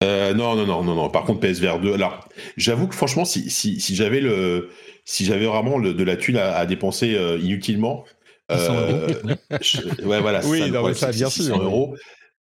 Euh, 0.04 0.34
non, 0.34 0.56
non, 0.56 0.66
non, 0.66 0.84
non, 0.84 0.96
non. 0.96 1.10
Par 1.10 1.24
contre, 1.24 1.40
PSVR 1.40 1.80
2. 1.80 1.94
Alors, 1.94 2.28
j'avoue 2.56 2.88
que 2.88 2.96
franchement, 2.96 3.26
si, 3.26 3.50
si, 3.50 3.80
si 3.80 3.96
j'avais 3.96 4.22
le, 4.22 4.70
si 5.06 5.26
j'avais 5.26 5.46
vraiment 5.46 5.78
le, 5.78 5.94
de 5.94 6.04
la 6.04 6.18
thune 6.18 6.38
à, 6.38 6.66
dépenser 6.66 7.16
euh, 7.16 7.40
inutilement, 7.40 8.06
euh, 8.52 9.08
ouais, 10.06 10.22
voilà. 10.22 10.42
Oui, 10.46 10.60
ça, 10.60 10.68
non, 10.68 10.94
ça 10.94 11.12
bien 11.12 11.30
sûr. 11.30 11.62
euros. 11.62 11.96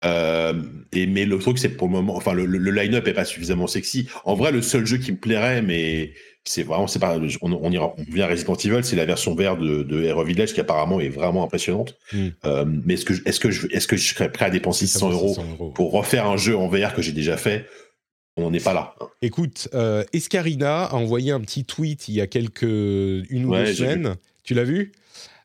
Euh, 0.03 0.53
et 0.91 1.07
mais 1.07 1.25
le 1.25 1.37
truc, 1.39 1.57
c'est 1.57 1.69
pour 1.69 1.87
le 1.87 1.93
moment, 1.93 2.15
enfin, 2.15 2.33
le, 2.33 2.45
le 2.45 2.71
line-up 2.71 3.07
est 3.07 3.13
pas 3.13 3.25
suffisamment 3.25 3.67
sexy. 3.67 4.07
En 4.23 4.35
vrai, 4.35 4.51
le 4.51 4.61
seul 4.61 4.85
jeu 4.85 4.97
qui 4.97 5.11
me 5.11 5.17
plairait, 5.17 5.61
mais 5.61 6.13
c'est 6.47 6.63
vraiment, 6.63 6.87
c'est 6.87 6.99
pas, 6.99 7.17
on, 7.41 7.51
on, 7.51 7.71
ira, 7.71 7.95
on 7.97 8.03
vient 8.03 8.27
Resident 8.27 8.55
Evil, 8.55 8.83
c'est 8.83 8.95
la 8.95 9.05
version 9.05 9.33
verte 9.33 9.59
de, 9.59 9.81
de 9.81 10.03
Hero 10.03 10.23
Village 10.23 10.53
qui 10.53 10.61
apparemment 10.61 10.99
est 10.99 11.09
vraiment 11.09 11.43
impressionnante. 11.43 11.97
Hmm. 12.13 12.27
Euh, 12.45 12.65
mais 12.67 12.93
est-ce 12.93 13.05
que, 13.05 13.13
est-ce 13.27 13.39
que 13.39 13.49
je, 13.49 13.67
est-ce 13.71 13.87
que 13.87 13.97
je 13.97 14.13
serais 14.13 14.31
prêt 14.31 14.45
à 14.45 14.49
dépenser 14.51 14.85
600 14.85 15.11
euros, 15.11 15.37
pour 15.73 15.91
refaire 15.91 16.27
un 16.27 16.37
jeu 16.37 16.55
en 16.55 16.67
VR 16.67 16.93
que 16.93 17.01
j'ai 17.01 17.13
déjà 17.13 17.37
fait? 17.37 17.65
On 18.37 18.51
n'est 18.51 18.59
pas 18.59 18.73
là. 18.73 18.93
Écoute, 19.21 19.69
euh, 19.73 20.03
Escarina 20.13 20.85
a 20.85 20.95
envoyé 20.95 21.31
un 21.31 21.39
petit 21.39 21.63
tweet 21.63 22.09
il 22.09 22.15
y 22.15 22.21
a 22.21 22.27
quelques, 22.27 22.63
une 22.63 23.45
ou 23.45 23.55
deux 23.55 23.73
semaines. 23.73 24.15
Tu 24.43 24.53
l'as 24.53 24.65
vu? 24.65 24.91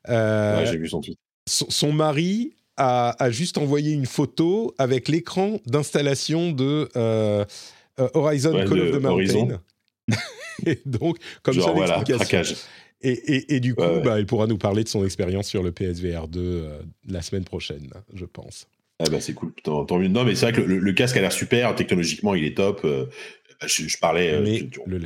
Euh, 0.08 0.58
ouais, 0.58 0.66
j'ai 0.66 0.76
vu 0.76 0.88
son 0.88 1.00
tweet. 1.00 1.18
Son, 1.46 1.92
mari 1.92 2.52
a, 2.76 3.16
a, 3.22 3.30
juste 3.30 3.58
envoyé 3.58 3.92
une 3.92 4.06
photo 4.06 4.74
avec 4.76 5.08
l'écran 5.08 5.60
d'installation 5.66 6.52
de 6.52 6.88
Horizon 7.96 8.52
Call 8.66 8.80
of 8.80 8.90
the 8.90 9.00
Mountain. 9.00 9.60
et 10.66 10.80
donc, 10.84 11.18
comme 11.42 11.60
ça, 11.60 11.72
voilà, 11.72 12.02
Et, 13.02 13.54
et, 13.56 13.60
du 13.60 13.74
coup, 13.74 13.82
bah, 14.04 14.18
il 14.18 14.26
pourra 14.26 14.46
nous 14.46 14.58
parler 14.58 14.84
de 14.84 14.88
son 14.88 15.04
expérience 15.04 15.48
sur 15.48 15.62
le 15.62 15.72
PSVR 15.72 16.28
2 16.28 16.40
euh, 16.40 16.78
la 17.08 17.22
semaine 17.22 17.44
prochaine, 17.44 17.88
je 18.14 18.24
pense. 18.26 18.66
Ah 18.98 19.08
bah 19.10 19.20
c'est 19.20 19.32
cool, 19.32 19.52
tant, 19.62 19.86
mieux. 19.98 20.08
Non, 20.08 20.24
mais 20.24 20.34
c'est 20.34 20.50
vrai 20.50 20.52
que 20.52 20.60
le, 20.60 20.92
casque 20.92 21.16
a 21.16 21.22
l'air 21.22 21.32
super, 21.32 21.74
technologiquement 21.74 22.34
il 22.34 22.44
est 22.44 22.54
top. 22.54 22.82
Euh, 22.84 23.06
je, 23.66 23.96
parlais, 23.98 24.32
euh, 24.32 24.44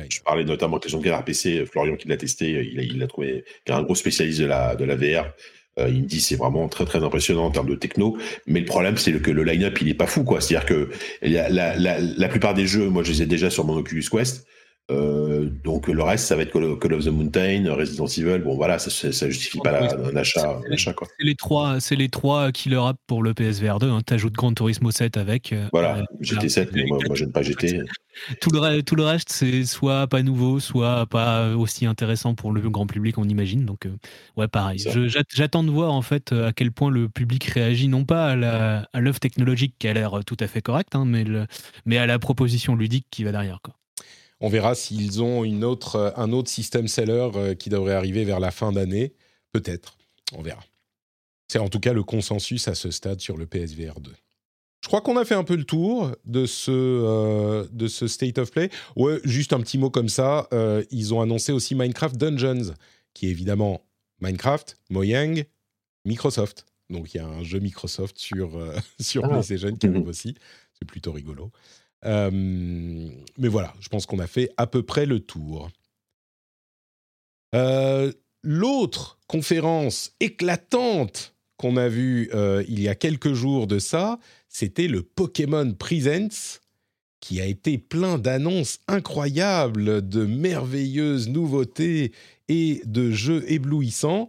je, 0.09 0.21
parlais 0.21 0.43
notamment 0.43 0.75
avec 0.75 0.85
les 0.85 0.91
gens 0.91 0.99
de 0.99 1.09
RPC, 1.09 1.65
Florian 1.65 1.95
qui 1.95 2.09
l'a 2.09 2.17
testé, 2.17 2.69
il 2.73 3.01
a, 3.01 3.07
trouvé, 3.07 3.45
qui 3.65 3.71
est 3.71 3.75
un 3.75 3.83
gros 3.83 3.95
spécialiste 3.95 4.41
de 4.41 4.45
la, 4.45 4.75
de 4.75 4.83
la 4.83 4.95
VR. 4.97 5.31
il 5.77 6.03
me 6.03 6.07
dit 6.07 6.19
c'est 6.19 6.35
vraiment 6.35 6.67
très 6.67 6.83
très 6.83 7.03
impressionnant 7.03 7.45
en 7.45 7.51
termes 7.51 7.69
de 7.69 7.75
techno, 7.75 8.17
mais 8.47 8.59
le 8.59 8.65
problème 8.65 8.97
c'est 8.97 9.13
que 9.21 9.31
le 9.31 9.43
line-up 9.43 9.79
il 9.79 9.87
est 9.87 9.93
pas 9.93 10.07
fou 10.07 10.25
quoi. 10.25 10.41
C'est-à-dire 10.41 10.67
que 10.67 10.89
la, 11.21 11.47
la, 11.49 11.99
la, 11.99 12.27
plupart 12.27 12.53
des 12.53 12.67
jeux, 12.67 12.89
moi 12.89 13.03
je 13.03 13.11
les 13.11 13.21
ai 13.21 13.25
déjà 13.25 13.49
sur 13.49 13.63
mon 13.63 13.77
Oculus 13.77 14.03
Quest. 14.11 14.45
Euh, 14.91 15.49
donc 15.63 15.87
le 15.87 16.03
reste, 16.03 16.27
ça 16.27 16.35
va 16.35 16.43
être 16.43 16.51
Call 16.51 16.93
of 16.93 17.05
the 17.05 17.07
Mountain, 17.07 17.73
Resident 17.73 18.05
Evil. 18.05 18.43
Bon 18.43 18.55
voilà, 18.55 18.77
ça, 18.77 18.91
ça 19.11 19.29
justifie 19.29 19.59
pas 19.59 19.81
un 19.81 20.15
achat. 20.15 20.59
C'est 20.77 20.93
les 21.19 21.35
trois, 21.35 21.79
c'est 21.79 21.95
les 21.95 22.09
trois 22.09 22.51
killer 22.51 22.81
apps 22.85 22.99
pour 23.07 23.23
le 23.23 23.33
PSVR 23.33 23.79
2. 23.79 23.89
Hein. 23.89 24.01
T'ajoutes 24.05 24.33
Gran 24.33 24.53
Turismo 24.53 24.91
7 24.91 25.17
avec. 25.17 25.53
Euh, 25.53 25.67
voilà, 25.71 25.97
euh, 25.97 26.03
GT7, 26.21 26.69
mais 26.73 26.85
moi, 26.85 26.99
moi 27.07 27.15
j'aime 27.15 27.31
pas 27.31 27.41
GT. 27.41 27.81
Tout 28.39 28.49
le, 28.49 28.81
tout 28.81 28.95
le 28.95 29.03
reste, 29.03 29.29
c'est 29.29 29.65
soit 29.65 30.07
pas 30.07 30.23
nouveau, 30.23 30.61
soit 30.61 31.05
pas 31.05 31.49
aussi 31.49 31.85
intéressant 31.85 32.33
pour 32.33 32.53
le 32.53 32.61
grand 32.69 32.87
public, 32.87 33.17
on 33.17 33.25
imagine. 33.25 33.65
Donc 33.65 33.89
ouais, 34.37 34.47
pareil. 34.47 34.81
J'attends 35.27 35.65
de 35.65 35.69
voir 35.69 35.91
en 35.91 36.01
fait 36.01 36.31
à 36.31 36.53
quel 36.53 36.71
point 36.71 36.89
le 36.89 37.09
public 37.09 37.43
réagit, 37.43 37.89
non 37.89 38.05
pas 38.05 38.29
à 38.31 39.01
l'œuvre 39.01 39.19
technologique 39.19 39.75
qui 39.79 39.89
a 39.89 39.93
l'air 39.93 40.21
tout 40.25 40.37
à 40.39 40.47
fait 40.47 40.61
correcte, 40.61 40.95
hein, 40.95 41.03
mais, 41.05 41.25
le, 41.25 41.45
mais 41.85 41.97
à 41.97 42.05
la 42.05 42.17
proposition 42.17 42.77
ludique 42.77 43.07
qui 43.11 43.25
va 43.25 43.33
derrière. 43.33 43.59
Quoi. 43.61 43.75
On 44.45 44.47
verra 44.47 44.75
s'ils 44.75 45.23
ont 45.23 45.43
une 45.43 45.63
autre, 45.63 45.95
euh, 45.95 46.11
un 46.17 46.31
autre 46.31 46.51
système 46.51 46.87
seller 46.87 47.29
euh, 47.33 47.55
qui 47.55 47.71
devrait 47.71 47.95
arriver 47.95 48.25
vers 48.25 48.39
la 48.39 48.51
fin 48.51 48.71
d'année. 48.71 49.15
Peut-être. 49.51 49.97
On 50.33 50.43
verra. 50.43 50.63
C'est 51.47 51.57
en 51.57 51.67
tout 51.67 51.79
cas 51.79 51.93
le 51.93 52.03
consensus 52.03 52.67
à 52.67 52.75
ce 52.75 52.91
stade 52.91 53.21
sur 53.21 53.37
le 53.37 53.47
PSVR 53.47 53.99
2. 53.99 54.11
Je 54.83 54.87
crois 54.87 55.01
qu'on 55.01 55.17
a 55.17 55.25
fait 55.25 55.33
un 55.33 55.43
peu 55.43 55.55
le 55.55 55.63
tour 55.63 56.11
de 56.25 56.45
ce, 56.45 56.69
euh, 56.69 57.65
de 57.71 57.87
ce 57.87 58.05
State 58.07 58.37
of 58.37 58.51
Play. 58.51 58.69
Ouais, 58.95 59.19
juste 59.23 59.51
un 59.51 59.59
petit 59.61 59.79
mot 59.79 59.89
comme 59.89 60.09
ça. 60.09 60.47
ils 60.91 61.11
ont 61.11 61.21
annoncé 61.21 61.51
aussi 61.51 61.73
Minecraft 61.73 62.15
Dungeons, 62.15 62.75
qui 63.15 63.25
est 63.25 63.31
évidemment 63.31 63.81
Minecraft, 64.21 64.77
Mojang, 64.91 65.43
Microsoft. 66.05 66.67
Donc 66.91 67.15
il 67.15 67.17
y 67.17 67.19
a 67.19 67.25
un 67.25 67.43
jeu 67.43 67.57
Microsoft 67.57 68.19
sur, 68.19 68.61
sur 68.99 69.25
ah. 69.25 69.29
PlayStation 69.29 69.75
qui 69.75 69.87
arrive 69.87 70.07
aussi. 70.07 70.35
C'est 70.77 70.85
plutôt 70.85 71.13
rigolo. 71.13 71.51
Euh, 72.05 73.09
mais 73.37 73.47
voilà, 73.47 73.73
je 73.79 73.89
pense 73.89 74.05
qu'on 74.05 74.19
a 74.19 74.27
fait 74.27 74.49
à 74.57 74.67
peu 74.67 74.83
près 74.83 75.05
le 75.05 75.19
tour. 75.19 75.69
Euh, 77.55 78.11
l'autre 78.43 79.19
conférence 79.27 80.13
éclatante 80.19 81.35
qu'on 81.57 81.77
a 81.77 81.87
vue 81.87 82.29
euh, 82.33 82.63
il 82.67 82.81
y 82.81 82.89
a 82.89 82.95
quelques 82.95 83.33
jours 83.33 83.65
de 83.65 83.79
ça, 83.79 84.19
c'était 84.49 84.87
le 84.87 85.03
Pokémon 85.03 85.73
Presents, 85.73 86.59
qui 87.21 87.41
a 87.41 87.45
été 87.45 87.77
plein 87.77 88.17
d'annonces 88.17 88.79
incroyables, 88.87 90.07
de 90.07 90.25
merveilleuses 90.25 91.29
nouveautés 91.29 92.11
et 92.49 92.81
de 92.85 93.09
jeux 93.09 93.49
éblouissants 93.51 94.27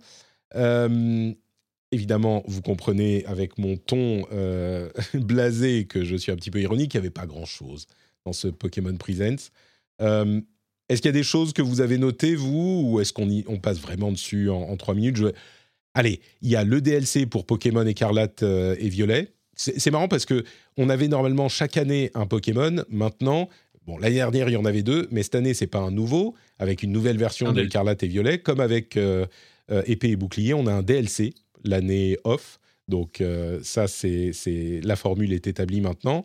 évidemment, 1.92 2.42
vous 2.46 2.62
comprenez 2.62 3.24
avec 3.26 3.58
mon 3.58 3.76
ton 3.76 4.26
euh, 4.32 4.90
blasé 5.14 5.86
que 5.86 6.04
je 6.04 6.16
suis 6.16 6.32
un 6.32 6.36
petit 6.36 6.50
peu 6.50 6.60
ironique, 6.60 6.94
il 6.94 6.96
n'y 6.96 7.06
avait 7.06 7.10
pas 7.10 7.26
grand-chose 7.26 7.86
dans 8.24 8.32
ce 8.32 8.48
Pokémon 8.48 8.96
Presents. 8.96 9.50
Euh, 10.02 10.40
est-ce 10.88 11.02
qu'il 11.02 11.08
y 11.08 11.10
a 11.10 11.12
des 11.12 11.22
choses 11.22 11.52
que 11.52 11.62
vous 11.62 11.80
avez 11.80 11.98
notées, 11.98 12.34
vous, 12.34 12.82
ou 12.84 13.00
est-ce 13.00 13.12
qu'on 13.12 13.28
on 13.48 13.58
passe 13.58 13.80
vraiment 13.80 14.12
dessus 14.12 14.50
en, 14.50 14.76
trois 14.76 14.94
minutes? 14.94 15.18
Allez, 15.94 16.20
il 16.42 16.50
y 16.50 16.56
a 16.56 16.64
le 16.64 16.80
DLC 16.80 17.26
pour 17.26 17.46
Pokémon 17.46 17.84
Écarlate 17.86 18.42
euh, 18.42 18.76
et 18.78 18.88
Violet. 18.88 19.32
C'est 19.58 19.90
marrant 19.90 20.06
parce 20.06 20.26
que 20.26 20.44
on 20.76 20.90
avait 20.90 21.08
normalement 21.08 21.48
chaque 21.48 21.78
année 21.78 22.10
un 22.12 22.26
Pokémon. 22.26 22.84
Maintenant, 22.90 23.48
Bon, 23.86 23.98
l'année 23.98 24.16
dernière, 24.16 24.48
il 24.48 24.52
y 24.52 24.56
en 24.56 24.64
avait 24.64 24.82
deux, 24.82 25.06
mais 25.12 25.22
cette 25.22 25.36
année, 25.36 25.54
c'est 25.54 25.68
pas 25.68 25.78
un 25.78 25.92
nouveau, 25.92 26.34
avec 26.58 26.82
une 26.82 26.90
nouvelle 26.90 27.18
version 27.18 27.52
de. 27.52 27.62
Écarlate 27.62 28.02
et 28.02 28.08
Violet, 28.08 28.38
comme 28.38 28.58
avec 28.58 28.96
euh, 28.96 29.26
euh, 29.70 29.82
Épée 29.86 30.10
et 30.10 30.16
Bouclier, 30.16 30.54
on 30.54 30.66
a 30.66 30.72
un 30.72 30.82
DLC 30.82 31.34
l'année 31.66 32.18
off. 32.24 32.58
Donc 32.88 33.20
euh, 33.20 33.60
ça, 33.62 33.88
c'est 33.88 34.32
c'est- 34.32 34.80
la 34.82 34.96
formule 34.96 35.32
est 35.32 35.46
établie 35.46 35.80
maintenant. 35.80 36.24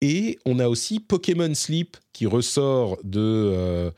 Et 0.00 0.38
on 0.44 0.58
a 0.58 0.68
aussi 0.68 1.00
Pokémon 1.00 1.54
Sleep 1.54 1.96
qui 2.12 2.26
ressort 2.26 2.98
de, 3.04 3.20
euh, 3.20 3.90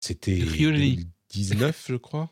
c'était 0.00 0.36
De 0.38 0.44
Trilogy. 0.46 0.96
2019, 1.34 1.86
je 1.88 1.96
crois. 1.96 2.30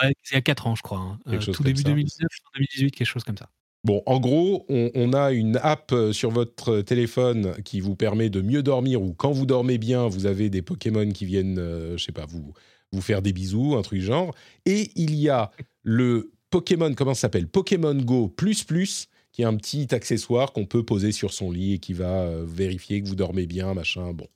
Ouais, 0.00 0.12
il 0.30 0.34
y 0.34 0.36
a 0.36 0.40
4 0.40 0.66
ans, 0.66 0.74
je 0.76 0.82
crois. 0.82 0.98
hein. 0.98 1.18
Euh, 1.28 1.38
tout 1.38 1.62
début 1.64 1.82
ça. 1.82 1.88
2019, 1.88 2.28
fin 2.32 2.50
2018, 2.54 2.90
quelque 2.92 3.06
chose 3.06 3.24
comme 3.24 3.36
ça. 3.36 3.48
Bon, 3.82 4.02
en 4.06 4.20
gros, 4.20 4.66
on, 4.68 4.90
on 4.94 5.12
a 5.14 5.32
une 5.32 5.56
app 5.62 5.92
sur 6.12 6.30
votre 6.30 6.82
téléphone 6.82 7.54
qui 7.64 7.80
vous 7.80 7.96
permet 7.96 8.28
de 8.30 8.40
mieux 8.42 8.62
dormir 8.62 9.02
ou 9.02 9.14
quand 9.14 9.32
vous 9.32 9.46
dormez 9.46 9.78
bien, 9.78 10.06
vous 10.06 10.26
avez 10.26 10.48
des 10.50 10.62
Pokémon 10.62 11.10
qui 11.10 11.24
viennent, 11.24 11.56
je 11.96 12.02
sais 12.04 12.12
pas, 12.12 12.26
vous, 12.26 12.52
vous 12.92 13.00
faire 13.00 13.22
des 13.22 13.32
bisous, 13.32 13.76
un 13.76 13.82
truc 13.82 14.00
genre. 14.02 14.34
Et 14.66 14.90
il 14.96 15.14
y 15.14 15.28
a 15.30 15.50
le 15.82 16.30
Pokémon, 16.50 16.92
comment 16.94 17.14
ça 17.14 17.22
s'appelle? 17.22 17.46
Pokémon 17.48 17.94
Go 17.94 18.28
Plus 18.28 18.64
Plus, 18.64 19.08
qui 19.32 19.42
est 19.42 19.44
un 19.44 19.56
petit 19.56 19.94
accessoire 19.94 20.52
qu'on 20.52 20.66
peut 20.66 20.84
poser 20.84 21.12
sur 21.12 21.32
son 21.32 21.50
lit 21.50 21.74
et 21.74 21.78
qui 21.78 21.92
va 21.92 22.22
euh, 22.22 22.44
vérifier 22.46 23.02
que 23.02 23.08
vous 23.08 23.14
dormez 23.14 23.46
bien, 23.46 23.72
machin. 23.74 24.12
Bon, 24.12 24.26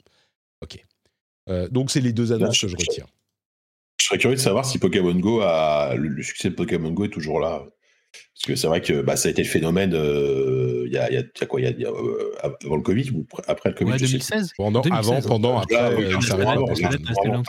ok. 0.62 0.84
Euh, 1.48 1.68
donc, 1.68 1.90
c'est 1.90 2.00
les 2.00 2.12
deux 2.12 2.32
annonces 2.32 2.60
que 2.60 2.68
je 2.68 2.76
retiens. 2.76 3.06
Je 4.00 4.06
serais 4.06 4.18
curieux 4.18 4.36
de 4.36 4.40
savoir 4.40 4.64
si 4.64 4.78
Pokémon 4.78 5.14
Go 5.14 5.40
a 5.40 5.94
le, 5.96 6.08
le 6.08 6.22
succès 6.22 6.50
de 6.50 6.54
Pokémon 6.54 6.90
Go 6.90 7.04
est 7.04 7.10
toujours 7.10 7.40
là. 7.40 7.64
Parce 8.12 8.46
que 8.46 8.54
c'est 8.54 8.66
vrai 8.68 8.80
que 8.80 9.02
bah, 9.02 9.16
ça 9.16 9.28
a 9.28 9.32
été 9.32 9.42
le 9.42 9.48
phénomène 9.48 9.92
euh, 9.94 10.84
il 10.86 10.92
y, 10.92 10.98
a, 10.98 11.10
y 11.12 11.16
a- 11.16 11.20
y 11.20 11.24
a 11.40 11.46
quoi 11.46 11.60
il 11.60 11.64
y 11.64 11.66
a, 11.66 11.70
il 11.70 11.80
y 11.80 11.84
a, 11.84 11.90
euh, 11.90 12.32
avant 12.62 12.76
le 12.76 12.82
Covid 12.82 13.10
ou 13.10 13.22
pr- 13.22 13.42
après 13.48 13.70
le 13.70 13.74
Covid 13.74 13.92
Ouais, 13.92 13.98
je 13.98 14.06
sais 14.06 14.12
2016. 14.12 14.52
Pendant, 14.56 14.80
2016, 14.82 15.12
avant, 15.16 15.28
pendant, 15.28 15.56
ouais. 15.56 15.62
après, 15.62 15.76
Ah, 15.76 15.88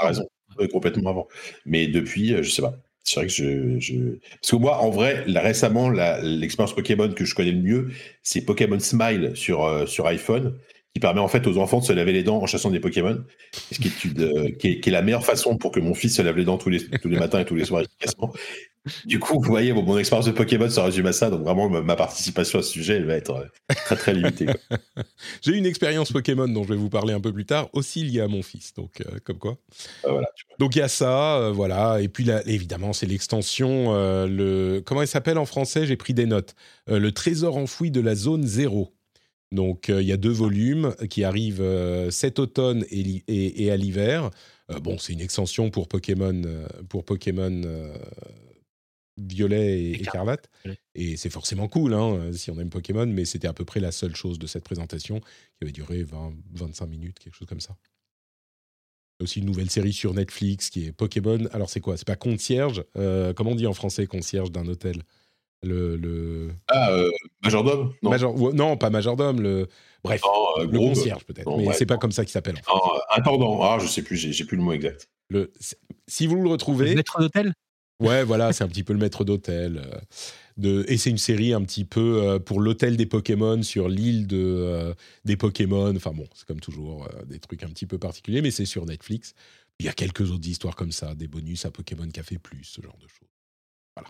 oui, 0.10 0.16
ça 0.16 0.68
complètement 0.72 1.10
avant. 1.12 1.28
Mais 1.66 1.88
depuis, 1.88 2.34
euh, 2.34 2.42
je 2.42 2.50
sais 2.50 2.62
pas. 2.64 2.76
C'est 3.06 3.20
vrai 3.20 3.28
que 3.28 3.34
je, 3.80 4.18
Parce 4.42 4.52
que 4.52 4.56
moi, 4.56 4.80
en 4.80 4.90
vrai, 4.90 5.24
récemment, 5.28 5.90
l'expérience 5.90 6.74
Pokémon 6.74 7.08
que 7.10 7.24
je 7.24 7.36
connais 7.36 7.52
le 7.52 7.62
mieux, 7.62 7.92
c'est 8.24 8.42
Pokémon 8.42 8.80
Smile 8.80 9.32
sur, 9.36 9.64
euh, 9.64 9.86
sur 9.86 10.08
iPhone, 10.08 10.58
qui 10.96 11.00
permet 11.00 11.22
en 11.22 11.28
fait 11.28 11.46
aux 11.46 11.60
enfants 11.60 11.80
de 11.80 11.86
se 11.86 11.94
laver 11.94 12.14
les 12.14 12.24
dents 12.24 12.42
en 12.42 12.48
chassant 12.48 12.72
des 12.72 12.80
Pokémon. 12.80 13.24
Ce 13.72 13.80
qui 13.80 13.90
est, 13.90 14.06
une, 14.06 14.22
euh, 14.22 14.50
qui 14.58 14.82
est 14.84 14.88
la 14.88 15.04
meilleure 15.04 15.24
façon 15.24 15.56
pour 15.56 15.72
que 15.72 15.80
mon 15.80 15.94
fils 15.94 16.16
se 16.16 16.24
lave 16.24 16.36
les 16.36 16.46
dents 16.46 16.58
tous 16.58 16.70
les, 16.70 16.84
tous 16.84 17.08
les 17.08 17.20
matins 17.20 17.40
et 17.40 17.46
tous 17.46 17.56
les 17.56 17.66
soirs 17.66 17.84
efficacement. 17.84 18.34
Du 19.06 19.20
coup, 19.20 19.36
vous 19.40 19.48
voyez, 19.50 19.74
bon, 19.74 19.84
mon 19.84 19.98
expérience 19.98 20.26
de 20.28 20.32
Pokémon 20.32 20.70
se 20.70 20.80
résume 20.80 21.08
à 21.08 21.14
ça. 21.14 21.30
Donc 21.30 21.42
vraiment, 21.44 21.70
ma, 21.70 21.96
participation 21.96 22.60
à 22.60 22.62
ce 22.62 22.70
sujet, 22.70 22.96
elle 22.96 23.06
va 23.06 23.16
être 23.16 23.32
euh, 23.36 23.74
très 23.86 23.96
très 23.96 24.14
limitée. 24.14 24.46
J'ai 25.42 25.54
une 25.58 25.66
expérience 25.66 26.12
Pokémon 26.12 26.48
dont 26.48 26.64
je 26.64 26.70
vais 26.70 26.76
vous 26.76 26.90
parler 26.90 27.14
un 27.14 27.20
peu 27.20 27.34
plus 27.34 27.46
tard, 27.46 27.70
aussi 27.74 28.04
liée 28.04 28.22
à 28.22 28.28
mon 28.28 28.44
fils. 28.44 28.74
Donc, 28.74 29.02
euh, 29.02 29.18
comme 29.24 29.38
quoi. 29.40 29.58
Euh, 30.06 30.12
voilà. 30.12 30.28
Donc 30.60 30.76
il 30.76 30.80
y 30.80 30.82
a 30.84 30.88
ça, 30.88 31.38
euh, 31.38 31.52
voilà. 31.52 32.02
Et 32.02 32.08
puis 32.10 32.24
là, 32.24 32.42
évidemment, 32.46 32.94
c'est 32.94 33.06
l'extension. 33.08 33.94
le 34.28 34.82
comment 34.86 35.02
elle 35.02 35.08
s'appelle 35.08 35.38
en 35.38 35.46
français? 35.46 35.86
J'ai 35.88 35.98
pris 35.98 36.14
des 36.14 36.26
notes. 36.26 36.56
Le 36.88 37.12
trésor 37.12 37.58
enfoui 37.58 37.92
de 37.92 38.02
la 38.02 38.16
zone 38.16 38.44
zéro. 38.46 38.94
Donc 39.52 39.88
il 39.90 40.02
y 40.06 40.12
a 40.12 40.18
deux 40.18 40.32
volumes 40.32 40.94
qui 41.10 41.24
arrivent 41.24 41.64
cet 42.12 42.40
automne 42.40 42.86
et, 42.90 43.04
li- 43.04 43.24
et- 43.28 43.64
et 43.66 43.72
à 43.72 43.78
l'hiver. 43.78 44.30
Bon, 44.82 44.98
c'est 44.98 45.14
une 45.14 45.22
extension 45.22 45.70
pour 45.70 45.88
Pokémon, 45.88 46.42
pour 46.90 47.06
Pokémon 47.06 47.62
violet 49.18 49.82
et 49.82 49.92
Écarlate. 50.02 50.50
Et 50.94 51.16
c'est 51.18 51.30
forcément 51.30 51.68
cool, 51.68 51.94
hein, 51.94 52.32
si 52.34 52.52
on 52.52 52.60
aime 52.60 52.70
Pokémon. 52.70 53.06
Mais 53.06 53.26
c'était 53.26 53.48
à 53.48 53.54
peu 53.54 53.66
près 53.66 53.80
la 53.80 53.92
seule 53.92 54.16
chose 54.16 54.40
de 54.40 54.48
cette 54.48 54.64
présentation 54.64 55.20
qui 55.20 55.28
avait 55.64 55.72
duré 55.72 56.04
20, 56.04 56.34
25 56.54 56.86
minutes, 56.88 57.20
quelque 57.20 57.36
chose 57.36 57.48
comme 57.48 57.62
ça. 57.62 57.76
Il 59.18 59.22
y 59.22 59.24
a 59.24 59.26
aussi 59.26 59.40
une 59.40 59.46
nouvelle 59.46 59.70
série 59.70 59.94
sur 59.94 60.14
Netflix 60.14 60.70
qui 60.70 60.88
est 60.88 60.92
Pokémon. 60.92 61.46
Alors 61.54 61.70
c'est 61.70 61.80
quoi? 61.80 61.96
C'est 61.96 62.08
pas 62.08 62.18
concierge? 62.18 62.84
Euh, 62.98 63.34
Comment 63.34 63.52
on 63.52 63.56
dit 63.56 63.68
en 63.68 63.74
français 63.74 64.06
concierge 64.08 64.52
d'un 64.52 64.68
hôtel? 64.68 65.02
Le, 65.64 65.96
le... 65.96 66.52
Ah, 66.68 66.92
euh, 66.92 67.10
Majordome? 67.42 67.94
Non, 68.04 68.10
Major- 68.12 68.54
non, 68.54 68.78
pas 68.78 68.90
majordome. 68.90 69.42
Le... 69.42 69.68
Bref, 70.04 70.22
Non, 70.24 70.62
euh, 70.62 70.66
le 70.66 70.78
groupe. 70.78 70.90
concierge 70.96 71.24
peut-être. 71.26 71.58
Mais 71.58 71.66
ouais, 71.68 71.74
c'est 71.74 71.86
pas 71.88 71.98
comme 71.98 72.12
ça 72.12 72.24
qu'il 72.26 72.34
s'appelle. 72.34 72.56
en 72.68 72.80
fait. 72.94 73.02
Intendant. 73.20 73.64
Ah, 73.64 73.80
je 73.82 73.88
sais 73.88 74.04
plus, 74.04 74.18
j'ai 74.18 74.46
plus 74.46 74.58
le 74.58 74.64
mot 74.64 74.74
exact. 74.74 75.10
Le... 75.30 75.52
Si 76.08 76.28
vous 76.28 76.36
le 76.44 76.50
retrouvez, 76.50 76.94
Maître 76.94 77.20
d'hôtel? 77.20 77.54
Ouais, 78.00 78.24
voilà, 78.24 78.54
c'est 78.54 78.64
un 78.64 78.68
petit 78.68 78.84
peu 78.84 78.94
le 78.94 79.00
maître 79.00 79.24
d'hôtel. 79.24 79.78
euh, 79.78 80.00
de... 80.58 80.86
Et 80.88 80.98
c'est 80.98 81.10
une 81.10 81.18
série 81.18 81.54
un 81.54 81.62
petit 81.64 81.86
peu 81.86 82.24
euh, 82.24 82.40
pour 82.40 82.62
l'hôtel 82.62 82.98
des 82.98 83.06
Pokémon 83.06 83.62
sur 83.62 83.90
l'île 83.90 84.28
de, 84.28 84.38
euh, 84.38 84.94
des 85.26 85.38
Pokémon. 85.38 85.96
Enfin 85.96 86.12
bon, 86.12 86.28
c'est 86.34 86.46
comme 86.46 86.62
toujours 86.62 87.08
des 87.26 87.40
trucs 87.40 87.64
un 87.64 87.70
petit 87.70 87.86
peu 87.86 87.98
particuliers, 87.98 88.42
mais 88.42 88.52
c'est 88.52 88.66
sur 88.66 88.86
Netflix. 88.86 89.34
Il 89.80 89.86
y 89.86 89.90
a 89.90 89.94
quelques 89.94 90.32
autres 90.32 90.48
histoires 90.48 90.76
comme 90.76 90.92
ça, 90.92 91.16
des 91.16 91.28
bonus 91.28 91.66
à 91.66 91.72
Pokémon 91.72 92.08
Café 92.10 92.38
Plus, 92.38 92.64
ce 92.64 92.82
genre 92.82 92.98
de 93.02 93.08
choses. 93.08 93.28
Voilà. 93.96 94.10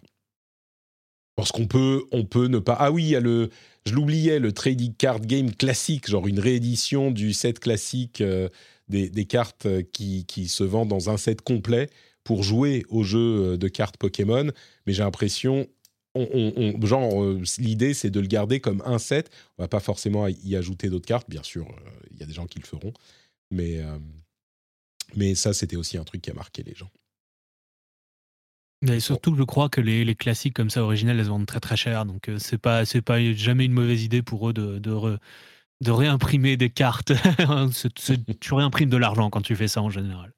Parce 1.35 1.51
qu'on 1.51 1.67
peut, 1.67 2.05
on 2.11 2.23
peut 2.25 2.47
ne 2.47 2.59
pas. 2.59 2.77
Ah 2.79 2.91
oui, 2.91 3.03
il 3.03 3.09
y 3.09 3.15
a 3.15 3.19
le. 3.19 3.49
Je 3.85 3.93
l'oubliais, 3.93 4.39
le 4.39 4.51
trading 4.51 4.93
card 4.93 5.19
game 5.19 5.53
classique, 5.53 6.09
genre 6.09 6.27
une 6.27 6.39
réédition 6.39 7.11
du 7.11 7.33
set 7.33 7.59
classique 7.59 8.23
des, 8.87 9.25
cartes 9.25 9.67
qui, 9.91 10.25
qui 10.25 10.47
se 10.47 10.63
vendent 10.63 10.89
dans 10.89 11.09
un 11.09 11.17
set 11.17 11.41
complet 11.41 11.89
pour 12.25 12.43
jouer 12.43 12.83
au 12.89 13.03
jeu 13.03 13.53
euh, 13.53 13.57
de 13.57 13.69
cartes 13.69 13.95
Pokémon. 13.95 14.51
Mais 14.85 14.91
j'ai 14.93 15.03
l'impression, 15.03 15.67
on, 16.15 16.27
on- 16.33 16.53
on- 16.81 16.85
genre, 16.85 17.23
euh, 17.23 17.41
l'idée 17.59 17.93
c'est 17.93 18.09
de 18.09 18.19
le 18.19 18.27
garder 18.27 18.59
comme 18.59 18.83
un 18.85 18.99
set. 18.99 19.31
On 19.57 19.63
va 19.63 19.69
pas 19.69 19.79
forcément 19.79 20.27
y 20.27 20.57
ajouter 20.57 20.89
d'autres 20.89 21.07
cartes, 21.07 21.29
bien 21.29 21.43
sûr. 21.43 21.67
euh, 21.69 21.89
Il 22.11 22.17
y 22.19 22.23
a 22.23 22.25
des 22.25 22.33
gens 22.33 22.47
qui 22.47 22.59
le 22.59 22.65
feront, 22.65 22.91
mais 23.51 23.79
euh, 23.79 23.97
mais 25.15 25.35
ça 25.35 25.53
c'était 25.53 25.77
aussi 25.77 25.97
un 25.97 26.03
truc 26.03 26.21
qui 26.21 26.31
a 26.31 26.33
marqué 26.33 26.63
les 26.63 26.75
gens. 26.75 26.91
Mais 28.81 28.99
surtout, 28.99 29.35
je 29.35 29.43
crois 29.43 29.69
que 29.69 29.81
les, 29.81 30.05
les 30.05 30.15
classiques 30.15 30.53
comme 30.53 30.69
ça 30.69 30.83
originales, 30.83 31.17
elles 31.17 31.25
se 31.25 31.29
vendent 31.29 31.47
très 31.47 31.59
très 31.59 31.77
cher. 31.77 32.05
Donc, 32.05 32.29
c'est 32.37 32.57
pas, 32.59 32.85
c'est 32.85 33.01
pas 33.01 33.19
jamais 33.33 33.65
une 33.65 33.71
mauvaise 33.73 34.03
idée 34.03 34.21
pour 34.21 34.49
eux 34.49 34.53
de, 34.53 34.77
de, 34.77 34.91
re- 34.91 35.17
de 35.81 35.91
réimprimer 35.91 36.55
des 36.57 36.69
cartes. 36.69 37.13
C'est- 37.71 38.39
tu 38.39 38.53
réimprimes 38.53 38.89
de 38.89 38.97
l'argent 38.97 39.29
quand 39.31 39.41
tu 39.41 39.55
fais 39.55 39.67
ça 39.67 39.81
en 39.81 39.89
général. 39.89 40.33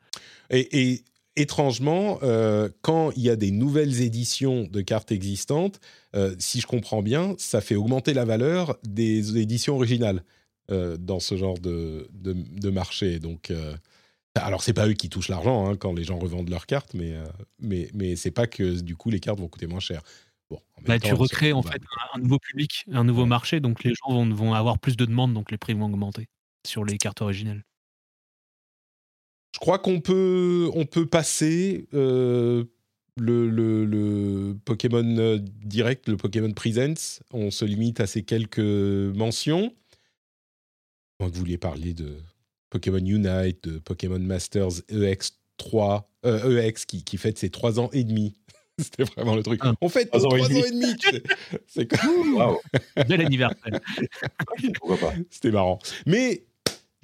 Et, 0.49 0.91
et 0.91 1.03
étrangement, 1.39 2.19
euh, 2.23 2.69
quand 2.81 3.11
il 3.15 3.23
y 3.23 3.29
a 3.29 3.35
des 3.35 3.51
nouvelles 3.51 4.01
éditions 4.01 4.63
de 4.63 4.81
cartes 4.81 5.11
existantes, 5.11 5.79
euh, 6.15 6.35
si 6.39 6.59
je 6.61 6.67
comprends 6.67 7.01
bien, 7.01 7.35
ça 7.37 7.61
fait 7.61 7.75
augmenter 7.75 8.13
la 8.13 8.25
valeur 8.25 8.77
des 8.83 9.37
éditions 9.37 9.75
originales 9.75 10.23
euh, 10.71 10.97
dans 10.97 11.19
ce 11.19 11.37
genre 11.37 11.59
de, 11.59 12.09
de, 12.13 12.33
de 12.33 12.69
marché. 12.69 13.19
Donc, 13.19 13.51
alors 14.35 14.61
c'est 14.63 14.73
pas 14.73 14.87
eux 14.87 14.93
qui 14.93 15.09
touchent 15.09 15.29
l'argent 15.29 15.67
hein, 15.69 15.75
quand 15.77 15.93
les 15.93 16.03
gens 16.03 16.19
revendent 16.19 16.49
leurs 16.49 16.65
cartes, 16.67 16.93
mais 16.93 17.15
mais 17.59 17.89
mais 17.93 18.15
c'est 18.15 18.31
pas 18.31 18.47
que 18.47 18.79
du 18.81 18.95
coup 18.95 19.09
les 19.09 19.19
cartes 19.19 19.39
vont 19.39 19.47
coûter 19.47 19.67
moins 19.67 19.79
cher. 19.79 20.03
Bon, 20.49 20.59
Bah, 20.85 20.99
temps, 20.99 21.09
tu 21.09 21.13
recrées 21.15 21.53
en 21.53 21.61
fait 21.63 21.81
un, 22.13 22.17
un 22.19 22.21
nouveau 22.21 22.39
public, 22.39 22.85
un 22.91 23.03
nouveau 23.03 23.23
Ouais. 23.23 23.27
marché. 23.27 23.59
Donc, 23.59 23.83
les 23.83 23.93
gens 23.93 24.09
vont, 24.13 24.29
vont 24.33 24.53
avoir 24.53 24.79
plus 24.79 24.95
de 24.95 25.05
demandes, 25.05 25.33
donc 25.33 25.51
les 25.51 25.57
prix 25.57 25.73
vont 25.73 25.85
augmenter 25.85 26.27
sur 26.65 26.85
les 26.85 26.97
cartes 26.97 27.21
originales. 27.21 27.63
Je 29.57 29.59
crois 29.59 29.79
qu'on 29.79 30.01
peut, 30.01 30.69
on 30.75 30.85
peut 30.85 31.07
passer 31.07 31.87
euh, 31.95 32.63
le, 33.19 33.49
le- 33.49 33.85
le 33.85 34.55
Pokémon 34.65 35.03
euh, 35.17 35.39
Direct, 35.65 36.07
le 36.07 36.15
Pokémon 36.15 36.51
Presents. 36.53 37.21
On 37.33 37.49
se 37.49 37.65
limite 37.65 37.99
à 37.99 38.05
ces 38.05 38.21
quelques 38.21 38.59
mentions. 38.59 39.73
Moi 41.19 41.29
que 41.31 41.33
vous 41.33 41.39
vouliez 41.39 41.57
parler 41.57 41.95
de 41.95 42.17
Pokémon 42.69 42.99
Unite, 42.99 43.63
de 43.67 43.79
Pokémon 43.79 44.19
Masters 44.19 44.69
EX3, 44.91 46.03
euh, 46.27 46.61
EX 46.61 46.85
qui, 46.85 47.03
qui 47.03 47.17
fête 47.17 47.39
ses 47.39 47.49
trois 47.49 47.79
ans 47.79 47.89
et 47.93 48.03
demi. 48.03 48.35
C'était 48.79 49.05
vraiment 49.05 49.35
le 49.35 49.41
truc. 49.41 49.59
Ah. 49.63 49.73
On 49.81 49.89
fête 49.89 50.11
Trois 50.11 50.21
nos 50.21 50.27
ans 50.27 50.35
et 50.35 50.39
trois 50.41 50.69
demi. 50.69 50.85
ans 50.85 50.91
et 50.93 51.11
demi. 51.13 51.23
C'est 51.65 51.87
comme- 51.99 52.57
Bel 53.07 53.21
anniversaire. 53.21 53.79
pourquoi 54.79 54.97
pas. 54.97 55.13
C'était 55.31 55.49
marrant. 55.49 55.79
Mais 56.05 56.43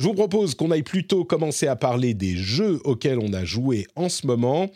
je 0.03 0.09
vous 0.09 0.15
propose 0.15 0.53
qu'on 0.53 0.69
aille 0.69 0.83
plutôt 0.83 1.23
commencer 1.23 1.65
à 1.65 1.77
parler 1.77 2.13
des 2.13 2.35
jeux 2.35 2.81
auxquels 2.83 3.19
on 3.19 3.31
a 3.31 3.45
joué 3.45 3.87
en 3.95 4.09
ce 4.09 4.27
moment. 4.27 4.69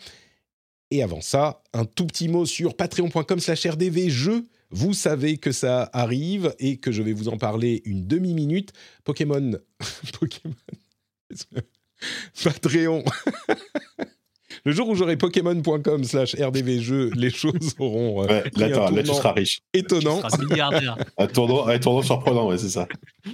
Et 0.90 1.02
avant 1.02 1.20
ça, 1.20 1.62
un 1.74 1.84
tout 1.84 2.06
petit 2.06 2.28
mot 2.28 2.46
sur 2.46 2.74
patreon.com 2.74 3.38
slash 3.38 3.66
rdv 3.66 4.08
jeux. 4.08 4.46
Vous 4.70 4.94
savez 4.94 5.36
que 5.36 5.52
ça 5.52 5.90
arrive 5.92 6.54
et 6.58 6.78
que 6.78 6.92
je 6.92 7.02
vais 7.02 7.12
vous 7.12 7.28
en 7.28 7.36
parler 7.36 7.82
une 7.84 8.06
demi-minute. 8.06 8.72
Pokémon... 9.04 9.58
Pokémon... 10.18 10.54
Patreon. 12.42 13.04
Le 14.64 14.72
jour 14.72 14.88
où 14.88 14.94
j'aurai 14.94 15.16
pokémon.com 15.16 16.04
slash 16.04 16.34
rdvjeux, 16.34 17.10
les 17.16 17.30
choses 17.30 17.74
auront 17.78 18.22
euh, 18.22 18.26
Ouais, 18.26 18.50
pris 18.50 18.60
là, 18.60 18.66
un 18.66 18.70
t'as- 18.70 18.90
là, 18.90 19.02
tu 19.02 19.14
seras 19.14 19.32
riche. 19.32 19.60
étonnant. 19.74 20.20
Tu 20.22 20.30
seras 20.30 20.44
milliardaire. 20.44 20.96
Un 21.18 21.26
tournant, 21.26 21.66
un 21.66 21.78
tournant 21.78 22.02
surprenant, 22.02 22.48
ouais, 22.48 22.58
c'est 22.58 22.68
ça. 22.70 22.86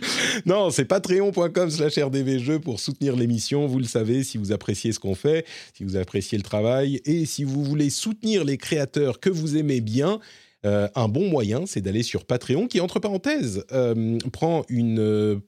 Non, 0.46 0.70
c'est 0.70 0.84
patreon.com 0.84 1.70
slash 1.70 1.98
rdvjeux 1.98 2.58
pour 2.58 2.80
soutenir 2.80 3.14
l'émission. 3.16 3.66
Vous 3.66 3.78
le 3.78 3.84
savez, 3.84 4.24
si 4.24 4.38
vous 4.38 4.52
appréciez 4.52 4.92
ce 4.92 4.98
qu'on 4.98 5.14
fait, 5.14 5.46
si 5.72 5.84
vous 5.84 5.96
appréciez 5.96 6.36
le 6.36 6.42
travail 6.44 7.00
et 7.04 7.24
si 7.26 7.44
vous 7.44 7.62
voulez 7.62 7.90
soutenir 7.90 8.44
les 8.44 8.56
créateurs 8.58 9.20
que 9.20 9.30
vous 9.30 9.56
aimez 9.56 9.80
bien, 9.80 10.18
euh, 10.64 10.88
un 10.94 11.08
bon 11.08 11.28
moyen, 11.28 11.66
c'est 11.66 11.80
d'aller 11.80 12.02
sur 12.02 12.24
Patreon, 12.24 12.66
qui, 12.66 12.80
entre 12.80 12.98
parenthèses, 12.98 13.64
euh, 13.72 14.18
prend 14.32 14.64
une, 14.68 15.40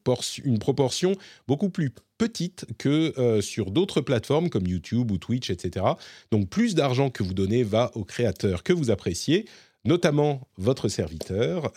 une 0.44 0.58
proportion 0.58 1.16
beaucoup 1.48 1.70
plus 1.70 1.92
petite 2.18 2.66
que 2.78 3.40
sur 3.42 3.70
d'autres 3.70 4.00
plateformes 4.00 4.48
comme 4.48 4.66
YouTube 4.66 5.10
ou 5.10 5.18
Twitch, 5.18 5.50
etc. 5.50 5.84
Donc 6.30 6.48
plus 6.48 6.74
d'argent 6.74 7.10
que 7.10 7.22
vous 7.22 7.34
donnez 7.34 7.62
va 7.62 7.90
aux 7.94 8.04
créateurs 8.04 8.62
que 8.62 8.72
vous 8.72 8.90
appréciez 8.90 9.44
notamment 9.84 10.48
votre 10.56 10.88
serviteur, 10.88 11.72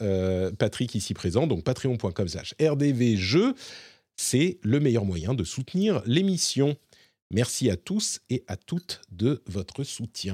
Patrick 0.58 0.96
ici 0.96 1.14
présent, 1.14 1.46
donc 1.46 1.64
patreon.com 1.64 2.28
slash 2.28 2.56
rdvjeux, 2.60 3.54
c'est 4.16 4.60
le 4.64 4.82
meilleur 4.82 5.06
moyen 5.06 5.34
de 5.34 5.46
soutenir 5.46 6.02
l'émission. 6.06 6.76
Merci 7.32 7.70
à 7.70 7.78
tous 7.78 8.20
et 8.30 8.44
à 8.48 8.58
toutes 8.58 9.02
de 9.12 9.42
votre 9.48 9.86
soutien. 9.86 10.34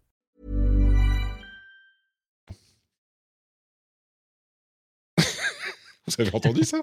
Vous 6.17 6.21
avez 6.21 6.35
entendu 6.35 6.63
ça? 6.63 6.81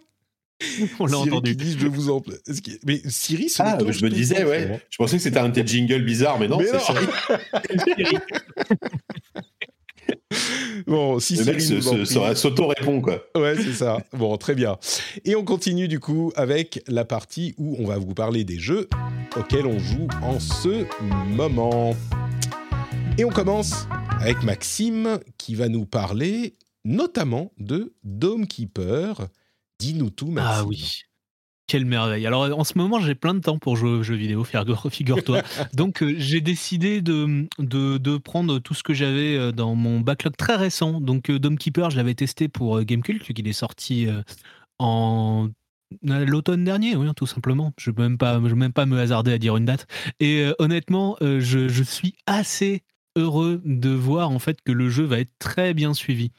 On 0.98 1.06
l'a 1.06 1.18
entendu. 1.18 1.56
Qui 1.56 1.64
dit, 1.64 1.76
je 1.78 1.86
vous 1.86 2.10
en... 2.10 2.22
Mais 2.84 3.00
Siri, 3.08 3.52
ah, 3.60 3.78
je 3.88 4.04
me 4.04 4.10
disais, 4.10 4.44
ouais. 4.44 4.80
Je 4.90 4.96
pensais 4.96 5.16
que 5.16 5.22
c'était 5.22 5.38
un 5.38 5.50
tel 5.50 5.66
jingle 5.66 6.02
bizarre, 6.02 6.38
mais 6.38 6.48
non, 6.48 6.58
c'est 6.60 6.80
Siri. 6.80 7.06
bon, 10.86 11.20
si 11.20 11.36
le 11.36 11.44
mec 11.44 11.60
s'auto-répond, 12.36 13.00
quoi. 13.00 13.22
Ouais, 13.36 13.54
c'est 13.56 13.72
ça. 13.72 13.98
Bon, 14.12 14.36
très 14.36 14.54
bien. 14.54 14.78
Et 15.24 15.36
on 15.36 15.44
continue, 15.44 15.86
du 15.86 16.00
coup, 16.00 16.32
avec 16.34 16.82
la 16.88 17.04
partie 17.04 17.54
où 17.56 17.76
on 17.78 17.86
va 17.86 17.98
vous 17.98 18.14
parler 18.14 18.44
des 18.44 18.58
jeux 18.58 18.88
auxquels 19.36 19.66
on 19.66 19.78
joue 19.78 20.08
en 20.22 20.40
ce 20.40 20.86
moment. 21.30 21.94
Et 23.16 23.24
on 23.24 23.30
commence 23.30 23.86
avec 24.20 24.42
Maxime, 24.42 25.20
qui 25.38 25.54
va 25.54 25.68
nous 25.68 25.84
parler 25.86 26.54
notamment 26.84 27.52
de 27.58 27.94
Dome 28.02 28.46
Keeper, 28.46 29.28
Dis-nous 29.78 30.10
tout, 30.10 30.30
Maxime. 30.30 30.64
Ah 30.64 30.64
oui. 30.64 31.02
Quelle 31.68 31.84
merveille. 31.84 32.26
Alors 32.26 32.58
en 32.58 32.64
ce 32.64 32.78
moment, 32.78 32.98
j'ai 32.98 33.14
plein 33.14 33.34
de 33.34 33.40
temps 33.40 33.58
pour 33.58 33.76
jouer 33.76 33.90
aux 33.90 34.02
jeux 34.02 34.14
vidéo, 34.14 34.42
figure-toi. 34.90 35.42
Donc 35.74 36.02
euh, 36.02 36.14
j'ai 36.16 36.40
décidé 36.40 37.02
de, 37.02 37.46
de, 37.58 38.16
prendre 38.16 38.58
tout 38.58 38.72
ce 38.72 38.82
que 38.82 38.94
j'avais 38.94 39.36
euh, 39.36 39.52
dans 39.52 39.74
mon 39.74 40.00
backlog 40.00 40.34
très 40.36 40.56
récent. 40.56 41.00
Donc 41.00 41.28
euh, 41.28 41.38
Dome 41.38 41.58
Keeper, 41.58 41.90
je 41.90 41.98
l'avais 41.98 42.14
testé 42.14 42.48
pour 42.48 42.82
Gamecult, 42.82 43.22
qu'il 43.22 43.46
est 43.46 43.52
sorti 43.52 44.08
en 44.78 45.50
l'automne 46.02 46.64
dernier, 46.64 46.96
oui, 46.96 47.06
tout 47.14 47.26
simplement. 47.26 47.72
Je 47.78 47.90
ne 47.90 47.96
même 47.96 48.18
pas, 48.18 48.40
même 48.40 48.72
pas 48.72 48.86
me 48.86 48.98
hasarder 48.98 49.32
à 49.32 49.38
dire 49.38 49.56
une 49.56 49.66
date. 49.66 49.86
Et 50.20 50.50
honnêtement, 50.58 51.16
je, 51.20 51.68
je 51.68 51.82
suis 51.82 52.14
assez 52.26 52.82
heureux 53.14 53.60
de 53.64 53.90
voir 53.90 54.30
en 54.30 54.38
fait 54.38 54.62
que 54.62 54.72
le 54.72 54.88
jeu 54.88 55.04
va 55.04 55.18
être 55.20 55.32
très 55.38 55.74
bien 55.74 55.92
suivi 55.92 56.32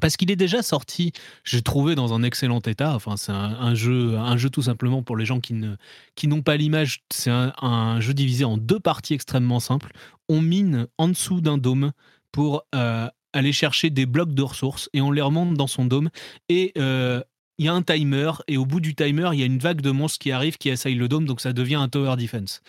parce 0.00 0.16
qu'il 0.16 0.30
est 0.30 0.36
déjà 0.36 0.62
sorti, 0.62 1.12
j'ai 1.44 1.62
trouvé 1.62 1.94
dans 1.94 2.14
un 2.14 2.22
excellent 2.22 2.60
état. 2.60 2.98
C'est 3.16 3.32
un, 3.32 3.74
jeu, 3.74 4.18
tout 4.52 4.62
simplement 4.62 5.02
pour 5.02 5.16
les 5.16 5.24
gens 5.24 5.40
qui 5.40 5.54
n'ont 5.54 6.42
pas 6.42 6.56
l'image. 6.56 7.02
C'est 7.10 7.30
un, 7.30 8.00
jeu 8.00 8.14
divisé 8.14 8.44
en 8.44 8.56
deux 8.56 8.80
parties 8.80 9.14
extrêmement 9.14 9.60
simples. 9.60 9.92
On 10.28 10.40
mine 10.40 10.86
en 10.98 11.08
dessous 11.08 11.40
d'un 11.40 11.58
dôme 11.58 11.92
pour 12.32 12.64
euh, 12.74 13.08
aller 13.32 13.52
chercher 13.52 13.90
des 13.90 14.06
blocs 14.06 14.34
de 14.34 14.42
ressources 14.42 14.90
et 14.92 15.00
on 15.00 15.10
les 15.10 15.22
remonte 15.22 15.54
dans 15.54 15.66
son 15.66 15.84
dôme. 15.84 16.10
Et 16.48 16.72
euh, 16.78 17.22
il 17.58 17.64
y 17.64 17.68
a 17.68 17.74
un 17.74 17.82
timer 17.82 18.30
et 18.46 18.56
au 18.56 18.64
bout 18.64 18.80
du 18.80 18.94
timer, 18.94 19.30
il 19.32 19.40
y 19.40 19.42
a 19.42 19.46
une 19.46 19.58
vague 19.58 19.80
de 19.80 19.90
monstres 19.90 20.18
qui 20.18 20.30
arrive, 20.30 20.58
qui 20.58 20.70
assaille 20.70 20.94
le 20.94 21.08
dôme, 21.08 21.24
donc 21.24 21.40
ça 21.40 21.52
devient 21.52 21.74
un 21.74 21.88
tower 21.88 22.16
defense. 22.16 22.62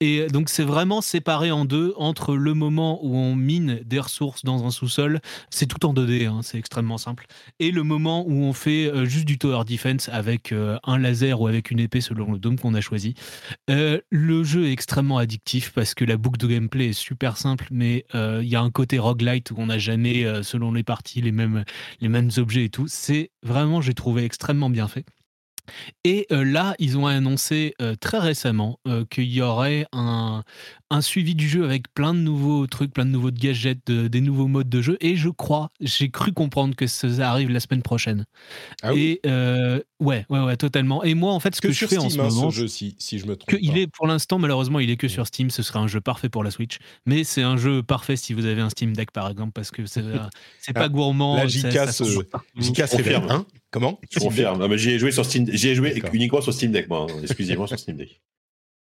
Et 0.00 0.26
donc 0.26 0.48
c'est 0.48 0.64
vraiment 0.64 1.00
séparé 1.00 1.52
en 1.52 1.64
deux 1.64 1.94
entre 1.96 2.34
le 2.34 2.54
moment 2.54 2.98
où 3.04 3.16
on 3.16 3.36
mine 3.36 3.80
des 3.84 4.00
ressources 4.00 4.44
dans 4.44 4.64
un 4.64 4.70
sous-sol, 4.70 5.20
c'est 5.50 5.66
tout 5.66 5.86
en 5.86 5.94
2D, 5.94 6.26
hein, 6.26 6.40
c'est 6.42 6.58
extrêmement 6.58 6.98
simple, 6.98 7.26
et 7.60 7.70
le 7.70 7.84
moment 7.84 8.24
où 8.26 8.32
on 8.32 8.52
fait 8.52 8.86
euh, 8.86 9.04
juste 9.04 9.26
du 9.26 9.38
tower 9.38 9.64
defense 9.64 10.08
avec 10.08 10.52
euh, 10.52 10.78
un 10.84 10.98
laser 10.98 11.40
ou 11.40 11.46
avec 11.46 11.70
une 11.70 11.78
épée 11.78 12.00
selon 12.00 12.32
le 12.32 12.38
dôme 12.38 12.58
qu'on 12.58 12.74
a 12.74 12.80
choisi. 12.80 13.14
Euh, 13.70 14.00
le 14.10 14.42
jeu 14.42 14.66
est 14.66 14.72
extrêmement 14.72 15.18
addictif 15.18 15.72
parce 15.72 15.94
que 15.94 16.04
la 16.04 16.16
boucle 16.16 16.38
de 16.38 16.48
gameplay 16.48 16.88
est 16.88 16.92
super 16.92 17.36
simple, 17.36 17.68
mais 17.70 18.04
il 18.14 18.48
y 18.48 18.56
a 18.56 18.60
un 18.60 18.70
côté 18.70 18.98
roguelite 18.98 19.50
où 19.50 19.54
on 19.58 19.66
n'a 19.66 19.78
jamais, 19.78 20.42
selon 20.42 20.72
les 20.72 20.82
parties, 20.82 21.20
les 21.20 21.32
mêmes, 21.32 21.64
les 22.00 22.08
mêmes 22.08 22.30
objets 22.36 22.64
et 22.64 22.68
tout. 22.68 22.86
C'est 22.88 23.30
vraiment, 23.42 23.80
j'ai 23.80 23.94
trouvé 23.94 24.24
extrêmement 24.32 24.70
bien 24.70 24.88
fait. 24.88 25.04
Et 26.04 26.26
euh, 26.32 26.42
là, 26.42 26.74
ils 26.78 26.96
ont 26.98 27.06
annoncé 27.06 27.74
euh, 27.80 27.94
très 27.94 28.18
récemment 28.18 28.80
euh, 28.88 29.04
qu'il 29.04 29.30
y 29.30 29.42
aurait 29.42 29.86
un, 29.92 30.42
un, 30.92 31.00
suivi 31.00 31.34
du 31.34 31.48
jeu 31.48 31.64
avec 31.64 31.92
plein 31.94 32.14
de 32.14 32.20
nouveaux 32.20 32.66
trucs, 32.66 32.92
plein 32.92 33.04
de 33.04 33.10
nouveaux 33.10 33.30
gadgets, 33.30 33.90
des 33.90 34.20
nouveaux 34.20 34.46
modes 34.46 34.68
de 34.68 34.82
jeu. 34.82 34.96
Et 35.00 35.16
je 35.16 35.28
crois, 35.28 35.70
j'ai 35.80 36.10
cru 36.10 36.32
comprendre 36.32 36.74
que 36.74 36.86
ça 36.86 37.08
arrive 37.30 37.50
la 37.50 37.60
semaine 37.60 37.82
prochaine. 37.82 38.24
Ah 38.82 38.92
et 38.94 39.20
ouais, 40.02 40.26
ouais, 40.28 40.40
ouais, 40.40 40.56
totalement. 40.56 41.02
Et 41.04 41.14
moi, 41.14 41.32
en 41.32 41.40
fait, 41.40 41.54
ce 41.54 41.60
que, 41.60 41.72
je 41.72 41.86
fais 41.86 41.98
en 41.98 42.10
ce 42.10 42.18
hein, 42.18 42.28
moment, 42.28 42.50
ce 42.50 42.56
jeu, 42.56 42.68
si, 42.68 42.96
si, 42.98 43.18
je 43.18 43.26
me 43.26 43.36
trompe. 43.36 43.48
Que 43.48 43.56
il 43.60 43.78
est 43.78 43.86
pour 43.86 44.06
l'instant, 44.06 44.38
malheureusement, 44.38 44.80
il 44.80 44.90
est 44.90 44.96
que 44.96 45.08
sur 45.08 45.26
Steam. 45.26 45.50
Ce 45.50 45.62
serait 45.62 45.78
un 45.78 45.86
jeu 45.86 46.00
parfait 46.00 46.28
pour 46.28 46.44
la 46.44 46.50
Switch, 46.50 46.78
mais 47.06 47.24
c'est 47.24 47.42
un 47.42 47.56
jeu 47.56 47.82
parfait 47.82 48.16
si 48.16 48.34
vous 48.34 48.46
avez 48.46 48.60
un 48.60 48.70
Steam 48.70 48.94
Deck, 48.94 49.10
par 49.10 49.30
exemple, 49.30 49.52
parce 49.52 49.70
que 49.70 49.86
c'est 49.86 50.02
pas 50.12 50.30
ah, 50.74 50.88
gourmand. 50.88 51.36
La 51.36 51.46
JK 51.46 51.88
se 51.92 52.96
révèle, 52.96 53.22
hein? 53.28 53.46
Comment? 53.70 53.98
Je 54.10 54.20
confirme. 54.20 54.76
J'y 54.76 54.90
ai 54.90 54.98
joué 54.98 55.12
sur 55.12 55.24
Steam. 55.24 55.46
J'ai 55.50 55.74
joué 55.74 56.02
uniquement 56.12 56.40
sur 56.40 56.52
Steam 56.52 56.72
Deck, 56.72 56.88
moi. 56.88 57.06
Hein. 57.10 57.20
Excusez-moi 57.22 57.66
sur 57.66 57.78
Steam 57.78 57.96
Deck. 57.96 58.20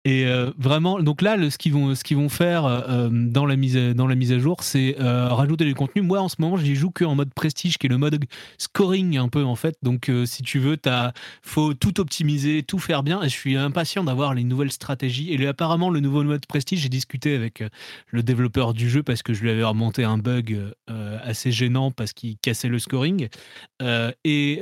Et 0.08 0.26
euh, 0.26 0.52
vraiment, 0.58 1.02
donc 1.02 1.22
là, 1.22 1.36
ce 1.50 1.58
qu'ils 1.58 1.74
vont, 1.74 2.30
faire 2.30 2.64
euh, 2.64 3.10
dans, 3.12 3.46
la 3.46 3.58
mise, 3.58 3.76
dans 3.76 4.08
la 4.08 4.16
mise 4.16 4.32
à 4.32 4.40
jour, 4.40 4.64
c'est 4.64 4.96
euh, 5.02 5.28
rajouter 5.34 5.66
du 5.66 5.76
contenu. 5.76 6.02
Moi, 6.02 6.22
en 6.22 6.30
ce 6.30 6.38
moment, 6.40 6.56
j'y 6.56 6.76
joue 6.76 6.92
que 6.92 7.04
en 7.04 7.16
mode 7.16 7.34
prestige, 7.34 7.78
qui 7.78 7.88
est 7.88 7.90
le 7.90 7.98
mode 7.98 8.18
scoring 8.58 9.18
un 9.18 9.28
peu 9.28 9.44
en 9.44 9.58
fait. 9.58 9.76
Donc, 9.84 10.10
si 10.24 10.44
tu 10.44 10.60
veux, 10.60 10.78
il 10.86 11.12
faut 11.42 11.74
tout 11.74 12.00
optimiser, 12.00 12.64
tout 12.64 12.80
faire 12.80 13.04
bien. 13.04 13.22
Et 13.22 13.26
je 13.26 13.34
suis 13.36 13.58
impatient 13.58 14.06
d'avoir 14.06 14.34
les 14.34 14.46
nouvelles 14.46 14.72
stratégies. 14.72 15.34
Et 15.34 15.46
apparemment, 15.46 15.90
le 15.90 16.00
nouveau 16.00 16.24
mode 16.24 16.46
prestige, 16.46 16.80
j'ai 16.80 16.90
discuté 16.90 17.36
avec 17.36 17.62
le 18.08 18.24
développeur 18.24 18.74
du 18.74 18.90
jeu 18.90 19.04
parce 19.04 19.22
que 19.24 19.34
je 19.34 19.42
lui 19.42 19.50
avais 19.50 19.66
remonté 19.66 20.06
un 20.06 20.18
bug 20.18 20.58
assez 21.22 21.52
gênant 21.52 21.92
parce 21.92 22.14
qu'il 22.14 22.38
cassait 22.38 22.70
le 22.70 22.80
scoring. 22.80 23.28
et 24.24 24.62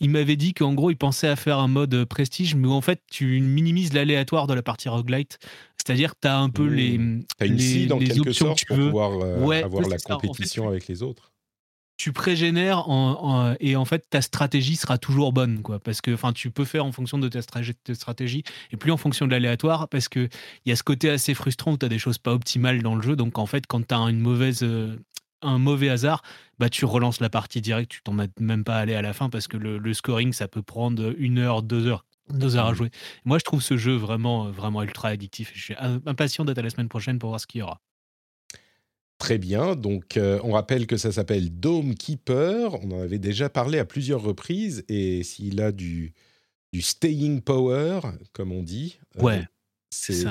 il 0.00 0.10
m'avait 0.10 0.36
dit 0.36 0.54
qu'en 0.54 0.72
gros, 0.72 0.92
il 0.92 0.96
pensait 0.96 1.28
à 1.28 1.34
faire 1.34 1.58
un 1.58 1.68
mode 1.68 2.04
prestige, 2.04 2.54
mais 2.54 2.68
où 2.68 2.72
en 2.72 2.80
fait, 2.80 3.02
tu 3.10 3.40
minimises 3.40 3.92
l'aléatoire 3.92 4.46
de 4.46 4.54
la 4.54 4.62
partie 4.62 4.83
roguelite. 4.88 5.38
C'est-à-dire 5.76 6.14
que 6.14 6.20
tu 6.22 6.28
as 6.28 6.38
un 6.38 6.50
peu 6.50 6.66
les, 6.66 6.98
mmh. 6.98 7.24
as 7.40 7.46
une 7.46 7.56
les, 7.56 7.92
en 7.92 7.98
quelque 7.98 8.32
sorte 8.32 8.64
pour 8.66 8.76
pouvoir 8.76 9.12
euh, 9.22 9.62
avoir 9.62 9.88
la 9.88 9.98
compétition 9.98 10.68
avec 10.68 10.86
les 10.86 11.02
autres. 11.02 11.30
Tu 11.96 12.12
pré-génères 12.12 12.88
en, 12.88 13.54
et 13.60 13.76
en 13.76 13.84
fait 13.84 14.04
ta 14.10 14.20
stratégie 14.20 14.74
sera 14.74 14.98
toujours 14.98 15.32
bonne 15.32 15.62
quoi 15.62 15.78
parce 15.78 16.00
que 16.00 16.12
enfin 16.12 16.32
tu 16.32 16.50
peux 16.50 16.64
faire 16.64 16.84
en 16.84 16.90
fonction 16.90 17.18
de 17.18 17.28
ta 17.28 17.40
stratégie 17.40 18.42
et 18.72 18.76
plus 18.76 18.90
en 18.90 18.96
fonction 18.96 19.26
de 19.26 19.30
l'aléatoire 19.30 19.88
parce 19.88 20.08
que 20.08 20.28
il 20.64 20.70
y 20.70 20.72
a 20.72 20.76
ce 20.76 20.82
côté 20.82 21.08
assez 21.08 21.34
frustrant 21.34 21.74
où 21.74 21.78
tu 21.78 21.86
as 21.86 21.88
des 21.88 22.00
choses 22.00 22.18
pas 22.18 22.32
optimales 22.32 22.82
dans 22.82 22.96
le 22.96 23.02
jeu 23.02 23.14
donc 23.14 23.38
en 23.38 23.46
fait 23.46 23.68
quand 23.68 23.86
tu 23.86 23.94
as 23.94 23.98
une 23.98 24.18
mauvaise 24.18 24.64
euh, 24.64 24.96
un 25.44 25.58
mauvais 25.58 25.88
hasard, 25.88 26.22
bah 26.58 26.68
tu 26.68 26.84
relances 26.84 27.20
la 27.20 27.30
partie 27.30 27.60
direct, 27.60 27.90
tu 27.90 28.02
t'en 28.02 28.12
mets 28.12 28.28
même 28.40 28.64
pas 28.64 28.76
aller 28.76 28.94
à 28.94 29.02
la 29.02 29.12
fin 29.12 29.28
parce 29.28 29.46
que 29.46 29.56
le, 29.56 29.78
le, 29.78 29.94
scoring 29.94 30.32
ça 30.32 30.48
peut 30.48 30.62
prendre 30.62 31.14
une 31.18 31.38
heure, 31.38 31.62
deux 31.62 31.86
heures 31.86 32.04
deux 32.30 32.56
heures 32.56 32.66
à 32.66 32.74
jouer. 32.74 32.90
Moi, 33.24 33.38
je 33.38 33.44
trouve 33.44 33.62
ce 33.62 33.76
jeu 33.76 33.94
vraiment, 33.94 34.50
vraiment 34.50 34.82
ultra 34.82 35.08
addictif. 35.08 35.52
je 35.54 35.62
suis 35.62 35.74
impatient 35.78 36.44
d'être 36.44 36.58
à 36.58 36.62
la 36.62 36.70
semaine 36.70 36.88
prochaine 36.88 37.18
pour 37.18 37.30
voir 37.30 37.40
ce 37.40 37.46
qu'il 37.46 37.60
y 37.60 37.62
aura. 37.62 37.80
Très 39.18 39.38
bien. 39.38 39.76
Donc, 39.76 40.16
euh, 40.16 40.40
on 40.42 40.52
rappelle 40.52 40.86
que 40.86 40.96
ça 40.96 41.12
s'appelle 41.12 41.58
Dome 41.58 41.94
Keeper. 41.94 42.74
On 42.82 42.90
en 42.90 43.00
avait 43.00 43.18
déjà 43.18 43.48
parlé 43.48 43.78
à 43.78 43.84
plusieurs 43.84 44.22
reprises. 44.22 44.84
Et 44.88 45.22
s'il 45.22 45.60
a 45.60 45.72
du, 45.72 46.12
du 46.72 46.82
staying 46.82 47.40
power, 47.40 48.00
comme 48.32 48.52
on 48.52 48.62
dit, 48.62 48.98
euh, 49.18 49.22
ouais, 49.22 49.44
c'est 49.90 50.24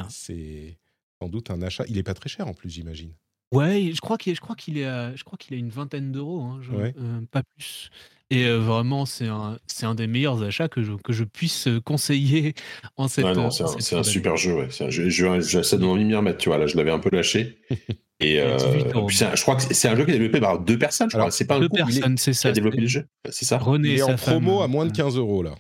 sans 1.22 1.30
doute 1.30 1.50
un 1.50 1.62
achat. 1.62 1.86
Il 1.88 1.96
n'est 1.96 2.04
pas 2.04 2.14
très 2.14 2.30
cher 2.30 2.48
en 2.48 2.54
plus, 2.54 2.70
j'imagine. 2.70 3.14
Ouais, 3.54 3.92
je 3.94 4.02
crois 4.02 4.18
qu'il, 4.18 4.36
je 4.36 4.42
crois 4.42 4.56
qu'il 4.56 4.80
est, 4.80 5.16
je 5.16 5.24
crois 5.24 5.38
qu'il 5.38 5.54
a 5.56 5.58
une 5.58 5.70
vingtaine 5.70 6.12
d'euros, 6.12 6.42
hein, 6.42 6.60
euh, 6.72 7.22
pas 7.32 7.44
plus. 7.44 7.92
Et 8.34 8.50
vraiment, 8.52 9.06
c'est 9.06 9.28
un, 9.28 9.60
c'est 9.68 9.86
un 9.86 9.94
des 9.94 10.08
meilleurs 10.08 10.42
achats 10.42 10.68
que 10.68 10.82
je, 10.82 10.94
que 11.04 11.14
je 11.14 11.24
puisse 11.24 11.70
conseiller 11.86 12.56
en 12.98 13.08
cette. 13.08 13.26
Ouais, 13.26 13.50
c'est 13.80 13.96
un, 13.96 14.04
super 14.04 14.38
jeu. 14.38 14.56
Ouais. 14.56 14.68
C'est 14.72 14.86
un 14.86 14.90
jeu, 14.90 15.10
j'essaie 15.10 15.78
de 15.78 15.86
m'en 15.86 15.96
m'y 15.96 16.16
remettre. 16.16 16.40
Tu 16.40 16.50
vois, 16.50 16.58
là, 16.58 16.66
je 16.66 16.76
l'avais 16.76 16.92
un 16.92 17.00
peu 17.00 17.10
lâché. 17.12 17.58
Et 18.20 18.40
euh, 18.40 18.58
je 18.58 19.42
crois 19.42 19.56
que 19.56 19.64
c'est 19.64 19.88
un 19.88 19.96
jeu 19.96 20.06
qui 20.06 20.12
est 20.12 20.14
développé 20.14 20.40
par 20.40 20.60
deux 20.60 20.78
personnes. 20.78 21.10
Je 21.12 21.18
crois. 21.18 21.30
C'est 21.30 21.46
pas 21.46 21.56
un 21.56 21.60
deux 21.60 21.70
personnes, 21.70 22.18
c'est 22.18 22.34
ça. 22.34 22.44
Qui 22.44 22.48
a 22.48 22.52
développé 22.54 22.82
le 22.82 22.88
jeu. 22.88 23.06
C'est 23.30 23.46
ça? 23.46 23.58
René 23.58 23.90
il 23.90 24.00
est 24.00 24.04
en 24.04 24.16
promo 24.16 24.62
à 24.62 24.68
moins 24.68 24.86
de 24.86 24.92
15 24.92 25.18
euros 25.18 25.44
là. 25.44 25.56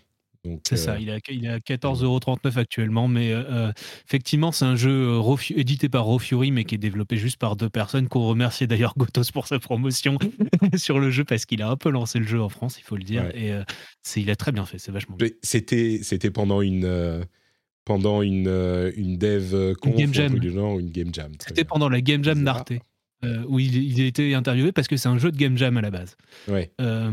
C'est 0.67 0.77
ça, 0.77 0.99
il 0.99 1.09
est 1.09 1.13
à, 1.13 1.19
il 1.29 1.47
à 1.47 1.59
14,39€ 1.59 2.59
actuellement, 2.59 3.07
mais 3.07 3.31
euh, 3.31 3.71
effectivement, 4.05 4.51
c'est 4.51 4.65
un 4.65 4.75
jeu 4.75 5.19
édité 5.55 5.87
par 5.89 6.05
Raw 6.05 6.19
Fury, 6.19 6.51
mais 6.51 6.65
qui 6.65 6.75
est 6.75 6.79
développé 6.79 7.17
juste 7.17 7.37
par 7.37 7.55
deux 7.55 7.69
personnes, 7.69 8.09
qu'on 8.09 8.27
remercie 8.27 8.67
d'ailleurs 8.67 8.93
Gotos 8.97 9.31
pour 9.31 9.47
sa 9.47 9.59
promotion 9.59 10.17
sur 10.75 10.99
le 10.99 11.11
jeu, 11.11 11.23
parce 11.23 11.45
qu'il 11.45 11.61
a 11.61 11.69
un 11.69 11.77
peu 11.77 11.89
lancé 11.89 12.19
le 12.19 12.25
jeu 12.25 12.41
en 12.41 12.49
France, 12.49 12.77
il 12.79 12.83
faut 12.83 12.97
le 12.97 13.03
dire, 13.03 13.29
et 13.35 13.53
c'est 14.01 14.21
il 14.21 14.29
a 14.29 14.35
très 14.35 14.51
bien 14.51 14.65
fait, 14.65 14.79
c'est 14.79 14.91
vachement 14.91 15.15
bien. 15.15 15.29
C'était 15.41 16.31
pendant 16.31 16.61
une 16.61 17.25
pendant 17.85 18.21
une, 18.21 18.47
euh, 18.47 18.91
une 18.95 19.17
dev 19.17 19.73
conf, 19.75 19.93
une 19.93 20.11
game 20.11 20.13
jam. 20.13 20.33
ou 20.33 20.79
une 20.79 20.89
game 20.89 21.13
jam. 21.13 21.31
C'était 21.45 21.65
pendant 21.65 21.89
la 21.89 22.01
game 22.01 22.23
jam 22.23 22.43
d'Arte. 22.43 22.73
Euh, 23.23 23.43
où 23.47 23.59
il, 23.59 23.75
il, 23.75 24.01
a 24.01 24.05
été 24.05 24.33
interviewé 24.35 24.71
parce 24.71 24.87
que 24.87 24.97
c'est 24.97 25.07
un 25.07 25.17
jeu 25.17 25.31
de 25.31 25.37
game 25.37 25.57
jam 25.57 25.77
à 25.77 25.81
la 25.81 25.91
base, 25.91 26.17
ouais. 26.47 26.71
euh, 26.81 27.11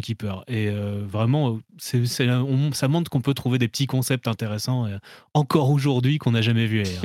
Keeper. 0.00 0.44
Et 0.46 0.68
euh, 0.68 1.02
vraiment, 1.06 1.58
c'est, 1.78 2.00
on, 2.30 2.72
ça 2.72 2.88
montre 2.88 3.10
qu'on 3.10 3.20
peut 3.20 3.34
trouver 3.34 3.58
des 3.58 3.68
petits 3.68 3.86
concepts 3.86 4.28
intéressants 4.28 4.88
encore 5.34 5.70
aujourd'hui 5.70 6.18
qu'on 6.18 6.32
n'a 6.32 6.42
jamais 6.42 6.66
vu 6.66 6.82
hier. 6.82 7.02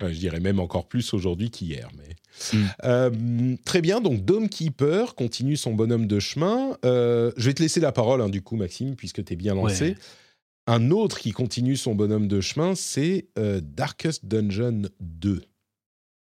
je 0.00 0.18
dirais 0.18 0.40
même 0.40 0.58
encore 0.58 0.88
plus 0.88 1.12
aujourd'hui 1.12 1.50
qu'hier. 1.50 1.88
Mais... 1.98 2.16
Mm. 2.52 3.56
très 3.64 3.82
bien, 3.82 4.00
donc 4.00 4.24
Dome 4.24 4.48
Keeper 4.48 5.14
continue 5.14 5.56
son 5.56 5.74
bonhomme 5.74 6.06
de 6.06 6.20
chemin. 6.20 6.76
je 6.82 7.44
vais 7.44 7.54
te 7.54 7.62
laisser 7.62 7.80
la 7.80 7.92
parole, 7.92 8.22
hein, 8.22 8.28
du 8.28 8.42
coup, 8.42 8.56
Maxime, 8.56 8.96
puisque 8.96 9.24
tu 9.24 9.34
es 9.34 9.36
bien 9.36 9.54
lancé. 9.54 9.96
Un 10.66 10.90
autre 10.90 11.18
qui 11.18 11.32
continue 11.32 11.76
son 11.76 11.94
bonhomme 11.94 12.28
de 12.28 12.40
chemin, 12.40 12.74
c'est 12.74 13.28
Darkest 13.36 14.24
Dungeon 14.24 14.82
2. 15.00 15.42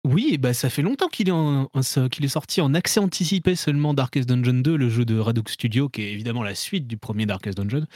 Oui, 0.05 0.37
bah 0.37 0.53
ça 0.53 0.69
fait 0.69 0.83
longtemps 0.83 1.09
qu'il 1.09 1.31
est, 1.31 2.29
sorti 2.29 2.61
en 2.61 2.75
accès 2.75 3.01
anticipé 3.01 3.55
seulement 3.55 3.95
Darkest 3.95 4.29
Dungeon 4.29 4.61
2, 4.61 4.77
le 4.77 4.91
jeu 4.91 5.07
de 5.07 5.19
Redux 5.19 5.45
Studio, 5.49 5.89
qui 5.89 6.03
est 6.03 6.13
évidemment 6.13 6.43
la 6.43 6.55
suite 6.55 6.87
du 6.87 6.99
premier 6.99 7.25
Darkest 7.25 7.57
Dungeon. 7.57 7.87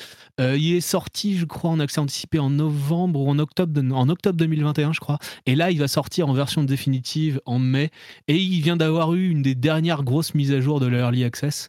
Euh, 0.40 0.56
il 0.56 0.74
est 0.74 0.80
sorti, 0.80 1.36
je 1.36 1.44
crois, 1.44 1.68
en 1.68 1.80
accès 1.80 2.00
anticipé 2.00 2.38
en 2.38 2.48
novembre 2.48 3.20
ou 3.20 3.28
en 3.28 3.38
octobre, 3.38 3.78
en 3.94 4.08
octobre 4.08 4.38
2021, 4.38 4.94
je 4.94 5.00
crois. 5.00 5.18
Et 5.44 5.54
là, 5.54 5.70
il 5.70 5.78
va 5.78 5.86
sortir 5.86 6.30
en 6.30 6.32
version 6.32 6.64
définitive 6.64 7.42
en 7.44 7.58
mai. 7.58 7.90
Et 8.26 8.38
il 8.38 8.62
vient 8.62 8.78
d'avoir 8.78 9.12
eu 9.12 9.28
une 9.28 9.42
des 9.42 9.54
dernières 9.54 10.02
grosses 10.02 10.34
mises 10.34 10.52
à 10.52 10.62
jour 10.62 10.80
de 10.80 10.86
l'Early 10.86 11.24
Access. 11.24 11.68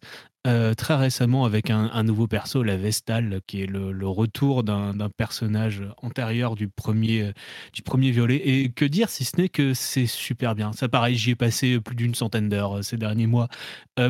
Euh, 0.49 0.73
très 0.73 0.95
récemment 0.95 1.45
avec 1.45 1.69
un, 1.69 2.03
nouveau 2.03 2.25
perso, 2.27 2.63
la 2.63 2.75
Vestal, 2.75 3.41
qui 3.45 3.61
est 3.61 3.67
le, 3.67 4.07
retour 4.07 4.63
d'un 4.63 5.09
personnage 5.15 5.83
antérieur 6.01 6.55
du 6.55 6.67
premier, 6.67 7.21
euh, 7.21 7.31
du 7.73 7.83
premier 7.83 8.09
violet. 8.09 8.37
Et 8.37 8.69
que 8.69 8.85
dire 8.85 9.09
si 9.09 9.25
ce 9.25 9.37
n'est 9.37 9.49
que 9.49 9.73
c'est 9.75 10.07
super 10.07 10.55
bien. 10.55 10.73
Ça, 10.73 10.89
pareil, 10.89 11.15
j'y 11.15 11.31
ai 11.31 11.35
passé 11.35 11.79
plus 11.79 11.95
d'une 11.95 12.15
centaine 12.15 12.49
d'heures 12.49 12.77
euh, 12.77 12.81
ces 12.81 12.97
derniers 12.97 13.27
mois. 13.27 13.47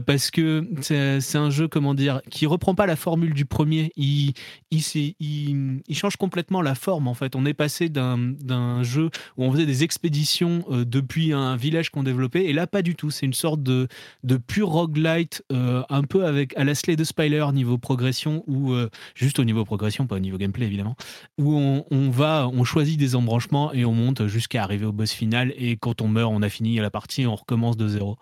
parce 0.05 0.29
que 0.29 0.69
c'est 0.81 1.37
un 1.37 1.49
jeu, 1.49 1.67
comment 1.67 1.95
dire, 1.95 2.21
qui 2.29 2.45
reprend 2.45 2.75
pas 2.75 2.85
la 2.85 2.95
formule 2.95 3.33
du 3.33 3.45
premier. 3.45 3.91
Il, 3.95 4.33
il 4.69 5.95
change 5.95 6.15
complètement 6.15 6.61
la 6.61 6.75
forme, 6.75 7.07
en 7.07 7.15
fait. 7.15 7.35
On 7.35 7.43
est 7.45 7.55
passé 7.55 7.89
d'un 7.89 8.83
jeu 8.83 9.09
où 9.35 9.43
on 9.43 9.51
faisait 9.51 9.65
des 9.65 9.83
expéditions 9.83 10.63
depuis 10.69 11.33
un 11.33 11.55
village 11.55 11.89
qu'on 11.89 12.03
développait. 12.03 12.45
Et 12.45 12.53
là, 12.53 12.67
pas 12.67 12.83
du 12.83 12.95
tout. 12.95 13.09
C'est 13.09 13.25
une 13.25 13.33
sorte 13.33 13.63
de, 13.63 13.87
de 14.23 14.37
pur 14.37 14.69
roguelite, 14.69 15.43
un 15.49 16.03
peu 16.03 16.28
avec 16.29 16.55
à 16.57 16.63
la 16.63 16.75
Slay 16.75 16.95
Spyler 17.03 17.45
niveau 17.53 17.77
progression 17.77 18.43
ou 18.47 18.73
euh, 18.73 18.89
juste 19.15 19.39
au 19.39 19.43
niveau 19.43 19.65
progression, 19.65 20.07
pas 20.07 20.15
au 20.15 20.19
niveau 20.19 20.37
gameplay 20.37 20.65
évidemment, 20.65 20.95
où 21.37 21.55
on, 21.55 22.09
va, 22.09 22.49
on 22.51 22.63
choisit 22.63 22.99
des 22.99 23.15
embranchements 23.15 23.73
et 23.73 23.85
on 23.85 23.93
monte 23.93 24.27
jusqu'à 24.27 24.63
arriver 24.63 24.85
au 24.85 24.91
boss 24.91 25.11
final 25.11 25.53
et 25.57 25.77
quand 25.77 26.01
on 26.01 26.07
meurt, 26.07 26.31
on 26.33 26.41
a 26.41 26.49
fini 26.49 26.77
la 26.77 26.89
partie, 26.89 27.25
on 27.25 27.35
recommence 27.35 27.77
de 27.77 27.87
zéro. 27.87 28.17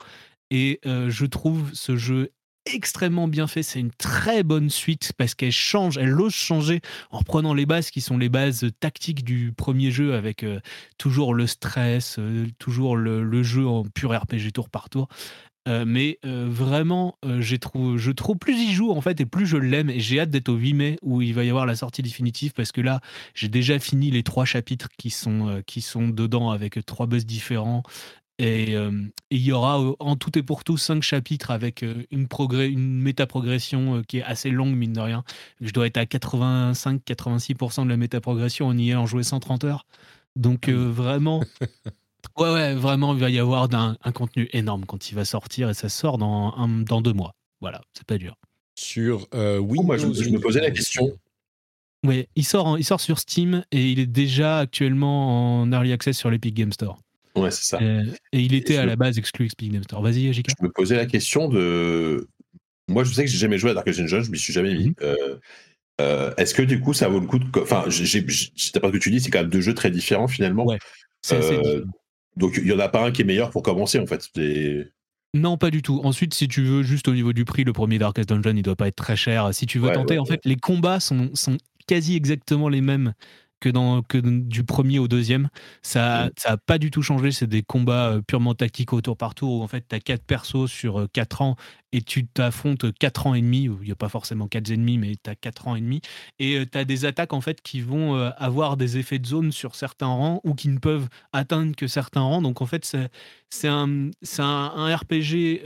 Et 0.49 0.79
euh, 0.85 1.09
je 1.09 1.25
trouve 1.25 1.69
ce 1.73 1.97
jeu 1.97 2.31
extrêmement 2.73 3.27
bien 3.27 3.47
fait. 3.47 3.63
C'est 3.63 3.79
une 3.79 3.91
très 3.91 4.43
bonne 4.43 4.69
suite 4.69 5.13
parce 5.17 5.35
qu'elle 5.35 5.51
change, 5.51 5.97
elle 5.97 6.19
ose 6.19 6.33
changer 6.33 6.81
en 7.11 7.19
reprenant 7.19 7.53
les 7.53 7.65
bases 7.65 7.91
qui 7.91 8.01
sont 8.01 8.17
les 8.17 8.29
bases 8.29 8.65
tactiques 8.79 9.23
du 9.23 9.53
premier 9.55 9.91
jeu 9.91 10.13
avec 10.13 10.43
euh, 10.43 10.59
toujours 10.97 11.33
le 11.33 11.47
stress, 11.47 12.19
toujours 12.59 12.97
le, 12.97 13.43
jeu 13.43 13.67
en 13.67 13.83
pur 13.83 14.11
RPG 14.11 14.51
tour 14.53 14.69
par 14.69 14.89
tour. 14.89 15.07
Euh, 15.68 15.84
mais 15.86 16.18
euh, 16.26 16.47
vraiment, 16.49 17.18
euh, 17.26 17.41
j'ai 17.41 17.57
je 17.97 18.11
trouve 18.11 18.38
plus 18.38 18.55
j'y 18.55 18.74
joue 18.74 18.91
en 18.91 19.01
fait 19.01 19.20
et 19.20 19.26
plus 19.26 19.45
je 19.45 19.57
l'aime 19.57 19.89
et 19.89 19.99
j'ai 19.99 20.20
hâte 20.20 20.30
d'être 20.30 20.49
au 20.49 20.55
8 20.55 20.74
mai 20.74 20.99
où 21.01 21.22
il 21.22 21.34
va 21.34 21.43
y 21.43 21.49
avoir 21.49 21.65
la 21.65 21.76
sortie 21.76 22.01
définitive 22.01 22.53
parce 22.53 22.72
que 22.72 22.80
là 22.80 23.01
j'ai 23.34 23.49
déjà 23.49 23.78
fini 23.80 24.09
les 24.11 24.24
trois 24.24 24.45
chapitres 24.45 24.88
qui 24.97 25.09
sont 25.09 25.61
qui 25.65 25.82
sont 25.82 26.07
dedans 26.07 26.51
avec 26.51 26.86
trois 26.86 27.07
boss 27.07 27.26
différents 27.26 27.84
et 28.39 28.76
il 29.32 29.41
y 29.41 29.51
aura 29.51 29.80
en 29.99 30.15
tout 30.15 30.38
et 30.38 30.43
pour 30.43 30.63
tout 30.63 30.78
cinq 30.78 31.01
chapitres 31.01 31.49
avec 31.49 31.84
une 32.11 32.28
progrès, 32.28 32.70
une 32.70 33.01
méta-progression 33.01 34.03
qui 34.07 34.20
est 34.20 34.24
assez 34.24 34.51
longue 34.51 34.76
mine 34.76 34.93
de 34.93 34.99
rien. 34.99 35.24
Je 35.59 35.72
dois 35.72 35.88
être 35.88 35.97
à 35.97 36.03
85-86% 36.05 37.86
de 37.86 37.89
la 37.89 37.97
méta-progression 37.97 38.68
en 38.68 38.78
y 38.78 38.89
ayant 38.89 39.07
joué 39.07 39.24
130 39.24 39.63
heures. 39.63 39.88
Donc 40.36 40.70
vraiment, 40.70 41.43
Ouais, 42.38 42.53
ouais, 42.53 42.75
vraiment, 42.75 43.15
il 43.15 43.19
va 43.19 43.29
y 43.29 43.39
avoir 43.39 43.73
un, 43.73 43.97
un, 44.01 44.11
contenu 44.11 44.47
énorme 44.53 44.85
quand 44.85 45.09
il 45.09 45.15
va 45.15 45.25
sortir 45.25 45.69
et 45.69 45.73
ça 45.73 45.89
sort 45.89 46.17
dans, 46.17 46.67
dans 46.67 47.01
deux 47.01 47.13
mois. 47.13 47.33
Voilà, 47.61 47.81
c'est 47.93 48.05
pas 48.05 48.17
dur. 48.17 48.35
Sur 48.75 49.27
euh, 49.33 49.57
Windows. 49.57 49.83
moi, 49.83 49.97
je, 49.97 50.05
me 50.05 50.39
posais 50.39 50.61
la 50.61 50.69
question. 50.69 51.17
Oui, 52.05 52.27
il 52.35 52.45
sort, 52.45 52.77
il 52.77 52.83
sort 52.83 53.01
sur 53.01 53.17
Steam 53.17 53.63
et 53.71 53.89
il 53.89 53.99
est 53.99 54.05
déjà 54.05 54.59
actuellement 54.59 55.61
en 55.61 55.71
early 55.71 55.91
access 55.91 56.15
sur 56.15 56.29
l'Epic 56.29 56.53
Game 56.53 56.71
Store. 56.71 56.99
Ouais, 57.35 57.49
c'est 57.49 57.63
ça. 57.63 57.79
Et, 57.81 58.39
il 58.39 58.53
était 58.53 58.77
à 58.77 58.85
la 58.85 58.95
base 58.95 59.17
exclu 59.17 59.47
Epic 59.47 59.71
Game 59.71 59.83
Store. 59.83 60.01
Vas-y, 60.03 60.31
Jika. 60.31 60.53
Je 60.59 60.63
me 60.63 60.71
posais 60.71 60.95
la 60.95 61.07
question 61.07 61.49
de. 61.49 62.27
Moi, 62.88 63.03
je 63.03 63.13
sais 63.13 63.25
que 63.25 63.31
j'ai 63.31 63.38
jamais 63.38 63.57
joué 63.57 63.71
à 63.71 63.73
Dark 63.73 63.89
Dungeon, 63.89 64.21
je 64.21 64.31
m'y 64.31 64.38
suis 64.38 64.53
jamais 64.53 64.73
mis. 64.75 64.88
Mhm. 64.88 64.95
Euh, 65.01 65.38
euh, 65.99 66.33
est-ce 66.38 66.53
que 66.53 66.61
du 66.61 66.79
coup, 66.79 66.93
ça 66.93 67.07
vaut 67.07 67.19
le 67.19 67.25
coup 67.25 67.39
de. 67.39 67.45
Enfin, 67.59 67.85
j'ai, 67.88 68.21
pas 68.21 68.31
ce 68.31 68.71
que 68.71 68.97
tu 68.97 69.09
dis, 69.09 69.19
c'est 69.19 69.31
quand 69.31 69.41
même 69.41 69.49
deux 69.49 69.61
jeux 69.61 69.73
très 69.73 69.89
différents 69.89 70.27
finalement. 70.27 70.65
Ouais. 70.65 70.77
C'est, 71.23 71.41
donc 72.38 72.57
il 72.57 72.67
y 72.67 72.73
en 72.73 72.79
a 72.79 72.89
pas 72.89 73.05
un 73.05 73.11
qui 73.11 73.23
est 73.23 73.25
meilleur 73.25 73.49
pour 73.49 73.63
commencer 73.63 73.99
en 73.99 74.05
fait. 74.05 74.29
Non, 75.33 75.57
pas 75.57 75.69
du 75.69 75.81
tout. 75.81 76.01
Ensuite, 76.03 76.33
si 76.33 76.47
tu 76.47 76.63
veux, 76.63 76.83
juste 76.83 77.07
au 77.07 77.13
niveau 77.13 77.33
du 77.33 77.45
prix, 77.45 77.63
le 77.63 77.73
premier 77.73 77.99
Darkest 77.99 78.29
Dungeon, 78.29 78.55
il 78.55 78.63
doit 78.63 78.75
pas 78.75 78.88
être 78.88 78.95
très 78.95 79.15
cher. 79.15 79.53
Si 79.53 79.65
tu 79.65 79.77
veux 79.79 79.91
tenter, 79.91 80.19
en 80.19 80.25
fait, 80.25 80.39
les 80.45 80.55
combats 80.55 80.99
sont, 80.99 81.29
sont 81.33 81.57
quasi 81.85 82.15
exactement 82.15 82.69
les 82.69 82.81
mêmes 82.81 83.13
que, 83.59 83.69
dans, 83.69 84.01
que 84.01 84.17
du 84.17 84.63
premier 84.63 84.99
au 84.99 85.07
deuxième. 85.07 85.49
Ça 85.81 86.29
n'a 86.45 86.55
mm. 86.55 86.57
pas 86.65 86.77
du 86.77 86.91
tout 86.91 87.01
changé. 87.01 87.31
C'est 87.31 87.47
des 87.47 87.63
combats 87.63 88.09
euh, 88.09 88.21
purement 88.21 88.55
tactiques 88.55 88.93
au 88.93 89.01
tour 89.01 89.17
par 89.17 89.35
tour 89.35 89.59
où 89.59 89.63
en 89.63 89.67
fait 89.67 89.85
tu 89.87 89.95
as 89.95 89.99
quatre 89.99 90.23
persos 90.23 90.67
sur 90.67 91.07
4 91.11 91.41
euh, 91.41 91.45
ans 91.45 91.55
et 91.91 92.01
tu 92.01 92.27
t'affrontes 92.27 92.91
4 92.97 93.27
ans 93.27 93.33
et 93.33 93.41
demi. 93.41 93.63
Il 93.63 93.85
n'y 93.85 93.91
a 93.91 93.95
pas 93.95 94.09
forcément 94.09 94.47
4 94.47 94.71
ennemis, 94.71 94.97
mais 94.97 95.15
tu 95.21 95.29
as 95.29 95.35
4 95.35 95.67
ans 95.67 95.75
et 95.75 95.81
demi. 95.81 96.01
Et 96.39 96.57
euh, 96.57 96.65
tu 96.69 96.77
as 96.77 96.85
des 96.85 97.05
attaques 97.05 97.33
en 97.33 97.41
fait 97.41 97.61
qui 97.61 97.81
vont 97.81 98.15
avoir 98.37 98.77
des 98.77 98.97
effets 98.97 99.19
de 99.19 99.27
zone 99.27 99.51
sur 99.51 99.75
certains 99.75 100.07
rangs 100.07 100.41
ou 100.43 100.53
qui 100.53 100.69
ne 100.69 100.79
peuvent 100.79 101.07
atteindre 101.33 101.75
que 101.75 101.87
certains 101.87 102.21
rangs. 102.21 102.41
Donc 102.41 102.61
en 102.61 102.65
fait, 102.65 102.85
c'est 103.49 103.67
un, 103.67 104.09
un, 104.39 104.43
un, 104.43 104.95
RPG 104.95 105.63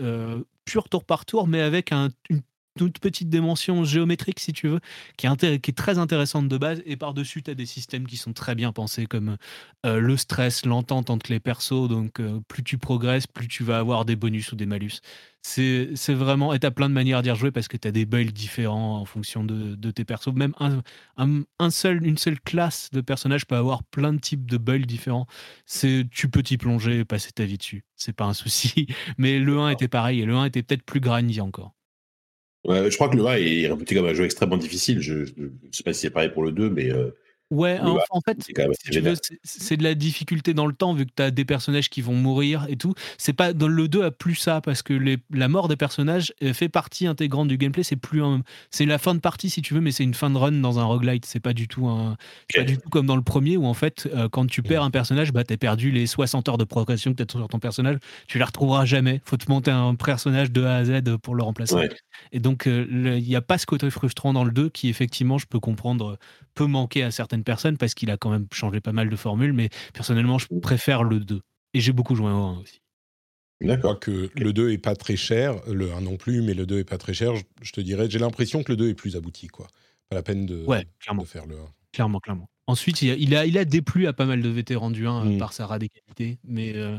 pur 0.66 0.90
tour 0.90 1.04
par 1.04 1.26
tour, 1.26 1.48
mais 1.48 1.62
avec 1.62 1.92
un, 1.92 2.10
une 2.30 2.42
toute 2.78 3.00
petite 3.00 3.30
dimension 3.30 3.84
géométrique, 3.84 4.40
si 4.40 4.54
tu 4.54 4.68
veux, 4.68 4.80
qui 5.18 5.28
est, 5.28 5.60
qui 5.60 5.72
est 5.72 5.78
très 5.78 5.98
intéressante 5.98 6.48
de 6.48 6.58
base. 6.58 6.82
Et 6.86 6.96
par-dessus, 6.96 7.44
tu 7.44 7.52
as 7.52 7.56
des 7.56 7.66
systèmes 7.66 8.08
qui 8.08 8.18
sont 8.18 8.34
très 8.34 8.56
bien 8.56 8.72
pensés, 8.72 9.06
comme 9.06 9.38
euh, 9.86 10.00
le 10.00 10.18
stress, 10.18 10.66
l'entente 10.66 11.10
entre 11.10 11.32
les 11.32 11.40
persos. 11.40 11.88
Donc, 11.90 12.20
euh, 12.20 12.40
plus 12.48 12.64
tu 12.64 12.78
progresses, 12.78 13.28
plus 13.28 13.48
tu 13.48 13.64
vas 13.64 13.80
avoir 13.80 14.06
des 14.06 14.16
bonus 14.16 14.52
ou 14.52 14.56
des 14.56 14.66
malus. 14.66 15.02
C'est 15.44 16.14
vraiment. 16.14 16.54
Et 16.54 16.60
tu 16.60 16.68
as 16.68 16.72
plein 16.72 16.88
de 16.88 16.94
manières 16.94 17.24
d'y 17.24 17.32
rejouer 17.32 17.52
parce 17.52 17.68
que 17.68 17.78
tu 17.78 17.88
as 17.88 17.92
des 17.92 18.06
builds 18.06 18.32
différents 18.32 18.98
en 19.00 19.06
fonction 19.06 19.44
de, 19.44 19.76
de 19.76 19.92
tes 19.92 20.06
persos. 20.06 20.34
Même 20.34 20.54
un, 20.60 20.82
un, 21.18 21.70
seul, 21.72 22.06
une 22.06 22.18
seule 22.18 22.40
classe 22.40 22.90
de 22.92 23.02
personnage 23.02 23.46
peut 23.48 23.56
avoir 23.56 23.84
plein 23.84 24.14
de 24.14 24.20
types 24.20 24.46
de 24.50 24.58
builds 24.58 24.86
différents. 24.86 25.26
Tu 25.68 26.30
peux 26.32 26.44
t'y 26.44 26.58
plonger 26.58 27.00
et 27.00 27.06
passer 27.06 27.32
ta 27.32 27.46
vie 27.46 27.58
dessus. 27.58 27.84
C'est 27.96 28.14
pas 28.14 28.26
un 28.26 28.34
souci. 28.34 28.88
Mais 29.18 29.40
le 29.40 29.60
1 29.60 29.70
était 29.70 29.88
pareil 29.88 30.22
et 30.22 30.26
le 30.26 30.36
1 30.36 30.46
était 30.46 30.64
peut-être 30.64 30.84
plus 30.84 31.00
grindy 31.00 31.42
encore. 31.42 31.74
Ouais, 32.64 32.92
je 32.92 32.96
crois 32.96 33.10
que 33.10 33.18
le 33.18 33.26
1 33.26 33.38
est 33.38 33.68
réputé 33.68 33.96
comme 33.96 34.06
un 34.06 34.14
jeu 34.14 34.24
extrêmement 34.24 34.58
difficile. 34.58 35.02
Je 35.02 35.14
ne 35.38 35.50
sais 35.72 35.84
pas 35.84 35.94
si 35.94 36.02
c'est 36.02 36.10
pareil 36.12 36.30
pour 36.30 36.44
le 36.44 36.52
2, 36.52 36.70
mais 36.70 36.92
euh, 36.92 37.12
Ouais, 37.52 37.80
en, 37.80 37.96
bah, 37.96 38.04
en 38.12 38.22
fait, 38.22 38.38
c'est 38.42 38.54
tu 38.54 39.78
de 39.78 39.84
la 39.84 39.94
difficulté 39.94 40.54
dans 40.54 40.66
le 40.66 40.74
temps, 40.74 40.94
vu 40.94 41.06
que 41.06 41.12
tu 41.16 41.22
as 41.22 41.32
des 41.32 41.44
personnages 41.46 41.90
qui 41.90 42.02
vont 42.02 42.16
mourir 42.16 42.66
et 42.70 42.78
tout. 42.78 42.94
C'est 43.18 43.34
pas 43.34 43.52
dans 43.54 43.68
le 43.68 43.88
2 43.88 44.04
a 44.04 44.12
plus 44.12 44.36
ça, 44.36 44.62
parce 44.62 44.82
que 44.82 44.94
les- 44.94 45.18
la 45.34 45.50
mort 45.50 45.68
des 45.68 45.76
personnages 45.76 46.34
euh, 46.44 46.54
fait 46.54 46.70
partie 46.70 47.08
intégrante 47.08 47.50
du 47.50 47.58
gameplay. 47.58 47.84
C'est 47.84 47.98
plus 47.98 48.22
c'est 48.70 48.86
la 48.86 48.98
fin 48.98 49.14
de 49.16 49.20
partie 49.20 49.50
si 49.50 49.62
tu 49.62 49.74
veux, 49.74 49.82
mais 49.82 49.92
c'est 49.92 50.04
une 50.04 50.14
fin 50.14 50.30
de 50.30 50.38
run 50.38 50.52
dans 50.54 50.80
un 50.80 50.84
roguelite. 50.86 51.26
C'est 51.26 51.40
pas 51.42 51.54
du 51.54 51.68
tout 51.68 51.88
un, 51.88 52.16
pas 52.56 52.64
du 52.64 52.78
tout 52.78 52.90
comme 52.90 53.06
dans 53.06 53.16
le 53.18 53.22
premier 53.22 53.58
où 53.58 53.66
en 53.66 53.74
fait, 53.74 54.08
euh, 54.14 54.30
quand 54.30 54.48
tu 54.48 54.62
perds 54.64 54.84
un 54.84 54.92
personnage, 54.92 55.34
bah 55.34 55.44
t'as 55.44 55.58
perdu 55.58 55.92
les 55.92 56.08
60 56.08 56.48
heures 56.48 56.58
de 56.58 56.64
progression 56.64 57.14
que 57.14 57.22
t'as 57.22 57.30
sur 57.32 57.48
ton 57.48 57.60
personnage. 57.60 57.98
Tu 58.28 58.38
les 58.38 58.44
retrouveras 58.46 58.86
jamais. 58.86 59.22
Faut 59.26 59.38
te 59.38 59.50
monter 59.52 59.72
un 59.72 59.96
personnage 59.96 60.52
de 60.52 60.64
A 60.64 60.76
à 60.78 60.86
Z 60.86 61.02
pour 61.22 61.36
le 61.36 61.44
remplacer. 61.44 61.76
Ouais. 61.76 61.90
Et 62.32 62.40
donc, 62.40 62.68
euh, 62.68 62.86
il 62.90 63.24
n'y 63.28 63.36
a 63.36 63.42
pas 63.42 63.58
ce 63.58 63.66
côté 63.66 63.90
frustrant 63.90 64.32
dans 64.34 64.44
le 64.44 64.52
2 64.52 64.70
qui, 64.70 64.88
effectivement, 64.90 65.38
je 65.38 65.48
peux 65.48 65.60
comprendre, 65.60 66.12
euh, 66.12 66.18
peut 66.54 66.66
manquer 66.66 67.04
à 67.04 67.12
certaines 67.12 67.41
personnes 67.44 67.78
parce 67.78 67.94
qu'il 67.94 68.10
a 68.12 68.18
quand 68.18 68.30
même 68.30 68.48
changé 68.54 68.80
pas 68.82 68.92
mal 68.92 69.10
de 69.10 69.16
formules. 69.16 69.54
Mais 69.54 69.70
personnellement, 69.94 70.38
je 70.38 70.48
préfère 70.62 71.04
le 71.04 71.20
2. 71.20 71.42
Et 71.74 71.80
j'ai 71.80 71.92
beaucoup 71.94 72.16
joué 72.16 72.32
au 72.32 72.36
1 72.36 72.60
aussi. 72.60 72.80
D'accord. 73.64 74.00
que 74.00 74.30
le 74.36 74.54
2 74.54 74.72
est 74.72 74.78
pas 74.80 74.96
très 74.96 75.16
cher, 75.16 75.56
le 75.72 75.94
1 75.94 76.02
non 76.02 76.18
plus, 76.18 76.42
mais 76.42 76.54
le 76.56 76.66
2 76.66 76.80
est 76.80 76.84
pas 76.84 76.98
très 76.98 77.14
cher. 77.14 77.36
Je, 77.36 77.44
je 77.62 77.72
te 77.72 77.82
dirais, 77.82 78.10
j'ai 78.10 78.18
l'impression 78.20 78.64
que 78.64 78.72
le 78.72 78.76
2 78.76 78.90
est 78.90 78.94
plus 78.96 79.16
abouti, 79.16 79.48
quoi. 79.48 79.68
Pas 80.10 80.16
la 80.16 80.24
peine 80.24 80.46
de, 80.48 80.66
Ouais, 80.66 80.88
clairement. 81.00 81.22
de 81.24 81.28
faire 81.28 81.46
le 81.46 81.56
1. 81.58 81.66
Clairement, 81.94 82.20
clairement. 82.20 82.50
Ensuite, 82.68 83.02
il 83.04 83.12
a, 83.12 83.16
il 83.16 83.36
a, 83.36 83.46
il 83.46 83.58
a 83.58 83.66
déplu 83.66 84.08
à 84.08 84.14
pas 84.14 84.26
mal 84.26 84.42
de 84.42 84.50
vétérans 84.50 84.90
du 84.92 85.06
1 85.08 85.26
euh, 85.28 85.30
Mm. 85.36 85.38
par 85.38 85.54
sa 85.54 85.68
radicalité. 85.68 86.40
Mais, 86.44 86.74
euh, 86.76 86.98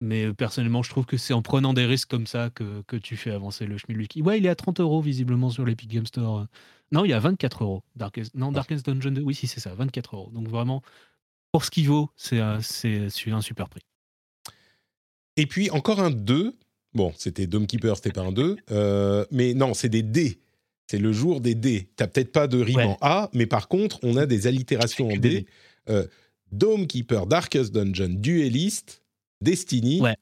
mais 0.00 0.24
euh, 0.24 0.32
personnellement, 0.34 0.82
je 0.82 0.90
trouve 0.90 1.06
que 1.06 1.16
c'est 1.16 1.34
en 1.34 1.42
prenant 1.42 1.72
des 1.72 1.86
risques 1.86 2.10
comme 2.10 2.26
ça 2.26 2.50
que, 2.50 2.82
que 2.88 2.96
tu 2.96 3.16
fais 3.16 3.30
avancer 3.30 3.66
le 3.66 3.78
Schmilwiki. 3.78 4.22
Ouais, 4.22 4.38
il 4.38 4.46
est 4.46 4.50
à 4.50 4.56
30 4.56 4.80
euros 4.80 5.00
visiblement 5.00 5.50
sur 5.50 5.64
l'Epic 5.64 5.88
Game 5.88 6.06
Store. 6.06 6.46
Non, 6.92 7.04
il 7.04 7.10
est 7.10 7.14
à 7.14 7.18
24 7.20 7.64
euros. 7.64 7.82
Darkest, 7.96 8.34
non. 8.34 8.52
Darkest 8.52 8.84
Dungeon 8.86 9.10
2, 9.12 9.22
oui, 9.22 9.34
si, 9.34 9.46
c'est 9.46 9.60
ça, 9.60 9.74
24 9.74 10.14
euros. 10.16 10.30
Donc 10.32 10.46
vraiment, 10.48 10.82
pour 11.50 11.64
ce 11.64 11.70
qu'il 11.70 11.88
vaut, 11.88 12.10
c'est 12.16 12.38
un 12.38 12.60
super 12.60 13.68
prix. 13.68 13.82
Et 15.36 15.46
puis 15.46 15.70
encore 15.70 16.00
un 16.00 16.10
2. 16.10 16.54
Bon, 16.94 17.12
c'était 17.16 17.46
Dome 17.46 17.66
Keeper, 17.66 17.96
c'était 17.96 18.12
pas 18.12 18.20
un 18.20 18.32
2. 18.32 18.56
euh, 18.70 19.24
mais 19.30 19.54
non, 19.54 19.72
c'est 19.74 19.88
des 19.88 20.02
dés. 20.02 20.38
C'est 20.90 20.98
le 20.98 21.12
jour 21.12 21.40
des 21.40 21.54
dés. 21.54 21.88
T'as 21.96 22.06
peut-être 22.06 22.32
pas 22.32 22.46
de 22.46 22.60
rime 22.60 22.76
Ouais. 22.76 22.84
en 22.84 22.98
A, 23.00 23.30
mais 23.32 23.46
par 23.46 23.68
contre, 23.68 23.98
on 24.02 24.16
a 24.16 24.26
des 24.26 24.46
allitérations 24.46 25.08
en 25.08 25.16
D. 25.16 25.46
Euh, 25.88 26.06
Dome 26.50 26.86
Keeper, 26.86 27.26
Darkest 27.26 27.72
Dungeon, 27.72 28.10
Duelist, 28.10 29.02
Destiny. 29.40 30.02
Ouais. 30.02 30.14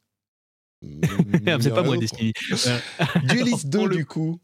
Mm, 0.82 1.00
c'est 1.60 1.70
pas 1.74 1.82
moi, 1.82 1.96
Destiny. 1.96 2.32
Euh, 2.66 2.78
Duelist 3.24 3.66
2, 3.66 3.78
pour 3.78 3.88
le 3.88 3.96
du 3.96 4.06
coup. 4.06 4.38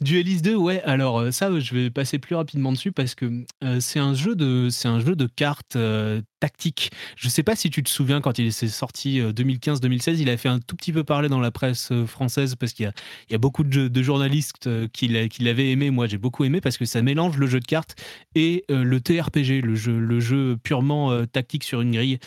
Duelist 0.00 0.44
2, 0.44 0.56
ouais. 0.56 0.82
Alors 0.82 1.20
euh, 1.20 1.30
ça, 1.30 1.58
je 1.58 1.74
vais 1.74 1.90
passer 1.90 2.18
plus 2.18 2.34
rapidement 2.34 2.72
dessus 2.72 2.92
parce 2.92 3.14
que 3.14 3.44
euh, 3.64 3.80
c'est 3.80 3.98
un 3.98 4.14
jeu 4.14 4.34
de, 4.34 4.68
un 4.84 5.00
jeu 5.00 5.14
de 5.14 5.26
cartes 5.26 5.76
euh, 5.76 6.20
tactiques. 6.40 6.90
Je 7.16 7.28
sais 7.28 7.42
pas 7.42 7.56
si 7.56 7.70
tu 7.70 7.82
te 7.82 7.88
souviens 7.88 8.20
quand 8.20 8.38
il 8.38 8.52
s'est 8.52 8.68
sorti 8.68 9.20
euh, 9.20 9.32
2015-2016, 9.32 10.18
il 10.18 10.30
a 10.30 10.36
fait 10.36 10.48
un 10.48 10.60
tout 10.60 10.76
petit 10.76 10.92
peu 10.92 11.04
parler 11.04 11.28
dans 11.28 11.40
la 11.40 11.50
presse 11.50 11.90
euh, 11.92 12.06
française 12.06 12.54
parce 12.56 12.72
qu'il 12.72 12.90
y 13.30 13.34
a, 13.34 13.38
beaucoup 13.38 13.64
de, 13.64 14.02
journalistes 14.02 14.66
euh, 14.66 14.88
qui 14.92 15.08
l'a- 15.08 15.28
qui 15.28 15.42
l'avaient 15.42 15.70
aimé. 15.70 15.90
Moi, 15.90 16.06
j'ai 16.06 16.18
beaucoup 16.18 16.44
aimé 16.44 16.60
parce 16.60 16.78
que 16.78 16.84
ça 16.84 17.02
mélange 17.02 17.36
le 17.36 17.46
jeu 17.46 17.60
de 17.60 17.66
cartes 17.66 17.96
et 18.34 18.64
euh, 18.70 18.84
le 18.84 19.00
TRPG, 19.00 19.62
le 19.62 19.74
jeu, 20.20 20.56
purement 20.62 21.10
euh, 21.10 21.26
tactique 21.26 21.64
sur 21.64 21.80
une 21.80 21.92
grille 21.92 22.18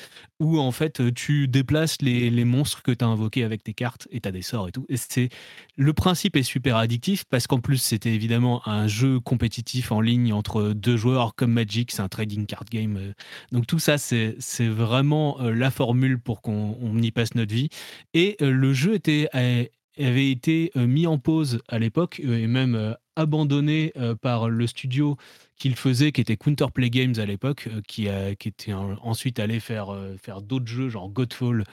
où 0.42 0.60
en 0.60 0.72
fait 0.72 1.00
euh, 1.00 1.12
tu 1.12 1.48
déplaces 1.48 2.02
les, 2.02 2.32
monstres 2.44 2.82
que 2.82 2.92
tu 2.92 3.06
as 3.06 3.08
invoqués 3.08 3.44
avec 3.44 3.64
tes 3.64 3.74
cartes 3.74 4.08
et 4.10 4.20
tu 4.20 4.28
as 4.28 4.32
des 4.32 4.42
sorts 4.42 4.68
et 4.68 4.72
tout. 4.72 4.86
Et 4.90 4.98
c'est 4.98 5.30
le 5.78 5.94
principe 5.94 6.36
est 6.36 6.44
super 6.44 6.78
addictif 6.78 7.24
parce 7.30 7.46
qu'en 7.46 7.60
plus 7.60 7.78
c'était 7.78 8.14
évidemment 8.14 8.68
un 8.68 8.88
jeu 8.88 9.20
compétitif 9.20 9.92
en 9.92 10.02
ligne 10.02 10.34
entre 10.34 10.74
deux 10.74 10.98
joueurs 10.98 11.36
comme 11.36 11.54
Magic, 11.54 11.92
c'est 11.92 12.02
un 12.02 12.10
trading 12.10 12.48
card 12.48 12.66
game. 12.72 12.98
euh. 12.98 13.14
Donc 13.52 13.68
tout 13.68 13.78
ça 13.78 14.00
c'est 14.02 14.68
vraiment 14.68 15.40
euh, 15.42 15.52
la 15.54 15.72
formule 15.72 16.20
pour 16.20 16.42
qu'on 16.42 16.78
on 16.82 16.98
y 17.02 17.12
passe 17.12 17.36
notre 17.36 17.54
vie. 17.54 17.70
Et 18.14 18.38
euh, 18.42 18.52
le 18.52 18.74
jeu 18.74 19.00
avait 19.34 20.32
été 20.32 20.72
euh, 20.76 20.88
mis 20.88 21.08
en 21.08 21.18
pause 21.18 21.62
à 21.68 21.80
l'époque 21.80 22.20
et 22.20 22.48
même 22.48 22.96
abandonné 23.16 23.94
par 24.22 24.50
le 24.50 24.66
studio 24.66 25.18
qu'il 25.62 25.76
faisait, 25.76 26.12
qui 26.12 26.22
était 26.22 26.38
Counterplay 26.38 26.90
Games 26.90 27.14
à 27.18 27.26
l'époque, 27.26 27.68
euh, 27.72 27.82
qui, 27.88 28.10
a- 28.10 28.34
qui 28.36 28.48
était 28.48 28.74
en- 28.74 28.96
ensuite 29.04 29.40
allé 29.40 29.60
faire, 29.60 29.94
euh, 29.94 30.16
faire 30.22 30.42
d'autres 30.42 30.66
jeux, 30.66 30.90
genre 30.90 31.08
Godfall 31.10 31.66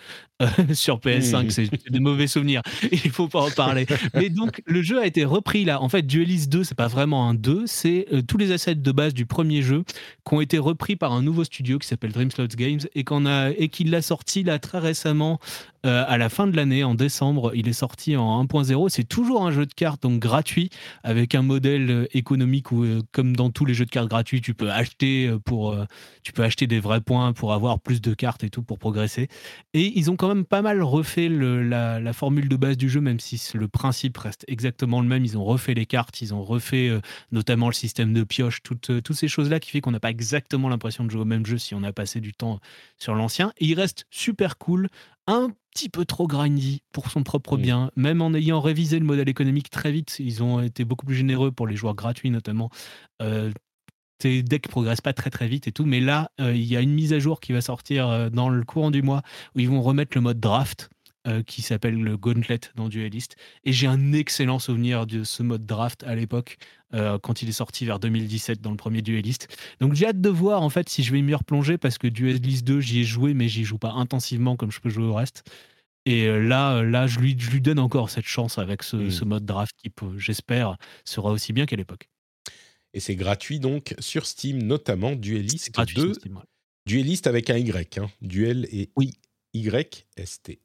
euh, 0.43 0.47
sur 0.75 0.99
PS5. 0.99 1.49
C'est 1.51 1.67
c'est 1.67 1.91
des 1.91 2.01
mauvais 2.01 2.27
souvenirs. 2.27 2.61
Il 2.93 3.11
faut 3.11 3.29
pas 3.29 3.41
en 3.41 3.51
parler. 3.51 3.87
Mais 4.15 4.29
donc, 4.29 4.61
le 4.67 4.83
jeu 4.83 5.01
a 5.01 5.07
été 5.07 5.25
repris 5.25 5.65
là. 5.65 5.81
En 5.81 5.89
fait, 5.89 6.03
Duelist 6.03 6.51
2, 6.53 6.65
c'est 6.65 6.75
pas 6.75 6.87
vraiment 6.89 7.29
un 7.31 7.35
2, 7.35 7.65
c'est 7.67 8.07
tous 8.27 8.37
les 8.37 8.53
assets 8.53 8.75
de 8.75 8.93
base 8.93 9.15
du 9.15 9.25
premier 9.25 9.63
jeu 9.63 9.85
qui 10.29 10.35
ont 10.35 10.41
été 10.43 10.59
repris 10.59 10.97
par 10.97 11.13
un 11.15 11.23
nouveau 11.23 11.45
studio 11.45 11.79
qui 11.79 11.89
s'appelle 11.89 12.13
Dream 12.13 12.31
Slots 12.31 12.47
Games 12.57 12.81
et 12.95 13.05
qu'on 13.05 13.25
a 13.25 13.51
et 13.51 13.69
qui 13.69 13.85
l'a 13.85 14.03
sorti 14.03 14.43
là 14.43 14.59
très 14.59 14.79
récemment 14.79 15.39
euh, 15.87 16.05
à 16.07 16.19
la 16.19 16.29
fin 16.29 16.47
de 16.47 16.55
l'année, 16.57 16.85
en 16.85 16.95
décembre. 16.95 17.53
Il 17.55 17.69
est 17.69 17.73
sorti 17.73 18.17
en 18.17 18.45
1.0. 18.45 18.89
C'est 18.91 19.05
toujours 19.09 19.47
un 19.47 19.53
jeu 19.53 19.65
de 19.65 19.73
cartes 19.73 20.03
donc 20.03 20.19
gratuit 20.21 20.71
avec 21.05 21.35
un 21.35 21.43
modèle 21.43 22.07
économique 22.13 22.73
où, 22.73 22.85
euh, 22.85 23.01
comme 23.13 23.35
dans 23.37 23.51
tous 23.51 23.65
les 23.65 23.75
jeux 23.79 23.85
de 23.87 23.91
cartes 23.91 24.09
gratuits, 24.09 24.41
tu 24.41 24.55
peux 24.55 24.71
acheter 24.71 25.27
euh, 25.29 25.39
pour, 25.39 25.73
euh, 25.73 25.85
tu 26.23 26.33
peux 26.33 26.43
acheter 26.43 26.67
des 26.67 26.81
vrais 26.81 27.01
points 27.01 27.33
pour 27.33 27.53
avoir 27.53 27.81
plus 27.81 28.01
de 28.01 28.13
cartes 28.15 28.45
et 28.45 28.51
tout 28.51 28.63
pour 28.63 28.79
progresser. 28.79 29.29
Et 29.75 29.93
ils 29.99 30.11
ont 30.11 30.17
quand 30.17 30.29
même 30.29 30.45
pas 30.45 30.61
mal 30.63 30.83
refait 30.83 31.29
le- 31.29 31.63
la, 31.63 32.01
la 32.01 32.13
formule 32.13 32.49
de 32.49 32.57
base 32.57 32.77
du 32.77 32.89
jeu, 32.91 33.01
même 33.01 33.21
si 33.21 33.41
le 33.55 33.69
principe 33.69 34.19
reste 34.19 34.45
exactement 34.49 35.01
le 35.01 35.09
même. 35.09 35.25
Ils 35.25 35.39
ont 35.39 35.45
refait 35.45 35.75
les 35.75 35.87
cartes, 35.87 36.21
ils 36.21 36.35
ont 36.35 36.43
refait 36.43 36.89
euh, 36.89 37.01
notamment 37.33 37.69
le 37.69 37.75
système 37.75 38.13
de 38.13 38.25
pioche, 38.25 38.63
toutes, 38.63 39.03
toutes 39.03 39.17
ces 39.17 39.29
choses-là 39.29 39.61
qui 39.61 39.71
fait 39.71 39.81
qu'on 39.81 39.93
n'a 39.93 40.01
pas 40.01 40.11
exactement 40.11 40.69
l'impression 40.69 41.05
de 41.05 41.11
jouer 41.11 41.23
au 41.23 41.25
même 41.25 41.47
jeu 41.47 41.59
si 41.59 41.75
on 41.75 41.83
a 41.83 41.93
passé 41.93 42.21
du 42.21 42.33
temps 42.35 42.61
sur 42.99 43.15
l'ancien. 43.15 43.53
Et 43.59 43.67
il 43.67 43.75
reste 43.75 44.05
super 44.11 44.59
cool, 44.59 44.89
un 45.27 45.51
petit 45.75 45.89
peu 45.91 46.05
trop 46.05 46.27
grindy 46.27 46.83
pour 46.93 47.11
son 47.11 47.23
propre 47.23 47.57
Mm. 47.57 47.61
bien, 47.63 47.91
même 47.95 48.23
en 48.23 48.33
ayant 48.35 48.61
révisé 48.61 48.99
le 48.99 49.05
modèle 49.05 49.29
économique 49.29 49.71
très 49.71 49.93
vite. 49.93 50.17
Ils 50.19 50.43
ont 50.43 50.61
été 50.61 50.85
beaucoup 50.85 51.07
plus 51.07 51.15
généreux 51.15 51.53
pour 51.53 51.67
les 51.69 51.77
joueurs 51.77 51.95
gratuits 51.95 52.31
notamment. 52.31 52.71
Euh, 53.23 53.53
tes 54.19 54.43
decks 54.43 54.69
progressent 54.69 55.01
pas 55.01 55.13
très 55.13 55.31
très 55.31 55.49
vite 55.49 55.67
et 55.69 55.73
tout, 55.73 55.85
mais 55.85 56.01
là, 56.01 56.31
euh, 56.41 56.55
il 56.55 56.65
y 56.65 56.77
a 56.77 56.81
une 56.81 56.93
mise 56.93 57.13
à 57.13 57.19
jour 57.19 57.41
qui 57.41 57.53
va 57.53 57.61
sortir 57.61 58.09
euh, 58.09 58.31
dans 58.31 58.49
le 58.49 58.65
courant 58.65 58.91
du 58.91 59.03
mois 59.03 59.23
où 59.55 59.61
ils 59.61 59.69
vont 59.69 59.81
remettre 59.83 60.17
le 60.17 60.21
mode 60.23 60.41
draft 60.41 60.91
euh, 61.27 61.43
qui 61.43 61.63
s'appelle 61.63 61.97
le 62.01 62.17
Gauntlet 62.17 62.61
dans 62.77 62.89
Duelist. 62.89 63.37
Et 63.65 63.73
j'ai 63.73 63.87
un 63.87 64.13
excellent 64.13 64.59
souvenir 64.59 65.07
de 65.07 65.25
ce 65.25 65.43
mode 65.43 65.67
draft 65.67 66.03
à 66.05 66.15
l'époque 66.15 66.57
euh, 66.95 67.19
quand 67.19 67.43
il 67.43 67.49
est 67.49 67.53
sorti 67.53 67.85
vers 67.85 67.99
2017 67.99 68.61
dans 68.61 68.71
le 68.71 68.77
premier 68.77 69.03
Duelist. 69.03 69.49
Donc 69.81 69.95
j'ai 69.95 70.07
hâte 70.07 70.21
de 70.21 70.29
voir 70.31 70.63
en 70.63 70.71
fait 70.71 70.89
si 70.89 71.03
je 71.03 71.13
vais 71.13 71.21
m'y 71.23 71.35
replonger 71.35 71.77
parce 71.79 71.99
que 71.99 72.07
Duelist 72.07 72.65
2 72.67 72.81
j'y 72.81 73.01
ai 73.01 73.05
joué 73.05 73.35
mais 73.35 73.49
j'y 73.49 73.65
joue 73.65 73.79
pas 73.79 73.93
intensivement 73.93 74.57
comme 74.57 74.71
je 74.73 74.81
peux 74.81 74.89
jouer 74.91 75.05
au 75.07 75.15
reste. 75.15 75.43
Et 76.07 76.27
là, 76.29 76.83
là 76.83 77.07
je, 77.07 77.19
lui, 77.19 77.37
je 77.39 77.51
lui 77.51 77.61
donne 77.61 77.79
encore 77.79 78.09
cette 78.11 78.27
chance 78.27 78.57
avec 78.59 78.83
ce, 78.83 78.97
Mm. 78.97 79.11
ce 79.11 79.25
mode 79.25 79.45
draft 79.45 79.75
qui, 79.77 79.91
peut- 79.91 80.17
j'espère, 80.19 80.77
sera 81.05 81.31
aussi 81.31 81.53
bien 81.53 81.67
qu'à 81.67 81.77
l'époque. 81.77 82.09
Et 82.99 83.01
c'est 83.01 83.15
gratuit 83.15 83.61
donc 83.61 83.95
sur 84.01 84.27
Steam, 84.27 84.61
notamment 84.61 85.15
Duelist 85.15 85.67
C'est 85.67 85.73
gratuit 85.73 85.95
2. 85.95 86.03
sur 86.07 86.15
Steam, 86.17 86.37
ouais. 86.37 86.43
Duelist 86.85 87.29
avec 87.29 87.49
un 87.49 87.57
Y. 87.57 87.99
Hein. 87.99 88.11
Duel 88.23 88.67
et 88.73 88.91
Oui. 88.97 89.15
YST2. 89.55 90.57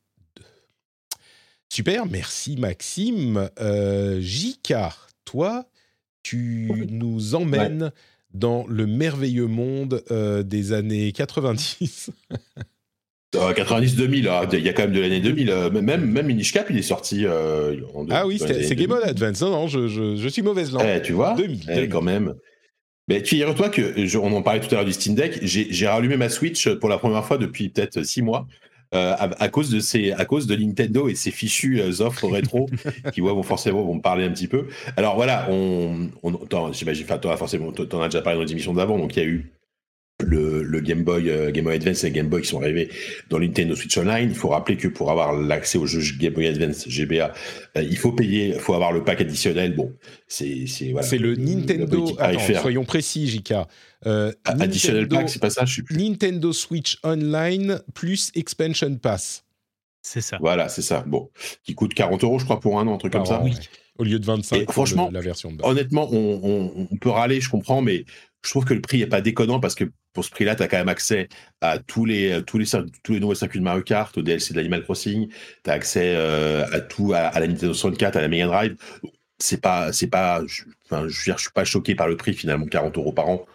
Super, 1.72 2.08
merci 2.08 2.58
Maxime. 2.58 3.52
Euh, 3.60 4.20
Jika, 4.20 4.96
toi, 5.26 5.70
tu 6.24 6.88
nous 6.90 7.36
emmènes 7.36 7.92
dans 8.34 8.66
le 8.66 8.88
merveilleux 8.88 9.46
monde 9.46 10.04
euh, 10.10 10.42
des 10.42 10.74
années 10.74 11.12
90. 11.12 12.10
Euh, 13.36 13.52
90-2000, 13.54 14.24
là, 14.26 14.46
il 14.54 14.60
y 14.60 14.70
a 14.70 14.74
quand 14.74 14.84
même 14.84 14.92
de 14.94 15.00
l'année 15.02 15.20
2000. 15.20 15.50
euh, 15.50 15.70
Même, 15.72 16.06
même 16.06 16.26
Minish 16.28 16.52
Cap, 16.54 16.68
il 16.70 16.78
est 16.78 16.82
sorti. 16.84 17.26
euh, 17.26 17.76
en 17.96 18.06
ah 18.12 18.28
oui, 18.28 18.38
c'est 18.40 18.48
Game 18.48 18.60
2000. 18.70 18.88
Boy 18.88 19.04
Advance. 19.04 19.42
Non, 19.42 19.50
non, 19.52 19.68
je, 19.68 19.88
je- 19.88 20.16
je 20.16 20.28
suis 20.28 20.42
mauvaise 20.42 20.72
langue. 20.72 20.86
Eh, 20.98 21.02
tu 21.02 21.14
vois 21.14 21.34
2000, 21.36 21.60
Eh, 21.64 21.74
2000. 21.76 21.90
quand 21.90 22.02
même. 22.02 22.34
Mais 23.10 23.24
figure-toi 23.24 23.70
que, 23.70 24.06
je- 24.06 24.18
on 24.18 24.32
en 24.36 24.42
parlait 24.42 24.60
tout 24.62 24.68
à 24.72 24.76
l'heure 24.76 24.86
du 24.86 24.94
Steam 24.94 25.16
Deck, 25.16 25.40
j'ai 25.42 25.88
rallumé 25.88 26.16
ma 26.18 26.30
Switch 26.30 26.70
pour 26.76 26.90
la 26.90 26.98
première 26.98 27.26
fois 27.26 27.38
depuis 27.38 27.70
peut-être 27.70 28.04
six 28.04 28.22
mois. 28.22 28.48
euh, 28.96 29.14
à, 29.18 29.44
à 29.44 29.50
cause 29.50 29.72
de 29.72 29.80
ces, 29.80 30.12
à 30.12 30.24
cause 30.24 30.46
de 30.46 30.56
Nintendo 30.56 31.10
et 31.10 31.16
ses 31.16 31.32
fichus 31.32 31.82
euh, 31.82 32.02
offres 32.02 32.28
rétro 32.30 32.70
qui 33.12 33.22
ouais, 33.22 33.32
vont 33.32 33.42
forcément 33.42 33.82
vont 33.84 33.96
me 33.96 34.02
parler 34.02 34.24
un 34.24 34.30
petit 34.30 34.48
peu. 34.48 34.68
Alors 34.98 35.16
voilà, 35.16 35.48
on, 35.50 36.10
on 36.22 36.72
j'imagine, 36.72 37.04
enfin, 37.06 37.18
toi, 37.18 37.36
forcément, 37.36 37.72
t'en 37.72 38.02
as 38.04 38.10
déjà 38.10 38.22
parlé 38.22 38.38
dans 38.38 38.46
les 38.46 38.52
émissions 38.52 38.72
d'avant, 38.76 39.00
donc 39.00 39.16
il 39.18 39.20
y 39.24 39.26
a 39.26 39.28
eu 39.28 39.52
le, 40.34 40.64
le 40.64 40.80
Game 40.80 41.04
Boy, 41.04 41.30
euh, 41.30 41.52
Game 41.52 41.66
Boy 41.66 41.76
Advance 41.76 42.04
et 42.04 42.12
Game 42.12 42.28
Boy 42.28 42.42
qui 42.42 42.48
sont 42.50 42.62
arrivés 42.62 42.90
dans 43.30 43.38
le 43.38 43.48
Nintendo 43.48 43.76
Switch 43.76 43.98
Online. 43.98 44.30
Il 44.30 44.36
faut 44.36 44.50
rappeler 44.50 44.78
que 44.78 44.88
pour 44.88 45.12
avoir 45.12 45.34
l'accès 45.34 45.78
au 45.78 45.86
jeu 45.86 46.02
Game 46.20 46.34
Boy 46.34 46.48
Advance 46.48 46.88
GBA, 46.88 47.34
euh, 47.78 47.82
il 47.82 47.98
faut 47.98 48.12
payer, 48.12 48.48
il 48.50 48.60
faut 48.60 48.74
avoir 48.74 48.92
le 48.92 49.04
pack 49.04 49.22
additionnel. 49.22 49.76
Bon, 49.76 49.94
c'est 50.28 50.66
c'est 50.68 50.92
voilà, 50.92 51.08
c'est 51.08 51.18
le, 51.18 51.36
Nintendo. 51.36 52.16
Attends, 52.20 52.62
soyons 52.62 52.84
précis, 52.86 53.28
Jika. 53.28 53.68
Euh, 54.06 54.32
Additionnel 54.44 55.04
Nintendo- 55.04 55.16
pack, 55.18 55.30
c'est 55.30 55.40
pas 55.40 55.50
ça, 55.50 55.66
je 55.66 55.76
sais 55.76 55.82
plus. 55.84 55.96
Nintendo 55.98 56.52
Switch 56.52 56.98
Online 57.04 57.80
plus 57.94 58.32
Expansion 58.36 58.96
Pass. 58.98 59.46
C'est 60.02 60.20
ça. 60.20 60.38
Voilà, 60.42 60.68
c'est 60.68 60.82
ça. 60.82 61.04
Bon, 61.08 61.30
qui 61.64 61.76
coûte 61.76 61.94
40 61.94 62.24
euros, 62.26 62.38
je 62.38 62.44
crois, 62.44 62.60
pour 62.60 62.80
un 62.80 62.88
an, 62.88 62.96
un 62.96 62.98
truc 62.98 63.14
Par 63.14 63.24
comme 63.24 63.32
ça. 63.32 63.42
ouais. 63.42 63.52
Au 64.00 64.04
lieu 64.04 64.20
de 64.20 64.26
25 64.26 64.56
Et 64.58 64.66
franchement, 64.70 65.08
le- 65.08 65.14
la 65.14 65.22
version 65.22 65.52
de 65.52 65.58
base. 65.58 65.70
Honnêtement, 65.70 66.10
on, 66.12 66.40
on- 66.44 66.88
on 66.92 66.98
peut 66.98 67.10
râler, 67.12 67.40
je 67.40 67.50
comprends, 67.50 67.82
mais 67.82 68.04
je 68.44 68.50
trouve 68.50 68.66
que 68.66 68.74
le 68.74 68.82
prix 68.82 69.02
est 69.02 69.08
pas 69.08 69.22
déconnant 69.22 69.60
parce 69.60 69.76
que 69.76 69.86
pour 70.12 70.24
ce 70.24 70.30
prix-là, 70.30 70.56
tu 70.56 70.64
as 70.64 70.68
quand 70.68 70.78
même 70.78 70.90
accès 70.90 71.30
à 71.62 71.80
tous 71.80 72.06
les, 72.06 72.44
tous 72.46 72.58
les, 72.58 72.66
tous 73.04 73.14
les 73.14 73.20
nouveaux 73.20 73.36
circuits 73.36 73.60
de 73.60 73.64
Mario 73.64 73.82
Kart, 73.82 74.16
au 74.18 74.22
DLC 74.22 74.54
de 74.54 74.60
l'Animal 74.60 74.84
Crossing, 74.84 75.30
tu 75.64 75.70
as 75.70 75.74
accès 75.74 76.14
euh, 76.16 76.66
à 76.72 76.82
tout, 76.82 77.14
à, 77.14 77.40
la 77.40 77.48
Nintendo 77.48 77.74
64, 77.74 78.18
à 78.18 78.22
la 78.22 78.28
Mega 78.28 78.46
Drive. 78.48 78.76
C'est 79.40 79.62
pas, 79.62 79.92
c'est 79.92 80.08
pas, 80.08 80.42
enfin, 80.86 81.08
je 81.08 81.18
veux 81.18 81.24
dire, 81.26 81.38
je 81.38 81.44
suis 81.44 81.52
pas 81.52 81.66
choqué 81.66 81.96
par 81.96 82.08
le 82.08 82.16
prix 82.16 82.34
finalement, 82.34 82.66
40 82.66 82.98
euros 82.98 83.12
par 83.12 83.28
an. 83.30 83.46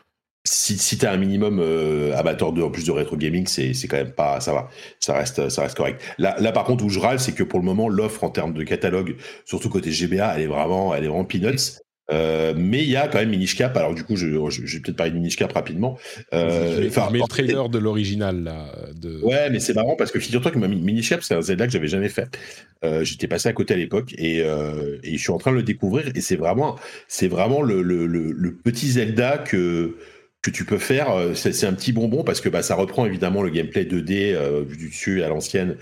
Si, 0.45 0.79
si 0.79 0.97
tu 0.97 1.05
as 1.05 1.13
un 1.13 1.17
minimum 1.19 1.61
euh, 1.61 2.17
amateur 2.17 2.53
de, 2.53 2.63
en 2.63 2.71
plus 2.71 2.85
de 2.85 2.91
rétro 2.91 3.17
gaming, 3.17 3.47
c'est, 3.47 3.75
c'est 3.75 3.87
quand 3.87 3.99
même 3.99 4.13
pas, 4.13 4.41
ça 4.41 4.53
va, 4.53 4.71
ça 4.99 5.13
reste, 5.15 5.51
ça 5.51 5.63
reste 5.63 5.77
correct. 5.77 6.03
Là, 6.17 6.37
là 6.41 6.53
par 6.53 6.65
contre, 6.65 6.85
où 6.85 6.89
je 6.89 6.99
râle, 6.99 7.21
c'est 7.21 7.33
que 7.33 7.43
pour 7.43 7.59
le 7.59 7.67
moment, 7.67 7.89
l'offre 7.89 8.25
en 8.25 8.31
termes 8.31 8.55
de 8.55 8.63
catalogue, 8.63 9.17
surtout 9.45 9.69
côté 9.69 9.91
GBA, 9.91 10.35
elle 10.37 10.43
est 10.43 10.47
vraiment, 10.47 10.95
elle 10.95 11.05
est 11.05 11.09
vraiment 11.09 11.27
peanuts. 11.27 11.83
Euh, 12.11 12.55
mais 12.57 12.83
il 12.83 12.89
y 12.89 12.97
a 12.97 13.07
quand 13.07 13.19
même 13.19 13.31
Minish 13.31 13.57
Cap. 13.57 13.77
Alors 13.77 13.95
du 13.95 14.03
coup, 14.03 14.17
je, 14.17 14.27
je, 14.51 14.63
vais 14.63 14.81
peut-être 14.81 14.97
parler 14.97 15.13
de 15.13 15.17
Minish 15.17 15.37
Cap 15.37 15.53
rapidement. 15.53 15.99
Euh, 16.33 16.87
enfin, 16.89 17.09
mais 17.13 17.19
le 17.19 17.29
trailer 17.29 17.69
de 17.69 17.79
l'original 17.79 18.45
là. 18.45 18.73
De... 18.95 19.21
Ouais, 19.23 19.51
mais 19.51 19.61
c'est 19.61 19.75
marrant 19.75 19.97
parce 19.97 20.11
que 20.11 20.19
figure-toi 20.19 20.51
que 20.51 20.59
Minish 20.59 21.11
Cap, 21.11 21.23
c'est 21.23 21.35
un 21.35 21.43
Zelda 21.43 21.67
que 21.67 21.73
j'avais 21.73 21.89
jamais 21.89 22.09
fait. 22.09 22.39
Euh, 22.85 23.05
J'étais 23.05 23.29
passé 23.29 23.49
à 23.49 23.53
côté 23.53 23.75
à 23.75 23.77
l'époque 23.77 24.15
et, 24.17 24.43
euh, 24.43 24.99
et, 25.03 25.17
je 25.17 25.23
suis 25.23 25.33
en 25.33 25.39
train 25.39 25.51
de 25.51 25.57
le 25.57 25.63
découvrir 25.63 26.05
et 26.15 26.21
c'est 26.21 26.37
vraiment, 26.37 26.77
c'est 27.09 27.29
vraiment 27.29 27.61
le, 27.61 27.83
le, 27.83 28.07
le, 28.07 28.31
le, 28.31 28.55
petit 28.55 28.93
Zelda 28.93 29.39
que 29.39 29.97
que 30.41 30.51
tu 30.51 30.65
peux 30.65 30.79
faire. 30.79 31.09
C'est 31.35 31.67
un 31.67 31.73
petit 31.73 31.93
bonbon 31.93 32.23
parce 32.23 32.41
que 32.41 32.49
bah, 32.49 32.63
ça 32.63 32.77
reprend 32.77 33.05
évidemment 33.05 33.43
le 33.43 33.51
gameplay 33.51 33.85
2D 33.85 34.35
euh, 34.35 34.63
vu 34.67 34.77
du 34.77 34.89
dessus 34.89 35.23
à 35.25 35.29
l'ancienne 35.29 35.77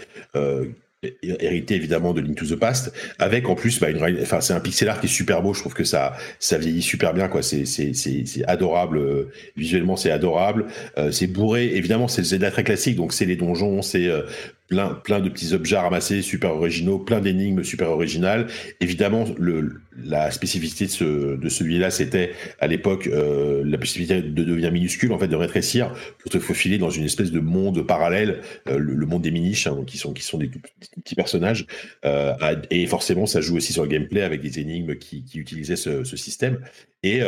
hérité 1.22 1.74
évidemment 1.74 2.12
de 2.12 2.20
Link 2.20 2.36
to 2.36 2.46
the 2.46 2.58
Past, 2.58 2.92
avec 3.18 3.48
en 3.48 3.54
plus, 3.54 3.80
bah, 3.80 3.90
une, 3.90 4.02
enfin 4.22 4.40
c'est 4.40 4.52
un 4.52 4.60
pixel 4.60 4.88
art 4.88 5.00
qui 5.00 5.06
est 5.06 5.10
super 5.10 5.42
beau. 5.42 5.54
Je 5.54 5.60
trouve 5.60 5.74
que 5.74 5.84
ça, 5.84 6.14
ça 6.38 6.58
vieillit 6.58 6.82
super 6.82 7.14
bien, 7.14 7.28
quoi. 7.28 7.42
C'est, 7.42 7.64
c'est, 7.64 7.94
c'est, 7.94 8.44
adorable. 8.46 8.98
Euh, 8.98 9.30
visuellement, 9.56 9.96
c'est 9.96 10.10
adorable. 10.10 10.66
Euh, 10.98 11.10
c'est 11.10 11.26
bourré. 11.26 11.70
Évidemment, 11.74 12.08
c'est 12.08 12.22
le 12.22 12.26
Zelda 12.26 12.50
très 12.50 12.64
classique, 12.64 12.96
donc 12.96 13.12
c'est 13.12 13.24
les 13.24 13.36
donjons, 13.36 13.82
c'est 13.82 14.06
euh, 14.06 14.22
plein, 14.68 14.88
plein 14.94 15.20
de 15.20 15.28
petits 15.28 15.54
objets 15.54 15.78
ramassés 15.78 16.22
super 16.22 16.54
originaux, 16.54 16.98
plein 16.98 17.20
d'énigmes 17.20 17.62
super 17.62 17.90
originales. 17.90 18.46
Évidemment, 18.80 19.24
le, 19.38 19.80
la 20.04 20.30
spécificité 20.30 20.86
de, 20.86 20.90
ce, 20.90 21.36
de 21.36 21.48
celui-là, 21.48 21.90
c'était 21.90 22.32
à 22.60 22.66
l'époque 22.66 23.06
euh, 23.06 23.62
la 23.64 23.78
possibilité 23.78 24.22
de 24.22 24.44
devenir 24.44 24.72
minuscule, 24.72 25.12
en 25.12 25.18
fait, 25.18 25.28
de 25.28 25.36
rétrécir 25.36 25.92
pour 26.18 26.30
te 26.30 26.38
faufiler 26.38 26.78
dans 26.78 26.90
une 26.90 27.04
espèce 27.04 27.30
de 27.30 27.40
monde 27.40 27.86
parallèle, 27.86 28.40
euh, 28.68 28.78
le, 28.78 29.06
monde 29.06 29.22
des 29.22 29.30
miniches, 29.30 29.66
hein, 29.66 29.84
qui 29.86 29.98
sont 29.98 30.12
qui 30.12 30.22
sont 30.22 30.38
des, 30.38 30.48
petits 30.48 31.14
personnages. 31.14 31.66
Euh, 32.04 32.34
et 32.70 32.86
forcément, 32.86 33.26
ça 33.26 33.40
joue 33.40 33.56
aussi 33.56 33.72
sur 33.72 33.82
le 33.82 33.88
gameplay 33.88 34.22
avec 34.22 34.40
des 34.40 34.58
énigmes 34.58 34.96
qui, 34.96 35.24
qui 35.24 35.38
utilisaient 35.38 35.76
ce, 35.76 36.04
système. 36.04 36.60
Et, 37.02 37.20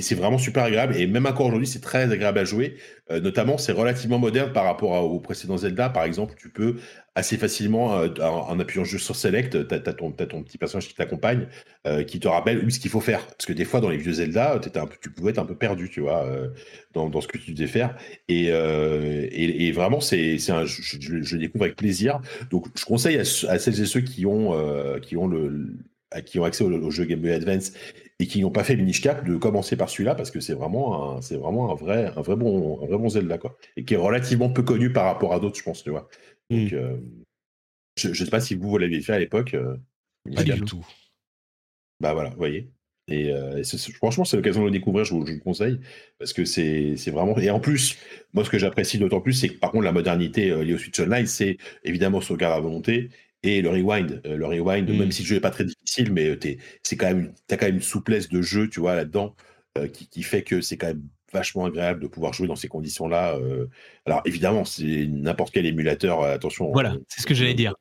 c'est 0.00 0.14
vraiment 0.14 0.38
super 0.38 0.64
agréable. 0.64 0.96
Et 0.96 1.06
même 1.06 1.26
encore 1.26 1.46
aujourd'hui, 1.46 1.66
c'est 1.66 1.80
très 1.80 2.10
agréable 2.10 2.38
à 2.38 2.44
jouer. 2.44 2.76
Notamment, 3.10 3.58
c'est 3.58 3.72
relativement 3.72 4.18
moderne 4.18 4.52
par 4.52 4.64
rapport 4.64 5.04
aux 5.04 5.20
précédents 5.20 5.58
Zelda. 5.58 5.90
Par 5.90 6.04
exemple, 6.04 6.34
tu 6.38 6.48
peux 6.48 6.76
assez 7.18 7.36
facilement, 7.36 7.98
euh, 7.98 8.08
en, 8.20 8.60
appuyant 8.60 8.84
juste 8.84 9.04
sur 9.04 9.16
Select, 9.16 9.66
tu 9.66 9.74
as, 9.74 9.92
ton, 9.92 10.12
petit 10.12 10.56
personnage 10.56 10.86
qui 10.86 10.94
t'accompagne, 10.94 11.48
euh, 11.86 12.04
qui 12.04 12.20
te 12.20 12.28
rappelle 12.28 12.64
où 12.64 12.70
ce 12.70 12.78
qu'il 12.78 12.92
faut 12.92 13.00
faire. 13.00 13.26
Parce 13.26 13.44
que 13.44 13.52
des 13.52 13.64
fois, 13.64 13.80
dans 13.80 13.90
les 13.90 13.96
vieux 13.96 14.12
Zelda, 14.12 14.54
un 14.54 14.86
peu, 14.86 14.96
tu 15.02 15.10
pouvais 15.10 15.30
être 15.30 15.40
un 15.40 15.44
peu 15.44 15.56
perdu, 15.56 15.90
tu 15.90 16.00
vois, 16.00 16.24
euh, 16.24 16.48
dans, 16.94 17.20
ce 17.20 17.26
que 17.26 17.36
tu 17.36 17.52
devais 17.52 17.66
faire. 17.66 17.96
Et, 18.28 18.52
vraiment, 19.72 20.00
c'est 20.00 20.38
je, 20.38 21.36
découvre 21.36 21.64
avec 21.64 21.76
plaisir. 21.76 22.20
Donc, 22.50 22.66
je 22.78 22.84
conseille 22.84 23.18
à, 23.18 23.24
celles 23.24 23.80
et 23.80 23.86
ceux 23.86 24.00
qui 24.00 24.24
ont, 24.24 24.54
qui 25.00 25.16
ont 25.16 25.26
le 25.26 25.76
qui 26.24 26.38
ont 26.38 26.44
accès 26.44 26.64
au, 26.64 26.90
jeu 26.90 27.04
Game 27.04 27.20
Boy 27.20 27.32
Advance 27.32 27.72
et 28.18 28.26
qui 28.26 28.40
n'ont 28.40 28.50
pas 28.50 28.64
fait 28.64 28.76
Minish 28.76 29.02
Cap 29.02 29.26
de 29.26 29.36
commencer 29.36 29.76
par 29.76 29.90
celui-là 29.90 30.14
parce 30.14 30.30
que 30.30 30.40
c'est 30.40 30.54
vraiment 30.54 31.18
un, 31.18 31.20
vraiment 31.36 31.70
un 31.70 31.74
vrai, 31.74 32.12
un 32.16 32.22
vrai 32.22 32.34
bon, 32.34 32.80
un 32.82 32.86
vrai 32.86 32.96
bon 32.96 33.10
Zelda 33.10 33.36
quoi, 33.36 33.56
et 33.76 33.84
qui 33.84 33.92
est 33.92 33.98
relativement 33.98 34.48
peu 34.48 34.62
connu 34.62 34.90
par 34.90 35.04
rapport 35.04 35.34
à 35.34 35.40
d'autres, 35.40 35.58
je 35.58 35.62
pense, 35.62 35.84
tu 35.84 35.90
vois. 35.90 36.08
Donc, 36.50 36.72
mmh. 36.72 37.00
je, 37.96 38.08
ne 38.08 38.14
sais 38.14 38.26
pas 38.26 38.40
si 38.40 38.54
vous, 38.54 38.68
vous 38.68 38.78
l'avez 38.78 39.00
fait 39.00 39.12
à 39.12 39.18
l'époque. 39.18 39.56
Pas 40.34 40.44
du 40.44 40.60
tout. 40.62 40.86
Bah 42.00 42.12
voilà, 42.12 42.30
vous 42.30 42.36
voyez. 42.36 42.70
Et, 43.08 43.32
euh, 43.32 43.62
franchement, 43.94 44.24
c'est 44.24 44.36
l'occasion 44.36 44.60
de 44.60 44.66
le 44.66 44.70
découvrir, 44.70 45.04
je 45.04 45.14
vous, 45.14 45.26
je 45.26 45.32
vous, 45.32 45.38
le 45.38 45.42
conseille, 45.42 45.80
parce 46.18 46.32
que 46.32 46.44
c'est 46.44 46.94
vraiment. 47.10 47.36
Et 47.38 47.50
en 47.50 47.58
plus, 47.60 47.96
moi, 48.34 48.44
ce 48.44 48.50
que 48.50 48.58
j'apprécie 48.58 48.98
d'autant 48.98 49.20
plus, 49.20 49.32
c'est 49.32 49.48
que 49.48 49.58
par 49.58 49.72
contre, 49.72 49.84
la 49.84 49.92
modernité 49.92 50.50
liée 50.62 50.74
au 50.74 50.78
Switch 50.78 51.00
Online, 51.00 51.26
c'est 51.26 51.56
évidemment 51.84 52.20
sauvegarde 52.20 52.58
à 52.58 52.60
volonté 52.60 53.08
et 53.42 53.62
le 53.62 53.70
rewind. 53.70 54.20
le 54.24 54.46
rewind, 54.46 54.88
mmh. 54.88 54.98
même 54.98 55.12
si 55.12 55.22
le 55.22 55.28
jeu 55.28 55.34
n'est 55.36 55.40
pas 55.40 55.50
très 55.50 55.64
difficile, 55.64 56.12
mais 56.12 56.38
tu 56.38 56.58
as 56.90 56.96
quand 56.96 57.06
même 57.62 57.74
une 57.74 57.80
souplesse 57.80 58.28
de 58.28 58.42
jeu, 58.42 58.68
tu 58.68 58.80
vois, 58.80 58.94
là-dedans, 58.94 59.34
qui, 59.92 60.08
qui, 60.08 60.22
fait 60.22 60.42
que 60.42 60.60
c'est 60.60 60.76
quand 60.76 60.88
même 60.88 61.08
vachement 61.32 61.66
agréable 61.66 62.00
de 62.00 62.06
pouvoir 62.06 62.32
jouer 62.32 62.46
dans 62.46 62.56
ces 62.56 62.68
conditions-là. 62.68 63.36
Euh. 63.36 63.66
Alors 64.06 64.22
évidemment, 64.24 64.64
c'est 64.64 65.06
n'importe 65.06 65.52
quel 65.52 65.66
émulateur, 65.66 66.22
euh, 66.22 66.34
attention. 66.34 66.70
Voilà, 66.72 66.96
c'est 67.08 67.20
ce 67.20 67.26
que 67.26 67.34
j'allais 67.34 67.54
dire. 67.54 67.74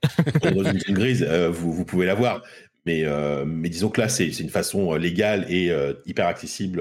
dans 0.43 0.63
une 0.63 0.79
zone 0.79 0.95
grise, 0.95 1.25
euh, 1.27 1.49
vous, 1.49 1.71
vous, 1.71 1.85
pouvez 1.85 2.05
l'avoir. 2.05 2.43
Mais, 2.85 3.03
mais 3.45 3.67
disons 3.67 3.89
que 3.89 3.99
là, 3.99 4.07
c'est 4.07 4.27
une 4.39 4.49
façon 4.49 4.95
légale 4.95 5.45
et 5.51 5.73
hyper 6.05 6.25
accessible 6.25 6.77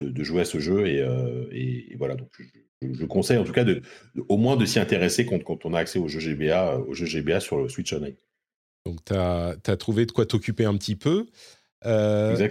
de, 0.00 0.08
de, 0.08 0.24
jouer 0.24 0.40
à 0.40 0.44
ce 0.44 0.58
jeu. 0.58 0.88
Et, 0.88 1.06
et, 1.52 1.94
voilà, 1.96 2.16
donc 2.16 2.30
je, 2.82 2.92
je, 2.92 3.04
conseille 3.04 3.38
en 3.38 3.44
tout 3.44 3.52
cas 3.52 3.62
de, 3.62 3.80
au 4.28 4.36
moins 4.38 4.56
de 4.56 4.64
s'y 4.64 4.80
intéresser 4.80 5.24
quand, 5.26 5.40
quand, 5.44 5.64
on 5.66 5.72
a 5.72 5.78
accès 5.78 6.00
au 6.00 6.08
jeu 6.08 6.18
GBA, 6.18 6.78
au 6.78 6.94
jeu 6.94 7.06
GBA 7.06 7.38
sur 7.38 7.58
le 7.58 7.68
Switch 7.68 7.92
Online. 7.92 8.16
Donc 8.86 9.04
tu 9.04 9.14
as, 9.14 9.54
as, 9.64 9.76
trouvé 9.76 10.04
de 10.04 10.10
quoi 10.10 10.26
t'occuper 10.26 10.64
un 10.64 10.76
petit 10.76 10.96
peu. 10.96 11.26
Euh, 11.86 12.48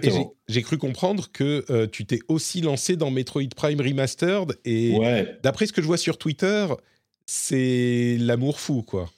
j'ai 0.48 0.62
cru 0.62 0.76
comprendre 0.76 1.30
que 1.32 1.64
euh, 1.70 1.86
tu 1.86 2.04
t'es 2.04 2.18
aussi 2.26 2.60
lancé 2.60 2.96
dans 2.96 3.10
Metroid 3.10 3.48
Prime 3.54 3.80
Remastered 3.80 4.58
et 4.64 4.98
d'après 5.42 5.66
ce 5.66 5.72
que 5.72 5.80
je 5.80 5.86
vois 5.86 5.98
sur 5.98 6.18
Twitter, 6.18 6.66
c'est 7.26 8.16
l'amour 8.18 8.58
fou 8.58 8.82
quoi. 8.82 9.08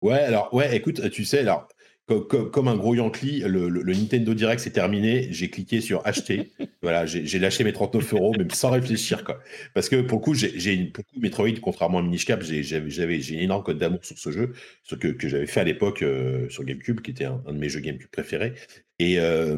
Ouais, 0.00 0.20
alors 0.20 0.54
ouais, 0.54 0.76
écoute, 0.76 1.10
tu 1.10 1.24
sais, 1.24 1.40
alors 1.40 1.66
comme, 2.08 2.68
un 2.68 2.76
gros 2.76 2.94
Yankee, 2.94 3.42
le, 3.46 3.68
Nintendo 3.92 4.32
Direct 4.32 4.60
s'est 4.60 4.70
terminé. 4.70 5.28
J'ai 5.30 5.50
cliqué 5.50 5.80
sur 5.80 6.06
acheter. 6.06 6.52
voilà, 6.82 7.04
j'ai 7.04 7.38
lâché 7.38 7.64
mes 7.64 7.72
39 7.72 8.14
euros, 8.14 8.34
même 8.36 8.50
sans 8.50 8.70
réfléchir. 8.70 9.24
Quoi. 9.24 9.40
Parce 9.74 9.88
que 9.88 10.00
pour 10.00 10.18
le 10.18 10.24
coup, 10.24 10.34
j'ai 10.34 10.72
une 10.72 10.90
Metroid, 11.16 11.60
contrairement 11.60 11.98
à 11.98 12.02
Minish 12.02 12.24
Cap, 12.24 12.42
j'ai 12.42 13.34
une 13.34 13.40
énorme 13.40 13.62
code 13.62 13.78
d'amour 13.78 14.00
sur 14.02 14.18
ce 14.18 14.30
jeu, 14.30 14.52
ce 14.84 14.94
que, 14.94 15.14
j'avais 15.28 15.46
fait 15.46 15.60
à 15.60 15.64
l'époque 15.64 16.02
euh, 16.02 16.48
sur 16.48 16.64
GameCube, 16.64 17.00
qui 17.00 17.10
était 17.10 17.26
un, 17.26 17.42
de 17.46 17.58
mes 17.58 17.68
jeux 17.68 17.80
GameCube 17.80 18.10
préférés. 18.10 18.54
Et, 19.00 19.18
euh, 19.18 19.56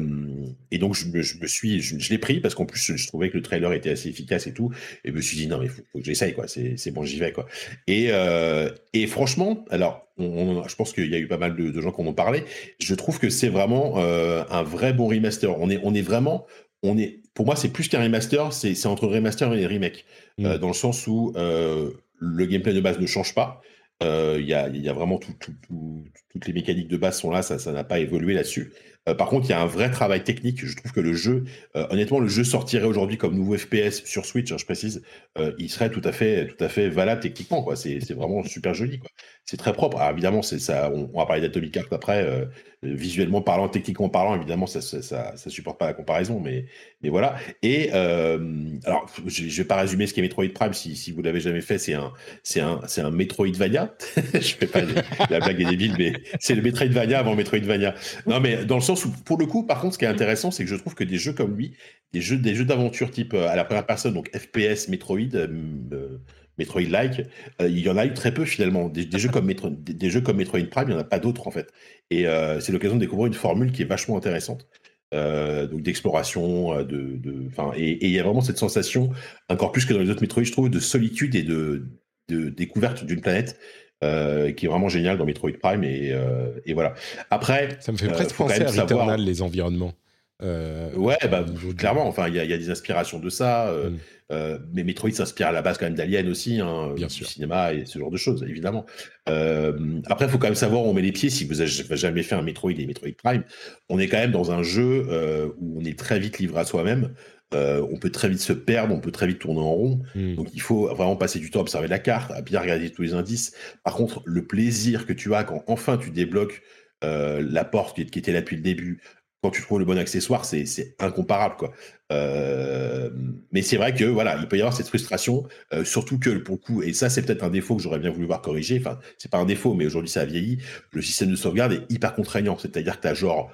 donc, 0.73 0.95
je 0.95 1.47
suis, 1.47 1.81
je, 1.81 2.09
l'ai 2.09 2.17
pris 2.17 2.39
parce 2.39 2.53
qu'en 2.53 2.65
plus, 2.65 2.95
je, 2.95 3.07
trouvais 3.07 3.29
que 3.29 3.37
le 3.37 3.43
trailer 3.43 3.73
était 3.73 3.89
assez 3.89 4.09
efficace 4.09 4.45
et 4.47 4.53
tout. 4.53 4.71
Et 5.03 5.09
je 5.09 5.13
me 5.13 5.21
suis 5.21 5.37
dit, 5.37 5.47
non, 5.47 5.59
mais 5.59 5.67
faut, 5.67 5.81
faut, 5.91 5.99
que 5.99 6.05
j'essaye, 6.05 6.33
quoi. 6.33 6.47
C'est 6.47 6.91
bon, 6.91 7.03
j'y 7.03 7.19
vais, 7.19 7.31
quoi. 7.31 7.47
Et, 7.87 8.07
euh, 8.09 8.69
et 8.93 9.07
franchement, 9.07 9.65
alors, 9.69 10.10
on, 10.21 10.59
on, 10.59 10.67
je 10.67 10.75
pense 10.75 10.93
qu'il 10.93 11.09
y 11.09 11.15
a 11.15 11.19
eu 11.19 11.27
pas 11.27 11.37
mal 11.37 11.55
de, 11.55 11.69
de 11.69 11.81
gens 11.81 11.91
qui 11.91 12.01
en 12.01 12.07
ont 12.07 12.13
parlé. 12.13 12.43
Je 12.79 12.95
trouve 12.95 13.19
que 13.19 13.29
c'est 13.29 13.49
vraiment 13.49 13.93
euh, 13.97 14.43
un 14.49 14.63
vrai 14.63 14.93
bon 14.93 15.07
remaster. 15.07 15.59
On 15.59 15.69
est, 15.69 15.79
on 15.83 15.93
est 15.93 16.01
vraiment, 16.01 16.45
on 16.83 16.97
est, 16.97 17.21
pour 17.33 17.45
moi, 17.45 17.55
c'est 17.55 17.69
plus 17.69 17.87
qu'un 17.87 18.01
remaster, 18.01 18.53
c'est 18.53 18.85
entre 18.85 19.07
remaster 19.07 19.53
et 19.53 19.65
remake. 19.65 20.05
Mmh. 20.37 20.45
Euh, 20.45 20.57
dans 20.57 20.67
le 20.67 20.73
sens 20.73 21.07
où 21.07 21.33
euh, 21.35 21.91
le 22.19 22.45
gameplay 22.45 22.73
de 22.73 22.81
base 22.81 22.99
ne 22.99 23.07
change 23.07 23.33
pas. 23.33 23.61
Il 24.03 24.47
y, 24.47 24.55
a, 24.55 24.67
y, 24.67 24.89
a, 24.89 24.93
vraiment 24.93 25.19
tout, 25.19 25.33
tout, 25.39 25.53
tout, 25.67 26.03
toutes 26.31 26.47
les 26.47 26.53
mécaniques 26.53 26.87
de 26.87 26.97
base 26.97 27.19
sont 27.19 27.29
là, 27.29 27.43
ça 27.43 27.71
n'a 27.71 27.83
pas 27.83 27.99
évolué 27.99 28.33
là-dessus. 28.33 28.73
Euh, 29.09 29.15
par 29.15 29.29
contre, 29.29 29.47
il 29.47 29.49
y 29.49 29.53
a 29.53 29.61
un 29.61 29.65
vrai 29.65 29.89
travail 29.89 30.23
technique. 30.23 30.63
Je 30.63 30.75
trouve 30.75 30.91
que 30.91 30.99
le 30.99 31.13
jeu, 31.13 31.45
euh, 31.75 31.87
honnêtement, 31.89 32.19
le 32.19 32.27
jeu 32.27 32.43
sortirait 32.43 32.85
aujourd'hui 32.85 33.17
comme 33.17 33.35
nouveau 33.35 33.57
FPS 33.57 34.03
sur 34.05 34.25
Switch, 34.25 34.51
hein, 34.51 34.57
je 34.59 34.65
précise, 34.65 35.01
euh, 35.37 35.53
il 35.57 35.69
serait 35.69 35.89
tout 35.89 36.01
à 36.03 36.11
fait, 36.11 36.47
tout 36.47 36.63
à 36.63 36.69
fait 36.69 36.89
valable 36.89 37.21
techniquement. 37.21 37.63
Quoi. 37.63 37.75
C'est, 37.75 37.99
vraiment 38.11 38.43
super 38.43 38.73
joli. 38.73 38.99
Quoi. 38.99 39.09
C'est 39.45 39.57
très 39.57 39.73
propre. 39.73 39.97
Alors, 39.97 40.11
évidemment, 40.11 40.41
c'est 40.43 40.59
ça. 40.59 40.91
On, 40.93 41.17
va 41.17 41.25
parler 41.25 41.41
d'Atomic 41.41 41.75
Heart 41.75 41.93
après. 41.93 42.47
Visuellement 42.83 43.43
parlant, 43.43 43.69
techniquement 43.69 44.09
parlant, 44.09 44.35
évidemment, 44.35 44.65
ça, 44.65 44.81
ça, 44.81 45.03
ça, 45.03 45.49
supporte 45.51 45.77
pas 45.77 45.85
la 45.85 45.93
comparaison, 45.93 46.39
mais, 46.39 46.65
voilà. 47.03 47.35
Et 47.61 47.91
alors, 47.91 49.07
je, 49.27 49.47
je 49.47 49.61
vais 49.61 49.67
pas 49.67 49.75
résumer 49.75 50.07
ce 50.07 50.13
qu'est 50.13 50.21
Metroid 50.21 50.47
Prime. 50.53 50.73
Si, 50.73 50.95
si 50.95 51.11
vous 51.11 51.21
l'avez 51.21 51.41
jamais 51.41 51.61
fait, 51.61 51.77
c'est 51.77 51.93
un, 51.93 52.11
c'est 52.41 52.59
un, 52.59 52.81
c'est 52.87 53.01
un 53.01 53.11
Metroidvania. 53.11 53.93
je 54.33 54.39
fais 54.39 54.65
pas 54.65 54.81
la 55.29 55.39
blague 55.39 55.61
est 55.61 55.65
débile, 55.65 55.95
mais 55.97 56.13
c'est 56.39 56.55
le 56.55 56.61
Metroidvania 56.61 57.19
avant 57.19 57.35
Metroidvania. 57.35 57.93
Non, 58.25 58.39
mais 58.39 58.65
dans 58.65 58.75
le 58.75 58.81
sens 58.81 58.90
où, 58.93 59.09
pour 59.25 59.37
le 59.37 59.45
coup, 59.45 59.65
par 59.65 59.81
contre, 59.81 59.93
ce 59.93 59.99
qui 59.99 60.05
est 60.05 60.09
intéressant, 60.09 60.51
c'est 60.51 60.63
que 60.63 60.69
je 60.69 60.75
trouve 60.75 60.95
que 60.95 61.03
des 61.03 61.17
jeux 61.17 61.33
comme 61.33 61.55
lui, 61.55 61.75
des 62.13 62.21
jeux, 62.21 62.37
des 62.37 62.55
jeux 62.55 62.65
d'aventure 62.65 63.11
type 63.11 63.33
à 63.33 63.55
la 63.55 63.63
première 63.63 63.85
personne, 63.85 64.13
donc 64.13 64.29
FPS, 64.35 64.87
Metroid. 64.89 65.35
Euh, 65.35 66.17
Metroid-like, 66.57 67.27
euh, 67.61 67.67
il 67.67 67.79
y 67.79 67.89
en 67.89 67.97
a 67.97 68.05
eu 68.05 68.13
très 68.13 68.33
peu 68.33 68.45
finalement. 68.45 68.89
Des, 68.89 69.05
des 69.05 69.19
jeux, 69.19 69.29
comme 69.29 69.45
Metro, 69.45 69.69
des, 69.69 69.93
des, 69.93 70.09
jeux 70.09 70.21
comme 70.21 70.37
Metroid 70.37 70.59
Prime, 70.69 70.85
il 70.87 70.89
n'y 70.89 70.95
en 70.95 70.99
a 70.99 71.03
pas 71.03 71.19
d'autres 71.19 71.47
en 71.47 71.51
fait. 71.51 71.71
Et 72.09 72.27
euh, 72.27 72.59
c'est 72.59 72.71
l'occasion 72.71 72.95
de 72.95 73.01
découvrir 73.01 73.27
une 73.27 73.33
formule 73.33 73.71
qui 73.71 73.81
est 73.81 73.85
vachement 73.85 74.17
intéressante. 74.17 74.67
Euh, 75.13 75.67
donc 75.67 75.81
d'exploration, 75.81 76.73
euh, 76.73 76.83
de, 76.83 77.17
de, 77.17 77.49
et 77.75 78.05
il 78.05 78.11
y 78.11 78.19
a 78.19 78.23
vraiment 78.23 78.41
cette 78.41 78.57
sensation, 78.57 79.09
encore 79.49 79.73
plus 79.73 79.85
que 79.85 79.93
dans 79.93 79.99
les 79.99 80.09
autres 80.09 80.21
Metroid, 80.21 80.43
je 80.43 80.51
trouve, 80.51 80.69
de 80.69 80.79
solitude 80.79 81.35
et 81.35 81.43
de, 81.43 81.89
de 82.29 82.49
découverte 82.49 83.03
d'une 83.03 83.19
planète 83.19 83.59
euh, 84.03 84.51
qui 84.51 84.65
est 84.65 84.69
vraiment 84.69 84.89
génial 84.89 85.17
dans 85.17 85.25
Metroid 85.25 85.51
Prime. 85.61 85.83
Et, 85.83 86.11
euh, 86.11 86.49
et 86.65 86.73
voilà. 86.73 86.93
Après, 87.29 87.77
ça 87.79 87.91
me 87.91 87.97
fait 87.97 88.07
presque 88.07 88.35
penser 88.35 88.61
à 88.61 88.67
Returnal, 88.67 88.89
savoir... 88.89 89.17
les 89.17 89.41
environnements. 89.41 89.93
ouais, 90.41 91.17
bah, 91.29 91.45
clairement. 91.77 92.07
Enfin, 92.07 92.27
il 92.27 92.35
y, 92.35 92.39
a 92.39 92.57
des 92.57 92.69
inspirations 92.69 93.19
de 93.19 93.29
ça. 93.29 93.71
Mm. 93.71 93.97
Euh, 94.31 94.57
mais 94.73 94.83
Metroid 94.83 95.11
s'inspire 95.11 95.47
à 95.47 95.51
la 95.51 95.61
base 95.61 95.77
quand 95.77 95.85
même 95.85 95.95
d'Alien 95.95 96.29
aussi, 96.29 96.61
hein, 96.61 96.93
Bien 96.95 97.07
du 97.07 97.13
sûr. 97.13 97.27
cinéma 97.27 97.73
et 97.73 97.85
ce 97.85 97.99
genre 97.99 98.11
de 98.11 98.17
choses, 98.17 98.43
évidemment. 98.47 98.85
Euh, 99.27 99.99
après, 100.05 100.25
il 100.25 100.31
faut 100.31 100.37
quand 100.37 100.47
même 100.47 100.55
savoir 100.55 100.85
où 100.85 100.87
on 100.87 100.93
met 100.93 101.01
les 101.01 101.11
pieds. 101.11 101.29
Si 101.29 101.45
vous 101.45 101.55
n'avez 101.55 101.97
jamais 101.97 102.23
fait 102.23 102.35
un 102.35 102.41
Metroid 102.41 102.71
et 102.71 102.85
Metroid 102.85 103.11
Prime, 103.21 103.43
on 103.89 103.99
est 103.99 104.07
quand 104.07 104.17
même 104.17 104.31
dans 104.31 104.51
un 104.51 104.63
jeu 104.63 105.05
euh, 105.09 105.49
où 105.59 105.81
on 105.81 105.85
est 105.85 105.99
très 105.99 106.19
vite 106.19 106.39
livré 106.39 106.61
à 106.61 106.65
soi-même. 106.65 107.13
On 107.53 107.97
peut 107.97 108.11
très 108.11 108.29
vite 108.29 108.39
se 108.39 108.53
perdre, 108.53 108.93
on 108.93 108.99
peut 108.99 109.11
très 109.11 109.27
vite 109.27 109.39
tourner 109.39 109.61
en 109.61 109.71
rond. 109.71 110.01
Hmm. 110.15 110.35
Donc 110.35 110.49
il 110.53 110.61
faut 110.61 110.87
vraiment 110.87 111.15
passer 111.15 111.39
du 111.39 111.51
temps 111.51 111.59
à 111.59 111.63
observer 111.63 111.87
la 111.87 111.99
carte, 111.99 112.31
à 112.31 112.41
bien 112.41 112.59
regarder 112.59 112.89
tous 112.91 113.01
les 113.01 113.13
indices. 113.13 113.53
Par 113.83 113.95
contre, 113.95 114.21
le 114.25 114.45
plaisir 114.45 115.05
que 115.05 115.13
tu 115.13 115.33
as 115.33 115.43
quand 115.43 115.63
enfin 115.67 115.97
tu 115.97 116.11
débloques 116.11 116.61
la 117.03 117.65
porte 117.65 117.95
qui, 117.95 118.19
était 118.19 118.31
là 118.31 118.41
depuis 118.41 118.57
le 118.57 118.61
début, 118.61 119.01
quand 119.41 119.49
tu 119.49 119.61
trouves 119.61 119.79
le 119.79 119.85
bon 119.85 119.97
accessoire, 119.97 120.45
c'est 120.45 120.95
incomparable. 120.99 121.55
Quoi. 121.55 121.73
Euh, 122.11 123.09
mais 123.51 123.61
c'est 123.61 123.77
vrai 123.77 123.93
que 123.93 124.03
voilà, 124.03 124.37
il 124.39 124.47
peut 124.47 124.57
y 124.57 124.61
avoir 124.61 124.75
cette 124.75 124.87
frustration, 124.87 125.47
euh, 125.73 125.83
surtout 125.83 126.19
que 126.19 126.29
pour 126.37 126.55
le 126.55 126.59
coup, 126.59 126.83
et 126.83 126.93
ça 126.93 127.09
c'est 127.09 127.23
peut-être 127.23 127.43
un 127.43 127.49
défaut 127.49 127.75
que 127.75 127.81
j'aurais 127.81 127.99
bien 127.99 128.11
voulu 128.11 128.27
voir 128.27 128.41
corriger, 128.41 128.77
enfin 128.79 128.99
c'est 129.17 129.31
pas 129.31 129.37
un 129.37 129.45
défaut, 129.45 129.73
mais 129.73 129.85
aujourd'hui 129.85 130.09
ça 130.09 130.21
a 130.21 130.25
vieilli, 130.25 130.59
le 130.91 131.01
système 131.01 131.31
de 131.31 131.35
sauvegarde 131.35 131.73
est 131.73 131.91
hyper 131.91 132.13
contraignant, 132.13 132.57
c'est-à-dire 132.57 132.97
que 132.97 133.01
tu 133.01 133.07
as 133.07 133.13
genre 133.13 133.51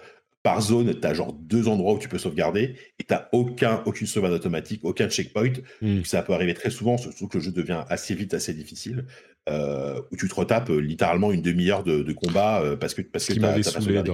par 0.47 0.61
zone, 0.61 0.97
tu 0.97 1.05
as 1.05 1.13
genre 1.13 1.33
deux 1.33 1.67
endroits 1.67 1.91
où 1.91 1.99
tu 1.99 2.07
peux 2.07 2.17
sauvegarder 2.17 2.75
et 2.99 3.03
tu 3.03 3.13
aucun, 3.33 3.83
aucune 3.85 4.07
sauvegarde 4.07 4.33
automatique, 4.33 4.79
aucun 4.83 5.09
checkpoint. 5.09 5.51
Hmm. 5.81 6.05
Ça 6.05 6.21
peut 6.21 6.31
arriver 6.31 6.53
très 6.53 6.69
souvent, 6.69 6.97
surtout 6.97 7.27
que 7.27 7.37
le 7.37 7.43
jeu 7.43 7.51
devient 7.51 7.83
assez 7.89 8.15
vite, 8.15 8.33
assez 8.33 8.53
difficile, 8.53 9.03
euh, 9.49 9.99
où 10.09 10.15
tu 10.15 10.29
te 10.29 10.33
retapes 10.33 10.69
littéralement 10.69 11.33
une 11.33 11.41
demi-heure 11.41 11.83
de, 11.83 12.13
combat 12.13 12.63
parce 12.79 12.93
que, 12.93 13.01
parce 13.01 13.25
que 13.25 13.33
tu 13.33 13.41
pas 13.41 13.61
sauvegardé. 13.61 14.13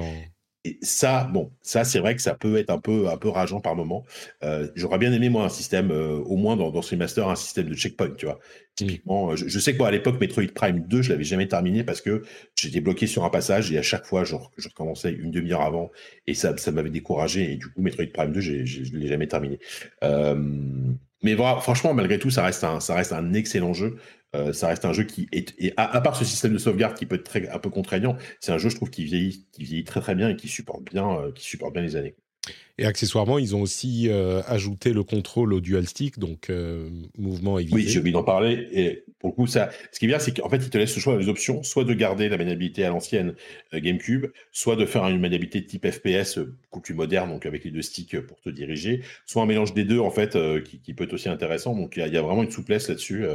Et 0.65 0.77
ça, 0.81 1.25
bon, 1.25 1.51
ça, 1.61 1.83
c'est 1.83 1.99
vrai 1.99 2.15
que 2.15 2.21
ça 2.21 2.35
peut 2.35 2.57
être 2.57 2.69
un 2.69 2.79
peu, 2.79 3.09
un 3.09 3.17
peu 3.17 3.27
rageant 3.27 3.59
par 3.59 3.75
moment. 3.75 4.05
Euh, 4.43 4.69
j'aurais 4.75 4.97
bien 4.97 5.11
aimé, 5.11 5.27
moi, 5.27 5.43
un 5.43 5.49
système, 5.49 5.91
euh, 5.91 6.15
au 6.15 6.37
moins 6.37 6.55
dans, 6.55 6.71
dans 6.71 6.81
ce 6.81 6.91
remaster, 6.91 7.27
un 7.27 7.35
système 7.35 7.67
de 7.67 7.75
checkpoint, 7.75 8.11
tu 8.11 8.25
vois. 8.25 8.39
Typiquement, 8.75 9.31
euh, 9.31 9.35
je, 9.35 9.59
sais 9.59 9.75
quoi, 9.75 9.89
à 9.89 9.91
l'époque, 9.91 10.21
Metroid 10.21 10.47
Prime 10.55 10.79
2, 10.87 11.01
je 11.01 11.09
l'avais 11.09 11.25
jamais 11.25 11.49
terminé 11.49 11.83
parce 11.83 11.99
que 11.99 12.23
j'étais 12.55 12.79
bloqué 12.79 13.07
sur 13.07 13.25
un 13.25 13.29
passage 13.29 13.73
et 13.73 13.77
à 13.77 13.81
chaque 13.81 14.05
fois, 14.05 14.23
genre, 14.23 14.51
je 14.57 14.69
recommençais 14.69 15.11
une 15.11 15.31
demi-heure 15.31 15.61
avant 15.61 15.91
et 16.27 16.33
ça, 16.33 16.55
ça 16.55 16.71
m'avait 16.71 16.89
découragé. 16.89 17.51
Et 17.51 17.57
du 17.57 17.67
coup, 17.67 17.81
Metroid 17.81 18.05
Prime 18.13 18.31
2, 18.31 18.39
je 18.39 18.51
ne 18.53 18.99
l'ai 18.99 19.07
jamais 19.07 19.27
terminé. 19.27 19.59
mais 20.01 21.33
voilà, 21.35 21.59
franchement, 21.59 21.93
malgré 21.93 22.19
tout, 22.19 22.29
ça 22.29 22.43
reste 22.43 22.63
un, 22.63 22.79
ça 22.79 22.95
reste 22.95 23.11
un 23.11 23.33
excellent 23.33 23.73
jeu. 23.73 23.97
Euh, 24.35 24.53
ça 24.53 24.67
reste 24.67 24.85
un 24.85 24.93
jeu 24.93 25.03
qui 25.03 25.27
est, 25.31 25.53
et 25.59 25.73
à, 25.77 26.01
part 26.01 26.15
ce 26.15 26.25
système 26.25 26.53
de 26.53 26.57
sauvegarde 26.57 26.95
qui 26.97 27.05
peut 27.05 27.15
être 27.15 27.23
très, 27.23 27.47
un 27.49 27.59
peu 27.59 27.69
contraignant, 27.69 28.17
c'est 28.39 28.51
un 28.51 28.57
jeu, 28.57 28.69
je 28.69 28.75
trouve, 28.75 28.89
qui 28.89 29.03
vieillit, 29.03 29.45
qui 29.51 29.63
vieillit 29.63 29.83
très 29.83 30.01
très 30.01 30.15
bien 30.15 30.29
et 30.29 30.35
qui 30.35 30.47
supporte 30.47 30.83
bien, 30.83 31.19
euh, 31.19 31.31
qui 31.31 31.43
supporte 31.43 31.73
bien 31.73 31.83
les 31.83 31.95
années. 31.95 32.15
Et 32.77 32.85
accessoirement, 32.85 33.37
ils 33.37 33.55
ont 33.55 33.61
aussi 33.61 34.09
euh, 34.09 34.41
ajouté 34.47 34.91
le 34.91 35.03
contrôle 35.03 35.53
au 35.53 35.61
dual 35.61 35.87
stick, 35.87 36.17
donc 36.17 36.51
mouvement 37.17 37.59
et 37.59 37.67
Oui, 37.71 37.87
j'ai 37.87 37.99
oublié 37.99 38.11
d'en 38.11 38.23
parler. 38.23 38.67
Et 38.73 39.05
pour 39.19 39.29
le 39.29 39.35
coup, 39.35 39.47
ça, 39.47 39.69
ce 39.91 39.99
qui 39.99 40.05
est 40.05 40.07
bien, 40.07 40.19
c'est 40.19 40.35
qu'en 40.35 40.49
fait, 40.49 40.57
ils 40.57 40.69
te 40.71 40.77
laissent 40.77 40.95
le 40.95 40.99
choix 40.99 41.15
des 41.15 41.29
options, 41.29 41.61
soit 41.61 41.85
de 41.85 41.93
garder 41.93 42.27
la 42.27 42.37
maniabilité 42.37 42.83
à 42.83 42.89
l'ancienne 42.89 43.35
GameCube, 43.71 44.25
soit 44.51 44.75
de 44.75 44.85
faire 44.85 45.07
une 45.07 45.21
maniabilité 45.21 45.63
type 45.63 45.89
FPS 45.89 46.39
beaucoup 46.39 46.81
plus 46.81 46.95
moderne, 46.95 47.29
donc 47.29 47.45
avec 47.45 47.63
les 47.63 47.71
deux 47.71 47.83
sticks 47.83 48.19
pour 48.19 48.41
te 48.41 48.49
diriger, 48.49 49.03
soit 49.27 49.43
un 49.43 49.45
mélange 49.45 49.75
des 49.75 49.85
deux, 49.85 49.99
en 49.99 50.11
fait, 50.11 50.35
qui, 50.63 50.93
peut 50.95 51.03
être 51.03 51.13
aussi 51.13 51.29
intéressant. 51.29 51.75
Donc, 51.75 51.93
il 51.95 52.11
y, 52.11 52.17
a 52.17 52.21
vraiment 52.23 52.43
une 52.43 52.51
souplesse 52.51 52.89
là-dessus. 52.89 53.25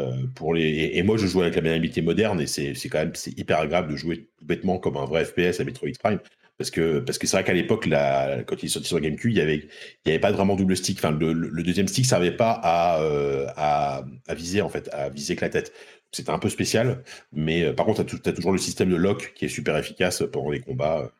Euh. 0.00 0.54
Et 0.56 1.02
moi, 1.02 1.16
je 1.16 1.26
joue 1.26 1.42
avec 1.42 1.54
la 1.56 1.62
maniabilité 1.62 2.02
moderne 2.02 2.40
et 2.40 2.46
c'est 2.46 2.88
quand 2.88 2.98
même 2.98 3.12
hyper 3.36 3.60
agréable 3.60 3.92
de 3.92 3.96
jouer 3.96 4.28
bêtement 4.42 4.78
comme 4.78 4.96
un 4.96 5.04
vrai 5.04 5.24
FPS 5.24 5.60
à 5.60 5.64
Metroid 5.64 5.90
Prime. 6.02 6.20
Parce 6.58 6.70
que 6.70 6.98
parce 6.98 7.16
que 7.16 7.26
c'est 7.26 7.38
vrai 7.38 7.44
qu'à 7.44 7.54
l'époque, 7.54 7.88
quand 7.88 8.62
il 8.62 8.66
est 8.66 8.68
sorti 8.68 8.88
sur 8.88 9.00
GameCube, 9.00 9.30
il 9.30 9.38
y 9.38 9.40
avait 9.40 9.56
il 10.04 10.08
y 10.08 10.10
avait 10.10 10.18
pas 10.18 10.30
vraiment 10.30 10.56
double 10.56 10.76
stick. 10.76 10.98
Enfin, 10.98 11.10
le, 11.10 11.62
deuxième 11.62 11.88
stick 11.88 12.04
servait 12.04 12.36
pas 12.36 12.52
à, 12.62 13.00
euh, 13.00 13.46
à, 13.56 14.04
viser 14.34 14.60
en 14.60 14.68
fait, 14.68 14.90
à 14.92 15.08
viser 15.08 15.36
que 15.36 15.40
la 15.40 15.48
tête. 15.48 15.72
C'était 16.12 16.30
un 16.30 16.38
peu 16.38 16.50
spécial, 16.50 17.02
mais 17.32 17.62
euh, 17.64 17.72
par 17.72 17.86
contre, 17.86 18.02
tu 18.04 18.16
as, 18.26 18.32
toujours 18.32 18.52
le 18.52 18.58
système 18.58 18.90
de 18.90 18.96
lock 18.96 19.32
qui 19.34 19.46
est 19.46 19.48
super 19.48 19.76
efficace 19.78 20.22
pendant 20.30 20.50
les 20.50 20.60
combats, 20.60 21.10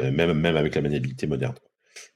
même 0.00 0.32
même 0.34 0.56
avec 0.56 0.76
la 0.76 0.82
maniabilité 0.82 1.26
moderne. 1.26 1.56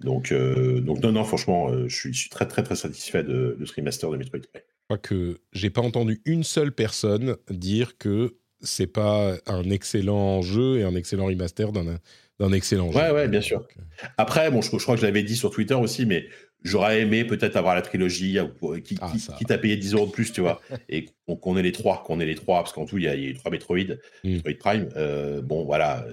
Donc 0.00 0.32
donc 0.32 1.02
non 1.02 1.12
non, 1.12 1.24
franchement, 1.24 1.72
je 1.88 1.94
suis, 1.96 2.14
je, 2.14 2.20
suis, 2.20 2.30
très 2.30 2.46
très 2.46 2.62
très 2.62 2.76
satisfait 2.76 3.24
de, 3.24 3.56
de 3.58 3.64
ce 3.66 3.74
remaster 3.74 4.10
de 4.10 4.16
Metroid 4.18 4.40
Prime 4.52 4.62
crois 4.88 4.98
que 4.98 5.40
j'ai 5.52 5.68
pas 5.68 5.82
entendu 5.82 6.22
une 6.24 6.44
seule 6.44 6.72
personne 6.72 7.36
dire 7.50 7.98
que 7.98 8.36
c'est 8.60 8.86
pas 8.86 9.36
un 9.46 9.68
excellent 9.68 10.40
jeu 10.40 10.78
et 10.78 10.82
un 10.82 10.94
excellent 10.94 11.26
remaster 11.26 11.72
d'un 11.72 12.52
excellent 12.52 12.90
jeu. 12.90 12.98
Ouais, 12.98 13.10
ouais, 13.10 13.28
bien 13.28 13.42
sûr. 13.42 13.60
Euh, 13.60 14.06
Après, 14.16 14.50
bon, 14.50 14.62
je, 14.62 14.70
crois 14.70 14.94
que 14.94 15.00
je 15.00 15.06
l'avais 15.06 15.22
dit 15.22 15.36
sur 15.36 15.50
Twitter 15.50 15.74
aussi, 15.74 16.06
mais 16.06 16.26
j'aurais 16.64 17.02
aimé 17.02 17.24
peut-être 17.24 17.56
avoir 17.56 17.74
la 17.74 17.82
trilogie 17.82 18.38
qui, 18.82 18.96
ah, 19.02 19.12
qui, 19.36 19.44
t'a 19.44 19.58
payé 19.58 19.76
10 19.76 19.92
euros 19.92 20.06
de 20.06 20.10
plus, 20.10 20.32
tu 20.32 20.40
vois, 20.40 20.62
et 20.88 21.06
qu'on 21.26 21.56
ait 21.58 21.62
les 21.62 21.72
trois, 21.72 22.02
qu'on 22.04 22.18
ait 22.18 22.26
les 22.26 22.34
trois, 22.34 22.60
parce 22.60 22.72
qu'en 22.72 22.86
tout, 22.86 22.96
il 22.96 23.04
y, 23.04 23.08
a, 23.08 23.16
eu 23.16 23.34
trois 23.34 23.50
Metroid, 23.50 23.98
mm. 24.24 24.30
Metroid 24.30 24.54
Prime. 24.58 24.88
Euh, 24.96 25.42
bon, 25.42 25.64
voilà. 25.64 26.06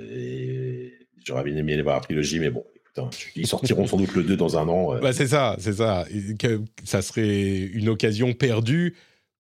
J'aurais 1.23 1.45
bien 1.45 1.55
aimé 1.55 1.81
voir 1.81 1.95
la 1.95 2.01
trilogie, 2.01 2.39
mais 2.39 2.49
bon, 2.49 2.65
ils 3.35 3.47
sortiront 3.47 3.87
sans 3.87 3.97
doute 3.97 4.13
le 4.13 4.23
2 4.23 4.37
dans 4.37 4.57
un 4.57 4.67
an. 4.67 4.99
Bah, 4.99 5.13
c'est 5.13 5.27
ça, 5.27 5.55
c'est 5.59 5.73
ça. 5.73 6.05
ça 6.83 7.01
serait 7.01 7.57
une 7.57 7.89
occasion 7.89 8.33
perdue 8.33 8.95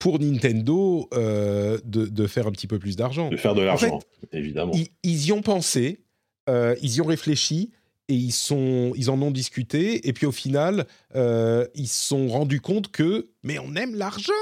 pour 0.04 0.20
Nintendo 0.20 1.08
euh, 1.14 1.78
de, 1.84 2.26
faire 2.26 2.46
un 2.46 2.52
petit 2.52 2.66
peu 2.66 2.78
plus 2.78 2.94
d'argent. 2.94 3.30
De 3.30 3.38
faire 3.38 3.54
de 3.54 3.62
l'argent, 3.62 4.00
évidemment. 4.32 4.72
Ils, 5.02 5.26
y 5.26 5.32
ont 5.32 5.40
pensé, 5.40 6.00
euh, 6.48 6.74
ils 6.82 6.96
y 6.96 7.00
ont 7.00 7.06
réfléchi 7.06 7.70
et 8.08 8.14
ils, 8.14 8.32
sont, 8.32 8.92
ils 8.96 9.08
en 9.08 9.20
ont 9.22 9.30
discuté. 9.30 10.06
Et 10.06 10.12
puis 10.12 10.26
au 10.26 10.32
final, 10.32 10.86
euh, 11.14 11.66
ils 11.74 11.88
se 11.88 12.08
sont 12.08 12.28
rendus 12.28 12.60
compte 12.60 12.90
que, 12.90 13.30
mais 13.42 13.58
on 13.58 13.74
aime 13.76 13.94
l'argent 13.94 14.32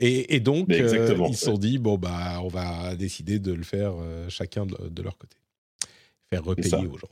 et, 0.00 0.38
donc, 0.38 0.66
ils 0.68 0.88
se 1.36 1.44
sont 1.44 1.58
dit, 1.58 1.78
bon, 1.78 1.98
bah, 1.98 2.40
on 2.44 2.48
va 2.48 2.94
décider 2.94 3.40
de 3.40 3.52
le 3.52 3.64
faire 3.64 3.94
chacun 4.28 4.64
de, 4.64 5.02
leur 5.02 5.18
côté. 5.18 5.36
Faire 6.30 6.44
repayer 6.44 6.86
aux 6.86 6.98
gens. 6.98 7.08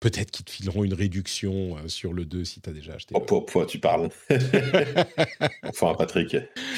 Peut-être 0.00 0.30
qu'ils 0.30 0.46
te 0.46 0.50
fileront 0.50 0.82
une 0.82 0.94
réduction 0.94 1.76
euh, 1.76 1.88
sur 1.88 2.14
le 2.14 2.24
2 2.24 2.44
si 2.44 2.62
tu 2.62 2.70
as 2.70 2.72
déjà 2.72 2.94
acheté. 2.94 3.14
Oh, 3.14 3.20
pour, 3.20 3.66
tu 3.66 3.78
parles. 3.78 4.08
enfin, 5.64 5.94
Patrick. 5.94 6.36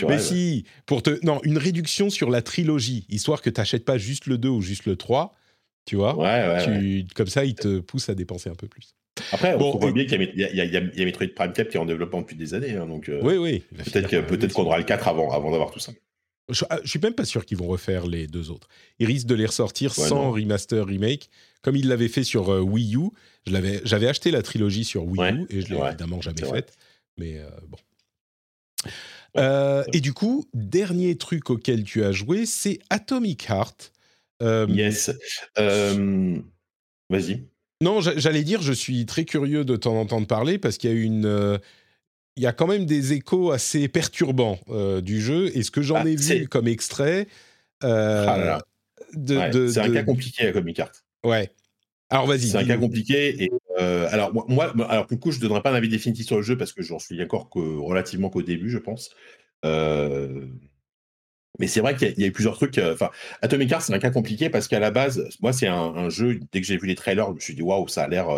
Mais 0.09 0.19
si, 0.19 0.65
pour 0.87 1.05
te. 1.05 1.25
Non, 1.25 1.41
une 1.45 1.57
réduction 1.57 2.11
sur 2.11 2.31
la 2.31 2.43
trilogie, 2.43 3.07
histoire 3.09 3.41
que 3.41 3.49
tu 3.49 3.61
n'achètes 3.61 3.85
pas 3.85 3.97
juste 3.97 4.27
le 4.27 4.39
2 4.39 4.49
ou 4.49 4.61
juste 4.61 4.87
le 4.87 4.97
3. 4.97 5.35
Tu 5.85 5.97
vois? 5.97 6.17
Ouais, 6.17 6.69
ouais, 6.69 7.05
Comme 7.15 7.27
ça, 7.29 7.45
il 7.45 7.55
te 7.55 7.81
pousse 7.81 8.09
à 8.09 8.15
dépenser 8.15 8.51
un 8.51 8.55
peu 8.55 8.69
plus. 8.69 8.95
Après, 9.31 9.55
on 9.55 9.79
voit 9.79 9.93
bien 9.93 10.05
qu'il 10.05 10.21
y, 10.21 10.43
y, 10.43 10.67
y, 10.67 10.77
a 10.77 11.05
Metroid 11.05 11.29
Prime 11.35 11.53
4 11.53 11.69
qui 11.69 11.77
est 11.77 11.81
en 11.81 11.87
développement 11.87 12.21
depuis 12.23 12.37
des 12.37 12.55
années. 12.55 12.73
Hein, 12.73 12.87
donc, 12.87 13.09
euh, 13.09 13.21
oui, 13.23 13.37
oui. 13.37 13.63
Peut-être 13.93 14.27
peut 14.27 14.49
qu'on 14.49 14.65
aura 14.65 14.79
le 14.79 14.85
4 14.85 15.09
avant, 15.09 15.31
avant 15.33 15.51
d'avoir 15.51 15.71
tout 15.71 15.81
ça. 15.81 15.93
Je, 16.49 16.65
ne 16.71 16.87
suis 16.87 16.99
même 16.99 17.15
pas 17.15 17.25
sûr 17.25 17.45
qu'ils 17.45 17.59
vont 17.59 17.69
refaire 17.69 18.07
les 18.07 18.27
deux 18.27 18.51
autres. 18.51 18.69
Ils 18.99 19.07
risquent 19.07 19.29
de 19.29 19.35
les 19.35 19.47
ressortir 19.47 19.95
sans 19.95 20.33
remaster, 20.33 20.85
remake, 20.85 21.29
comme 21.63 21.77
ils 21.77 21.89
l'avaient 21.89 22.09
fait 22.09 22.25
sur 22.25 22.51
euh, 22.51 22.61
Wii 22.61 22.97
U. 22.97 23.11
J'avais 23.47 24.09
acheté 24.09 24.31
la 24.31 24.43
trilogie 24.43 24.85
sur 24.85 25.05
Wii 25.05 25.33
U 25.33 25.47
et 25.51 25.63
je 25.63 25.75
l'ai 25.75 25.81
évidemment 25.81 26.21
jamais 26.21 26.43
faite. 26.43 26.77
Mais 27.19 27.39
euh, 27.39 27.49
bon. 27.69 27.79
Euh, 29.39 29.85
et 29.93 30.01
du 30.01 30.13
coup, 30.13 30.47
dernier 30.53 31.17
truc 31.17 31.51
auquel 31.51 31.85
tu 31.85 32.05
as 32.05 32.13
joué, 32.13 32.47
c'est 32.47 32.79
Atomic 32.91 33.49
Heart. 33.49 33.93
yes. 34.41 35.11
Vas-y. 35.57 37.45
Non, 37.81 38.01
j'allais 38.01 38.45
dire, 38.45 38.63
je 38.63 38.73
suis 38.73 39.07
très 39.07 39.25
curieux 39.25 39.65
de 39.65 39.77
t'en 39.77 39.97
entendre 39.97 40.27
parler 40.27 40.59
parce 40.59 40.79
qu'il 40.79 40.91
y 40.91 40.93
a 40.93 40.97
une 40.97 41.59
il 42.37 42.43
y 42.43 42.47
a 42.47 42.53
quand 42.53 42.67
même 42.67 42.87
des 42.87 43.13
échos 43.13 43.51
assez 43.51 43.89
perturbants 43.89 44.59
euh, 44.71 45.01
du 45.01 45.21
jeu. 45.21 45.57
Et 45.57 45.63
ce 45.63 45.71
que 45.71 45.83
j'en 45.83 45.97
ah, 45.97 46.09
ai 46.09 46.17
vu 46.17 46.49
comme 46.49 46.69
extrait. 46.69 47.27
Euh, 47.85 48.27
ah 48.29 48.61
c'est 49.27 49.79
un 49.79 49.93
cas 49.93 50.05
compliqué 50.05 50.47
à 50.47 50.53
Comic 50.53 50.79
Art. 50.81 50.93
Ouais. 51.25 51.51
Alors 52.11 52.27
vas-y. 52.27 52.49
C'est 52.49 52.59
un 52.59 52.67
cas 52.67 52.77
compliqué. 52.77 53.43
Et, 53.45 53.51
euh, 53.81 54.07
alors, 54.11 54.33
moi, 54.49 54.73
alors, 54.89 55.07
pour 55.07 55.17
le 55.17 55.21
coup, 55.21 55.31
je 55.31 55.39
ne 55.39 55.43
donnerai 55.43 55.63
pas 55.63 55.71
un 55.71 55.75
avis 55.75 55.89
définitif 55.89 56.27
sur 56.27 56.37
le 56.37 56.43
jeu 56.43 56.59
parce 56.59 56.73
que 56.73 56.83
j'en 56.83 56.99
suis 56.99 57.23
encore 57.23 57.49
que, 57.49 57.59
relativement 57.59 58.29
qu'au 58.29 58.43
début, 58.43 58.71
je 58.71 58.79
pense. 58.79 59.15
Mais 61.59 61.67
c'est 61.67 61.81
vrai 61.81 61.95
qu'il 61.97 62.19
y, 62.19 62.25
a 62.25 62.27
eu 62.27 62.33
plusieurs 62.33 62.57
trucs. 62.57 62.79
Enfin, 62.79 63.11
Atomic 63.43 63.71
Heart, 63.71 63.83
c'est 63.83 63.95
un 63.95 63.99
cas 63.99 64.11
compliqué 64.11 64.51
parce 64.51 64.69
qu'à 64.69 64.81
la 64.81 64.91
base, 64.91 65.29
moi, 65.41 65.53
c'est 65.53 65.69
un, 65.69 66.09
jeu. 66.09 66.41
Dès 66.51 66.61
que 66.61 66.67
j'ai 66.67 66.77
vu 66.77 66.87
les 66.87 66.95
trailers, 66.95 67.29
je 67.29 67.35
me 67.35 67.41
suis 67.41 67.55
dit 67.55 67.63
waouh, 67.63 67.89
ça 67.89 68.05
a 68.05 68.09
l'air, 68.09 68.29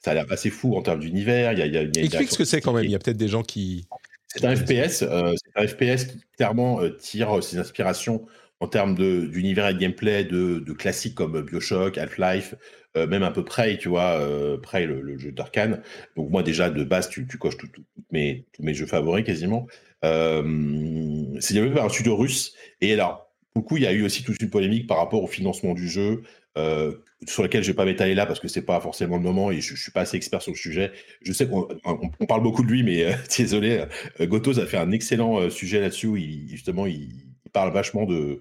ça 0.00 0.12
a 0.12 0.14
l'air 0.14 0.26
assez 0.30 0.50
fou 0.50 0.76
en 0.76 0.82
termes 0.82 1.00
d'univers. 1.00 1.52
Il 1.52 1.58
y 1.58 1.76
a, 1.76 1.82
Explique 1.82 2.30
ce 2.30 2.38
que 2.38 2.44
c'est 2.44 2.60
quand 2.60 2.72
même. 2.72 2.84
Il 2.84 2.90
y 2.90 2.94
a 2.94 2.98
peut-être 2.98 3.16
des 3.16 3.28
gens 3.28 3.42
qui. 3.42 3.86
C'est 4.28 4.44
un 4.44 4.56
FPS. 4.56 4.98
c'est 4.98 5.08
un 5.08 5.66
FPS 5.66 6.04
qui 6.04 6.20
clairement 6.36 6.80
tire 6.98 7.42
ses 7.42 7.58
inspirations 7.58 8.26
en 8.62 8.68
termes 8.68 8.94
d'univers 9.28 9.68
et 9.68 9.74
de 9.74 9.78
gameplay 9.78 10.24
de, 10.24 10.72
classiques 10.72 11.14
comme 11.14 11.42
Bioshock, 11.42 11.98
Half-Life, 11.98 12.54
même 12.94 13.22
un 13.22 13.30
peu 13.30 13.44
Prey, 13.44 13.76
tu 13.78 13.88
vois, 13.88 14.20
Prey, 14.62 14.86
le, 14.86 15.18
jeu 15.18 15.32
d'Arkane. 15.32 15.82
Donc 16.16 16.30
moi 16.30 16.42
déjà 16.42 16.70
de 16.70 16.84
base, 16.84 17.08
tu, 17.08 17.26
coches 17.26 17.56
tous 17.56 17.68
mes, 18.12 18.44
mes 18.60 18.74
jeux 18.74 18.86
favoris 18.86 19.24
quasiment. 19.24 19.66
c'est 20.02 21.54
développé 21.54 21.74
par 21.74 21.86
un 21.86 21.88
studio 21.88 22.16
russe. 22.16 22.54
Et 22.80 22.92
alors, 22.92 23.28
beaucoup, 23.54 23.76
il 23.76 23.82
y 23.82 23.86
a 23.86 23.92
eu 23.92 24.04
aussi 24.04 24.22
toute 24.22 24.40
une 24.40 24.50
polémique 24.50 24.86
par 24.86 24.98
rapport 24.98 25.22
au 25.22 25.26
financement 25.26 25.74
du 25.74 25.88
jeu, 25.88 26.22
euh, 26.58 26.92
sur 27.26 27.42
lequel 27.42 27.62
je 27.62 27.68
vais 27.68 27.76
pas 27.76 27.84
m'étaler 27.84 28.14
là 28.14 28.26
parce 28.26 28.40
que 28.40 28.48
c'est 28.48 28.62
pas 28.62 28.80
forcément 28.80 29.16
le 29.16 29.22
moment 29.22 29.50
et 29.50 29.60
je, 29.60 29.74
je 29.74 29.82
suis 29.82 29.92
pas 29.92 30.02
assez 30.02 30.16
expert 30.16 30.42
sur 30.42 30.52
le 30.52 30.56
sujet. 30.56 30.92
Je 31.22 31.32
sais 31.32 31.46
qu'on 31.48 31.68
on, 31.84 32.26
parle 32.26 32.42
beaucoup 32.42 32.62
de 32.62 32.68
lui, 32.68 32.82
mais 32.82 33.04
euh, 33.04 33.12
désolé, 33.36 33.84
euh, 34.20 34.26
Gotos 34.26 34.58
a 34.58 34.66
fait 34.66 34.76
un 34.76 34.90
excellent 34.90 35.40
euh, 35.40 35.50
sujet 35.50 35.80
là-dessus 35.80 36.08
il, 36.20 36.48
justement 36.48 36.86
il, 36.86 37.10
parle 37.52 37.72
vachement 37.72 38.06
de 38.06 38.40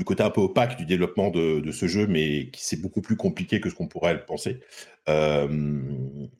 du 0.00 0.04
côté 0.04 0.22
un 0.22 0.30
peu 0.30 0.40
opaque 0.40 0.78
du 0.78 0.86
développement 0.86 1.30
de, 1.30 1.70
ce 1.70 1.86
jeu, 1.86 2.06
mais 2.06 2.48
qui 2.48 2.64
c'est 2.64 2.80
beaucoup 2.80 3.02
plus 3.02 3.16
compliqué 3.16 3.60
que 3.60 3.68
ce 3.68 3.74
qu'on 3.74 3.86
pourrait 3.86 4.14
le 4.14 4.24
penser. 4.24 4.60
Euh, 5.08 5.46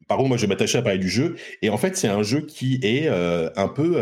par 0.09 0.17
contre, 0.17 0.29
moi, 0.29 0.39
je 0.39 0.47
m'attacher 0.47 0.79
à 0.79 0.83
parler 0.83 0.99
du 0.99 1.11
jeu, 1.11 1.37
et 1.61 1.69
en 1.69 1.77
fait, 1.77 1.97
c'est 1.97 2.09
un 2.09 2.23
jeu 2.23 2.41
qui 2.41 2.81
est 2.83 3.09
euh, 3.09 3.51
un 3.57 3.69
peu 3.69 4.01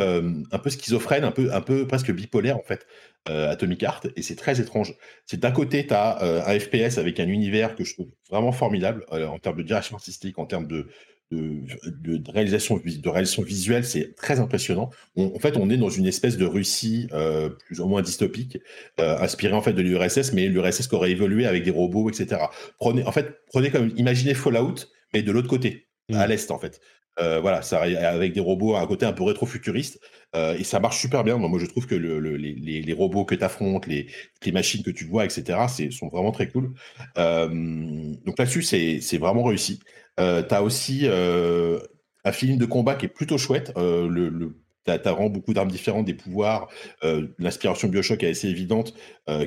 un 0.53 0.59
peu 0.59 0.71
schizophrène, 0.71 1.25
un 1.25 1.33
peu 1.33 1.53
un 1.53 1.61
peu 1.61 1.87
presque 1.89 2.13
bipolaire 2.13 2.57
en 2.57 2.63
fait. 2.63 2.87
Euh, 3.29 3.51
Atomic 3.51 3.83
Heart, 3.83 4.07
et 4.17 4.23
c'est 4.23 4.37
très 4.37 4.59
étrange. 4.59 4.95
C'est 5.27 5.39
d'un 5.39 5.51
côté, 5.51 5.87
tu 5.87 5.93
as 5.93 6.23
euh, 6.23 6.41
un 6.47 6.59
FPS 6.59 6.97
avec 6.97 7.21
un 7.21 7.29
univers 7.29 7.75
que 7.75 7.85
je 7.85 7.93
trouve 7.93 8.09
vraiment 8.31 8.53
formidable 8.53 9.05
euh, 9.13 9.27
en 9.27 9.39
termes 9.39 9.59
de 9.59 9.65
direction 9.65 9.97
artistique, 9.97 10.39
en 10.39 10.47
termes 10.47 10.67
de, 10.67 10.89
de, 11.31 12.17
de, 12.17 12.31
réalisation, 12.31 12.81
de 12.83 13.09
réalisation 13.09 13.43
visuelle, 13.43 13.85
c'est 13.85 14.15
très 14.15 14.41
impressionnant. 14.41 14.91
en 15.17 15.39
fait, 15.39 15.57
on 15.57 15.69
est 15.69 15.77
dans 15.77 15.91
une 15.91 16.07
espèce 16.07 16.37
de 16.37 16.47
Russie 16.47 17.09
euh, 17.13 17.51
plus 17.51 17.81
ou 17.81 17.87
moins 17.87 18.03
dystopique, 18.03 18.59
euh, 18.99 19.19
inspirée 19.19 19.53
en 19.53 19.61
fait 19.61 19.75
de 19.75 19.83
l'URSS, 19.83 20.33
mais 20.33 20.47
l'URSS 20.47 20.87
qui 20.87 20.95
aurait 20.95 21.11
évolué 21.11 21.47
avec 21.47 21.65
des 21.65 21.71
robots, 21.71 22.09
etc. 22.09 22.43
Prenez, 22.79 23.05
en 23.05 23.13
fait, 23.13 23.41
prenez 23.49 23.71
comme, 23.71 23.93
imaginez 23.97 24.35
Fallout, 24.35 24.75
mais 25.13 25.23
de 25.23 25.31
l'autre 25.33 25.49
côté, 25.49 25.89
à 26.13 26.27
mmh. 26.27 26.31
l'est 26.31 26.51
en 26.51 26.59
fait. 26.59 26.81
Euh, 27.21 27.41
voilà, 27.41 27.63
ça, 27.63 27.83
avec 27.83 28.33
des 28.33 28.41
robots 28.41 28.75
à 28.75 28.81
un 28.81 28.87
côté 28.87 29.07
un 29.07 29.13
peu 29.13 29.25
rétro-futuriste. 29.25 30.01
Euh, 30.37 30.55
et 30.59 30.65
ça 30.65 30.79
marche 30.81 31.01
super 31.01 31.25
bien. 31.25 31.37
Moi, 31.37 31.59
je 31.59 31.67
trouve 31.67 31.87
que 31.87 31.95
le, 31.95 32.21
le, 32.21 32.37
les, 32.37 32.93
robots 32.93 33.25
que 33.25 33.35
tu 33.35 33.45
affrontes, 33.45 33.87
les, 33.87 34.07
machines 34.53 34.83
que 34.83 34.91
tu 34.91 35.05
vois, 35.05 35.25
etc., 35.25 35.59
sont 35.91 36.09
vraiment 36.09 36.33
très 36.33 36.49
cool. 36.49 36.75
Euh, 37.17 37.49
donc 38.25 38.39
là-dessus, 38.39 38.63
c'est 38.63 39.19
vraiment 39.19 39.43
réussi. 39.43 39.81
Tu 40.17 40.23
as 40.23 40.63
aussi 40.63 41.07
un 41.07 42.33
film 42.33 42.59
de 42.59 42.67
combat 42.67 42.95
qui 42.95 43.07
est 43.07 43.11
plutôt 43.11 43.39
chouette. 43.39 43.73
Le, 43.77 44.57
tu 44.85 44.93
as, 44.93 44.99
vraiment 44.99 45.31
beaucoup 45.31 45.55
d'armes 45.55 45.71
différentes, 45.71 46.07
des 46.07 46.15
pouvoirs. 46.15 46.69
L'inspiration 47.39 47.89
Bioshock 47.89 48.23
est 48.23 48.31
assez 48.31 48.49
évidente, 48.49 48.95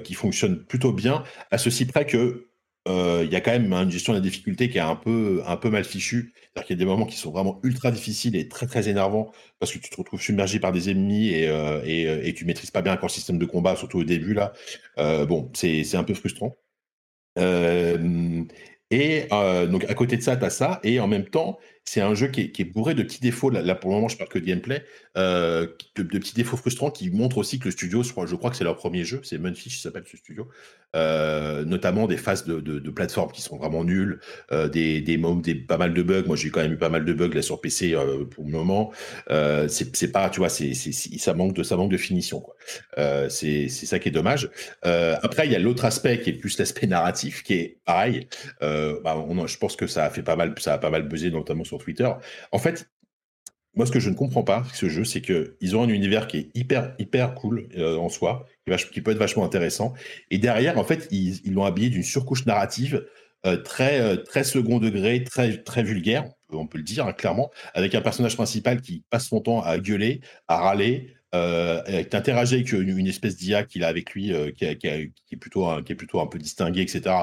qui 0.04 0.14
fonctionne 0.14 0.64
plutôt 0.66 0.92
bien. 0.92 1.24
À 1.52 1.58
ceci 1.58 1.86
près 1.86 2.06
que 2.06 2.51
il 2.88 3.30
y 3.32 3.36
a 3.36 3.42
quand 3.42 3.52
même 3.52 3.72
une 3.74 3.92
gestion 3.92 4.14
de 4.14 4.18
la 4.18 4.24
difficulté 4.24 4.70
qui 4.70 4.78
est 4.78 4.82
un 4.82 4.96
peu, 4.96 5.42
un 5.46 5.58
peu 5.58 5.70
mal 5.70 5.84
fichue. 5.84 6.34
C'est-à-dire 6.54 6.72
y 6.72 6.74
a 6.74 6.78
des 6.78 6.86
moments 6.86 7.06
qui 7.06 7.18
sont 7.18 7.32
vraiment 7.32 7.60
ultra 7.64 7.92
difficiles 7.92 8.36
et 8.36 8.50
très 8.50 8.68
très 8.68 8.90
énervants 8.90 9.32
parce 9.60 9.72
que 9.72 9.80
tu 9.80 9.90
te 9.90 9.96
retrouves 9.96 10.22
submergé 10.22 10.60
par 10.60 10.74
des 10.74 10.90
ennemis 10.90 11.30
et, 11.30 11.48
euh, 11.48 11.82
et, 11.86 12.28
et, 12.28 12.34
tu 12.34 12.44
maîtrises 12.44 12.72
pas 12.72 12.82
bien 12.82 12.94
encore 12.94 13.08
le 13.08 13.14
système 13.14 13.38
de 13.38 13.46
combat, 13.46 13.76
surtout 13.78 14.00
au 14.00 14.04
début 14.04 14.34
là. 14.34 14.52
Euh, 14.98 15.26
bon, 15.26 15.50
c'est 15.54 15.96
un 15.96 16.04
peu 16.04 16.14
frustrant. 16.14 16.58
Euh, 17.40 18.44
et 18.90 19.28
donc 19.30 19.86
à 19.86 19.94
côté 19.94 20.18
de 20.18 20.22
ça, 20.22 20.36
tu 20.36 20.44
as 20.44 20.50
ça, 20.50 20.80
et 20.84 21.00
en 21.00 21.08
même 21.08 21.26
temps, 21.26 21.58
c'est 21.84 22.02
un 22.02 22.14
jeu 22.14 22.28
qui 22.28 22.42
est, 22.42 22.64
bourré 22.64 22.94
de 22.94 23.04
petits 23.04 23.20
défauts. 23.20 23.50
Là, 23.50 23.76
pour 23.76 23.90
le 23.90 23.96
moment, 23.96 24.08
je 24.08 24.18
parle 24.18 24.30
que 24.30 24.40
de 24.40 24.46
gameplay, 24.46 24.84
euh, 25.18 25.68
de, 25.96 26.04
petits 26.04 26.36
défauts 26.36 26.58
frustrants 26.58 26.92
qui 26.92 27.10
montrent 27.10 27.38
aussi 27.38 27.60
que 27.60 27.66
le 27.66 27.72
studio, 27.72 28.04
je 28.04 28.12
crois, 28.12 28.26
je 28.26 28.36
crois 28.36 28.50
que 28.50 28.56
c'est 28.56 28.64
leur 28.64 28.78
premier 28.78 29.04
jeu, 29.04 29.22
c'est 29.24 29.38
Munfish, 29.38 29.76
qui 29.76 29.82
s'appelle 29.82 30.06
ce 30.10 30.18
studio, 30.18 30.48
euh, 30.94 31.64
notamment 31.64 32.06
des 32.06 32.18
phases 32.18 32.46
de, 32.46 32.90
plateforme 32.92 33.32
qui 33.32 33.42
sont 33.42 33.58
vraiment 33.58 33.86
nulles, 33.86 34.20
euh, 34.52 34.68
des, 34.68 35.00
des, 35.00 35.18
des, 35.18 35.56
pas 35.56 35.78
mal 35.78 35.94
de 35.94 36.04
bugs. 36.04 36.24
Moi, 36.28 36.36
j'ai 36.36 36.50
quand 36.50 36.60
même 36.62 36.74
eu 36.74 36.78
pas 36.78 36.90
mal 36.90 37.06
de 37.06 37.14
bugs 37.14 37.34
là 37.34 37.42
sur 37.42 37.62
PC 37.62 37.94
euh, 37.94 38.26
pour 38.26 38.44
le 38.44 38.52
moment. 38.52 38.92
C'est 39.30 40.12
pas, 40.12 40.30
tu 40.30 40.40
vois, 40.40 40.50
c'est 40.50 40.74
ça 40.74 41.34
manque 41.34 41.54
de 41.54 41.64
ça 41.64 41.78
manque 41.78 41.92
de 41.92 41.98
finition. 41.98 42.44
c'est 43.30 43.70
ça 43.70 44.00
qui 44.00 44.10
est 44.10 44.12
dommage. 44.12 44.50
après, 44.84 45.46
il 45.46 45.52
y 45.52 45.56
a 45.56 45.60
l'autre 45.60 45.86
aspect 45.86 46.20
qui 46.20 46.32
est 46.32 46.34
plus 46.34 46.58
l'aspect 46.60 46.88
narratif, 46.88 47.44
qui 47.44 47.54
est 47.54 47.78
pareil. 47.86 48.28
Bah, 48.60 49.26
je 49.46 49.58
pense 49.58 49.76
que 49.76 49.88
ça 49.88 50.06
a 50.06 50.10
fait 50.10 50.24
pas 50.24 50.36
mal, 50.36 50.54
ça 50.60 50.74
a 50.74 50.78
pas 50.78 50.90
mal 50.90 51.08
buzzé, 51.08 51.32
notamment 51.32 51.64
sur 51.64 51.71
Twitter. 51.78 52.10
En 52.52 52.60
fait, 52.60 52.90
moi, 53.76 53.86
ce 53.86 53.92
que 53.92 54.00
je 54.00 54.10
ne 54.10 54.16
comprends 54.16 54.44
pas 54.44 54.66
ce 54.74 54.90
jeu, 54.90 55.06
c'est 55.06 55.22
qu'ils 55.22 55.76
ont 55.76 55.84
un 55.84 55.90
univers 55.90 56.28
qui 56.28 56.38
est 56.38 56.50
hyper, 56.56 56.94
hyper 57.00 57.34
cool 57.36 57.70
euh, 57.78 57.98
en 57.98 58.10
soi, 58.10 58.46
qui, 58.68 58.76
qui, 58.92 59.02
peut 59.02 59.12
être 59.12 59.18
vachement 59.18 59.46
intéressant. 59.46 59.94
Et 60.30 60.40
derrière, 60.40 60.78
en 60.78 60.84
fait, 60.84 61.08
ils 61.12 61.54
l'ont 61.54 61.64
habillé 61.64 61.90
d'une 61.90 62.04
surcouche 62.04 62.46
narrative 62.46 63.06
euh, 63.48 63.58
très, 63.58 64.00
euh, 64.00 64.18
très 64.18 64.44
second 64.44 64.78
degré, 64.78 65.24
très, 65.24 65.58
très 65.64 65.82
vulgaire, 65.82 66.30
on 66.52 66.68
peut 66.68 66.78
le 66.78 66.84
dire 66.84 67.08
hein, 67.08 67.14
clairement, 67.14 67.50
avec 67.74 67.96
un 67.96 68.02
personnage 68.02 68.36
principal 68.36 68.82
qui 68.82 69.04
passe 69.10 69.30
son 69.30 69.42
temps 69.42 69.62
à 69.62 69.80
gueuler, 69.80 70.22
à 70.48 70.58
râler, 70.58 71.16
euh, 71.34 71.82
interagit 72.12 72.56
avec 72.56 72.72
une, 72.74 72.98
une 72.98 73.08
espèce 73.08 73.38
d'IA 73.38 73.64
qu'il 73.64 73.84
a 73.84 73.88
avec 73.88 74.14
lui, 74.14 74.34
euh, 74.34 74.52
qui, 74.52 74.66
a, 74.66 74.76
qui, 74.76 74.88
a, 74.88 74.98
qui, 74.98 75.36
est 75.36 75.38
plutôt 75.38 75.66
un, 75.68 75.82
qui 75.82 75.94
est 75.94 75.96
plutôt 75.96 76.20
un 76.20 76.28
peu 76.28 76.38
distingué, 76.38 76.82
etc. 76.82 77.16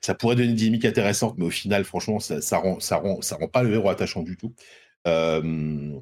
Ça 0.00 0.14
pourrait 0.14 0.36
donner 0.36 0.50
une 0.50 0.54
dynamique 0.54 0.84
intéressante, 0.84 1.34
mais 1.38 1.46
au 1.46 1.50
final, 1.50 1.84
franchement, 1.84 2.20
ça, 2.20 2.40
ça 2.40 2.58
rend, 2.58 2.78
ça 2.80 2.96
rend, 2.96 3.20
ça 3.22 3.36
rend 3.36 3.48
pas 3.48 3.62
le 3.62 3.74
héros 3.74 3.90
attachant 3.90 4.22
du 4.22 4.36
tout. 4.36 4.54
Euh, 5.08 5.98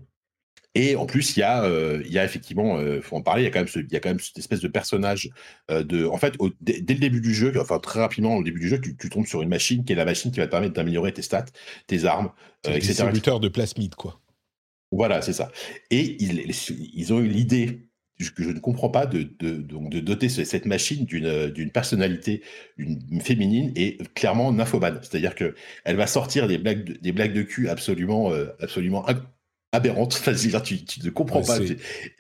et 0.77 0.97
en 0.97 1.07
plus, 1.07 1.37
il 1.37 1.41
y 1.41 1.43
a, 1.45 1.65
euh, 1.65 2.03
il 2.05 2.13
y 2.13 2.19
a 2.19 2.25
effectivement, 2.25 2.81
il 2.81 3.01
faut 3.01 3.17
en 3.17 3.23
parler, 3.23 3.43
il 3.43 3.45
y 3.45 3.49
a 3.49 3.51
quand 3.51 3.61
même, 3.61 3.69
ce, 3.69 3.79
il 3.79 3.93
y 3.93 3.97
a 3.97 4.01
quand 4.01 4.09
même 4.11 4.19
cette 4.19 4.39
espèce 4.39 4.61
de 4.61 4.69
personnage 4.69 5.31
de, 5.71 6.05
en 6.05 6.19
fait, 6.19 6.35
au, 6.41 6.51
dès, 6.61 6.81
dès, 6.81 6.95
le 6.95 7.01
début 7.01 7.21
du 7.21 7.33
jeu, 7.33 7.53
enfin 7.61 7.79
très 7.79 8.01
rapidement 8.01 8.37
au 8.37 8.43
début 8.43 8.61
du 8.61 8.69
jeu, 8.69 8.81
tu, 8.81 8.97
tu, 8.97 9.09
tombes 9.09 9.27
sur 9.27 9.41
une 9.41 9.49
machine 9.49 9.85
qui 9.85 9.93
est 9.93 9.97
la 9.97 10.05
machine 10.05 10.33
qui 10.33 10.41
va 10.41 10.47
te 10.47 10.51
permettre 10.51 10.75
d'améliorer 10.75 11.13
tes 11.13 11.23
stats, 11.23 11.47
tes 11.87 12.05
armes, 12.07 12.31
etc. 12.65 12.89
Distributeur 12.89 13.39
de 13.39 13.49
plasmide, 13.49 13.95
quoi. 13.95 14.21
Voilà, 14.97 15.23
c'est 15.23 15.33
ça. 15.33 15.51
Et 15.91 16.23
ils, 16.23 16.51
ils 16.95 17.13
ont 17.13 17.21
eu 17.21 17.29
l'idée 17.29 17.89
que 18.19 18.43
je 18.43 18.51
ne 18.51 18.59
comprends 18.59 18.89
pas 18.89 19.07
de, 19.07 19.23
de, 19.23 19.57
de, 19.57 19.89
de 19.89 20.01
doter 20.01 20.29
cette 20.29 20.67
machine 20.67 21.05
d'une 21.05 21.71
personnalité 21.71 22.43
une 22.77 23.21
féminine 23.21 23.73
et 23.77 23.99
clairement 24.15 24.53
nymphomane. 24.53 25.01
C'est-à-dire 25.03 25.35
que 25.35 25.55
elle 25.85 25.97
va 25.97 26.07
sortir 26.07 26.47
des 26.47 26.59
blagues 26.59 26.85
de, 26.85 26.93
des 26.95 27.13
blagues 27.13 27.33
de 27.33 27.43
cul 27.43 27.69
absolument, 27.69 28.33
euh, 28.33 28.47
absolument 28.61 29.05
aberrante. 29.73 30.15
Enfin, 30.21 30.61
tu, 30.61 30.85
tu 30.85 31.05
ne 31.05 31.11
comprends 31.11 31.43
pas. 31.43 31.59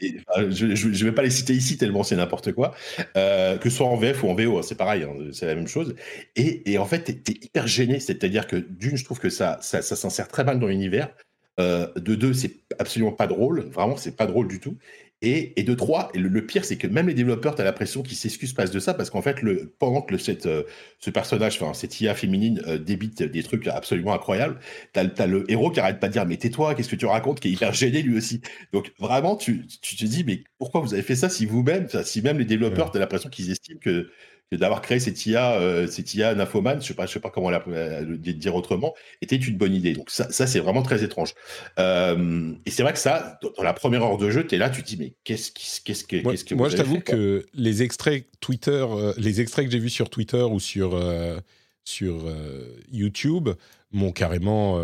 Et, 0.00 0.16
enfin, 0.26 0.50
je 0.50 0.66
ne 0.66 1.04
vais 1.04 1.12
pas 1.12 1.22
les 1.22 1.30
citer 1.30 1.52
ici 1.52 1.78
tellement 1.78 2.02
c'est 2.02 2.16
n'importe 2.16 2.52
quoi. 2.52 2.74
Euh, 3.16 3.56
que 3.58 3.70
ce 3.70 3.76
soit 3.76 3.86
en 3.86 3.96
VF 3.96 4.24
ou 4.24 4.28
en 4.28 4.34
VO, 4.34 4.58
hein, 4.58 4.62
c'est 4.62 4.74
pareil, 4.74 5.04
hein, 5.04 5.14
c'est 5.32 5.46
la 5.46 5.54
même 5.54 5.68
chose. 5.68 5.94
Et, 6.34 6.72
et 6.72 6.78
en 6.78 6.86
fait, 6.86 7.22
tu 7.22 7.32
es, 7.32 7.34
hyper 7.44 7.66
gêné. 7.66 8.00
C'est-à-dire 8.00 8.48
que 8.48 8.56
d'une, 8.56 8.96
je 8.96 9.04
trouve 9.04 9.20
que 9.20 9.30
ça, 9.30 9.58
ça, 9.62 9.80
ça 9.80 9.94
s'insère 9.94 10.28
très 10.28 10.42
mal 10.42 10.58
dans 10.58 10.66
l'univers. 10.66 11.14
Euh, 11.60 11.86
de 11.96 12.14
deux, 12.14 12.32
c'est 12.32 12.56
absolument 12.78 13.12
pas 13.12 13.26
drôle. 13.26 13.60
Vraiment, 13.60 13.96
c'est 13.96 14.16
pas 14.16 14.26
drôle 14.26 14.48
du 14.48 14.60
tout. 14.60 14.76
Et, 15.22 15.58
et, 15.58 15.62
de 15.62 15.72
trois, 15.74 16.10
et 16.12 16.18
le, 16.18 16.44
pire, 16.44 16.66
c'est 16.66 16.76
que 16.76 16.86
même 16.86 17.06
les 17.08 17.14
développeurs, 17.14 17.54
tu 17.54 17.62
as 17.62 17.64
l'impression 17.64 18.02
qu'ils 18.02 18.16
s'excusent 18.16 18.52
pas 18.52 18.66
de 18.66 18.78
ça, 18.78 18.92
parce 18.92 19.08
qu'en 19.08 19.22
fait, 19.22 19.40
le, 19.40 19.72
pendant 19.78 20.02
que 20.02 20.12
le, 20.12 20.18
cette, 20.18 20.44
euh, 20.44 20.64
ce 20.98 21.08
personnage, 21.08 21.62
enfin, 21.62 21.72
cette 21.72 21.98
IA 22.00 22.14
féminine 22.14 22.60
euh, 22.66 22.76
débite 22.76 23.22
des 23.22 23.42
trucs 23.42 23.66
absolument 23.68 24.12
incroyables, 24.12 24.58
tu 24.92 25.00
as, 25.00 25.04
as, 25.18 25.26
le 25.26 25.50
héros 25.50 25.70
qui 25.70 25.80
arrête 25.80 25.98
pas 25.98 26.08
de 26.08 26.12
dire 26.12 26.26
Mais 26.26 26.36
tais-toi, 26.36 26.74
qu'est-ce 26.74 26.90
que 26.90 26.96
tu 26.96 27.06
racontes 27.06 27.40
qui 27.40 27.48
est 27.48 27.52
hyper 27.52 27.72
gêné 27.72 28.02
lui 28.02 28.18
aussi. 28.18 28.42
Donc 28.72 28.92
vraiment, 28.98 29.36
tu, 29.36 29.66
tu 29.80 29.96
te 29.96 30.04
dis 30.04 30.24
Mais 30.24 30.44
pourquoi 30.58 30.82
vous 30.82 30.92
avez 30.92 31.02
fait 31.02 31.16
ça 31.16 31.30
si 31.30 31.46
vous-même, 31.46 31.88
si 32.02 32.20
même 32.20 32.38
les 32.38 32.44
développeurs, 32.44 32.90
tu 32.90 32.98
as 32.98 33.00
l'impression 33.00 33.30
qu'ils 33.30 33.50
estiment 33.50 33.80
que 33.80 34.10
d'avoir 34.52 34.82
créé 34.82 35.00
cette 35.00 35.24
IA, 35.26 35.54
euh, 35.54 35.86
cette 35.86 36.14
IA 36.14 36.34
Nafoman, 36.34 36.80
je 36.80 36.86
sais 36.86 36.94
pas, 36.94 37.06
je 37.06 37.12
sais 37.12 37.20
pas 37.20 37.30
comment 37.30 37.50
la, 37.50 37.62
le 37.66 38.16
dire 38.16 38.54
autrement, 38.54 38.94
était 39.20 39.36
une 39.36 39.56
bonne 39.56 39.74
idée. 39.74 39.92
Donc 39.92 40.10
ça, 40.10 40.30
ça 40.30 40.46
c'est 40.46 40.60
vraiment 40.60 40.82
très 40.82 41.02
étrange. 41.02 41.34
Euh, 41.78 42.52
et 42.66 42.70
c'est 42.70 42.82
vrai 42.82 42.92
que 42.92 42.98
ça, 42.98 43.38
dans 43.56 43.62
la 43.62 43.72
première 43.72 44.02
heure 44.02 44.18
de 44.18 44.30
jeu, 44.30 44.46
tu 44.46 44.54
es 44.54 44.58
là, 44.58 44.70
tu 44.70 44.82
te 44.82 44.86
dis 44.86 44.96
mais 44.96 45.14
qu'est-ce 45.24 45.50
qu'est-ce 45.52 46.04
que, 46.04 46.22
moi, 46.22 46.32
qu'est-ce 46.32 46.44
que 46.44 46.54
moi 46.54 46.68
je 46.68 46.76
t'avoue 46.76 47.00
que 47.00 47.44
les 47.54 47.82
extraits 47.82 48.26
Twitter, 48.40 48.86
euh, 48.88 49.12
les 49.16 49.40
extraits 49.40 49.66
que 49.66 49.72
j'ai 49.72 49.78
vus 49.78 49.90
sur 49.90 50.10
Twitter 50.10 50.42
ou 50.42 50.60
sur 50.60 50.94
euh, 50.94 51.38
sur 51.84 52.26
euh, 52.26 52.76
YouTube 52.92 53.50
m'ont 53.92 54.12
carrément 54.12 54.82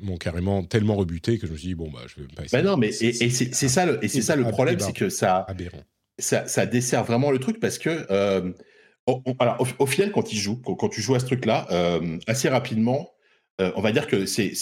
m'ont 0.00 0.18
carrément 0.18 0.62
tellement 0.62 0.94
rebuté 0.94 1.38
que 1.38 1.46
je 1.46 1.52
me 1.52 1.56
suis 1.56 1.68
dit 1.68 1.74
bon 1.74 1.90
bah 1.90 2.00
je 2.06 2.20
vais 2.20 2.28
pas 2.28 2.44
essayer. 2.44 2.62
Bah 2.62 2.68
non 2.68 2.76
mais 2.76 2.90
et, 3.00 3.24
et 3.24 3.30
c'est 3.30 3.52
ça 3.68 3.86
le 3.86 4.04
et 4.04 4.08
c'est 4.08 4.22
ça 4.22 4.36
le 4.36 4.44
problème 4.44 4.78
c'est 4.78 4.92
que 4.92 5.08
ça, 5.08 5.46
ça 6.18 6.46
ça 6.46 6.66
dessert 6.66 7.04
vraiment 7.04 7.30
le 7.30 7.38
truc 7.38 7.60
parce 7.60 7.78
que 7.78 8.06
alors, 9.38 9.60
au, 9.60 9.66
au, 9.82 9.86
final, 9.86 10.12
quand, 10.12 10.32
il 10.32 10.38
joue, 10.38 10.56
quand, 10.56 10.88
tu 10.88 11.00
joues 11.00 11.14
à 11.14 11.20
ce 11.20 11.26
truc-là, 11.26 11.66
euh, 11.70 12.18
assez 12.26 12.48
rapidement, 12.48 13.10
euh, 13.60 13.72
on 13.76 13.80
va 13.80 13.92
dire 13.92 14.06
que 14.06 14.26
ces, 14.26 14.54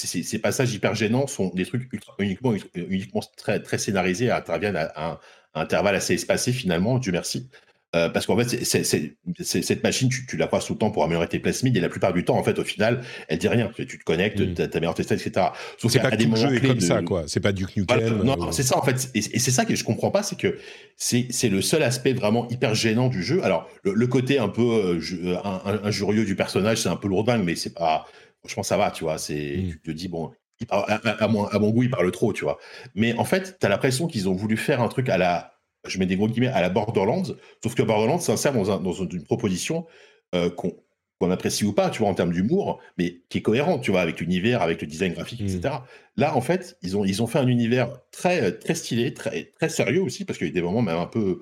passages 0.43 0.73
hyper 0.75 0.95
gênants 0.95 1.27
sont 1.27 1.51
des 1.55 1.67
trucs 1.67 1.93
ultra, 1.93 2.15
uniquement, 2.19 2.55
uniquement 2.75 3.21
très, 3.37 3.79
scénarisés, 3.79 4.31
interviennent 4.31 4.77
à, 4.77 4.87
à, 4.95 5.11
un, 5.11 5.19
à, 5.55 5.61
intervalles 5.62 5.97
assez 5.97 6.15
espacés 6.15 6.53
finalement, 6.53 6.99
Dieu 6.99 7.12
merci. 7.12 7.51
Euh, 7.97 8.09
parce 8.09 8.25
qu'en 8.27 8.37
fait, 8.37 8.65
c'est, 8.65 8.85
c'est, 8.85 9.17
c'est, 9.41 9.62
cette 9.62 9.83
machine, 9.83 10.09
tu, 10.09 10.25
tu 10.25 10.37
la 10.37 10.47
croises 10.47 10.65
tout 10.65 10.75
le 10.75 10.79
temps 10.79 10.93
pour 10.93 11.03
améliorer 11.03 11.27
tes 11.27 11.41
plasmides, 11.41 11.77
et 11.77 11.81
la 11.81 11.89
plupart 11.89 12.12
du 12.12 12.25
temps, 12.25 12.37
en 12.37 12.45
fait, 12.45 12.57
au 12.61 12.65
final, 12.65 13.01
elle 13.27 13.39
dit 13.39 13.49
rien. 13.49 13.69
Tu, 13.75 13.87
te 13.87 14.05
connectes, 14.05 14.41
mmh. 14.41 14.55
tu 14.55 14.77
améliores 14.77 14.95
tes 14.95 15.03
stats, 15.03 15.17
etc. 15.17 15.49
Sauf 15.77 15.91
c'est 15.91 15.99
pas 15.99 16.11
des 16.12 16.37
jeu 16.37 16.55
est 16.55 16.61
comme 16.61 16.77
de... 16.77 16.81
ça, 16.81 17.03
quoi. 17.03 17.25
C'est 17.27 17.41
pas 17.41 17.51
du 17.51 17.65
Nukem. 17.65 17.87
Voilà, 17.89 18.11
non, 18.11 18.49
euh... 18.49 18.53
c'est 18.53 18.62
ça, 18.62 18.79
en 18.79 18.83
fait. 18.83 19.11
Et, 19.15 19.19
et, 19.19 19.39
c'est 19.41 19.51
ça 19.51 19.65
que 19.65 19.75
je 19.75 19.83
comprends 19.83 20.12
pas, 20.12 20.23
c'est 20.23 20.39
que 20.39 20.57
c'est, 20.97 21.27
c'est 21.31 21.49
le 21.49 21.62
seul 21.62 21.83
aspect 21.83 22.12
vraiment 22.12 22.49
hyper 22.49 22.77
gênant 22.77 23.09
du 23.09 23.25
jeu. 23.25 23.43
Alors, 23.43 23.69
le, 23.83 23.93
le 23.95 24.07
côté 24.07 24.39
un 24.39 24.49
peu 24.49 25.01
euh, 25.03 25.37
injurieux 25.83 26.25
du 26.25 26.37
personnage, 26.37 26.83
c'est 26.83 26.89
un 26.89 26.97
peu 26.97 27.09
lourdingue, 27.09 27.43
mais 27.45 27.57
c'est 27.57 27.75
pas. 27.75 28.07
Franchement, 28.39 28.62
ça 28.62 28.77
va, 28.77 28.93
tu 28.93 29.03
vois. 29.03 29.19
C'est, 29.19 29.57
mmh. 29.57 29.71
Tu 29.71 29.81
te 29.81 29.91
dis, 29.91 30.07
bon, 30.07 30.31
à, 30.69 30.77
à, 30.77 31.25
à, 31.25 31.29
mon, 31.29 31.47
à, 31.47 31.59
mon, 31.59 31.71
goût, 31.71 31.83
il 31.83 31.91
parle 31.91 32.11
trop, 32.12 32.33
tu 32.33 32.45
vois. 32.45 32.59
Mais 32.95 33.15
en 33.15 33.25
fait, 33.25 33.57
tu 33.59 33.67
as 33.67 33.69
l'impression 33.69 34.07
qu'ils 34.07 34.29
ont 34.29 34.35
voulu 34.35 34.57
faire 34.57 34.81
un 34.81 34.89
truc 34.89 35.09
à 35.09 35.19
la 35.19 35.60
je 35.86 35.98
mets 35.98 36.07
des 36.07 36.16
gros 36.16 36.28
guillemets, 36.28 36.48
à 36.48 36.61
la 36.61 36.69
Borderlands, 36.69 37.35
sauf 37.62 37.74
que 37.74 37.82
Borderlands 37.82 38.19
s'insère 38.19 38.52
dans, 38.52 38.78
dans 38.78 38.93
une 38.93 39.24
proposition 39.24 39.86
qu'on 40.57 40.77
qu'on 41.20 41.31
apprécie 41.31 41.65
ou 41.66 41.74
pas, 41.74 41.90
tu 41.90 41.98
vois, 41.98 42.09
en 42.09 42.15
termes 42.15 42.32
d'humour, 42.32 42.81
mais 42.97 43.20
qui 43.28 43.39
est 43.39 43.43
cohérent, 43.43 43.78
tu 43.78 43.90
vois, 43.90 44.01
avec 44.01 44.20
l'univers, 44.20 44.62
avec 44.62 44.81
le 44.81 44.86
design 44.86 45.12
graphique, 45.12 45.43
etc. 45.43 45.61
Mmh. 45.61 45.81
Là, 46.16 46.35
en 46.35 46.40
fait, 46.40 46.78
ils 46.81 46.97
ont, 46.97 47.05
ils 47.05 47.23
ont 47.23 47.27
fait 47.27 47.39
un 47.39 47.47
univers 47.47 47.93
très, 48.11 48.52
très 48.59 48.74
stylé, 48.74 49.12
très, 49.12 49.52
très 49.59 49.69
sérieux 49.69 50.01
aussi, 50.01 50.24
parce 50.24 50.39
qu'il 50.39 50.48
y 50.48 50.51
a 50.51 50.55
des 50.55 50.62
moments 50.62 50.81
même 50.81 50.97
un 50.97 51.07
peu, 51.07 51.40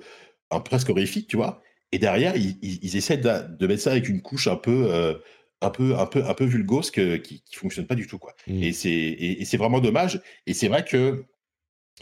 un, 0.51 0.59
presque 0.59 0.89
horrifiques, 0.89 1.29
tu 1.29 1.37
vois. 1.37 1.61
Et 1.93 1.97
derrière, 1.97 2.35
ils, 2.35 2.57
ils, 2.61 2.97
essaient 2.97 3.17
de, 3.17 3.67
mettre 3.67 3.81
ça 3.81 3.91
avec 3.91 4.09
une 4.09 4.21
couche 4.21 4.47
un 4.47 4.57
peu, 4.57 4.89
euh, 4.91 5.13
un 5.61 5.69
peu, 5.69 5.97
un 5.97 6.05
peu, 6.05 6.25
un 6.25 6.33
peu 6.33 6.43
vulgose 6.43 6.91
qui, 6.91 7.21
qui 7.21 7.55
fonctionne 7.55 7.87
pas 7.87 7.95
du 7.95 8.05
tout, 8.05 8.19
quoi. 8.19 8.35
Mmh. 8.47 8.63
Et 8.63 8.73
c'est, 8.73 8.89
et, 8.89 9.45
c'est 9.45 9.57
vraiment 9.57 9.79
dommage. 9.79 10.21
Et 10.45 10.53
c'est 10.53 10.67
vrai 10.67 10.83
que 10.83 11.23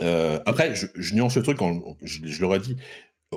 euh, 0.02 0.40
après, 0.46 0.76
je, 0.76 0.88
je, 0.96 1.16
nuance 1.16 1.36
le 1.36 1.44
truc, 1.44 1.58
quand, 1.58 1.98
je, 2.04 2.20
je 2.26 2.42
l'aurais 2.42 2.60
dit, 2.60 2.78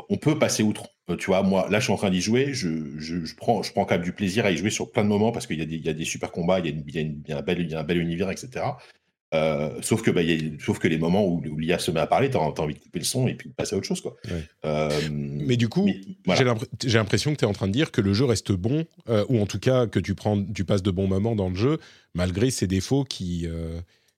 on 0.08 0.16
peut 0.16 0.38
passer 0.38 0.62
outre. 0.62 0.88
Euh, 1.08 1.16
tu 1.16 1.26
vois, 1.26 1.42
moi, 1.42 1.68
là, 1.70 1.78
je 1.78 1.84
suis 1.84 1.92
en 1.92 1.96
train 1.96 2.10
d'y 2.10 2.20
jouer. 2.20 2.52
Je, 2.52 3.34
prends, 3.36 3.62
je 3.62 3.72
prends 3.72 3.84
quand 3.84 3.94
même 3.94 4.04
du 4.04 4.12
plaisir 4.12 4.46
à 4.46 4.50
y 4.50 4.56
jouer 4.56 4.70
sur 4.70 4.90
plein 4.90 5.02
de 5.02 5.08
moments 5.08 5.32
parce 5.32 5.46
qu'il 5.46 5.58
y, 5.58 5.88
a 5.88 5.92
des 5.92 6.04
super 6.04 6.30
combats, 6.30 6.60
il 6.60 6.66
y 6.66 7.32
a, 7.32 7.38
un, 7.38 7.42
bel, 7.42 7.98
univers, 7.98 8.30
etc. 8.30 8.64
Euh, 9.32 9.70
sauf, 9.80 10.02
que, 10.02 10.10
bah, 10.10 10.22
sauf 10.58 10.78
que 10.78 10.88
les 10.88 10.98
moments 10.98 11.26
où, 11.26 11.40
l'IA 11.56 11.78
se 11.78 11.90
met 11.90 12.00
à 12.00 12.06
parler, 12.06 12.30
tu 12.30 12.36
as, 12.36 12.40
envie 12.40 12.74
de 12.74 12.78
couper 12.80 12.98
le 12.98 13.04
son 13.04 13.28
et 13.28 13.34
puis 13.34 13.48
de 13.48 13.54
passer 13.54 13.74
à 13.74 13.78
autre 13.78 13.86
chose. 13.86 14.00
Quoi. 14.00 14.16
Euh, 14.64 14.90
mais 15.10 15.56
du 15.56 15.68
coup, 15.68 15.88
j'ai 16.26 16.98
l'impression 16.98 17.32
que 17.32 17.38
tu 17.38 17.44
es 17.44 17.48
en 17.48 17.52
train 17.52 17.68
de 17.68 17.72
dire 17.72 17.90
que 17.90 18.00
le 18.00 18.12
jeu 18.12 18.24
reste 18.24 18.52
bon, 18.52 18.84
ou 19.28 19.40
en 19.40 19.46
tout 19.46 19.60
cas 19.60 19.86
que 19.86 19.98
tu, 19.98 20.14
prends, 20.14 20.42
tu 20.42 20.64
passes 20.64 20.82
de 20.82 20.90
bons 20.90 21.08
moments 21.08 21.34
dans 21.34 21.48
le 21.48 21.56
jeu, 21.56 21.78
malgré 22.14 22.50
ses 22.50 22.66
défauts 22.66 23.04
qui, 23.04 23.48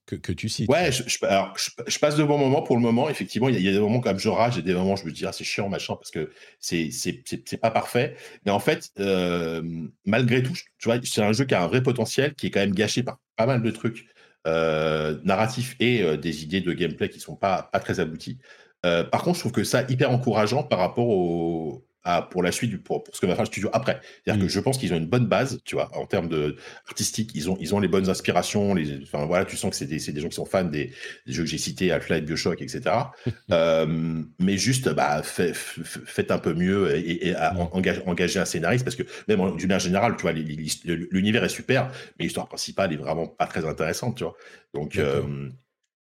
que, 0.05 0.31
tu 0.31 0.49
cites. 0.49 0.69
Ouais, 0.69 0.91
je, 0.91 1.03
alors, 1.25 1.55
je, 1.87 1.99
passe 1.99 2.15
de 2.15 2.23
bons 2.23 2.37
moments 2.37 2.61
pour 2.61 2.75
le 2.75 2.81
moment. 2.81 3.09
Effectivement, 3.09 3.49
il 3.49 3.59
y, 3.61 3.69
a 3.69 3.71
des 3.71 3.79
moments 3.79 4.01
comme 4.01 4.19
je 4.19 4.29
rage 4.29 4.57
des 4.57 4.73
moments 4.73 4.93
où 4.93 4.97
je 4.97 5.05
me 5.05 5.11
dis, 5.11 5.25
ah, 5.25 5.31
c'est 5.31 5.43
chiant, 5.43 5.69
machin, 5.69 5.95
parce 5.95 6.11
que 6.11 6.31
c'est, 6.59 6.89
c'est, 6.91 7.57
pas 7.57 7.71
parfait. 7.71 8.15
Mais 8.45 8.51
en 8.51 8.59
fait, 8.59 8.91
euh, 8.99 9.61
malgré 10.05 10.43
tout, 10.43 10.53
tu 10.53 10.89
vois, 10.89 10.97
c'est 11.03 11.21
un 11.21 11.31
jeu 11.31 11.45
qui 11.45 11.53
a 11.53 11.63
un 11.63 11.67
vrai 11.67 11.81
potentiel, 11.81 12.35
qui 12.35 12.47
est 12.47 12.51
quand 12.51 12.59
même 12.59 12.73
gâché 12.75 13.03
par 13.03 13.19
pas 13.35 13.45
mal 13.45 13.61
de 13.61 13.71
trucs 13.71 14.05
euh, 14.45 15.17
narratifs 15.23 15.75
et 15.79 16.01
euh, 16.01 16.17
des 16.17 16.43
idées 16.43 16.61
de 16.61 16.73
gameplay 16.73 17.09
qui 17.09 17.19
sont 17.19 17.35
pas, 17.35 17.69
pas 17.71 17.79
très 17.79 17.99
abouties. 17.99 18.39
par 18.81 19.23
contre, 19.23 19.35
je 19.35 19.39
trouve 19.39 19.53
que 19.53 19.63
ça 19.63 19.83
hyper 19.89 20.11
encourageant 20.11 20.63
par 20.63 20.79
rapport 20.79 21.07
au, 21.07 21.85
pour 22.29 22.43
la 22.43 22.51
suite, 22.51 22.83
pour, 22.83 23.03
pour 23.03 23.15
ce 23.15 23.21
que 23.21 23.25
va 23.25 23.33
faire 23.33 23.43
le 23.43 23.47
studio 23.47 23.69
après. 23.73 24.01
C'est-à-dire 24.23 24.41
que 24.41 24.47
mm. 24.47 24.49
je 24.49 24.59
pense 24.59 24.77
qu'ils 24.77 24.93
ont 24.93 24.97
une 24.97 25.07
bonne 25.07 25.25
base, 25.25 25.61
tu 25.63 25.75
vois, 25.75 25.89
en 25.97 26.05
termes 26.05 26.27
de 26.27 26.57
artistique, 26.87 27.31
ils 27.33 27.49
ont, 27.49 27.57
ils 27.59 27.73
ont 27.73 27.79
les 27.79 27.87
bonnes 27.87 28.09
inspirations. 28.09 28.73
Les, 28.73 29.01
enfin 29.03 29.25
voilà, 29.25 29.45
tu 29.45 29.55
sens 29.55 29.71
que 29.71 29.75
c'est 29.75 29.85
des, 29.85 29.99
des, 29.99 30.21
gens 30.21 30.27
qui 30.27 30.35
sont 30.35 30.45
fans 30.45 30.65
des, 30.65 30.91
jeux 31.25 31.43
que 31.43 31.49
j'ai 31.49 31.57
cités, 31.57 31.91
Half-Life, 31.91 32.25
Bioshock, 32.25 32.61
etc. 32.61 32.81
euh, 33.51 34.21
mais 34.39 34.57
juste, 34.57 34.89
bah, 34.89 35.21
faites 35.23 36.31
un 36.31 36.39
peu 36.39 36.53
mieux 36.53 36.95
et, 36.95 37.29
et 37.29 37.31
mm. 37.33 38.05
engager, 38.05 38.39
un 38.39 38.45
scénariste 38.45 38.83
parce 38.83 38.95
que 38.95 39.03
même 39.27 39.39
d'une 39.55 39.67
manière 39.67 39.79
générale, 39.79 40.15
tu 40.17 40.23
vois, 40.23 40.33
l'univers 40.33 41.43
est 41.43 41.49
super, 41.49 41.89
mais 42.17 42.25
l'histoire 42.25 42.47
principale 42.47 42.93
est 42.93 42.97
vraiment 42.97 43.27
pas 43.27 43.45
très 43.45 43.65
intéressante, 43.65 44.17
tu 44.17 44.23
vois. 44.23 44.35
Donc 44.73 44.97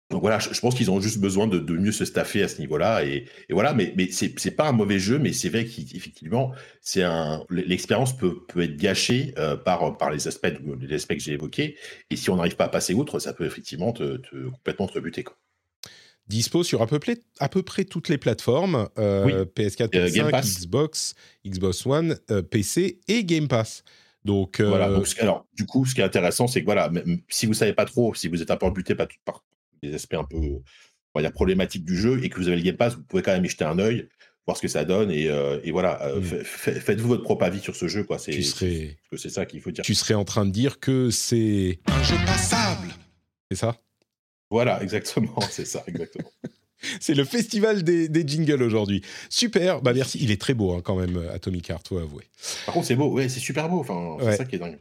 donc 0.10 0.22
voilà, 0.22 0.40
je, 0.40 0.60
pense 0.60 0.73
qu'ils 0.73 0.90
ont 0.90 0.99
juste 0.99 1.19
besoin 1.19 1.45
de, 1.45 1.60
mieux 1.73 1.91
se 1.91 2.03
staffer 2.03 2.41
à 2.41 2.48
ce 2.48 2.60
niveau-là. 2.60 3.06
Et, 3.06 3.27
voilà, 3.52 3.76
mais, 3.76 3.94
mais 3.95 4.10
c'est 4.11 4.52
pas 4.52 4.68
un 4.68 4.72
mauvais 4.72 4.98
jeu, 4.98 5.19
mais 5.19 5.34
c'est 5.34 5.49
vrai 5.49 5.65
qu'effectivement, 5.65 6.52
c'est 6.81 7.03
un 7.03 7.45
l'expérience 7.52 8.18
peut, 8.18 8.40
peut 8.48 8.64
être 8.64 8.76
gâchée 8.76 9.36
euh, 9.38 9.56
par, 9.56 9.98
par 9.98 10.10
les 10.10 10.27
aspects, 10.27 10.48
les 10.81 10.95
aspects 10.95 11.14
que 11.14 11.19
j'ai 11.19 11.34
évoqués. 11.34 11.77
Et 12.10 12.15
si 12.15 12.31
on 12.31 12.38
n'arrive 12.38 12.56
pas 12.56 12.65
à 12.65 12.69
passer 12.69 12.95
outre, 12.95 13.19
ça 13.19 13.34
peut 13.34 13.45
effectivement 13.45 13.94
te, 13.94 14.18
complètement 14.49 14.88
te 14.88 14.94
rebuter. 14.94 15.23
Quoi. 15.23 15.38
Dispo 16.26 16.64
sur 16.64 16.81
à 16.81 16.88
peu, 16.88 16.98
près, 16.98 17.19
à 17.40 17.48
peu 17.48 17.61
près 17.61 17.86
toutes 17.86 18.10
les 18.10 18.18
plateformes 18.18 18.90
euh, 18.98 19.45
PS4, 19.45 19.90
PS5, 19.90 20.41
Xbox, 20.41 21.14
Xbox 21.45 21.86
One, 21.86 22.18
euh, 22.31 22.41
PC 22.41 22.99
et 23.07 23.23
Game 23.23 23.48
Pass. 23.48 23.84
Donc, 24.26 24.60
voilà. 24.60 24.90
Donc, 24.90 25.07
alors, 25.19 25.45
du 25.53 25.68
coup, 25.68 25.86
ce 25.86 25.94
qui 25.94 26.02
est 26.02 26.03
intéressant, 26.03 26.48
c'est 26.48 26.61
que 26.61 26.65
voilà, 26.65 26.90
même 26.90 27.19
si 27.30 27.45
vous 27.45 27.53
savez 27.53 27.73
pas 27.73 27.86
trop, 27.86 28.15
si 28.15 28.27
vous 28.27 28.41
êtes 28.41 28.52
un 28.52 28.57
peu 28.57 28.65
rebuté 28.65 28.94
par, 28.94 29.07
par, 29.23 29.44
des 29.84 29.93
aspects 29.93 30.15
un 30.15 30.23
peu 30.23 30.38
on 31.15 31.22
va 31.22 31.31
problématiques 31.31 31.85
du 31.85 31.97
jeu 31.97 32.23
et 32.23 32.30
que 32.30 32.38
vous 32.38 32.47
avez 32.47 32.57
le 32.57 32.64
Game 32.64 32.77
Pass, 32.77 32.95
vous 32.95 33.03
pouvez 33.03 33.23
quand 33.23 33.34
même 33.34 33.45
y 33.45 33.49
jeter 33.49 33.65
un 33.65 33.80
œil, 33.80 34.07
voir 34.45 34.57
ce 34.57 34.61
que 34.61 34.68
ça 34.68 34.85
donne 34.85 35.11
et, 35.11 35.27
euh, 35.27 35.60
voilà, 35.72 36.01
euh, 36.07 36.19
mm. 36.19 36.43
faites-vous 36.43 37.07
votre 37.07 37.23
propre 37.23 37.45
avis 37.45 37.60
sur 37.60 37.76
ce 37.76 37.88
jeu. 37.88 38.03
Quoi. 38.03 38.19
C'est, 38.19 38.41
c'est 38.41 39.30
ça 39.30 39.45
qu'il 39.45 39.61
faut 39.61 39.72
dire. 39.72 39.84
Tu 39.84 39.95
serais 39.95 40.14
en 40.14 40.26
train 40.26 40.45
de 40.45 40.51
dire 40.51 40.80
que 40.80 41.10
c'est 41.10 41.80
un 41.88 42.03
jeu 42.03 42.15
passable. 42.26 42.93
C'est 43.51 43.57
ça? 43.57 43.77
Voilà, 44.51 44.81
exactement, 44.81 45.39
c'est 45.49 45.65
ça, 45.65 45.84
exactement. 45.88 46.31
c'est 46.99 47.14
le 47.14 47.23
festival 47.23 47.84
des, 47.84 48.10
des 48.10 48.27
jingles 48.27 48.64
aujourd'hui. 48.64 49.03
Super, 49.30 49.81
bah 49.81 49.93
merci. 49.93 50.18
Il 50.22 50.31
est 50.31 50.41
très 50.41 50.56
beau 50.56 50.73
hein, 50.73 50.81
quand 50.84 50.95
même, 50.95 51.18
Atomic 51.31 51.69
Heart, 51.69 51.88
faut 51.88 51.97
avouer. 51.97 52.23
Par 52.65 52.73
contre, 52.73 52.88
c'est 52.88 52.95
beau, 52.95 53.11
ouais, 53.11 53.30
c'est 53.30 53.39
super 53.39 53.69
beau. 53.69 53.80
Enfin, 53.80 54.18
c'est 54.22 54.38
ça 54.38 54.45
qui 54.45 54.56
est 54.56 54.60
dingue. 54.60 54.80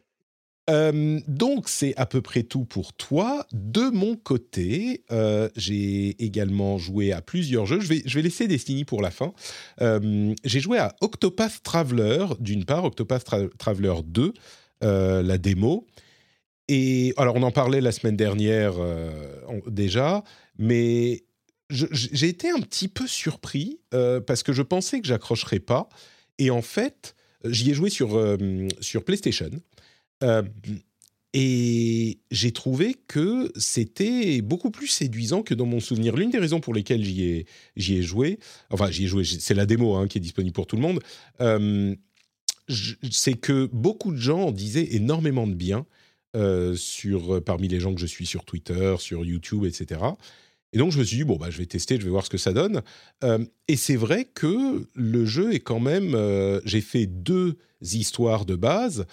Euh, 0.69 1.21
donc 1.27 1.69
c'est 1.69 1.95
à 1.97 2.07
peu 2.07 2.21
près 2.21 2.43
tout 2.43 2.65
pour 2.65 2.93
toi. 2.93 3.47
De 3.53 3.91
mon 3.91 4.17
côté, 4.17 5.05
euh, 5.11 5.49
j'ai 5.57 6.23
également 6.23 6.79
joué 6.79 7.13
à 7.13 7.23
plusieurs 7.23 7.67
jeux. 7.67 7.81
Je 7.81 7.89
vais, 7.89 8.23
laisser 8.23 8.47
Destiny 8.49 8.85
pour 8.85 9.01
la 9.01 9.11
fin. 9.11 9.33
Euh, 9.81 10.35
j'ai 10.45 10.61
joué 10.61 10.79
à 10.79 10.95
Octopath 11.01 11.63
Traveler, 11.63 12.27
d'une 12.41 12.65
part, 12.65 12.85
Octopath 12.85 13.25
Traveler 13.59 13.95
2, 14.05 14.33
la 14.83 15.39
démo. 15.39 15.87
Et 16.71 17.15
alors 17.17 17.37
on 17.37 17.43
en 17.43 17.51
parlait 17.51 17.81
la 17.81 17.93
semaine 17.93 18.17
dernière 18.17 18.75
déjà, 19.67 20.23
mais 20.59 21.25
j'ai 21.71 22.29
été 22.29 22.51
un 22.51 22.61
petit 22.61 22.89
peu 22.89 23.07
surpris 23.07 23.81
parce 24.27 24.43
que 24.43 24.53
je 24.53 24.63
pensais 24.63 25.01
que 25.01 25.07
j'accrocherais 25.07 25.61
pas. 25.61 25.89
Et 26.39 26.51
en 26.51 26.61
fait, 26.61 27.15
j'y 27.45 27.71
ai 27.71 27.75
joué 27.75 27.89
sur, 27.89 28.21
sur 28.81 29.03
PlayStation. 29.03 29.51
Euh, 30.23 30.43
et 31.35 32.19
j'ai 32.31 32.53
trouvé 32.53 32.97
que 33.07 33.53
c'était 33.57 34.41
beaucoup 34.41 34.71
plus 34.71 34.87
séduisant 34.87 35.43
que 35.43 35.55
dans 35.55 35.67
mon 35.67 35.79
souvenir. 35.79 36.17
L'une 36.17 36.31
des 36.31 36.39
raisons 36.39 36.61
pour 36.61 36.73
lesquelles 36.73 37.05
j'y 37.05 37.45
ai, 37.77 38.03
joué, 38.03 38.39
enfin 38.71 38.91
j'y 38.91 39.05
ai 39.05 39.07
joué, 39.07 39.25
c'est 39.25 39.55
la 39.55 39.67
démo 39.67 39.95
hein, 39.95 40.09
qui 40.09 40.19
est 40.19 40.23
disponible 40.23 40.55
pour 40.55 40.67
tout 40.67 40.77
le 40.77 40.83
monde, 40.83 41.01
euh, 41.41 41.95
c'est 43.11 43.35
que 43.35 43.69
beaucoup 43.73 44.11
de 44.11 44.19
gens 44.19 44.53
disaient 44.53 44.95
énormément 44.95 45.47
de 45.47 45.55
bien 45.55 45.87
euh, 46.35 46.75
sur, 46.77 47.45
parmi 47.45 47.69
les 47.69 47.79
gens 47.79 47.95
que 47.95 48.01
je 48.01 48.07
suis 48.07 48.27
sur 48.27 48.45
Twitter, 48.45 48.97
sur 48.99 49.25
YouTube, 49.25 49.65
etc. 49.67 50.01
Et 50.73 50.79
donc 50.79 50.93
je 50.93 50.99
me 50.99 51.05
suis 51.05 51.19
dit, 51.19 51.25
bon, 51.25 51.37
bah, 51.37 51.51
je 51.51 51.59
vais 51.59 51.67
tester, 51.67 51.99
je 52.01 52.05
vais 52.05 52.11
voir 52.11 52.25
ce 52.25 52.31
que 52.31 52.39
ça 52.39 52.55
donne. 52.55 52.83
et 53.69 53.77
c'est 53.77 53.97
vrai 53.97 54.25
que 54.25 54.87
le 54.95 55.25
jeu 55.27 55.53
est 55.53 55.61
quand 55.61 55.81
même... 55.81 56.17
j'ai 56.65 56.81
fait 56.81 57.07
deux 57.07 57.59
histoires 57.83 58.47
de 58.47 58.57
base. 58.57 59.07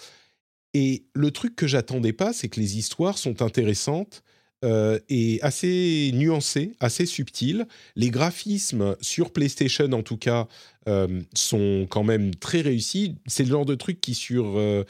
Et 0.78 1.06
le 1.14 1.30
truc 1.30 1.56
que 1.56 1.66
j'attendais 1.66 2.12
pas, 2.12 2.34
c'est 2.34 2.50
que 2.50 2.60
les 2.60 2.76
histoires 2.76 3.16
sont 3.16 3.40
intéressantes 3.40 4.22
euh, 4.62 4.98
et 5.08 5.40
assez 5.40 6.10
nuancées, 6.12 6.72
assez 6.80 7.06
subtiles. 7.06 7.66
Les 7.94 8.10
graphismes 8.10 8.94
sur 9.00 9.32
PlayStation, 9.32 9.90
en 9.92 10.02
tout 10.02 10.18
cas, 10.18 10.48
euh, 10.86 11.22
sont 11.32 11.86
quand 11.88 12.04
même 12.04 12.34
très 12.34 12.60
réussis. 12.60 13.14
C'est 13.26 13.44
le 13.44 13.48
genre 13.52 13.64
de 13.64 13.74
truc 13.74 14.02
qui 14.02 14.12
sur 14.12 14.58
euh, 14.58 14.84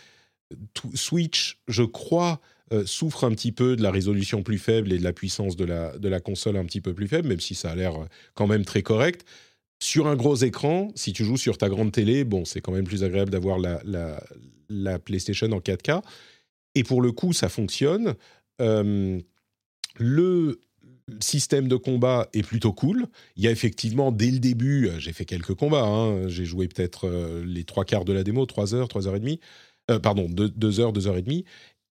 Switch, 0.94 1.60
je 1.68 1.84
crois, 1.84 2.40
souffre 2.84 3.22
un 3.22 3.30
petit 3.30 3.52
peu 3.52 3.76
de 3.76 3.82
la 3.84 3.92
résolution 3.92 4.42
plus 4.42 4.58
faible 4.58 4.92
et 4.92 4.98
de 4.98 5.04
la 5.04 5.12
puissance 5.12 5.54
de 5.54 5.64
la, 5.64 5.96
de 5.98 6.08
la 6.08 6.18
console 6.18 6.56
un 6.56 6.64
petit 6.64 6.80
peu 6.80 6.94
plus 6.94 7.06
faible, 7.06 7.28
même 7.28 7.38
si 7.38 7.54
ça 7.54 7.70
a 7.70 7.76
l'air 7.76 7.92
quand 8.34 8.48
même 8.48 8.64
très 8.64 8.82
correct. 8.82 9.24
Sur 9.78 10.06
un 10.06 10.16
gros 10.16 10.36
écran, 10.36 10.90
si 10.94 11.12
tu 11.12 11.24
joues 11.24 11.36
sur 11.36 11.58
ta 11.58 11.68
grande 11.68 11.92
télé, 11.92 12.24
bon, 12.24 12.44
c'est 12.44 12.60
quand 12.60 12.72
même 12.72 12.86
plus 12.86 13.04
agréable 13.04 13.30
d'avoir 13.30 13.58
la, 13.58 13.80
la 14.68 14.98
PlayStation 14.98 15.50
en 15.52 15.60
4K. 15.60 16.02
Et 16.74 16.84
pour 16.84 17.02
le 17.02 17.12
coup, 17.12 17.32
ça 17.32 17.48
fonctionne. 17.48 18.14
Euh, 18.60 19.18
le 19.98 20.60
système 21.20 21.68
de 21.68 21.76
combat 21.76 22.28
est 22.32 22.42
plutôt 22.42 22.72
cool. 22.72 23.06
Il 23.36 23.44
y 23.44 23.48
a 23.48 23.50
effectivement, 23.50 24.12
dès 24.12 24.30
le 24.30 24.38
début, 24.38 24.88
euh, 24.88 24.98
j'ai 24.98 25.12
fait 25.12 25.24
quelques 25.24 25.54
combats. 25.54 25.84
Hein. 25.84 26.28
J'ai 26.28 26.44
joué 26.44 26.68
peut-être 26.68 27.06
euh, 27.06 27.44
les 27.44 27.64
trois 27.64 27.84
quarts 27.84 28.04
de 28.04 28.12
la 28.12 28.24
démo, 28.24 28.44
trois 28.46 28.74
heures, 28.74 28.88
trois 28.88 29.08
heures 29.08 29.16
et 29.16 29.20
demie. 29.20 29.40
pardon, 30.02 30.26
deux, 30.28 30.80
heures, 30.80 30.92
deux 30.92 31.06
heures 31.06 31.16
et 31.16 31.22
demie. 31.22 31.44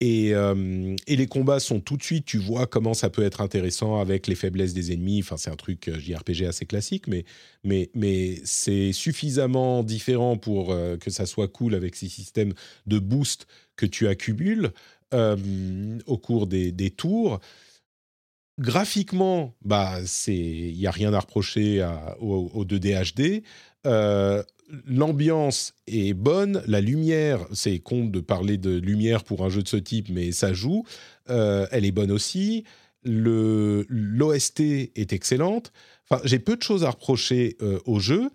Euh, 0.05 0.95
et, 1.07 1.15
les 1.15 1.27
combats 1.27 1.59
sont 1.59 1.79
tout 1.79 1.97
de 1.97 2.03
suite, 2.03 2.25
tu 2.25 2.37
vois 2.37 2.67
comment 2.67 2.93
ça 2.93 3.09
peut 3.09 3.23
être 3.23 3.41
intéressant 3.41 3.99
avec 3.99 4.27
les 4.27 4.35
faiblesses 4.35 4.73
des 4.73 4.91
ennemis. 4.93 5.19
Enfin, 5.21 5.37
c'est 5.37 5.49
un 5.49 5.55
truc 5.55 5.87
euh, 5.87 5.99
JRPG 5.99 6.45
assez 6.45 6.65
classique, 6.65 7.07
mais, 7.07 7.25
mais, 7.63 7.89
mais 7.95 8.39
c'est 8.43 8.91
suffisamment 8.91 9.83
différent 9.83 10.37
pour 10.37 10.71
euh, 10.71 10.97
que 10.97 11.09
ça 11.09 11.25
soit 11.25 11.47
cool 11.47 11.75
avec 11.75 11.95
ces 11.95 12.09
systèmes 12.09 12.53
de 12.87 12.99
boost 12.99 13.47
que 13.75 13.85
tu 13.85 14.07
accumules 14.07 14.71
au 15.13 16.17
cours 16.17 16.45
des, 16.45 16.89
tours. 16.89 17.39
Graphiquement, 18.57 19.53
bah, 19.63 19.99
il 20.27 20.77
n'y 20.77 20.87
a 20.87 20.91
rien 20.91 21.13
à 21.13 21.19
reprocher 21.19 21.85
au, 22.19 22.49
au, 22.53 22.65
2D 22.65 23.13
HD 23.13 23.43
l'ambiance 24.87 25.73
est 25.87 26.13
bonne, 26.13 26.63
la 26.67 26.81
lumière, 26.81 27.45
c'est 27.53 27.79
con 27.79 28.05
de 28.05 28.19
parler 28.19 28.57
de 28.57 28.71
lumière 28.71 29.23
pour 29.23 29.45
un 29.45 29.49
jeu 29.49 29.61
de 29.61 29.67
ce 29.67 29.77
type, 29.77 30.09
mais 30.09 30.31
ça 30.31 30.53
joue, 30.53 30.83
euh, 31.29 31.67
elle 31.71 31.85
est 31.85 31.91
bonne 31.91 32.11
aussi. 32.11 32.63
l'OST 33.03 34.59
est 34.59 35.13
excellente. 35.13 35.71
Enfin, 36.09 36.21
j'ai 36.25 36.39
peu 36.39 36.55
de 36.55 36.63
choses 36.63 36.83
à 36.83 36.89
reprocher 36.89 37.57
au 37.85 37.99
jeu. 37.99 38.29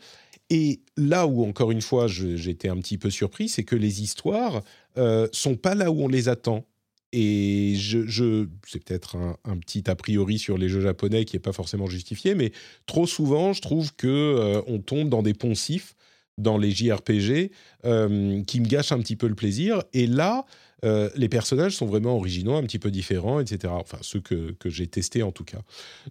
Et 0.51 0.80
là 0.97 1.26
où, 1.26 1.44
encore 1.44 1.70
une 1.70 1.80
fois, 1.80 2.09
j'étais 2.09 2.68
un 2.68 2.76
petit 2.76 2.98
peu 2.98 3.10
surpris, 3.10 3.48
c'est 3.48 3.62
que 3.62 3.76
les 3.76 4.02
histoires 4.02 4.62
euh, 4.98 5.28
sont 5.32 5.56
pas 5.56 5.76
là 5.76 5.90
où 5.92 6.02
on 6.02 6.09
les 6.09 6.28
attend. 6.28 6.66
Et 7.12 7.74
je, 7.77 8.47
c'est 8.66 8.85
peut-être 8.85 9.16
un, 9.16 9.59
petit 9.59 9.91
a 9.91 9.97
priori 9.97 10.39
sur 10.39 10.57
les 10.57 10.69
jeux 10.69 10.81
japonais 10.81 11.24
qui 11.24 11.35
n'est 11.35 11.41
pas 11.41 11.53
forcément 11.53 11.87
justifié, 11.87 12.35
mais 12.35 12.53
trop 12.87 13.07
souvent, 13.07 13.53
je 13.53 13.61
trouve 13.61 13.95
que 13.97 14.07
euh, 14.07 14.62
on 14.69 14.78
tombe 14.78 15.09
dans 15.09 15.23
des 15.23 15.35
poncifs 15.35 15.97
dans 16.39 16.57
les 16.57 16.70
JRPG 16.70 17.51
euh, 17.85 18.43
qui 18.45 18.61
me 18.61 18.66
gâchent 18.66 18.93
un 18.93 19.01
petit 19.01 19.16
peu 19.16 19.27
le 19.27 19.35
plaisir. 19.35 19.82
Et 19.93 20.07
là, 20.07 20.47
euh, 20.85 21.11
les 21.16 21.28
personnages 21.28 21.77
sont 21.77 21.87
vraiment 21.87 22.16
originaux, 22.16 22.55
un 22.55 22.62
petit 22.62 22.78
peu 22.78 22.93
différents, 22.93 23.41
etc. 23.41 23.73
Enfin, 23.77 23.99
ceux 24.03 24.20
que, 24.20 24.53
que 24.53 24.70
j'ai 24.70 24.87
testés 24.87 25.24
en 25.24 25.32
tout 25.32 25.45
cas. 25.45 25.61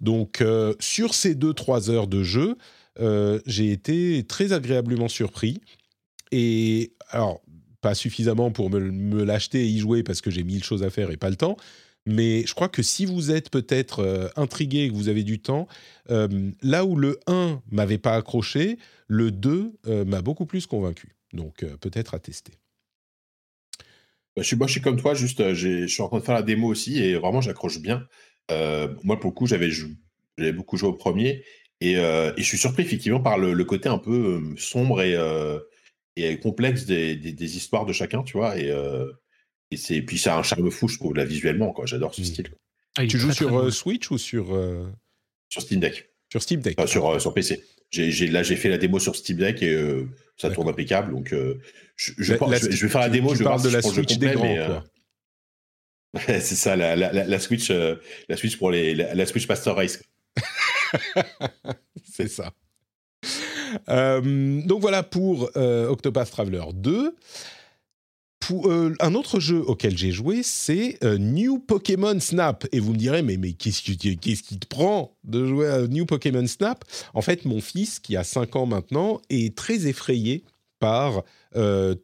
Donc, 0.01 0.43
sur 0.79 1.13
ces 1.13 1.33
2-3 1.33 1.89
heures 1.89 2.07
de 2.07 2.23
jeu, 2.23 2.57
j'ai 3.45 3.71
été 3.71 4.23
très 4.27 4.51
agréablement 4.51 5.07
surpris. 5.07 5.61
Et 6.31 6.93
alors, 7.09 7.41
pas 7.81 7.95
suffisamment 7.95 8.51
pour 8.51 8.69
me, 8.69 9.23
l'acheter 9.23 9.61
et 9.61 9.67
y 9.67 9.79
jouer 9.79 10.03
parce 10.03 10.21
que 10.21 10.29
j'ai 10.29 10.43
mille 10.43 10.63
choses 10.63 10.83
à 10.83 10.89
faire 10.89 11.11
et 11.11 11.17
pas 11.17 11.29
le 11.29 11.35
temps. 11.35 11.57
Mais 12.05 12.45
je 12.45 12.53
crois 12.53 12.69
que 12.69 12.81
si 12.81 13.05
vous 13.05 13.29
êtes 13.29 13.49
peut-être 13.49 13.99
euh, 13.99 14.29
intrigué 14.35 14.83
et 14.83 14.89
que 14.89 14.93
vous 14.93 15.09
avez 15.09 15.23
du 15.23 15.39
temps, 15.39 15.67
euh, 16.09 16.27
là 16.61 16.85
où 16.85 16.95
le 16.95 17.19
1 17.27 17.61
m'avait 17.71 17.97
pas 17.97 18.15
accroché, 18.15 18.77
le 19.07 19.31
2 19.31 19.73
euh, 19.87 20.05
m'a 20.05 20.21
beaucoup 20.21 20.45
plus 20.45 20.65
convaincu. 20.65 21.15
Donc 21.33 21.63
peut-être 21.79 22.15
à 22.15 22.19
tester. 22.19 22.53
Bah, 24.35 24.41
je 24.41 24.71
suis 24.71 24.81
comme 24.81 24.99
toi, 24.99 25.13
juste, 25.13 25.53
je 25.53 25.85
suis 25.85 26.01
en 26.01 26.07
train 26.07 26.19
de 26.19 26.23
faire 26.23 26.35
la 26.35 26.41
démo 26.41 26.67
aussi 26.67 26.97
et 27.03 27.15
vraiment 27.15 27.41
j'accroche 27.41 27.79
bien. 27.79 28.07
moi, 29.03 29.19
pour 29.19 29.29
le 29.29 29.35
coup, 29.35 29.45
j'avais 29.45 29.69
beaucoup 30.53 30.77
joué 30.77 30.89
au 30.89 30.93
premier 30.93 31.43
et, 31.81 31.95
je 31.95 32.43
suis 32.43 32.57
surpris 32.57 32.81
effectivement 32.81 33.19
par 33.19 33.37
le 33.37 33.63
côté 33.63 33.89
un 33.89 33.99
peu 33.99 34.41
sombre 34.57 35.03
et 35.03 35.15
et 36.23 36.39
complexe 36.39 36.85
des, 36.85 37.15
des, 37.15 37.57
histoires 37.57 37.85
de 37.85 37.93
chacun, 37.93 38.23
tu 38.23 38.37
vois. 38.37 38.57
Et, 38.57 38.69
euh, 38.71 39.11
et 39.71 39.77
c'est 39.77 40.01
puis 40.01 40.17
ça 40.17 40.35
a 40.35 40.39
un 40.39 40.43
charme 40.43 40.69
fou, 40.71 40.87
je 40.87 40.97
trouve, 40.97 41.15
là, 41.15 41.25
visuellement. 41.25 41.71
Quoi. 41.71 41.85
J'adore 41.85 42.13
ce 42.13 42.21
mmh. 42.21 42.25
style. 42.25 42.49
Ah, 42.97 43.05
tu 43.05 43.17
joues 43.17 43.31
sur 43.31 43.57
euh, 43.57 43.71
Switch 43.71 44.09
ou 44.11 44.17
sur 44.17 44.55
euh, 44.55 44.87
sur 45.47 45.61
Steam 45.61 45.79
Deck 45.79 46.09
Sur 46.31 46.41
Steam 46.41 46.61
Deck? 46.61 46.79
sur 46.87 47.21
sur 47.21 47.33
PC. 47.33 47.63
J'ai, 47.91 48.27
là, 48.27 48.43
j'ai 48.43 48.55
fait 48.55 48.69
la 48.69 48.77
démo 48.77 48.99
sur 48.99 49.15
Steam 49.15 49.37
Deck 49.37 49.63
et 49.63 50.05
ça 50.37 50.51
tourne 50.51 50.69
impeccable. 50.69 51.11
Donc, 51.11 51.29
je, 51.31 51.57
je, 51.95 52.13
je, 52.17 52.33
vais 52.33 52.89
faire 52.89 53.01
la 53.01 53.09
démo. 53.09 53.31
Tu, 53.31 53.39
je 53.39 53.43
parle 53.43 53.63
de 53.63 53.69
la 53.69 53.81
Switch 53.81 54.17
des 54.17 54.31
grands, 54.31 54.55
quoi. 54.55 54.83
c'est 56.25 56.41
ça, 56.41 56.75
la, 56.75 56.95
la, 56.95 57.11
la, 57.11 57.39
Switch, 57.39 57.69
la 57.69 58.37
Switch 58.37 58.57
pour 58.57 58.71
les, 58.71 58.93
la, 58.95 59.25
Switch 59.25 59.47
Master 59.47 59.75
Race. 59.75 60.01
c'est 62.03 62.27
ça. 62.27 62.53
Euh, 63.89 64.61
donc 64.63 64.81
voilà 64.81 65.03
pour 65.03 65.49
euh, 65.55 65.87
Octopath 65.87 66.31
Traveler 66.31 66.63
2. 66.73 67.15
Pour, 68.39 68.71
euh, 68.71 68.95
un 68.99 69.13
autre 69.13 69.39
jeu 69.39 69.61
auquel 69.61 69.97
j'ai 69.97 70.11
joué, 70.11 70.41
c'est 70.43 70.97
New 71.03 71.59
Pokémon 71.59 72.19
Snap. 72.19 72.65
Et 72.71 72.79
vous 72.79 72.93
me 72.93 72.97
direz, 72.97 73.21
mais, 73.21 73.37
mais 73.37 73.53
qu'est-ce, 73.53 73.81
qui, 73.81 73.97
te 73.97 74.67
prend 74.67 75.15
de 75.23 75.45
jouer 75.45 75.67
à 75.67 75.87
New 75.87 76.05
Pokémon 76.05 76.47
Snap? 76.47 76.83
En 77.13 77.21
fait, 77.21 77.45
mon 77.45 77.61
fils, 77.61 77.99
qui 77.99 78.15
a 78.15 78.23
5 78.23 78.55
ans 78.55 78.65
maintenant, 78.65 79.21
est 79.29 79.55
très 79.55 79.87
effrayé 79.87 80.43
par 80.79 81.23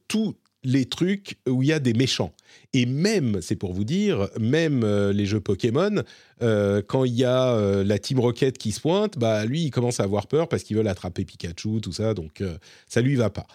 tout 0.08 0.36
les 0.64 0.86
trucs 0.86 1.40
où 1.48 1.64
il 1.64 1.70
y 1.70 1.74
a 1.74 1.80
des 1.80 1.94
méchants. 1.94 2.34
Et 2.74 2.86
même, 2.86 3.40
c'est 3.42 3.56
pour 3.56 3.74
vous 3.74 3.84
dire, 3.84 4.28
même 4.40 4.84
euh, 4.84 5.14
les 5.14 5.26
jeux 5.26 5.40
Pokémon, 5.40 6.04
euh, 6.42 6.82
quand 6.86 7.06
il 7.06 7.14
y 7.14 7.24
a 7.24 7.54
euh, 7.54 7.84
la 7.84 8.00
Team 8.00 8.20
Rocket 8.20 8.58
qui 8.58 8.72
se 8.72 8.82
pointe, 8.82 9.18
bah 9.18 9.46
lui, 9.46 9.64
il 9.64 9.72
commence 9.72 10.00
à 10.00 10.04
avoir 10.04 10.28
peur 10.28 10.50
parce 10.50 10.64
qu'il 10.64 10.76
veut 10.76 10.86
attraper 10.86 11.26
Pikachu, 11.26 11.82
tout 11.82 11.94
ça, 11.94 12.14
donc 12.14 12.44
ça 12.88 13.02
lui 13.02 13.16
va 13.16 13.30
pas. 13.30 13.48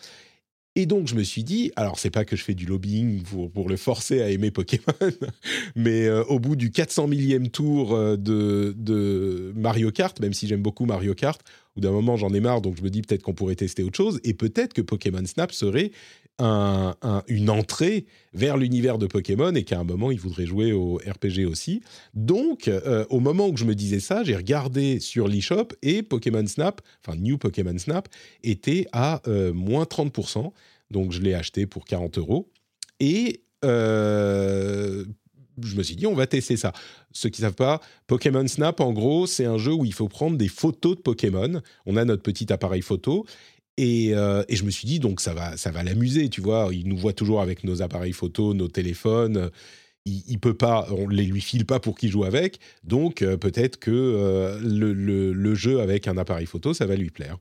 Et 0.76 0.86
donc, 0.86 1.08
je 1.08 1.16
me 1.16 1.22
suis 1.22 1.42
dit, 1.42 1.72
alors 1.74 1.98
c'est 1.98 2.10
pas 2.10 2.24
que 2.24 2.36
je 2.36 2.44
fais 2.44 2.54
du 2.54 2.64
lobbying 2.64 3.22
pour, 3.22 3.68
le 3.68 3.76
forcer 3.76 4.22
à 4.22 4.30
aimer 4.30 4.50
Pokémon, 4.50 4.94
mais 5.76 6.08
au 6.08 6.38
bout 6.38 6.56
du 6.56 6.70
400 6.70 7.08
millième 7.08 7.48
tour 7.48 7.98
de 8.16 9.52
Mario 9.56 9.90
Kart, 9.90 10.18
même 10.20 10.32
si 10.32 10.46
j'aime 10.46 10.62
beaucoup 10.62 10.86
Mario 10.86 11.14
Kart, 11.14 11.42
ou 11.76 11.80
d'un 11.80 11.92
moment 11.92 12.16
j'en 12.16 12.32
ai 12.34 12.40
marre, 12.40 12.60
donc 12.60 12.76
je 12.76 12.82
me 12.82 12.90
dis 12.90 13.02
peut-être 13.02 13.22
qu'on 13.22 13.34
pourrait 13.34 13.54
tester 13.54 13.82
autre 13.82 13.96
chose, 13.96 14.20
et 14.24 14.34
peut-être 14.34 14.72
que 14.72 14.82
Pokémon 14.82 15.24
Snap 15.24 15.52
serait 15.52 15.92
une 17.28 17.50
entrée 17.50 18.06
vers 18.32 18.56
l'univers 18.56 18.98
de 18.98 19.06
Pokémon 19.06 19.54
et 19.54 19.64
qu'à 19.64 19.78
un 19.78 19.84
moment, 19.84 20.10
il 20.10 20.18
voudrait 20.18 20.46
jouer 20.46 20.72
au 20.72 20.96
RPG 20.96 21.44
aussi. 21.46 21.82
Donc, 22.14 22.68
euh, 22.68 23.04
au 23.10 23.20
moment 23.20 23.48
où 23.48 23.56
je 23.56 23.64
me 23.64 23.74
disais 23.74 24.00
ça, 24.00 24.24
j'ai 24.24 24.36
regardé 24.36 25.00
sur 25.00 25.28
l'eShop 25.28 25.68
et 25.82 26.02
Pokémon 26.02 26.46
Snap, 26.46 26.80
enfin 27.04 27.18
New 27.18 27.36
Pokémon 27.36 27.76
Snap, 27.76 28.08
était 28.42 28.86
à 28.92 29.20
euh, 29.28 29.52
moins 29.52 29.84
30%. 29.84 30.52
Donc, 30.90 31.12
je 31.12 31.20
l'ai 31.20 31.34
acheté 31.34 31.66
pour 31.66 31.84
40 31.84 32.18
euros. 32.18 32.48
Et 33.00 33.42
euh, 33.64 35.04
je 35.64 35.76
me 35.76 35.82
suis 35.82 35.96
dit, 35.96 36.06
on 36.06 36.14
va 36.14 36.26
tester 36.26 36.56
ça. 36.56 36.72
Ceux 37.12 37.28
qui 37.28 37.42
ne 37.42 37.46
savent 37.46 37.54
pas, 37.54 37.80
Pokémon 38.06 38.46
Snap, 38.46 38.80
en 38.80 38.92
gros, 38.92 39.26
c'est 39.26 39.44
un 39.44 39.58
jeu 39.58 39.72
où 39.72 39.84
il 39.84 39.94
faut 39.94 40.08
prendre 40.08 40.36
des 40.36 40.48
photos 40.48 40.96
de 40.96 41.02
Pokémon. 41.02 41.60
On 41.86 41.96
a 41.96 42.04
notre 42.04 42.22
petit 42.22 42.52
appareil 42.52 42.82
photo 42.82 43.26
euh, 43.80 44.44
et, 44.48 44.56
je 44.56 44.64
me 44.64 44.70
suis 44.70 44.86
dit, 44.86 44.98
donc 44.98 45.20
ça 45.20 45.34
va, 45.34 45.56
ça 45.56 45.70
va 45.70 45.82
l'amuser, 45.82 46.28
tu 46.28 46.40
vois. 46.40 46.68
Il 46.72 46.88
nous 46.88 46.96
voit 46.96 47.12
toujours 47.12 47.40
avec 47.40 47.64
nos 47.64 47.82
appareils 47.82 48.12
photo, 48.12 48.54
nos 48.54 48.68
téléphones. 48.68 49.50
Il, 50.04 50.22
il 50.28 50.38
peut 50.38 50.54
pas, 50.54 50.86
on 50.90 51.08
les 51.08 51.24
lui 51.24 51.40
file 51.40 51.66
pas 51.66 51.80
pour 51.80 51.96
qu'il 51.96 52.10
joue 52.10 52.24
avec. 52.24 52.58
Donc 52.84 53.22
euh, 53.22 53.36
peut-être 53.36 53.78
que 53.78 53.90
euh, 53.90 54.58
le, 54.62 55.54
jeu 55.54 55.80
avec 55.80 56.08
un 56.08 56.16
appareil 56.18 56.46
photo, 56.46 56.74
ça 56.74 56.86
va 56.86 56.96
lui 56.96 57.10
plaire. 57.10 57.38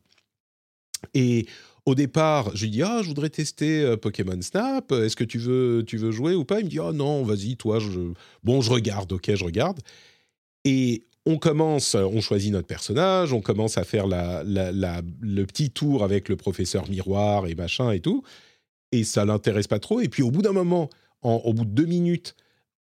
Et 1.13 1.45
au 1.85 1.95
départ, 1.95 2.55
je 2.55 2.65
lui 2.65 2.71
dis 2.71 2.83
ah 2.83 3.01
je 3.01 3.07
voudrais 3.07 3.29
tester 3.29 3.95
Pokémon 3.97 4.41
Snap. 4.41 4.91
Est-ce 4.91 5.15
que 5.15 5.23
tu 5.23 5.37
veux 5.37 5.83
tu 5.85 5.97
veux 5.97 6.11
jouer 6.11 6.35
ou 6.35 6.45
pas? 6.45 6.59
Il 6.59 6.65
me 6.65 6.69
dit 6.69 6.79
ah 6.79 6.91
non 6.91 7.23
vas-y 7.23 7.55
toi 7.55 7.79
je 7.79 8.13
bon 8.43 8.61
je 8.61 8.71
regarde 8.71 9.11
ok 9.11 9.35
je 9.35 9.43
regarde. 9.43 9.79
Et 10.65 11.05
on 11.25 11.37
commence, 11.37 11.95
on 11.95 12.21
choisit 12.21 12.51
notre 12.51 12.67
personnage, 12.67 13.33
on 13.33 13.41
commence 13.41 13.77
à 13.77 13.83
faire 13.83 14.07
le 14.07 15.43
petit 15.45 15.69
tour 15.69 16.03
avec 16.03 16.29
le 16.29 16.35
professeur 16.35 16.89
miroir 16.89 17.47
et 17.47 17.55
machin 17.55 17.91
et 17.91 17.99
tout, 17.99 18.23
et 18.91 19.03
ça 19.03 19.25
l'intéresse 19.25 19.67
pas 19.67 19.79
trop. 19.79 20.01
Et 20.01 20.09
puis 20.09 20.23
au 20.23 20.31
bout 20.31 20.41
d'un 20.41 20.53
moment, 20.53 20.89
au 21.21 21.53
bout 21.53 21.65
de 21.65 21.71
deux 21.71 21.85
minutes, 21.85 22.35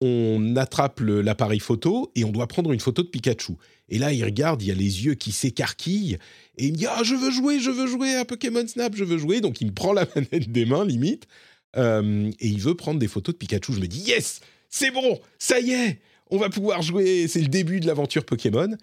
on 0.04 0.56
attrape 0.56 1.00
l'appareil 1.00 1.60
photo 1.60 2.12
et 2.16 2.24
on 2.24 2.32
doit 2.32 2.48
prendre 2.48 2.72
une 2.72 2.80
photo 2.80 3.02
de 3.02 3.08
Pikachu. 3.08 3.54
Et 3.90 3.98
là, 3.98 4.14
il 4.14 4.24
regarde, 4.24 4.62
il 4.62 4.68
y 4.68 4.72
a 4.72 4.76
les 4.76 5.06
yeux 5.06 5.16
qui 5.16 5.32
s'écarquillent 5.32 6.18
et 6.58 6.66
il 6.66 6.74
me 6.74 6.78
dit 6.78 6.86
ah 6.88 7.02
je 7.04 7.16
veux 7.16 7.32
jouer, 7.32 7.60
je 7.60 7.72
veux 7.72 7.88
jouer 7.88 8.16
à 8.16 8.26
Pokémon 8.26 8.68
Snap, 8.68 8.96
je 8.96 9.04
veux 9.04 9.18
jouer. 9.18 9.42
Donc 9.42 9.62
il 9.62 9.68
me 9.68 9.74
prend 9.74 9.94
la 9.94 10.06
manette 10.16 10.52
des 10.52 10.66
mains 10.66 10.86
limite 10.86 11.28
euh, 11.76 12.30
et 12.40 12.48
il 12.48 12.60
veut 12.60 12.76
prendre 12.76 13.00
des 13.00 13.08
photos 13.08 13.34
de 13.34 13.38
Pikachu. 13.38 13.74
Je 13.74 13.80
me 13.80 13.88
dis 13.88 14.02
yes, 14.02 14.42
c'est 14.70 14.92
bon, 14.92 15.20
ça 15.40 15.60
y 15.60 15.72
est 15.72 16.00
on 16.34 16.38
va 16.38 16.50
pouvoir 16.50 16.82
jouer, 16.82 17.28
c'est 17.28 17.42
le 17.42 17.48
début 17.48 17.80
de 17.80 17.86
l'aventure 17.86 18.26
Pokémon. 18.26 18.76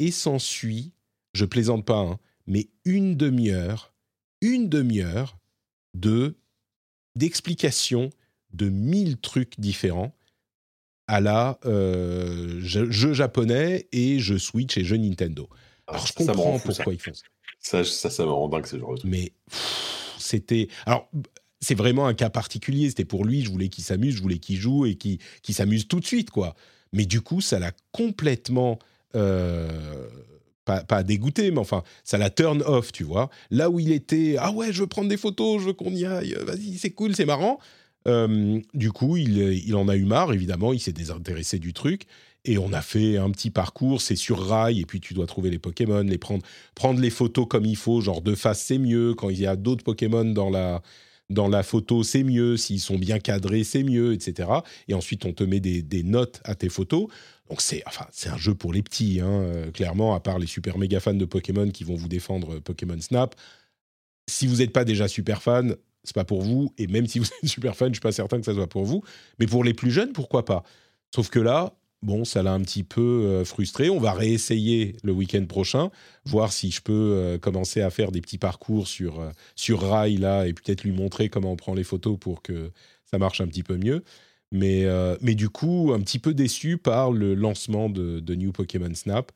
Et 0.00 0.10
s'ensuit, 0.10 0.92
je 1.34 1.44
plaisante 1.44 1.84
pas, 1.84 2.00
hein, 2.00 2.18
mais 2.48 2.68
une 2.84 3.16
demi-heure, 3.16 3.94
une 4.40 4.68
demi-heure 4.68 5.38
de 5.94 6.36
d'explications 7.14 8.10
de 8.52 8.68
mille 8.68 9.18
trucs 9.18 9.58
différents 9.60 10.12
à 11.10 11.20
la 11.20 11.58
euh, 11.66 12.60
jeu, 12.60 13.12
japonais 13.12 13.88
et 13.90 14.20
jeu 14.20 14.38
Switch 14.38 14.78
et 14.78 14.84
jeu 14.84 14.96
Nintendo. 14.96 15.48
Ah, 15.88 15.94
alors, 15.94 16.06
je 16.06 16.12
comprends 16.12 16.58
pourquoi 16.60 16.92
ils 16.92 17.00
font 17.00 17.10
ça. 17.60 17.82
Ça, 17.82 18.10
ça, 18.10 18.24
me 18.24 18.30
rend 18.30 18.48
dingue, 18.48 18.64
c'est 18.64 18.78
genre 18.78 18.94
Mais 19.04 19.32
c'était. 20.18 20.68
Alors, 20.86 21.10
c'est 21.60 21.74
vraiment 21.74 22.06
un 22.06 22.14
cas 22.14 22.30
particulier. 22.30 22.88
C'était 22.88 23.04
pour 23.04 23.24
lui, 23.24 23.42
je 23.42 23.50
voulais 23.50 23.68
qu'il 23.68 23.82
s'amuse, 23.82 24.14
je 24.14 24.22
voulais 24.22 24.38
qu'il 24.38 24.56
joue 24.56 24.86
et 24.86 24.94
qu'il 24.94 25.18
s'amuse 25.48 25.88
tout 25.88 25.98
de 25.98 26.06
suite, 26.06 26.30
quoi. 26.30 26.54
Mais 26.92 27.06
du 27.06 27.20
coup, 27.20 27.40
ça 27.40 27.58
l'a 27.58 27.72
complètement. 27.90 28.78
Euh, 29.16 30.06
pas, 30.64 31.02
dégoûté, 31.02 31.50
mais 31.50 31.58
enfin, 31.58 31.82
ça 32.04 32.16
l'a 32.16 32.30
turn 32.30 32.62
off, 32.64 32.92
tu 32.92 33.02
vois. 33.02 33.28
Là 33.50 33.70
où 33.70 33.80
il 33.80 33.90
était, 33.90 34.36
ah 34.38 34.52
ouais, 34.52 34.72
je 34.72 34.82
veux 34.82 34.86
prendre 34.86 35.08
des 35.08 35.16
photos, 35.16 35.60
je 35.60 35.66
veux 35.66 35.72
qu'on 35.72 35.90
y 35.90 36.04
aille, 36.04 36.36
vas-y, 36.42 36.78
c'est 36.78 36.90
cool, 36.90 37.16
c'est 37.16 37.24
marrant. 37.24 37.58
Euh, 38.08 38.60
du 38.74 38.92
coup, 38.92 39.16
il, 39.16 39.74
en 39.74 39.88
a 39.88 39.96
eu 39.96 40.04
marre, 40.04 40.32
évidemment, 40.32 40.72
il 40.72 40.80
s'est 40.80 40.92
désintéressé 40.92 41.58
du 41.58 41.72
truc. 41.72 42.04
Et 42.46 42.56
on 42.56 42.72
a 42.72 42.80
fait 42.80 43.18
un 43.18 43.30
petit 43.30 43.50
parcours, 43.50 44.00
c'est 44.00 44.16
sur 44.16 44.42
rail, 44.42 44.80
et 44.80 44.86
puis 44.86 45.00
tu 45.00 45.12
dois 45.12 45.26
trouver 45.26 45.50
les 45.50 45.58
Pokémon, 45.58 46.02
les 46.02 46.16
prendre, 46.16 46.42
prendre 46.74 46.98
les 46.98 47.10
photos 47.10 47.46
comme 47.46 47.66
il 47.66 47.76
faut, 47.76 48.00
genre 48.00 48.22
de 48.22 48.34
face 48.34 48.62
c'est 48.62 48.78
mieux, 48.78 49.14
quand 49.14 49.28
il 49.28 49.38
y 49.38 49.46
a 49.46 49.56
d'autres 49.56 49.84
Pokémon 49.84 50.24
dans 50.24 50.48
la, 50.48 50.80
dans 51.30 51.48
la 51.48 51.62
photo, 51.62 52.02
c'est 52.02 52.24
mieux. 52.24 52.56
S'ils 52.56 52.80
sont 52.80 52.98
bien 52.98 53.18
cadrés, 53.18 53.64
c'est 53.64 53.82
mieux, 53.82 54.12
etc. 54.12 54.48
Et 54.88 54.94
ensuite, 54.94 55.24
on 55.24 55.32
te 55.32 55.44
met 55.44 55.60
des, 55.60 56.02
notes 56.02 56.40
à 56.44 56.54
tes 56.54 56.68
photos. 56.68 57.06
Donc 57.48 57.60
c'est 57.60 57.82
enfin 57.86 58.06
un 58.26 58.36
jeu 58.36 58.54
pour 58.54 58.72
les 58.72 58.82
petits, 58.82 59.20
hein, 59.20 59.28
euh, 59.28 59.70
clairement. 59.70 60.14
À 60.14 60.20
part 60.20 60.38
les 60.38 60.46
super 60.46 60.78
méga 60.78 61.00
fans 61.00 61.14
de 61.14 61.24
Pokémon 61.24 61.70
qui 61.70 61.84
vont 61.84 61.96
vous 61.96 62.08
défendre 62.08 62.56
euh, 62.56 62.60
Pokémon 62.60 63.00
Snap. 63.00 63.34
Si 64.28 64.46
vous 64.46 64.56
n'êtes 64.56 64.72
pas 64.72 64.84
déjà 64.84 65.08
super 65.08 65.42
fan, 65.42 65.76
c'est 66.04 66.14
pas 66.14 66.24
pour 66.24 66.42
vous. 66.42 66.72
Et 66.78 66.86
même 66.86 67.06
si 67.06 67.18
vous 67.18 67.26
êtes 67.26 67.48
super 67.48 67.76
fan, 67.76 67.88
je 67.88 67.94
suis 67.94 68.00
pas 68.00 68.12
certain 68.12 68.38
que 68.38 68.44
ça 68.44 68.54
soit 68.54 68.68
pour 68.68 68.84
vous. 68.84 69.02
Mais 69.38 69.46
pour 69.46 69.64
les 69.64 69.74
plus 69.74 69.90
jeunes, 69.90 70.12
pourquoi 70.12 70.44
pas? 70.44 70.62
Sauf 71.14 71.28
que 71.30 71.38
là, 71.38 71.74
bon, 72.02 72.24
ça 72.24 72.42
l'a 72.42 72.52
un 72.52 72.60
petit 72.60 72.84
peu 72.84 73.42
frustré. 73.44 73.90
On 73.90 74.00
va 74.00 74.12
réessayer 74.12 74.96
le 75.02 75.12
week-end 75.12 75.44
prochain, 75.46 75.90
voir 76.24 76.52
si 76.52 76.70
je 76.70 76.80
peux 76.80 77.38
commencer 77.42 77.80
à 77.80 77.90
faire 77.90 78.12
des 78.12 78.20
petits 78.20 78.38
parcours 78.38 78.86
sur, 78.86 79.20
sur 79.56 79.82
rail 79.82 80.16
là 80.16 80.46
et 80.46 80.52
peut-être 80.52 80.84
lui 80.84 80.92
montrer 80.92 81.28
comment 81.28 81.52
on 81.52 81.56
prend 81.56 81.74
les 81.74 81.84
photos 81.84 82.16
pour 82.18 82.42
que 82.42 82.70
ça 83.04 83.18
marche 83.18 83.40
un 83.40 83.48
petit 83.48 83.64
peu 83.64 83.76
mieux. 83.76 84.04
Mais, 84.52 84.86
mais 85.20 85.34
du 85.34 85.48
coup, 85.48 85.92
un 85.92 86.00
petit 86.00 86.20
peu 86.20 86.32
déçu 86.32 86.78
par 86.78 87.10
le 87.10 87.34
lancement 87.34 87.90
de, 87.90 88.20
de 88.20 88.34
New 88.34 88.52
Pokémon 88.52 88.94
Snap. 88.94 89.32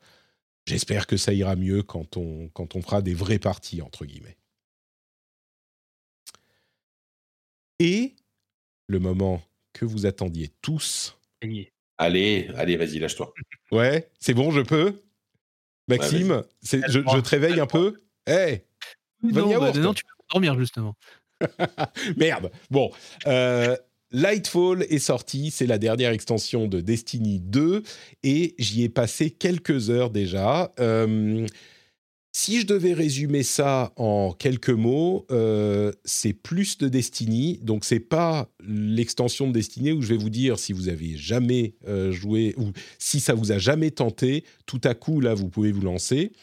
J'espère 0.65 1.05
que 1.05 1.17
ça 1.17 1.33
ira 1.33 1.55
mieux 1.55 1.83
quand 1.83 2.17
on, 2.17 2.49
quand 2.53 2.75
on 2.75 2.81
fera 2.81 3.01
des 3.01 3.13
vraies 3.13 3.39
parties, 3.39 3.81
entre 3.81 4.05
guillemets. 4.05 4.37
Et 7.79 8.15
le 8.87 8.99
moment 8.99 9.41
que 9.73 9.85
vous 9.85 10.05
attendiez 10.05 10.51
tous. 10.61 11.17
Allez, 11.97 12.49
allez, 12.55 12.77
vas-y, 12.77 12.99
lâche-toi. 12.99 13.33
Ouais, 13.71 14.09
c'est 14.19 14.33
bon, 14.33 14.51
je 14.51 14.61
peux 14.61 15.01
Maxime, 15.87 16.43
je, 16.63 16.79
je, 16.87 17.19
te 17.19 17.29
réveille 17.29 17.59
un 17.59 17.67
peu 17.67 18.01
Eh 18.27 18.63
non, 19.21 19.59
bah, 19.59 19.71
non, 19.73 19.93
tu 19.93 20.03
peux 20.03 20.23
dormir 20.31 20.57
justement. 20.57 20.95
Merde. 22.17 22.51
Bon, 22.71 22.91
euh, 23.27 23.75
Lightfall 24.11 24.83
est 24.83 24.99
sorti, 24.99 25.51
c'est 25.51 25.67
la 25.67 25.77
dernière 25.77 26.11
extension 26.11 26.67
de 26.67 26.81
Destiny 26.81 27.39
2 27.39 27.83
et 28.23 28.55
j'y 28.57 28.83
ai 28.83 28.89
passé 28.89 29.29
quelques 29.31 29.89
heures 29.89 30.09
déjà. 30.09 30.73
Euh, 30.79 31.45
si 32.37 32.59
je 32.59 32.67
devais 32.67 32.91
résumer 32.91 33.43
ça 33.43 33.93
en 33.95 34.33
quelques 34.33 34.69
mots, 34.69 35.25
euh, 35.31 35.93
c'est 36.03 36.33
plus 36.33 36.77
de 36.77 36.89
Destiny. 36.89 37.61
Donc 37.63 37.85
c'est 37.85 38.01
pas 38.01 38.49
l'extension 38.67 39.47
de 39.47 39.53
Destiny 39.53 39.93
où 39.93 40.01
je 40.01 40.09
vais 40.09 40.17
vous 40.17 40.29
dire 40.29 40.59
si 40.59 40.73
vous 40.73 40.89
avez 40.89 41.15
jamais 41.15 41.75
euh, 41.87 42.11
joué 42.11 42.53
ou 42.57 42.73
si 42.99 43.21
ça 43.21 43.33
vous 43.35 43.53
a 43.53 43.57
jamais 43.57 43.89
tenté, 43.89 44.43
tout 44.65 44.81
à 44.83 44.95
coup 44.95 45.21
là 45.21 45.33
vous 45.33 45.47
pouvez 45.47 45.71
vous 45.71 45.79
lancer. 45.79 46.33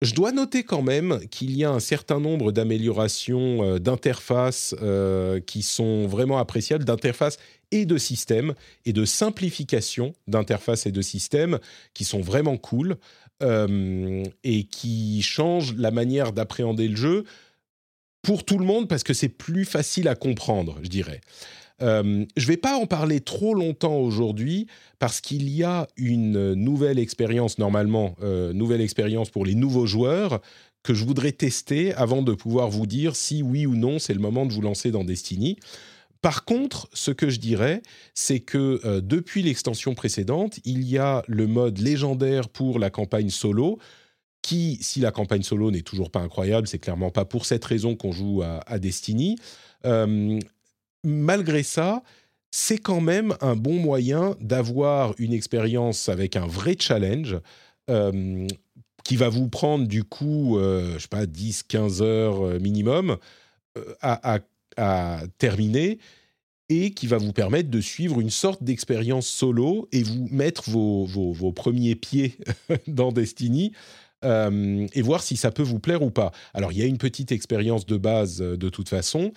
Je 0.00 0.14
dois 0.14 0.30
noter 0.30 0.62
quand 0.62 0.82
même 0.82 1.18
qu'il 1.28 1.56
y 1.56 1.64
a 1.64 1.70
un 1.72 1.80
certain 1.80 2.20
nombre 2.20 2.52
d'améliorations 2.52 3.64
euh, 3.64 3.78
d'interface 3.80 4.76
euh, 4.80 5.40
qui 5.40 5.62
sont 5.62 6.06
vraiment 6.06 6.38
appréciables, 6.38 6.84
d'interface 6.84 7.36
et 7.72 7.84
de 7.84 7.98
système, 7.98 8.54
et 8.86 8.92
de 8.92 9.04
simplification 9.04 10.14
d'interface 10.28 10.86
et 10.86 10.92
de 10.92 11.02
système 11.02 11.58
qui 11.94 12.04
sont 12.04 12.20
vraiment 12.20 12.56
cool 12.56 12.96
euh, 13.42 14.24
et 14.42 14.64
qui 14.64 15.22
changent 15.22 15.74
la 15.76 15.90
manière 15.90 16.32
d'appréhender 16.32 16.88
le 16.88 16.96
jeu 16.96 17.24
pour 18.22 18.44
tout 18.44 18.58
le 18.58 18.64
monde 18.64 18.88
parce 18.88 19.04
que 19.04 19.14
c'est 19.14 19.28
plus 19.28 19.64
facile 19.64 20.08
à 20.08 20.14
comprendre, 20.14 20.78
je 20.82 20.88
dirais. 20.88 21.20
Euh, 21.80 22.24
je 22.36 22.44
ne 22.44 22.48
vais 22.48 22.56
pas 22.56 22.76
en 22.76 22.86
parler 22.86 23.20
trop 23.20 23.54
longtemps 23.54 23.96
aujourd'hui 23.96 24.66
parce 24.98 25.20
qu'il 25.20 25.48
y 25.48 25.62
a 25.62 25.86
une 25.96 26.54
nouvelle 26.54 26.98
expérience, 26.98 27.58
normalement, 27.58 28.16
euh, 28.22 28.52
nouvelle 28.52 28.80
expérience 28.80 29.30
pour 29.30 29.46
les 29.46 29.54
nouveaux 29.54 29.86
joueurs 29.86 30.40
que 30.82 30.94
je 30.94 31.04
voudrais 31.04 31.32
tester 31.32 31.94
avant 31.94 32.22
de 32.22 32.32
pouvoir 32.32 32.70
vous 32.70 32.86
dire 32.86 33.14
si 33.14 33.42
oui 33.42 33.66
ou 33.66 33.76
non 33.76 33.98
c'est 33.98 34.14
le 34.14 34.20
moment 34.20 34.46
de 34.46 34.52
vous 34.52 34.62
lancer 34.62 34.90
dans 34.90 35.04
Destiny. 35.04 35.58
Par 36.20 36.44
contre, 36.44 36.88
ce 36.92 37.10
que 37.10 37.30
je 37.30 37.38
dirais, 37.38 37.82
c'est 38.14 38.40
que 38.40 38.80
euh, 38.84 39.00
depuis 39.00 39.42
l'extension 39.42 39.94
précédente, 39.94 40.58
il 40.64 40.82
y 40.82 40.98
a 40.98 41.22
le 41.28 41.46
mode 41.46 41.78
légendaire 41.78 42.48
pour 42.48 42.78
la 42.78 42.90
campagne 42.90 43.30
solo, 43.30 43.78
qui, 44.42 44.78
si 44.80 45.00
la 45.00 45.10
campagne 45.10 45.42
solo 45.42 45.70
n'est 45.70 45.82
toujours 45.82 46.10
pas 46.10 46.20
incroyable, 46.20 46.66
c'est 46.66 46.78
clairement 46.78 47.10
pas 47.10 47.24
pour 47.24 47.44
cette 47.46 47.64
raison 47.64 47.96
qu'on 47.96 48.12
joue 48.12 48.42
à, 48.42 48.78
Destiny. 48.78 49.36
Malgré 51.04 51.62
ça, 51.62 52.02
c'est 52.50 52.78
quand 52.78 53.00
même 53.00 53.36
un 53.40 53.56
bon 53.56 53.74
moyen 53.74 54.36
d'avoir 54.40 55.14
une 55.18 55.32
expérience 55.32 56.08
avec 56.08 56.36
un 56.36 56.46
vrai 56.46 56.76
challenge 56.78 57.38
euh, 57.90 58.46
qui 59.04 59.16
va 59.16 59.28
vous 59.28 59.48
prendre 59.48 59.86
du 59.86 60.04
coup, 60.04 60.58
euh, 60.58 60.94
je 60.94 61.02
sais 61.02 61.08
pas, 61.08 61.24
10-15 61.24 62.02
heures 62.02 62.44
euh, 62.44 62.58
minimum 62.58 63.16
à, 64.00 64.40
terminer 65.38 65.98
et 66.68 66.92
qui 66.92 67.06
va 67.06 67.16
vous 67.16 67.32
permettre 67.32 67.70
de 67.70 67.80
suivre 67.80 68.20
une 68.20 68.30
sorte 68.30 68.62
d'expérience 68.62 69.26
solo 69.26 69.88
et 69.92 70.02
vous 70.02 70.28
mettre 70.30 70.68
vos, 70.70 71.04
vos 71.06 71.52
premiers 71.52 71.94
pieds 71.94 72.36
dans 72.86 73.10
Destiny. 73.10 73.72
et 74.22 75.02
voir 75.02 75.22
si 75.22 75.36
ça 75.36 75.50
peut 75.50 75.62
vous 75.62 75.78
plaire 75.78 76.02
ou 76.02 76.10
pas. 76.10 76.32
Alors, 76.52 76.72
il 76.72 76.78
y 76.78 76.82
a 76.82 76.86
une 76.86 76.98
petite 76.98 77.32
expérience 77.32 77.86
de 77.86 77.96
base 77.96 78.38
de 78.38 78.68
toute 78.68 78.88
façon, 78.88 79.32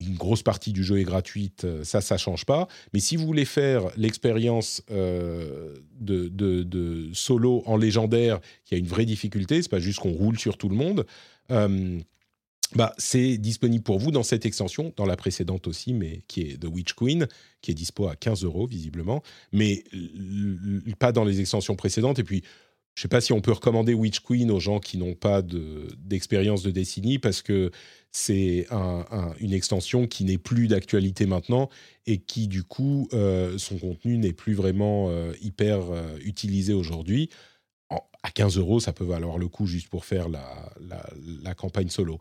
une 0.00 0.16
grosse 0.16 0.42
partie 0.42 0.72
du 0.72 0.82
jeu 0.82 0.98
est 0.98 1.04
gratuite, 1.04 1.64
euh, 1.64 1.84
ça, 1.84 2.00
ça 2.00 2.16
change 2.16 2.46
pas. 2.46 2.68
Mais 2.92 3.00
si 3.00 3.16
vous 3.16 3.26
voulez 3.26 3.44
faire 3.44 3.84
l'expérience 3.96 4.82
euh, 4.90 5.74
de, 6.00 7.10
solo 7.12 7.62
en 7.66 7.76
légendaire, 7.76 8.40
qui 8.64 8.74
a 8.74 8.78
une 8.78 8.86
vraie 8.86 9.04
difficulté, 9.04 9.62
c'est 9.62 9.70
pas 9.70 9.78
juste 9.78 10.00
qu'on 10.00 10.12
roule 10.12 10.38
sur 10.38 10.56
tout 10.56 10.68
le 10.68 10.76
monde. 10.76 11.06
Euh, 11.50 11.98
bah, 12.76 12.92
c'est 12.98 13.36
disponible 13.38 13.82
pour 13.82 13.98
vous 13.98 14.10
dans 14.10 14.22
cette 14.22 14.46
extension, 14.46 14.92
dans 14.96 15.06
la 15.06 15.16
précédente 15.16 15.66
aussi, 15.66 15.92
mais 15.92 16.22
qui 16.28 16.42
est 16.42 16.60
The 16.60 16.66
Witch 16.66 16.94
Queen, 16.94 17.26
qui 17.62 17.72
est 17.72 17.74
dispo 17.74 18.08
à 18.08 18.16
15 18.16 18.44
euros 18.44 18.66
visiblement, 18.66 19.22
mais 19.52 19.84
pas 20.98 21.12
dans 21.12 21.24
les 21.24 21.40
extensions 21.40 21.74
précédentes. 21.74 22.18
Et 22.18 22.24
puis, 22.24 22.42
je 22.94 23.02
sais 23.02 23.08
pas 23.08 23.20
si 23.20 23.32
on 23.32 23.40
peut 23.40 23.52
recommander 23.52 23.94
Witch 23.94 24.20
Queen 24.20 24.50
aux 24.50 24.60
gens 24.60 24.78
qui 24.78 24.98
n'ont 24.98 25.14
pas 25.14 25.42
d'expérience 25.42 26.62
de, 26.62 26.70
Destiny 26.70 27.18
parce 27.18 27.40
que 27.42 27.70
c'est 28.12 28.66
une 29.38 29.52
extension 29.52 30.06
qui 30.06 30.24
n'est 30.24 30.38
plus 30.38 30.68
d'actualité 30.68 31.26
maintenant 31.26 31.70
et 32.06 32.18
qui 32.18 32.48
du 32.48 32.64
coup 32.64 33.08
euh, 33.12 33.56
son 33.58 33.78
contenu 33.78 34.18
n'est 34.18 34.32
plus 34.32 34.54
vraiment 34.54 35.08
euh, 35.08 35.32
hyper 35.40 35.90
euh, 35.90 36.18
utilisé 36.24 36.72
aujourd'hui. 36.74 37.30
À 38.22 38.30
15 38.30 38.58
euros, 38.58 38.80
ça 38.80 38.92
peut 38.92 39.04
valoir 39.04 39.38
le 39.38 39.48
coup 39.48 39.66
juste 39.66 39.88
pour 39.88 40.04
faire 40.04 40.28
la, 40.28 41.54
campagne 41.54 41.88
solo. 41.88 42.18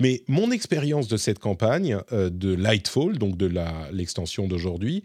Mais 0.00 0.22
mon 0.28 0.50
expérience 0.50 1.08
de 1.08 1.16
cette 1.16 1.38
campagne 1.38 1.98
de 2.10 2.54
Lightfall, 2.54 3.18
donc 3.18 3.36
de 3.36 3.50
l'extension 3.92 4.48
d'aujourd'hui, 4.48 5.04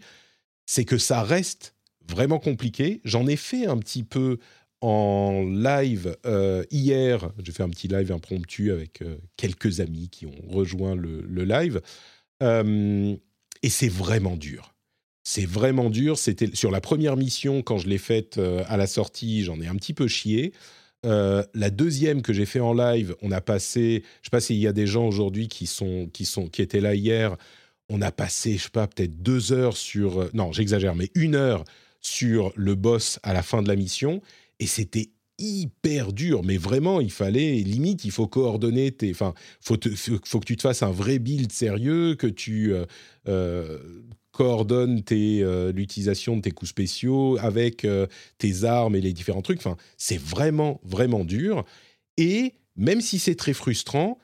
c'est 0.66 0.84
que 0.84 0.98
ça 0.98 1.22
reste 1.22 1.74
vraiment 2.08 2.38
compliqué. 2.38 3.00
J'en 3.04 3.26
ai 3.26 3.36
fait 3.36 3.66
un 3.66 3.78
petit 3.78 4.02
peu 4.02 4.38
en 4.80 5.42
live 5.44 6.16
euh, 6.26 6.64
hier. 6.70 7.30
J'ai 7.42 7.52
fait 7.52 7.62
un 7.62 7.70
petit 7.70 7.88
live 7.88 8.12
impromptu 8.12 8.72
avec 8.72 9.02
euh, 9.02 9.16
quelques 9.36 9.80
amis 9.80 10.08
qui 10.10 10.26
ont 10.26 10.48
rejoint 10.48 10.94
le, 10.94 11.22
live. 11.44 11.80
Euh, 12.42 13.16
et 13.62 13.70
c'est 13.70 13.88
vraiment 13.88 14.36
dur. 14.36 14.74
C'est 15.24 15.46
vraiment 15.46 15.90
dur. 15.90 16.18
C'était 16.18 16.54
sur 16.54 16.70
la 16.70 16.80
première 16.80 17.16
mission 17.16 17.62
quand 17.62 17.78
je 17.78 17.88
l'ai 17.88 17.98
faite 17.98 18.38
à 18.38 18.76
la 18.76 18.86
sortie, 18.86 19.42
j'en 19.42 19.60
ai 19.60 19.66
un 19.66 19.74
petit 19.74 19.94
peu 19.94 20.06
chié. 20.06 20.52
La 21.04 21.70
deuxième 21.70 22.22
que 22.22 22.32
j'ai 22.32 22.46
fait 22.46 22.60
en 22.60 22.72
live, 22.72 23.14
on 23.22 23.30
a 23.30 23.40
passé, 23.40 24.02
je 24.22 24.26
sais 24.26 24.30
pas 24.30 24.40
s'il 24.40 24.56
y 24.56 24.66
a 24.66 24.72
des 24.72 24.86
gens 24.86 25.06
aujourd'hui 25.06 25.46
qui 25.46 25.66
sont 25.66 26.08
qui 26.12 26.24
sont 26.24 26.48
qui 26.48 26.62
étaient 26.62 26.80
là 26.80 26.94
hier. 26.94 27.36
On 27.88 28.02
a 28.02 28.10
passé, 28.10 28.56
je 28.56 28.64
sais 28.64 28.70
pas, 28.70 28.88
peut-être 28.88 29.22
deux 29.22 29.52
heures 29.52 29.76
sur, 29.76 30.28
non, 30.34 30.50
j'exagère, 30.50 30.96
mais 30.96 31.10
une 31.14 31.36
heure 31.36 31.62
sur 32.00 32.52
le 32.56 32.74
boss 32.74 33.20
à 33.22 33.32
la 33.32 33.42
fin 33.42 33.62
de 33.62 33.68
la 33.68 33.76
mission 33.76 34.22
et 34.58 34.66
c'était 34.66 35.10
hyper 35.38 36.12
dur, 36.12 36.42
mais 36.42 36.56
vraiment, 36.56 37.00
il 37.00 37.10
fallait, 37.10 37.56
limite, 37.56 38.04
il 38.04 38.10
faut 38.10 38.26
coordonner 38.26 38.90
tes. 38.90 39.10
Enfin, 39.10 39.34
faut, 39.60 39.76
faut, 40.24 40.40
que 40.40 40.46
tu 40.46 40.56
te 40.56 40.62
fasses 40.62 40.82
un 40.82 40.90
vrai 40.90 41.18
build 41.18 41.52
sérieux, 41.52 42.14
que 42.14 42.26
tu 42.26 42.72
euh, 43.28 43.76
euh, 44.40 44.44
coordonnes 44.44 45.02
euh, 45.12 45.72
l'utilisation 45.72 46.36
de 46.36 46.42
tes 46.42 46.50
coups 46.50 46.70
spéciaux 46.70 47.38
avec 47.40 47.86
tes 48.38 48.64
armes 48.64 48.96
et 48.96 49.00
les 49.00 49.12
différents 49.12 49.42
trucs. 49.42 49.58
Enfin, 49.58 49.76
c'est 49.96 50.20
vraiment, 50.20 50.80
vraiment 50.84 51.24
dur. 51.24 51.64
Et 52.16 52.54
même 52.76 53.00
si 53.00 53.18
c'est 53.18 53.34
très 53.34 53.52
frustrant, 53.52 54.18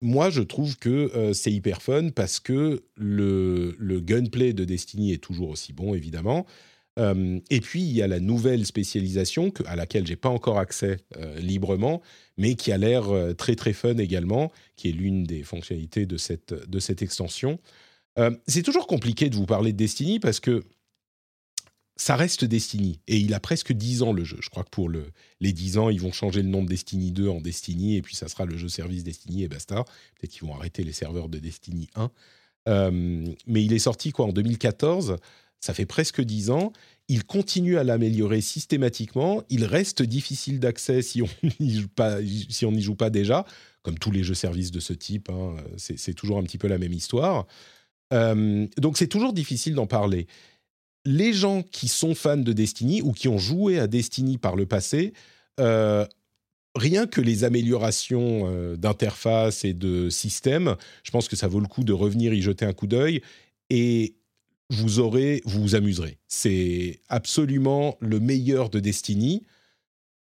moi, 0.00 0.30
je 0.30 0.42
trouve 0.42 0.76
que 0.78 1.32
c'est 1.32 1.52
hyper 1.52 1.80
fun 1.80 2.08
parce 2.10 2.40
que 2.40 2.82
le, 2.96 3.76
le 3.78 4.00
gunplay 4.00 4.52
de 4.52 4.64
Destiny 4.64 5.12
est 5.12 5.22
toujours 5.22 5.50
aussi 5.50 5.72
bon, 5.72 5.94
évidemment. 5.94 6.46
Euh, 6.98 7.40
et 7.50 7.60
puis, 7.60 7.80
il 7.80 7.92
y 7.92 8.02
a 8.02 8.06
la 8.06 8.20
nouvelle 8.20 8.66
spécialisation 8.66 9.52
à 9.66 9.76
laquelle 9.76 10.06
j'ai 10.06 10.16
pas 10.16 10.28
encore 10.28 10.58
accès 10.58 10.98
euh, 11.16 11.38
librement, 11.38 12.02
mais 12.36 12.54
qui 12.54 12.72
a 12.72 12.78
l'air 12.78 13.10
euh, 13.10 13.32
très 13.32 13.54
très 13.54 13.72
fun 13.72 13.96
également, 13.96 14.52
qui 14.76 14.90
est 14.90 14.92
l'une 14.92 15.24
des 15.24 15.42
fonctionnalités 15.42 16.06
de 16.06 16.16
cette, 16.16 16.52
de 16.52 16.78
cette 16.78 17.02
extension. 17.02 17.58
C'est 18.46 18.62
toujours 18.62 18.86
compliqué 18.86 19.30
de 19.30 19.36
vous 19.36 19.46
parler 19.46 19.72
de 19.72 19.78
Destiny 19.78 20.20
parce 20.20 20.40
que 20.40 20.62
ça 21.96 22.16
reste 22.16 22.44
Destiny. 22.44 23.00
Et 23.06 23.18
il 23.18 23.32
a 23.34 23.40
presque 23.40 23.72
10 23.72 24.02
ans 24.02 24.12
le 24.12 24.24
jeu. 24.24 24.38
Je 24.40 24.48
crois 24.48 24.64
que 24.64 24.70
pour 24.70 24.88
le, 24.88 25.06
les 25.40 25.52
10 25.52 25.78
ans, 25.78 25.90
ils 25.90 26.00
vont 26.00 26.12
changer 26.12 26.42
le 26.42 26.48
nom 26.48 26.62
de 26.62 26.68
Destiny 26.68 27.12
2 27.12 27.28
en 27.28 27.40
Destiny, 27.40 27.96
et 27.96 28.02
puis 28.02 28.16
ça 28.16 28.28
sera 28.28 28.44
le 28.44 28.56
jeu 28.56 28.68
service 28.68 29.04
Destiny 29.04 29.44
et 29.44 29.48
basta. 29.48 29.84
Peut-être 30.18 30.32
qu'ils 30.32 30.46
vont 30.46 30.54
arrêter 30.54 30.84
les 30.84 30.92
serveurs 30.92 31.28
de 31.28 31.38
Destiny 31.38 31.88
1. 31.94 32.10
mais 33.46 33.64
il 33.64 33.72
est 33.72 33.78
sorti 33.78 34.12
quoi 34.12 34.26
en 34.26 34.32
2014 34.32 35.16
ça 35.62 35.72
fait 35.74 35.86
presque 35.86 36.20
dix 36.20 36.50
ans. 36.50 36.72
Il 37.08 37.24
continue 37.24 37.78
à 37.78 37.84
l'améliorer 37.84 38.40
systématiquement. 38.40 39.44
Il 39.48 39.64
reste 39.64 40.02
difficile 40.02 40.58
d'accès 40.58 41.02
si 41.02 41.22
on 41.22 41.28
n'y 41.60 41.80
joue 41.80 41.88
pas, 41.88 42.18
si 42.48 42.66
on 42.66 42.72
n'y 42.72 42.82
joue 42.82 42.96
pas 42.96 43.10
déjà, 43.10 43.46
comme 43.82 43.96
tous 43.96 44.10
les 44.10 44.24
jeux 44.24 44.34
services 44.34 44.72
de 44.72 44.80
ce 44.80 44.92
type. 44.92 45.30
Hein. 45.30 45.54
c'est 45.76 46.14
toujours 46.14 46.38
un 46.38 46.42
petit 46.42 46.58
peu 46.58 46.66
la 46.66 46.78
même 46.78 46.92
histoire. 46.92 47.46
Euh, 48.12 48.66
donc 48.76 48.98
c'est 48.98 49.06
toujours 49.06 49.32
difficile 49.32 49.74
d'en 49.74 49.86
parler. 49.86 50.26
les 51.04 51.32
gens 51.32 51.62
qui 51.62 51.88
sont 51.88 52.14
fans 52.14 52.36
de 52.36 52.52
Destiny 52.52 53.02
ou 53.02 53.12
qui 53.12 53.26
ont 53.26 53.38
joué 53.38 53.80
à 53.80 53.88
Destiny 53.88 54.38
par 54.38 54.54
le 54.54 54.66
passé, 54.66 55.14
euh, 55.58 56.06
rien 56.76 57.06
que 57.06 57.20
les 57.20 57.42
améliorations 57.42 58.44
euh, 58.46 58.76
d'interface 58.76 59.64
et 59.64 59.74
de 59.74 60.08
système, 60.10 60.76
je 61.02 61.10
pense 61.10 61.26
que 61.26 61.34
ça 61.34 61.48
vaut 61.48 61.58
le 61.58 61.66
coup 61.66 61.82
de 61.82 61.92
revenir 61.92 62.32
y 62.32 62.40
jeter 62.40 62.64
un 62.64 62.72
coup 62.72 62.86
d'œil 62.86 63.20
et 63.68 64.14
vous 64.70 65.00
aurez, 65.00 65.42
vous 65.44 65.60
vous 65.60 65.74
amuserez. 65.74 66.18
C'est 66.28 67.00
absolument 67.08 67.96
le 68.00 68.20
meilleur 68.20 68.70
de 68.70 68.80
Destiny 68.80 69.42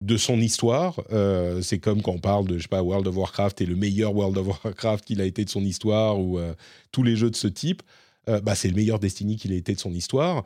de 0.00 0.16
son 0.16 0.40
histoire. 0.40 1.00
Euh, 1.12 1.62
c'est 1.62 1.78
comme 1.78 2.02
quand 2.02 2.12
on 2.12 2.18
parle 2.18 2.46
de, 2.46 2.58
je 2.58 2.62
sais 2.62 2.68
pas, 2.68 2.82
World 2.82 3.06
of 3.06 3.16
Warcraft 3.16 3.60
et 3.60 3.66
le 3.66 3.76
meilleur 3.76 4.14
World 4.14 4.36
of 4.36 4.46
Warcraft 4.46 5.04
qu'il 5.04 5.20
a 5.20 5.24
été 5.24 5.44
de 5.44 5.50
son 5.50 5.64
histoire 5.64 6.20
ou 6.20 6.38
euh, 6.38 6.54
tous 6.92 7.02
les 7.02 7.16
jeux 7.16 7.30
de 7.30 7.36
ce 7.36 7.48
type. 7.48 7.82
Euh, 8.28 8.40
bah, 8.40 8.54
c'est 8.54 8.68
le 8.68 8.74
meilleur 8.74 8.98
Destiny 8.98 9.36
qu'il 9.36 9.52
a 9.52 9.56
été 9.56 9.74
de 9.74 9.80
son 9.80 9.92
histoire. 9.92 10.44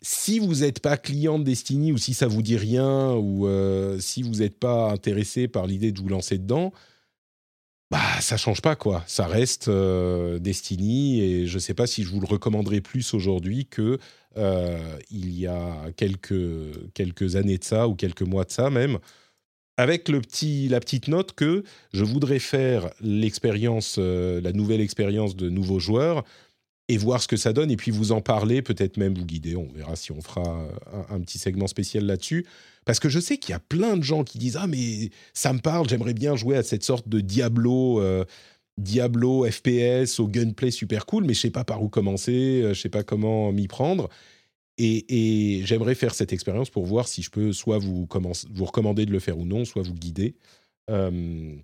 Si 0.00 0.38
vous 0.38 0.56
n'êtes 0.56 0.80
pas 0.80 0.96
client 0.96 1.38
de 1.38 1.44
Destiny 1.44 1.92
ou 1.92 1.98
si 1.98 2.14
ça 2.14 2.26
vous 2.26 2.42
dit 2.42 2.56
rien 2.56 3.12
ou 3.12 3.46
si 4.00 4.24
vous 4.24 4.36
n'êtes 4.36 4.58
pas 4.58 4.90
intéressé 4.90 5.46
par 5.46 5.68
l'idée 5.68 5.92
de 5.92 6.00
vous 6.00 6.08
lancer 6.08 6.38
dedans, 6.38 6.72
bah 7.88 8.00
ça 8.20 8.36
change 8.36 8.62
pas 8.62 8.74
quoi. 8.74 9.04
Ça 9.06 9.28
reste 9.28 9.70
Destiny 9.70 11.20
et 11.20 11.46
je 11.46 11.54
ne 11.54 11.60
sais 11.60 11.74
pas 11.74 11.86
si 11.86 12.02
je 12.02 12.08
vous 12.08 12.20
le 12.20 12.26
recommanderais 12.26 12.80
plus 12.80 13.14
aujourd'hui 13.14 13.66
que 13.66 14.00
il 14.36 15.38
y 15.38 15.46
a 15.46 15.90
quelques, 15.96 16.92
quelques 16.94 17.36
années 17.36 17.58
de 17.58 17.64
ça, 17.64 17.88
ou 17.88 17.94
quelques 17.94 18.22
mois 18.22 18.44
de 18.44 18.50
ça 18.50 18.70
même, 18.70 18.98
avec 19.76 20.08
le 20.08 20.20
petit, 20.20 20.68
la 20.68 20.80
petite 20.80 21.08
note 21.08 21.32
que 21.32 21.64
je 21.92 22.04
voudrais 22.04 22.38
faire 22.38 22.90
l'expérience, 23.00 23.96
euh, 23.98 24.40
la 24.40 24.52
nouvelle 24.52 24.80
expérience 24.80 25.34
de 25.34 25.48
nouveaux 25.48 25.78
joueurs 25.78 26.24
et 26.88 26.98
voir 26.98 27.22
ce 27.22 27.28
que 27.28 27.36
ça 27.36 27.52
donne, 27.52 27.70
et 27.70 27.76
puis 27.76 27.90
vous 27.90 28.12
en 28.12 28.20
parler, 28.20 28.60
peut-être 28.60 28.96
même 28.96 29.14
vous 29.14 29.24
guider. 29.24 29.56
On 29.56 29.68
verra 29.72 29.96
si 29.96 30.12
on 30.12 30.20
fera 30.20 30.68
un, 31.08 31.20
petit 31.20 31.38
segment 31.38 31.68
spécial 31.68 32.04
là-dessus. 32.04 32.44
Parce 32.84 32.98
que 32.98 33.08
je 33.08 33.20
sais 33.20 33.38
qu'il 33.38 33.52
y 33.52 33.54
a 33.54 33.60
plein 33.60 33.96
de 33.96 34.02
gens 34.02 34.24
qui 34.24 34.38
disent 34.38 34.58
Ah, 34.60 34.66
mais 34.66 35.10
ça 35.32 35.52
me 35.52 35.60
parle, 35.60 35.88
j'aimerais 35.88 36.12
bien 36.12 36.36
jouer 36.36 36.56
à 36.56 36.62
cette 36.62 36.82
sorte 36.82 37.08
de 37.08 37.20
Diablo. 37.20 38.00
Euh, 38.00 38.24
Diablo 38.78 39.44
FPS 39.50 40.18
au 40.18 40.28
gunplay 40.28 40.70
super 40.70 41.06
cool, 41.06 41.24
mais 41.24 41.34
je 41.34 41.40
sais 41.40 41.50
pas 41.50 41.64
par 41.64 41.82
où 41.82 41.88
commencer, 41.88 42.62
euh, 42.62 42.74
je 42.74 42.80
sais 42.80 42.88
pas 42.88 43.02
comment 43.02 43.52
m'y 43.52 43.68
prendre. 43.68 44.08
Et, 44.78 45.62
j'aimerais 45.64 45.94
faire 45.94 46.14
cette 46.14 46.32
expérience 46.32 46.70
pour 46.70 46.86
voir 46.86 47.06
si 47.06 47.22
je 47.22 47.30
peux 47.30 47.52
soit 47.52 47.78
vous, 47.78 48.08
vous 48.50 48.64
recommander 48.64 49.06
de 49.06 49.12
le 49.12 49.20
faire 49.20 49.38
ou 49.38 49.44
non, 49.44 49.64
soit 49.64 49.82
vous 49.82 49.94
guider. 49.94 50.34
Euh, 50.90 51.54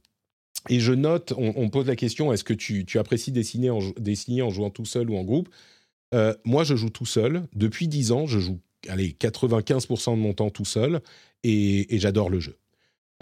et 0.68 0.80
je 0.80 0.92
note, 0.92 1.32
on, 1.36 1.68
pose 1.70 1.86
la 1.86 1.96
question, 1.96 2.32
est-ce 2.32 2.44
que 2.44 2.52
tu, 2.52 2.86
apprécies 2.98 3.32
dessiner 3.32 3.70
en, 3.70 3.80
dessiner 3.98 4.42
en 4.42 4.50
jouant 4.50 4.70
tout 4.70 4.84
seul 4.84 5.10
ou 5.10 5.16
en 5.16 5.24
groupe? 5.24 5.48
Euh, 6.14 6.34
Moi, 6.44 6.64
je 6.64 6.76
joue 6.76 6.90
tout 6.90 7.06
seul. 7.06 7.48
Depuis 7.54 7.88
10 7.88 8.12
ans, 8.12 8.26
je 8.26 8.38
joue 8.38 8.60
allez, 8.88 9.16
95% 9.18 10.12
de 10.12 10.20
mon 10.20 10.34
temps 10.34 10.50
tout 10.50 10.64
seul 10.64 11.00
et 11.42 11.86
j'adore 11.98 12.30
le 12.30 12.40
jeu. 12.40 12.58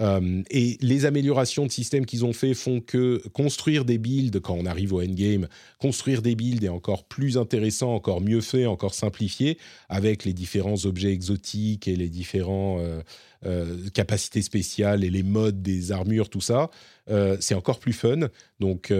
Euh, 0.00 0.42
et 0.50 0.76
les 0.80 1.06
améliorations 1.06 1.64
de 1.64 1.70
système 1.70 2.04
qu'ils 2.04 2.24
ont 2.24 2.32
fait 2.32 2.54
font 2.54 2.80
que 2.80 3.22
construire 3.32 3.84
des 3.84 3.98
builds 3.98 4.40
quand 4.40 4.54
on 4.54 4.66
arrive 4.66 4.92
au 4.92 5.00
endgame, 5.00 5.48
construire 5.78 6.20
des 6.20 6.34
builds 6.34 6.64
est 6.64 6.68
encore 6.68 7.04
plus 7.04 7.38
intéressant, 7.38 7.94
encore 7.94 8.20
mieux 8.20 8.42
fait, 8.42 8.66
encore 8.66 8.94
simplifié, 8.94 9.58
avec 9.88 10.24
les 10.24 10.34
différents 10.34 10.84
objets 10.84 11.12
exotiques 11.12 11.88
et 11.88 11.96
les 11.96 12.08
différentes 12.08 12.80
euh, 12.80 13.02
euh, 13.44 13.88
capacités 13.94 14.42
spéciales 14.42 15.02
et 15.04 15.10
les 15.10 15.22
modes 15.22 15.62
des 15.62 15.92
armures, 15.92 16.28
tout 16.28 16.40
ça. 16.40 16.70
c'est 17.40 17.54
encore 17.54 17.78
plus 17.78 17.92
fun. 17.92 18.28
Donc 18.58 18.92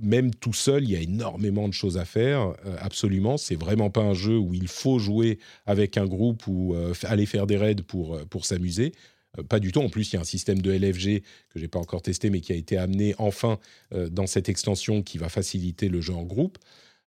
même 0.00 0.34
tout 0.34 0.52
seul, 0.52 0.82
il 0.84 0.90
y 0.90 0.96
a 0.96 1.00
énormément 1.00 1.68
de 1.68 1.72
choses 1.74 1.98
à 1.98 2.04
faire. 2.04 2.54
absolument, 2.78 3.36
c'est 3.36 3.54
vraiment 3.54 3.90
pas 3.90 4.00
un 4.00 4.14
jeu 4.14 4.36
où 4.36 4.54
il 4.54 4.66
faut 4.66 4.98
jouer 4.98 5.38
avec 5.66 5.96
un 5.96 6.06
groupe 6.06 6.46
ou 6.48 6.74
aller 7.04 7.26
faire 7.26 7.46
des 7.46 7.56
raids 7.56 7.76
pour 7.86 8.18
pour 8.26 8.46
s'amuser. 8.46 8.92
Euh, 9.38 9.42
pas 9.42 9.60
du 9.60 9.72
tout. 9.72 9.80
En 9.80 9.88
plus, 9.88 10.12
il 10.12 10.16
y 10.16 10.18
a 10.18 10.20
un 10.20 10.24
système 10.24 10.60
de 10.60 10.72
LFG 10.72 11.22
que 11.50 11.58
j'ai 11.58 11.68
pas 11.68 11.78
encore 11.78 12.02
testé, 12.02 12.30
mais 12.30 12.40
qui 12.40 12.52
a 12.52 12.56
été 12.56 12.76
amené 12.76 13.14
enfin 13.18 13.58
euh, 13.92 14.08
dans 14.08 14.26
cette 14.26 14.48
extension 14.48 15.02
qui 15.02 15.18
va 15.18 15.28
faciliter 15.28 15.88
le 15.88 16.00
jeu 16.00 16.14
en 16.14 16.24
groupe. 16.24 16.58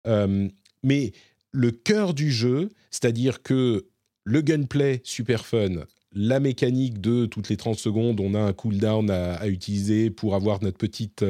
Euh, 0.07 0.49
mais 0.83 1.13
le 1.53 1.71
cœur 1.71 2.15
du 2.15 2.33
jeu, 2.33 2.71
c'est-à-dire 2.91 3.43
que 3.43 3.87
le 4.25 4.41
gunplay 4.41 5.01
super 5.05 5.47
fun, 5.47 5.85
la 6.13 6.41
mécanique 6.41 7.01
de 7.01 7.27
toutes 7.27 7.49
les 7.49 7.57
30 7.57 7.79
secondes, 7.79 8.21
on 8.21 8.35
a 8.35 8.41
un 8.41 8.53
cooldown 8.53 9.11
à, 9.11 9.47
utiliser 9.49 10.11
pour 10.11 10.35
avoir 10.35 10.63
notre 10.63 10.79
petite, 10.79 11.25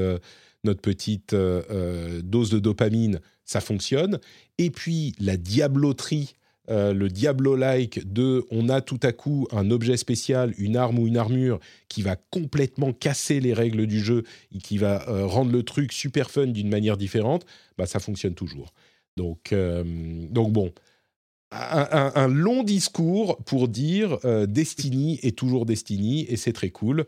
notre 0.62 0.80
petite 0.80 1.34
dose 1.34 2.50
de 2.50 2.58
dopamine, 2.58 3.20
ça 3.44 3.60
fonctionne. 3.60 4.20
Et 4.58 4.70
puis 4.70 5.14
la 5.18 5.36
diabloterie 5.36 6.34
euh, 6.70 6.94
le 6.94 7.08
Diablo-like 7.08 8.10
de 8.10 8.46
on 8.50 8.70
a 8.70 8.80
tout 8.80 9.00
à 9.02 9.12
coup 9.12 9.46
un 9.52 9.70
objet 9.70 9.96
spécial, 9.96 10.54
une 10.56 10.76
arme 10.76 10.98
ou 10.98 11.06
une 11.06 11.18
armure 11.18 11.60
qui 11.88 12.00
va 12.00 12.16
complètement 12.16 12.92
casser 12.92 13.40
les 13.40 13.52
règles 13.52 13.86
du 13.86 14.00
jeu 14.00 14.24
et 14.54 14.58
qui 14.58 14.78
va 14.78 15.06
euh, 15.08 15.26
rendre 15.26 15.52
le 15.52 15.62
truc 15.62 15.92
super 15.92 16.30
fun 16.30 16.46
d'une 16.46 16.70
manière 16.70 16.96
différente, 16.96 17.44
bah 17.76 17.86
ça 17.86 18.00
fonctionne 18.00 18.34
toujours. 18.34 18.72
Donc, 19.16 19.52
euh, 19.52 19.84
donc 20.30 20.52
bon, 20.52 20.72
un, 21.50 22.28
long 22.28 22.64
discours 22.64 23.36
pour 23.44 23.68
dire 23.68 24.18
Destiny 24.48 25.20
est 25.22 25.38
toujours 25.38 25.66
Destiny 25.66 26.26
et 26.28 26.36
c'est 26.36 26.52
très 26.52 26.70
cool. 26.70 27.06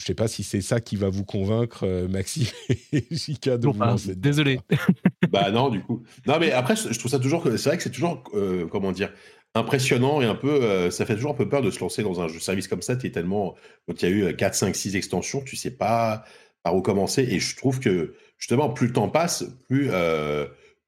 Je 0.00 0.04
ne 0.04 0.06
sais 0.06 0.14
pas 0.14 0.28
si 0.28 0.42
c'est 0.44 0.62
ça 0.62 0.80
qui 0.80 0.96
va 0.96 1.10
vous 1.10 1.26
convaincre, 1.26 1.86
euh, 1.86 2.08
Maxime 2.08 2.46
et 2.92 3.04
Jika, 3.10 3.58
de 3.58 3.66
vous 3.66 3.78
lancer. 3.78 4.14
Désolé. 4.14 4.58
bah 5.30 5.50
non, 5.50 5.68
du 5.68 5.82
coup. 5.82 6.02
Non, 6.26 6.38
mais 6.40 6.52
après, 6.52 6.74
je 6.74 6.98
trouve 6.98 7.10
ça 7.10 7.18
toujours. 7.18 7.44
C'est 7.44 7.68
vrai 7.68 7.76
que 7.76 7.82
c'est 7.82 7.90
toujours, 7.90 8.24
euh, 8.32 8.66
comment 8.66 8.92
dire, 8.92 9.12
impressionnant 9.54 10.22
et 10.22 10.24
un 10.24 10.34
peu. 10.34 10.62
Euh, 10.62 10.90
ça 10.90 11.04
fait 11.04 11.16
toujours 11.16 11.32
un 11.32 11.34
peu 11.36 11.50
peur 11.50 11.60
de 11.60 11.70
se 11.70 11.80
lancer 11.80 12.02
dans 12.02 12.18
un 12.22 12.28
jeu 12.28 12.40
service 12.40 12.66
comme 12.66 12.80
ça. 12.80 12.96
Tu 12.96 13.08
es 13.08 13.10
tellement. 13.10 13.56
Quand 13.86 14.02
il 14.02 14.08
y 14.08 14.10
a 14.10 14.30
eu 14.30 14.34
4, 14.34 14.54
5, 14.54 14.74
6 14.74 14.96
extensions, 14.96 15.42
tu 15.42 15.56
sais 15.56 15.70
pas 15.70 16.24
par 16.62 16.74
où 16.74 16.80
commencer. 16.80 17.22
Et 17.22 17.38
je 17.38 17.54
trouve 17.54 17.78
que, 17.78 18.14
justement, 18.38 18.70
plus 18.70 18.86
le 18.86 18.94
temps 18.94 19.10
passe, 19.10 19.44
plus 19.68 19.90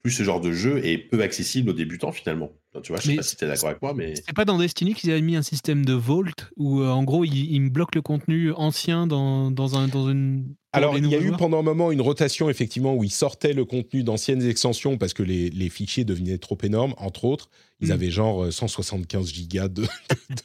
plus 0.03 0.11
ce 0.11 0.23
genre 0.23 0.41
de 0.41 0.53
jeu 0.53 0.85
est 0.85 0.99
peu 0.99 1.23
accessible 1.23 1.71
aux 1.71 1.75
débutants 1.75 2.13
finalement. 2.13 2.51
Tu 2.81 2.93
vois, 2.93 3.01
je 3.01 3.09
sais 3.09 3.17
pas 3.17 3.23
si 3.23 3.37
tu 3.37 3.45
es 3.45 3.49
d'accord 3.49 3.69
avec 3.69 3.83
moi, 3.83 3.93
mais. 3.95 4.15
C'est 4.15 4.33
pas 4.35 4.47
dans 4.47 4.59
Destiny 4.59 4.95
qu'ils 4.95 5.11
avaient 5.11 5.21
mis 5.21 5.37
un 5.37 5.43
système 5.43 5.85
de 5.85 5.93
vault 5.93 6.25
où 6.57 6.81
euh, 6.81 6.89
en 6.89 7.05
gros 7.05 7.25
ils, 7.25 7.61
me 7.61 7.69
bloquent 7.69 7.95
le 7.95 8.03
contenu 8.03 8.53
ancien 8.53 9.07
dans, 9.07 9.51
dans, 9.51 9.77
un, 9.77 9.89
dans 9.89 10.09
une. 10.09 10.55
Alors, 10.73 10.97
il 10.97 11.07
y 11.07 11.15
a 11.15 11.21
eu 11.21 11.33
pendant 11.33 11.59
un 11.59 11.63
moment 11.63 11.93
une 11.93 12.01
rotation, 12.01 12.49
effectivement, 12.49 12.95
où 12.95 13.05
ils 13.05 13.11
sortaient 13.11 13.53
le 13.53 13.67
contenu 13.67 14.03
d'anciennes 14.03 14.43
extensions 14.43 14.97
parce 14.97 15.13
que 15.13 15.23
les, 15.23 15.51
les, 15.51 15.69
fichiers 15.69 16.05
devenaient 16.05 16.39
trop 16.39 16.57
énormes, 16.63 16.95
entre 16.97 17.27
autres. 17.27 17.51
Ils 17.81 17.89
hmm. 17.89 17.93
avaient 17.93 18.11
genre 18.11 18.51
175 18.51 19.23
euh, 19.23 19.31
gigas 19.31 19.69
de, 19.69 19.85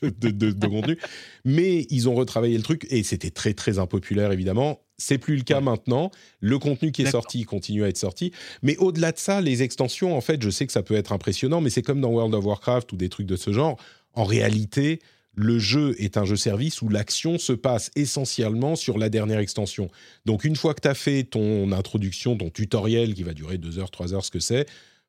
de, 0.01 0.29
de, 0.29 0.51
de 0.51 0.67
contenu. 0.67 0.97
Mais 1.45 1.85
ils 1.89 2.09
ont 2.09 2.15
retravaillé 2.15 2.57
le 2.57 2.63
truc 2.63 2.85
et 2.89 3.03
c'était 3.03 3.29
très, 3.29 3.53
très 3.53 3.79
impopulaire, 3.79 4.33
évidemment. 4.33 4.81
C'est 4.97 5.17
plus 5.17 5.35
le 5.35 5.43
cas 5.43 5.61
maintenant. 5.61 6.09
Le 6.39 6.57
contenu 6.57 6.91
qui 6.91 7.03
est 7.03 7.11
sorti 7.11 7.43
continue 7.43 7.83
à 7.83 7.87
être 7.87 7.97
sorti. 7.97 8.31
Mais 8.63 8.77
au-delà 8.77 9.11
de 9.11 9.19
ça, 9.19 9.41
les 9.41 9.61
extensions, 9.61 10.17
en 10.17 10.21
fait, 10.21 10.41
je 10.41 10.49
sais 10.49 10.65
que 10.65 10.73
ça 10.73 10.81
peut 10.81 10.95
être 10.95 11.11
impressionnant, 11.11 11.61
mais 11.61 11.69
c'est 11.69 11.83
comme 11.83 12.01
dans 12.01 12.09
World 12.09 12.33
of 12.33 12.45
Warcraft 12.45 12.91
ou 12.93 12.97
des 12.97 13.09
trucs 13.09 13.27
de 13.27 13.35
ce 13.35 13.53
genre. 13.53 13.77
En 14.13 14.23
réalité, 14.23 14.99
le 15.35 15.59
jeu 15.59 15.95
est 15.99 16.17
un 16.17 16.25
jeu 16.25 16.35
service 16.35 16.81
où 16.81 16.89
l'action 16.89 17.37
se 17.37 17.53
passe 17.53 17.91
essentiellement 17.95 18.75
sur 18.75 18.97
la 18.97 19.09
dernière 19.09 19.37
extension. 19.37 19.89
Donc 20.25 20.43
une 20.43 20.55
fois 20.55 20.73
que 20.73 20.81
tu 20.81 20.87
as 20.87 20.95
fait 20.95 21.23
ton 21.23 21.71
introduction, 21.71 22.35
ton 22.35 22.49
tutoriel 22.49 23.13
qui 23.13 23.21
va 23.21 23.33
durer 23.33 23.59
deux 23.59 23.77
heures, 23.77 23.91
trois 23.91 24.15
heures, 24.15 24.25
ce 24.25 24.31
que 24.31 24.39
c'est, 24.39 24.65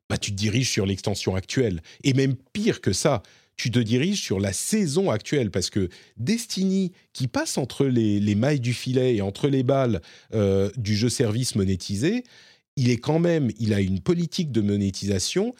bah, 0.07 0.17
tu 0.17 0.29
te 0.31 0.35
diriges 0.35 0.69
sur 0.69 0.85
l'extension 0.85 1.35
actuelle. 1.35 1.81
Et 2.03 2.13
même 2.13 2.35
pire 2.53 2.79
que 2.79 2.93
ça, 2.93 3.23
tu 3.59 3.71
te 3.71 3.79
diriges 3.79 4.21
sur 4.21 4.39
la 4.39 4.53
saison 4.53 5.11
actuelle 5.11 5.51
parce 5.51 5.69
que 5.69 5.89
Destiny, 6.15 6.93
qui 7.11 7.27
passe 7.27 7.57
entre 7.57 7.85
les, 7.85 8.35
mailles 8.35 8.61
du 8.61 8.73
filet 8.73 9.17
et 9.17 9.21
entre 9.21 9.49
les 9.49 9.63
balles 9.63 10.01
euh, 10.33 10.71
du 10.77 10.95
jeu 10.95 11.09
service 11.09 11.55
monétisé, 11.55 12.23
il 12.77 12.89
est 12.89 12.97
quand 12.97 13.19
même, 13.19 13.51
il 13.59 13.73
a 13.73 13.81
une 13.81 13.99
politique 13.99 14.53
de 14.53 14.61
monétisation 14.61 15.53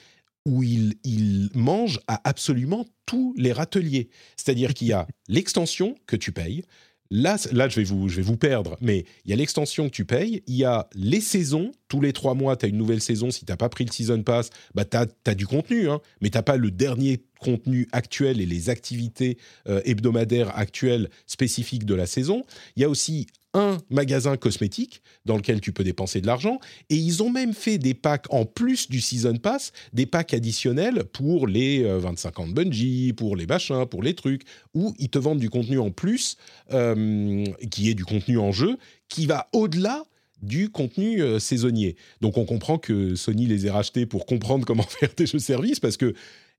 où 0.46 0.64
il, 0.64 0.96
il 1.04 1.50
mange 1.54 2.00
à 2.08 2.22
absolument 2.24 2.86
tous 3.06 3.36
les 3.38 3.52
râteliers. 3.52 4.10
C'est-à-dire 4.38 4.74
qu'il 4.74 4.88
y 4.88 4.94
a 4.94 5.06
l'extension 5.28 5.96
que 6.08 6.16
tu 6.16 6.32
payes, 6.32 6.64
Là, 7.12 7.38
là 7.52 7.68
je, 7.68 7.78
vais 7.78 7.84
vous, 7.84 8.08
je 8.08 8.18
vais 8.18 8.22
vous 8.22 8.38
perdre, 8.38 8.78
mais 8.82 9.06
il 9.26 9.32
y 9.32 9.34
a 9.34 9.36
l'extension 9.36 9.90
que 9.90 9.94
tu 9.94 10.06
payes, 10.06 10.44
il 10.46 10.56
y 10.56 10.64
a 10.64 10.88
les 10.94 11.22
saisons, 11.22 11.72
tous 11.88 12.02
les 12.02 12.14
trois 12.14 12.36
mois, 12.36 12.56
tu 12.56 12.68
as 12.68 12.70
une 12.70 12.78
nouvelle 12.78 13.02
saison, 13.02 13.32
si 13.32 13.46
tu 13.46 13.52
n'as 13.52 13.58
pas 13.58 13.70
pris 13.70 13.84
le 13.84 13.92
Season 13.92 14.22
Pass, 14.22 14.52
bah, 14.76 14.86
tu 14.86 14.96
as, 14.96 15.36
du 15.36 15.48
contenu, 15.48 15.90
hein, 15.90 16.02
mais 16.22 16.30
tu 16.30 16.38
n'as 16.38 16.44
pas 16.44 16.58
le 16.58 16.70
dernier 16.70 17.24
contenu 17.40 17.88
actuel 17.94 18.42
et 18.42 18.46
les 18.46 18.70
activités 18.70 19.38
euh, 19.68 19.82
hebdomadaires 19.86 20.56
actuelles 20.56 21.10
spécifiques 21.26 21.86
de 21.86 21.96
la 21.96 22.06
saison. 22.06 22.44
Il 22.76 22.82
y 22.84 22.86
a 22.86 22.90
aussi 22.90 23.26
un 23.54 23.78
magasin 23.90 24.38
cosmétique 24.38 25.02
dans 25.26 25.38
lequel 25.38 25.62
tu 25.62 25.72
peux 25.72 25.84
dépenser 25.84 26.22
de 26.22 26.28
l'argent. 26.28 26.60
Et 26.90 26.96
ils 26.96 27.24
ont 27.24 27.30
même 27.30 27.54
fait 27.54 27.78
des 27.78 27.94
packs 27.94 28.26
en 28.30 28.46
plus 28.46 28.90
du 28.90 29.02
Season 29.02 29.38
Pass, 29.38 29.72
des 29.94 30.06
packs 30.06 30.34
additionnels 30.34 31.04
pour 31.06 31.48
les 31.48 31.84
25 31.84 32.40
euh, 32.40 32.44
ans 32.44 32.48
de 32.48 32.54
Bungie, 32.54 33.14
pour 33.14 33.36
les 33.36 33.48
machins, 33.48 33.86
pour 33.86 34.04
les 34.04 34.14
trucs, 34.14 34.44
où 34.74 34.94
ils 35.00 35.10
te 35.10 35.20
vendent 35.20 35.40
du 35.40 35.50
contenu 35.50 35.80
en 35.80 35.92
plus, 35.92 36.38
euh, 36.72 37.44
qui 37.72 37.90
est 37.90 37.96
du 37.96 38.06
contenu 38.06 38.38
en 38.38 38.52
jeu, 38.52 38.78
qui 39.08 39.26
va 39.26 39.48
au-delà 39.54 40.04
du 40.42 40.70
contenu 40.70 41.22
euh, 41.22 41.40
saisonnier. 41.40 41.96
Donc 42.22 42.38
on 42.38 42.46
comprend 42.46 42.78
que 42.78 43.16
Sony 43.16 43.46
les 43.46 43.66
ait 43.66 43.72
rachetés 43.72 44.06
pour 44.06 44.26
comprendre 44.26 44.66
comment 44.68 44.84
faire 44.84 45.10
des 45.18 45.26
jeux 45.26 45.40
services, 45.40 45.80
parce 45.80 45.98
que 45.98 46.14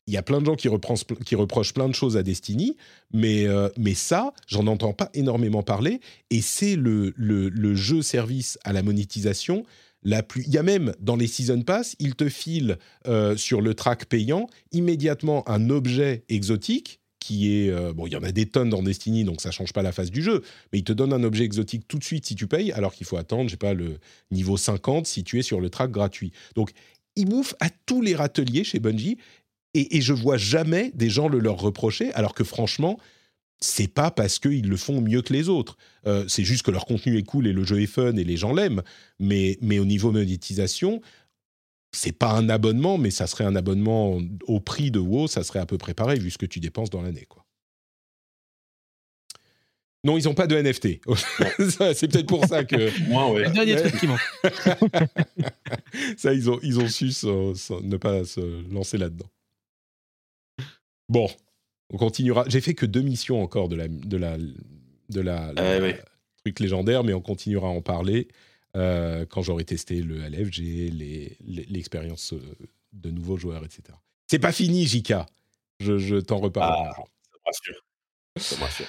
il 0.07 0.15
y 0.15 0.17
a 0.17 0.23
plein 0.23 0.41
de 0.41 0.47
gens 0.47 0.57
qui, 0.57 0.69
reprochent 0.69 1.75
plein 1.75 1.89
de 1.89 1.95
choses 1.95 2.17
à 2.17 2.23
Destiny, 2.23 2.77
mais, 3.13 3.47
euh, 3.47 3.69
mais 3.79 3.95
ça, 3.95 4.33
j'en 4.47 4.67
entends 4.67 4.93
pas 4.93 5.11
énormément 5.15 5.63
parler, 5.63 6.01
et 6.31 6.41
c'est 6.41 6.77
le, 6.77 7.13
le, 7.17 7.75
jeu 7.75 8.03
service 8.03 8.59
à 8.65 8.73
la 8.73 8.83
monétisation 8.83 9.65
la 10.03 10.23
plus... 10.23 10.43
Il 10.47 10.53
y 10.53 10.59
a 10.59 10.63
même 10.63 10.95
dans 10.99 11.17
les 11.17 11.27
Season 11.27 11.63
Pass, 11.63 11.95
ils 11.99 12.15
te 12.15 12.29
filent 12.29 12.79
euh, 13.07 13.37
sur 13.37 13.61
le 13.61 13.75
track 13.75 14.07
payant 14.07 14.49
immédiatement 14.73 15.49
un 15.49 15.71
objet 15.71 16.25
exotique 16.29 17.01
qui 17.21 17.55
est... 17.55 17.71
Euh, 17.71 17.93
bon, 17.93 18.07
il 18.07 18.13
y 18.13 18.17
en 18.17 18.23
a 18.23 18.33
des 18.33 18.47
tonnes 18.47 18.71
dans 18.71 18.83
Destiny, 18.83 19.25
donc 19.25 19.41
ça 19.41 19.51
change 19.51 19.73
pas 19.73 19.83
la 19.83 19.93
face 19.93 20.11
du 20.11 20.23
jeu, 20.23 20.43
mais 20.73 20.79
il 20.79 20.85
te 20.85 20.93
donne 20.93 21.13
un 21.13 21.23
objet 21.23 21.45
exotique 21.45 21.87
tout 21.87 21.99
de 21.99 22.05
suite 22.05 22.27
si 22.27 22.35
tu 22.35 22.47
payes, 22.47 22.73
alors 22.73 22.95
qu'il 22.95 23.07
faut 23.07 23.19
attendre, 23.19 23.45
je 23.45 23.51
sais 23.51 23.57
pas, 23.59 23.75
le 23.75 23.99
niveau 24.31 24.57
50 24.57 25.07
si 25.07 25.23
tu 25.23 25.39
es 25.39 25.43
sur 25.43 25.61
le 25.61 25.69
track 25.71 25.91
gratuit. 25.91 26.33
Donc, 26.57 26.73
ils 27.17 27.27
bouffent 27.27 27.55
à 27.61 27.69
tous 27.71 28.03
les 28.03 28.15
râteliers 28.15 28.65
chez 28.65 28.79
Bungie, 28.79 29.19
et, 29.75 29.97
et 29.97 30.01
je 30.01 30.13
vois 30.13 30.37
jamais 30.37 30.91
des 30.95 31.11
gens 31.11 31.29
le 31.29 31.39
leur 31.39 31.59
reprocher, 31.59 32.13
alors 32.15 32.35
que 32.35 32.45
franchement, 32.45 32.99
c'est 33.61 33.89
pas 33.89 34.11
parce 34.11 34.39
qu'ils 34.39 34.69
le 34.69 34.77
font 34.77 35.01
mieux 35.01 35.23
que 35.23 35.33
les 35.33 35.49
autres. 35.49 35.77
Euh, 36.07 36.25
c'est 36.29 36.45
juste 36.45 36.63
que 36.63 36.71
leur 36.71 36.87
contenu 36.87 37.19
est 37.19 37.23
cool 37.23 37.47
et 37.47 37.53
le 37.53 37.65
jeu 37.65 37.81
est 37.81 37.87
fun 37.87 38.17
et 38.17 38.25
les 38.25 38.37
gens 38.37 38.55
l'aiment. 38.55 38.83
Mais, 39.19 39.59
mais 39.61 39.79
au 39.79 39.85
niveau 39.85 40.11
monétisation, 40.13 41.01
c'est 41.93 42.13
pas 42.13 42.33
un 42.33 42.49
abonnement, 42.49 42.99
mais 42.99 43.11
ça 43.11 43.27
serait 43.27 43.45
un 43.45 43.57
abonnement 43.57 44.19
au 44.47 44.61
prix 44.61 44.91
de 44.91 44.99
WoW, 44.99 45.27
ça 45.27 45.45
serait 45.45 45.59
à 45.59 45.67
peu 45.67 45.77
près 45.77 45.95
pareil 45.95 46.21
vu 46.21 46.31
ce 46.31 46.39
que 46.39 46.47
tu 46.47 46.61
dépenses 46.61 46.91
dans 46.91 47.03
l'année. 47.03 47.27
quoi. 47.29 47.45
Non, 50.03 50.17
ils 50.17 50.25
n'ont 50.25 50.35
pas 50.35 50.47
de 50.47 50.57
NFT. 50.57 51.01
c'est 51.95 52.09
peut-être 52.09 52.27
pour 52.27 52.47
ça 52.47 52.65
que. 52.65 53.07
Moi, 53.11 53.31
ouais. 53.33 53.51
dernier 53.51 53.77
truc 53.77 53.99
qui 53.99 54.07
manque. 54.07 54.21
ça, 56.17 56.33
ils 56.33 56.49
ont, 56.49 56.59
ils 56.63 56.81
ont 56.81 56.89
su 56.89 57.11
ne 57.25 57.97
pas 57.99 58.25
se 58.25 58.41
lancer 58.73 58.97
là-dedans. 58.97 59.29
Bon, 61.11 61.29
on 61.93 61.97
continuera. 61.99 62.45
J'ai 62.47 62.61
fait 62.61 62.75
que 62.75 62.87
deux 62.87 63.03
missions 63.03 63.43
encore 63.43 63.69
de 63.69 63.75
la, 63.75 63.89
de 63.89 64.17
la, 64.17 64.39
de 64.39 65.21
la, 65.21 65.53
ah 65.57 65.79
truc 66.45 66.61
légendaire, 66.61 67.03
mais 67.03 67.13
on 67.13 67.21
continuera 67.21 67.67
à 67.67 67.71
en 67.73 67.83
parler 67.83 68.29
euh, 68.77 69.27
quand 69.27 69.43
j'aurai 69.43 69.65
testé 69.65 70.03
le 70.03 70.21
LFG, 70.21 70.93
l'expérience 71.69 72.33
euh, 72.33 72.41
de 72.93 73.11
nouveaux 73.11 73.37
joueurs, 73.37 73.65
etc. 73.65 73.83
C'est 74.29 74.39
pas 74.39 74.53
fini, 74.53 74.87
Jika. 74.87 75.27
Je, 75.81 75.99
je 75.99 76.15
t'en 76.15 76.39
reparle. 76.39 76.91
Ah, 76.95 77.03
ça 78.39 78.57
me 78.57 78.63
rassure. 78.63 78.87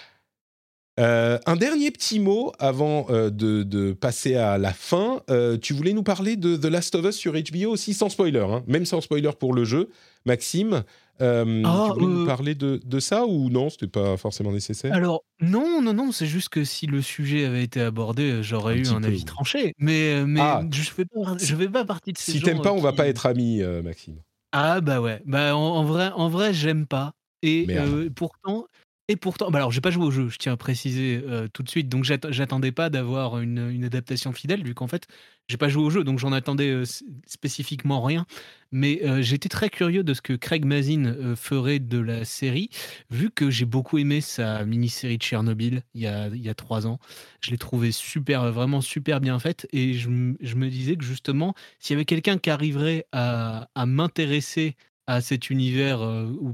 Euh, 1.01 1.39
un 1.45 1.55
dernier 1.55 1.91
petit 1.91 2.19
mot 2.19 2.53
avant 2.59 3.07
de, 3.09 3.29
de, 3.63 3.91
passer 3.91 4.35
à 4.35 4.57
la 4.57 4.71
fin. 4.71 5.21
tu 5.61 5.73
voulais 5.73 5.93
nous 5.93 6.03
parler 6.03 6.35
de 6.35 6.55
The 6.55 6.65
Last 6.65 6.95
of 6.95 7.05
Us 7.05 7.15
sur 7.15 7.33
HBO 7.33 7.71
aussi 7.71 7.93
sans 7.93 8.09
spoiler, 8.09 8.39
hein, 8.39 8.63
même 8.67 8.85
sans 8.85 9.01
spoiler 9.01 9.31
pour 9.37 9.53
le 9.53 9.65
jeu, 9.65 9.89
Maxime. 10.25 10.83
Euh, 11.21 11.61
ah, 11.65 11.87
tu 11.87 11.99
voulais 11.99 12.13
nous 12.13 12.23
euh, 12.23 12.25
parler 12.25 12.55
de, 12.55 12.81
de, 12.83 12.99
ça 12.99 13.25
ou 13.25 13.49
non? 13.49 13.69
C'était 13.69 13.87
pas 13.87 14.17
forcément 14.17 14.51
nécessaire 14.51 14.93
Alors, 14.93 15.23
non, 15.39 15.81
non, 15.81 15.93
non, 15.93 16.11
c'est 16.11 16.25
juste 16.25 16.49
que 16.49 16.63
si 16.63 16.87
le 16.87 17.01
sujet 17.01 17.45
avait 17.45 17.63
été 17.63 17.79
abordé, 17.79 18.31
euh, 18.31 18.41
j'aurais 18.41 18.77
eu 18.77 18.87
un 18.87 19.03
avis 19.03 19.23
tranché. 19.23 19.73
Mais, 19.77 20.25
mais 20.25 20.41
ah. 20.41 20.63
je 20.71 20.81
fais 20.81 21.05
pas, 21.05 21.37
je 21.37 21.55
fais 21.55 21.69
pas 21.69 21.85
partie 21.85 22.13
de 22.13 22.17
ces 22.17 22.31
si 22.31 22.39
gens. 22.39 22.45
Si 22.45 22.51
t'aimes 22.51 22.61
pas, 22.61 22.73
on 22.73 22.81
va 22.81 22.93
pas 22.93 23.07
être 23.07 23.27
amis, 23.27 23.61
Maxime. 23.83 24.17
Ah, 24.51 24.81
bah 24.81 24.99
ouais. 24.99 25.21
Bah, 25.25 25.55
en, 25.55 25.83
vrai, 25.83 26.11
en 26.15 26.27
vrai 26.27 26.53
j'aime 26.53 26.87
pas. 26.87 27.13
Et 27.43 27.67
pourtant, 28.15 28.65
et 29.07 29.15
pourtant, 29.15 29.51
bah 29.51 29.59
alors 29.59 29.71
j'ai 29.71 29.81
pas 29.81 29.91
joué 29.91 30.05
au 30.05 30.11
jeu, 30.11 30.29
je 30.29 30.37
tiens 30.37 30.53
à 30.53 30.57
préciser 30.57 31.23
tout 31.53 31.63
de 31.63 31.69
suite, 31.69 31.89
donc 31.89 32.03
j'attendais 32.03 32.71
pas 32.71 32.89
d'avoir 32.89 33.39
une, 33.39 33.83
adaptation 33.83 34.31
fidèle, 34.31 34.63
vu 34.63 34.73
qu'en 34.73 34.87
fait 34.87 35.07
j'ai 35.47 35.57
pas 35.57 35.67
joué 35.67 35.83
au 35.83 35.89
jeu, 35.89 36.03
donc 36.03 36.19
j'en 36.19 36.31
attendais 36.31 36.83
spécifiquement 37.25 38.01
rien. 38.01 38.25
Mais 38.71 39.01
j'étais 39.21 39.49
très 39.49 39.69
curieux 39.69 40.03
de 40.03 40.13
ce 40.13 40.21
que 40.21 40.33
Craig 40.33 40.63
Mazin 40.63 41.35
ferait 41.35 41.79
de 41.79 41.99
la 41.99 42.23
série, 42.23 42.69
vu 43.09 43.31
que 43.31 43.49
j'ai 43.49 43.65
beaucoup 43.65 43.97
aimé 43.97 44.21
sa 44.21 44.63
mini-série 44.63 45.17
de 45.17 45.23
Tchernobyl 45.23 45.83
il 45.93 46.01
y 46.01 46.07
a, 46.07 46.27
il 46.27 46.41
y 46.41 46.47
a 46.47 46.53
trois 46.53 46.87
ans. 46.87 46.99
Je 47.41 47.51
l'ai 47.51 47.57
trouvé 47.57 47.91
super, 47.91 48.49
vraiment 48.53 48.79
super 48.79 49.19
bien 49.19 49.39
faite, 49.39 49.67
et 49.73 49.93
je, 49.93 50.09
je 50.39 50.55
me 50.55 50.69
disais 50.69 50.95
que 50.95 51.03
justement, 51.03 51.53
s'il 51.79 51.95
y 51.95 51.97
avait 51.97 52.05
quelqu'un 52.05 52.37
qui 52.37 52.49
arriverait 52.49 53.07
à, 53.11 53.67
à 53.75 53.85
m'intéresser 53.85 54.77
à 55.11 55.21
cet 55.21 55.49
univers 55.49 55.99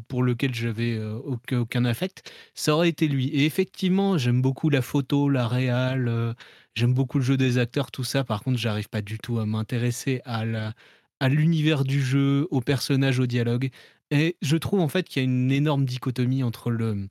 pour 0.07 0.23
lequel 0.23 0.53
j'avais 0.53 0.99
aucun, 0.99 1.59
aucun, 1.59 1.85
affect, 1.85 2.31
ça 2.55 2.73
aurait 2.73 2.89
été 2.89 3.07
lui. 3.07 3.27
Et 3.27 3.45
effectivement, 3.45 4.17
j'aime 4.17 4.41
beaucoup 4.41 4.69
la 4.69 4.81
photo, 4.81 5.29
la 5.29 5.47
réal, 5.47 6.35
j'aime 6.75 6.93
beaucoup 6.93 7.19
le 7.19 7.23
jeu 7.23 7.37
des 7.37 7.57
acteurs, 7.59 7.91
tout 7.91 8.03
ça. 8.03 8.23
Par 8.23 8.43
contre, 8.43 8.57
j'arrive 8.57 8.89
pas 8.89 9.01
du 9.01 9.19
tout 9.19 9.39
à 9.39 9.45
m'intéresser 9.45 10.21
à 10.25 11.29
l'univers 11.29 11.83
du 11.83 12.01
jeu, 12.01 12.47
aux 12.49 12.61
personnages, 12.61 13.19
au 13.19 13.27
dialogue. 13.27 13.69
Et 14.11 14.37
je 14.41 14.57
trouve 14.57 14.79
en 14.79 14.87
fait 14.87 15.07
qu'il 15.07 15.21
y 15.21 15.25
a 15.25 15.29
une 15.29 15.51
énorme 15.51 15.85
dichotomie 15.85 16.43
entre 16.43 16.71
le, 16.71 17.09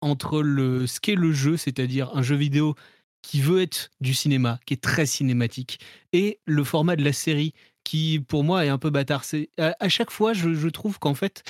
entre 0.00 0.42
le, 0.42 0.86
ce 0.86 1.00
qu'est 1.00 1.14
le 1.14 1.32
jeu, 1.32 1.56
c'est-à-dire 1.56 2.10
un 2.14 2.22
jeu 2.22 2.36
vidéo 2.36 2.74
qui 3.22 3.40
veut 3.40 3.60
être 3.60 3.90
du 4.00 4.14
cinéma, 4.14 4.60
qui 4.66 4.74
est 4.74 4.82
très 4.82 5.06
cinématique, 5.06 5.80
et 6.12 6.38
le 6.46 6.64
format 6.64 6.96
de 6.96 7.04
la 7.04 7.12
série 7.12 7.54
qui 7.86 8.18
pour 8.18 8.42
moi 8.42 8.66
est 8.66 8.68
un 8.68 8.78
peu 8.78 8.90
bâtard. 8.90 9.24
C'est 9.24 9.48
à, 9.58 9.88
chaque 9.88 10.10
fois, 10.10 10.32
je, 10.32 10.68
trouve 10.68 10.98
qu'en 10.98 11.14
fait, 11.14 11.44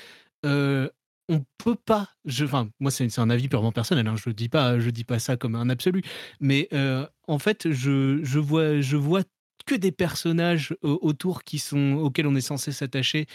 euh, 0.45 0.87
on 1.31 1.45
peut 1.57 1.75
pas. 1.75 2.11
Enfin, 2.43 2.69
moi, 2.79 2.91
c'est 2.91 3.19
un 3.19 3.31
avis 3.31 3.49
purement 3.49 3.73
personnel. 3.73 4.07
Hein, 4.07 4.17
je 4.23 4.29
dis 4.31 4.51
pas, 4.51 4.79
je 4.79 4.91
dis 4.91 5.05
pas 5.05 5.19
ça 5.19 5.39
comme 5.39 5.55
un 5.55 5.71
absolu. 5.71 6.03
Mais 6.41 6.69
euh, 6.75 7.07
en 7.27 7.39
fait, 7.39 7.73
je, 7.73 8.21
je 8.23 8.39
vois, 8.39 8.83
je 8.83 8.97
vois 8.97 9.23
que 9.65 9.75
des 9.75 9.93
personnages 9.93 10.77
autour 10.83 11.43
qui 11.43 11.59
sont 11.59 11.95
auxquels 11.95 12.27
on 12.27 12.37
est 12.37 12.43
censé 12.43 12.71
s'attacher 12.71 13.27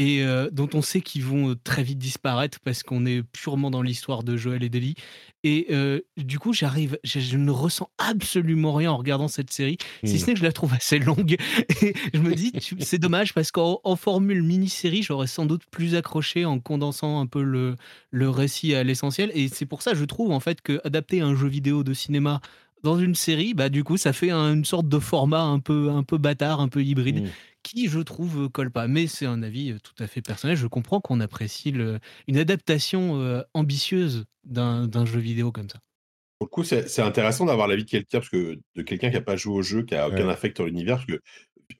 et 0.00 0.24
dont 0.52 0.68
on 0.74 0.80
sait 0.80 1.00
qu'ils 1.00 1.24
vont 1.24 1.56
très 1.64 1.82
vite 1.82 1.98
disparaître 1.98 2.60
parce 2.60 2.84
qu'on 2.84 3.04
est 3.04 3.24
purement 3.24 3.68
dans 3.68 3.82
l'histoire 3.82 4.22
de 4.22 4.36
Joël 4.36 4.62
et 4.62 4.68
d'Eli. 4.68 4.94
Et 5.42 5.66
du 6.16 6.38
coup, 6.38 6.52
j'arrive, 6.52 6.98
je, 7.02 7.36
ne 7.36 7.50
ressens 7.50 7.90
absolument 7.98 8.72
rien 8.74 8.92
en 8.92 8.96
regardant 8.96 9.26
cette 9.26 9.52
série, 9.52 9.76
si 10.04 10.14
mmh. 10.14 10.18
ce 10.18 10.26
n'est 10.26 10.32
que 10.34 10.38
je 10.38 10.44
la 10.44 10.52
trouve 10.52 10.72
assez 10.72 11.00
longue. 11.00 11.36
Et 11.82 11.94
je 12.14 12.20
me 12.20 12.34
dis, 12.34 12.52
c'est 12.78 12.98
dommage 12.98 13.34
parce 13.34 13.50
qu'en 13.50 13.96
formule 13.96 14.42
mini-série, 14.42 15.02
j'aurais 15.02 15.26
sans 15.26 15.46
doute 15.46 15.62
plus 15.70 15.96
accroché 15.96 16.44
en 16.44 16.60
condensant 16.60 17.20
un 17.20 17.26
peu 17.26 17.42
le, 17.42 17.74
le 18.10 18.30
récit 18.30 18.74
à 18.74 18.84
l'essentiel. 18.84 19.32
Et 19.34 19.48
c'est 19.48 19.66
pour 19.66 19.82
ça, 19.82 19.94
je 19.94 20.04
trouve 20.04 20.30
en 20.30 20.40
fait 20.40 20.60
que 20.60 20.80
adapter 20.84 21.20
un 21.20 21.34
jeu 21.34 21.48
vidéo 21.48 21.82
de 21.82 21.92
cinéma 21.92 22.40
dans 22.84 22.98
une 22.98 23.14
série, 23.14 23.54
bah 23.54 23.68
du 23.68 23.82
coup, 23.82 23.96
ça 23.96 24.12
fait 24.12 24.30
une 24.30 24.64
sorte 24.64 24.88
de 24.88 24.98
format 24.98 25.42
un 25.42 25.58
peu, 25.58 25.90
un 25.90 26.04
peu 26.04 26.18
bâtard, 26.18 26.60
un 26.60 26.68
peu 26.68 26.82
hybride, 26.82 27.24
mmh. 27.24 27.28
Qui, 27.74 27.88
je 27.88 28.00
trouve, 28.00 28.44
euh, 28.44 28.48
colle 28.48 28.70
pas. 28.70 28.88
Mais 28.88 29.06
c'est 29.06 29.26
un 29.26 29.42
avis 29.42 29.72
euh, 29.72 29.78
tout 29.82 30.02
à 30.02 30.06
fait 30.06 30.22
personnel. 30.22 30.56
Je 30.56 30.66
comprends 30.66 31.00
qu'on 31.00 31.20
apprécie 31.20 31.70
le, 31.70 31.98
une 32.26 32.38
adaptation 32.38 33.20
euh, 33.20 33.42
ambitieuse 33.54 34.24
d'un 34.44 35.04
jeu 35.04 35.20
vidéo 35.20 35.52
comme 35.52 35.68
ça. 35.68 35.78
Pour 36.38 36.46
le 36.46 36.50
coup, 36.50 36.64
c'est 36.64 37.00
intéressant 37.00 37.46
d'avoir 37.46 37.66
l'avis 37.66 37.84
de 37.84 37.90
quelqu'un, 37.90 38.20
parce 38.20 38.30
que 38.30 38.60
de 38.76 38.82
quelqu'un 38.82 39.08
qui 39.08 39.16
n'a 39.16 39.22
pas 39.22 39.36
joué 39.36 39.54
au 39.54 39.62
jeu, 39.62 39.82
qui 39.82 39.94
n'a 39.94 40.06
aucun 40.06 40.28
affect 40.28 40.56
sur 40.56 40.66
l'univers, 40.66 40.96
parce 40.96 41.06
que 41.06 41.20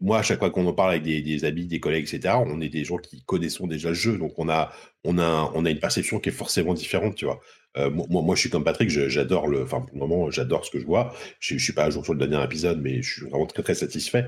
moi, 0.01 0.19
à 0.19 0.23
chaque 0.23 0.40
fois 0.40 0.51
qu'on 0.51 0.66
en 0.66 0.73
parle 0.73 0.90
avec 0.90 1.05
des, 1.05 1.23
des, 1.23 1.44
amis, 1.44 1.66
des 1.66 1.81
collègues, 1.81 2.12
etc., 2.12 2.35
on 2.44 2.60
est 2.60 2.69
des 2.69 2.85
gens 2.85 2.98
qui 2.98 3.23
connaissons 3.23 3.69
déjà 3.69 3.90
le 3.90 3.94
jeu, 3.94 4.19
donc 4.19 4.32
on 4.36 4.48
a, 4.48 4.73
on 5.05 5.19
a, 5.19 5.51
on 5.55 5.65
a 5.65 5.70
une 5.70 5.78
perception 5.78 6.19
qui 6.19 6.28
est 6.28 6.32
forcément 6.32 6.74
différente, 6.74 7.15
tu 7.15 7.24
vois. 7.24 7.40
Euh, 7.77 7.90
moi, 7.90 8.07
moi, 8.09 8.35
je 8.35 8.40
suis 8.40 8.51
comme 8.51 8.65
Patrick, 8.65 8.89
j'adore 8.89 9.47
le, 9.47 9.62
enfin 9.62 9.81
pour 9.81 9.93
le 9.93 9.99
moment, 9.99 10.31
j'adore 10.31 10.65
ce 10.65 10.70
que 10.70 10.81
je 10.81 10.86
vois. 10.86 11.15
Je, 11.39 11.55
ne 11.55 11.59
suis 11.59 11.73
pas 11.73 11.85
à 11.85 11.90
jour 11.90 12.05
sur 12.05 12.15
le 12.15 12.27
dernier 12.27 12.43
épisode, 12.45 12.81
mais 12.81 13.03
je 13.03 13.12
suis 13.12 13.23
vraiment 13.23 13.47
très 13.47 13.62
très 13.62 13.74
satisfait. 13.74 14.27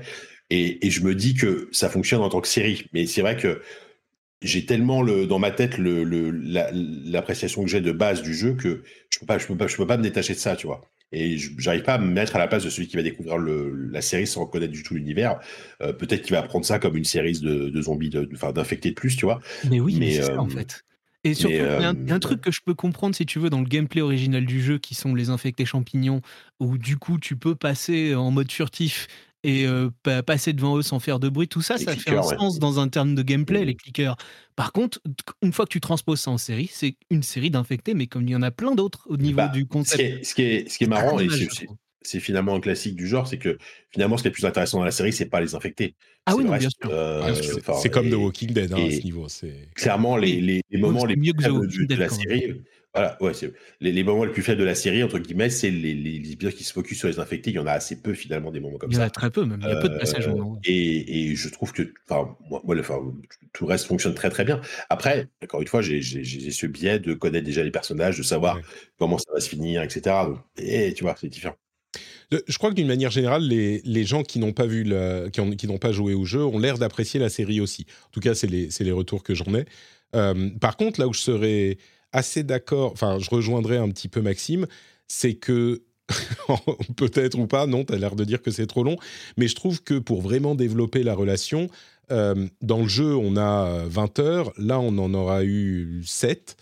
Et, 0.49 0.85
et 0.85 0.89
je 0.89 1.01
me 1.01 1.15
dis 1.15 1.33
que 1.33 1.69
ça 1.71 1.89
fonctionne 1.89 2.21
en 2.21 2.29
tant 2.29 2.41
que 2.41 2.47
série, 2.47 2.87
mais 2.93 3.07
c'est 3.07 3.21
vrai 3.21 3.35
que 3.37 3.61
j'ai 4.41 4.65
tellement 4.65 5.01
le, 5.01 5.27
dans 5.27 5.39
ma 5.39 5.51
tête 5.51 5.77
le, 5.77 6.03
l'appréciation 7.05 7.63
que 7.63 7.69
j'ai 7.69 7.81
de 7.81 7.91
base 7.91 8.21
du 8.21 8.33
jeu 8.33 8.53
que 8.53 8.83
je 9.09 9.19
peux 9.19 9.25
pas, 9.25 9.37
je 9.37 9.45
peux 9.45 9.55
pas, 9.55 9.67
je 9.67 9.77
peux 9.77 9.85
pas 9.87 9.97
me 9.97 10.03
détacher 10.03 10.33
de 10.33 10.39
ça, 10.39 10.55
tu 10.55 10.67
vois. 10.67 10.81
Et 11.13 11.37
j'arrive 11.37 11.83
pas 11.83 11.95
à 11.95 11.97
me 11.97 12.07
mettre 12.07 12.37
à 12.37 12.39
la 12.39 12.47
place 12.47 12.63
de 12.63 12.69
celui 12.69 12.87
qui 12.87 12.95
va 12.95 13.03
découvrir 13.03 13.37
le, 13.37 13.89
la 13.91 14.01
série 14.01 14.25
sans 14.25 14.45
connaître 14.45 14.71
du 14.71 14.81
tout 14.81 14.93
l'univers. 14.93 15.39
Euh, 15.81 15.91
peut-être 15.91 16.21
qu'il 16.21 16.33
va 16.33 16.41
prendre 16.41 16.65
ça 16.65 16.79
comme 16.79 16.95
une 16.95 17.03
série 17.03 17.37
de, 17.39 17.69
de 17.69 17.81
zombies, 17.81 18.11
enfin 18.33 18.53
d'infectés 18.53 18.91
de 18.91 18.95
plus, 18.95 19.17
tu 19.17 19.25
vois. 19.25 19.41
Mais 19.69 19.81
oui, 19.81 19.97
mais, 19.99 20.11
c'est 20.11 20.23
ça 20.23 20.39
en 20.39 20.47
euh, 20.47 20.49
fait. 20.49 20.85
Et 21.23 21.33
surtout, 21.35 21.55
il 21.55 21.59
y, 21.59 22.11
a 22.11 22.15
un, 22.15 22.19
truc 22.19 22.41
que 22.41 22.51
je 22.51 22.61
peux 22.65 22.73
comprendre, 22.73 23.15
si 23.15 23.25
tu 23.25 23.37
veux, 23.37 23.49
dans 23.51 23.59
le 23.59 23.67
gameplay 23.67 24.01
original 24.01 24.45
du 24.45 24.61
jeu, 24.61 24.79
qui 24.79 24.95
sont 24.95 25.13
les 25.13 25.29
infectés 25.29 25.65
champignons, 25.65 26.21
où 26.59 26.77
du 26.77 26.97
coup, 26.97 27.19
tu 27.19 27.35
peux 27.35 27.55
passer 27.55 28.15
en 28.15 28.31
mode 28.31 28.51
furtif 28.51 29.07
et 29.43 29.67
passer 30.25 30.53
devant 30.53 30.77
eux 30.77 30.81
sans 30.81 30.99
faire 30.99 31.19
de 31.19 31.29
bruit, 31.29 31.47
tout 31.47 31.61
ça, 31.61 31.77
ça 31.77 31.95
fait 31.95 32.15
un 32.15 32.23
sens 32.23 32.59
dans 32.59 32.79
un 32.79 32.87
terme 32.89 33.15
de 33.15 33.21
gameplay, 33.21 33.61
mmh. 33.61 33.65
les 33.65 33.75
clickers. 33.75 34.15
Par 34.55 34.71
contre, 34.71 34.99
une 35.41 35.51
fois 35.51 35.65
que 35.65 35.71
tu 35.71 35.81
transposes 35.81 36.21
ça 36.21 36.31
en 36.31 36.37
série, 36.37 36.69
c'est 36.71 36.95
une 37.09 37.23
série 37.23 37.49
d'infectés, 37.49 37.93
mais 37.93 38.07
comme 38.07 38.27
il 38.27 38.31
y 38.31 38.35
en 38.35 38.41
a 38.41 38.51
plein 38.51 38.75
d'autres 38.75 39.05
au 39.07 39.17
niveau 39.17 39.37
bah, 39.37 39.47
du 39.47 39.65
concept. 39.65 40.25
Ce 40.25 40.35
qui 40.35 40.41
est, 40.43 40.69
ce 40.69 40.77
qui 40.77 40.83
est, 40.83 40.87
marrant, 40.87 41.19
et 41.19 41.27
c'est 42.01 42.19
finalement 42.19 42.55
un 42.55 42.59
classique 42.59 42.95
du 42.95 43.07
genre, 43.07 43.27
c'est 43.27 43.37
que 43.37 43.57
finalement, 43.89 44.17
ce 44.17 44.23
qui 44.23 44.27
est 44.27 44.31
le 44.31 44.33
plus 44.33 44.45
intéressant 44.45 44.79
dans 44.79 44.85
la 44.85 44.91
série, 44.91 45.13
c'est 45.13 45.25
pas 45.29 45.41
les 45.41 45.55
infectés. 45.55 45.95
Ah 46.25 46.31
c'est 46.33 46.37
oui, 46.37 46.43
non, 46.45 46.55
bien 46.57 46.69
sûr. 46.69 46.89
euh, 46.91 47.33
c'est 47.81 47.89
comme 47.89 48.09
The 48.09 48.13
Walking 48.15 48.51
Dead 48.53 48.71
hein, 48.73 48.77
à 48.77 48.79
et- 48.81 48.99
ce 48.99 49.03
niveau. 49.03 49.27
Clairement 49.75 50.17
les, 50.17 50.39
les, 50.41 50.61
les 50.69 50.79
moments 50.79 51.05
les 51.05 51.15
plus 51.15 51.33
faibles 51.39 51.67
de, 51.87 51.95
la 51.95 52.09
série. 52.09 52.61
Voilà, 52.93 53.17
ouais, 53.21 53.31
les, 53.79 53.91
les 53.93 54.03
moments 54.03 54.25
les 54.25 54.31
plus 54.33 54.43
faibles 54.43 54.59
de 54.59 54.65
la 54.65 54.75
série 54.75 55.01
entre 55.01 55.17
guillemets, 55.17 55.49
c'est 55.49 55.71
les, 55.71 55.93
les, 55.93 56.19
les 56.19 56.31
épisodes 56.33 56.53
qui 56.53 56.65
se 56.65 56.73
focus 56.73 56.97
sur 56.99 57.07
les 57.07 57.19
infectés. 57.19 57.49
Il 57.51 57.55
y 57.55 57.59
en 57.59 57.65
a 57.65 57.71
assez 57.71 58.01
peu 58.01 58.13
finalement 58.13 58.51
des 58.51 58.59
moments 58.59 58.77
comme 58.77 58.91
Il 58.91 58.95
y 58.95 58.97
en 58.97 59.01
ça. 59.01 59.05
a 59.05 59.09
très 59.09 59.31
peu, 59.31 59.45
même. 59.45 59.61
Il 59.63 59.67
y 59.69 59.71
a 59.71 59.77
peu 59.77 59.87
de 59.89 59.97
passages 59.97 60.27
Euh, 60.27 60.33
et, 60.65 61.31
et 61.31 61.35
je 61.35 61.49
trouve 61.49 61.71
que, 61.71 61.91
enfin, 62.09 62.35
moi, 62.49 62.61
moi, 62.65 62.75
le, 62.75 62.81
enfin, 62.81 62.99
tout 63.53 63.63
le 63.65 63.69
reste 63.69 63.85
fonctionne 63.85 64.13
très 64.13 64.29
très 64.29 64.43
bien. 64.43 64.59
Après, 64.89 65.29
encore 65.41 65.61
une 65.61 65.67
fois, 65.69 65.81
j'ai 65.81 66.01
ce 66.01 66.65
biais 66.67 66.99
de 66.99 67.13
connaître 67.13 67.45
déjà 67.45 67.63
les 67.63 67.71
personnages, 67.71 68.17
de 68.17 68.23
savoir 68.23 68.57
Ouais. 68.57 68.61
comment 68.99 69.17
ça 69.17 69.31
va 69.33 69.39
se 69.39 69.47
finir, 69.49 69.81
etc. 69.83 70.25
Donc, 70.27 70.39
et 70.57 70.93
tu 70.93 71.03
vois, 71.03 71.15
c'est 71.19 71.29
différent. 71.29 71.55
Euh, 72.33 72.39
Je 72.47 72.57
crois 72.57 72.69
que 72.69 72.75
d'une 72.75 72.87
manière 72.87 73.11
générale, 73.11 73.43
les, 73.43 74.03
gens 74.05 74.23
qui 74.23 74.39
n'ont 74.39 74.53
pas 74.53 74.65
vu, 74.65 74.83
qui 75.31 75.41
ont- 75.41 75.51
qui 75.51 75.67
n'ont 75.67 75.77
pas 75.77 75.91
joué 75.91 76.13
au 76.13 76.25
jeu, 76.25 76.43
ont 76.43 76.59
l'air 76.59 76.77
d'apprécier 76.77 77.19
la 77.19 77.29
série 77.29 77.59
aussi. 77.61 77.85
En 78.07 78.09
tout 78.11 78.19
cas, 78.19 78.33
c'est 78.35 78.47
les, 78.47 78.91
retours 78.91 79.23
que 79.23 79.33
j'en 79.35 79.53
ai. 79.53 79.65
Euh, 80.15 80.49
par 80.59 80.77
contre, 80.77 80.99
là 80.99 81.07
où 81.07 81.13
je 81.13 81.21
serais 81.21 81.77
assez 82.11 82.43
d'accord, 82.43 82.91
enfin, 82.91 83.19
je 83.19 83.29
rejoindrais 83.29 83.77
un 83.77 83.89
petit 83.89 84.09
peu 84.09 84.21
Maxime, 84.21 84.67
c'est 85.07 85.35
que 85.35 85.83
peut-être 86.97 87.37
ou 87.39 87.47
pas, 87.47 87.67
non, 87.67 87.85
tu 87.85 87.93
as 87.93 87.97
l'air 87.97 88.15
de 88.15 88.25
dire 88.25 88.41
que 88.41 88.51
c'est 88.51 88.67
trop 88.67 88.83
long, 88.83 88.97
mais 89.37 89.47
je 89.47 89.55
trouve 89.55 89.81
que 89.81 89.93
pour 89.97 90.21
vraiment 90.21 90.55
développer 90.55 91.03
la 91.03 91.13
relation, 91.13 91.69
euh, 92.11 92.47
dans 92.61 92.81
le 92.81 92.87
jeu, 92.89 93.15
on 93.15 93.37
a 93.37 93.85
20 93.87 94.19
heures, 94.19 94.51
là, 94.57 94.79
on 94.79 94.97
en 94.97 95.13
aura 95.13 95.45
eu 95.45 96.03
7. 96.05 96.57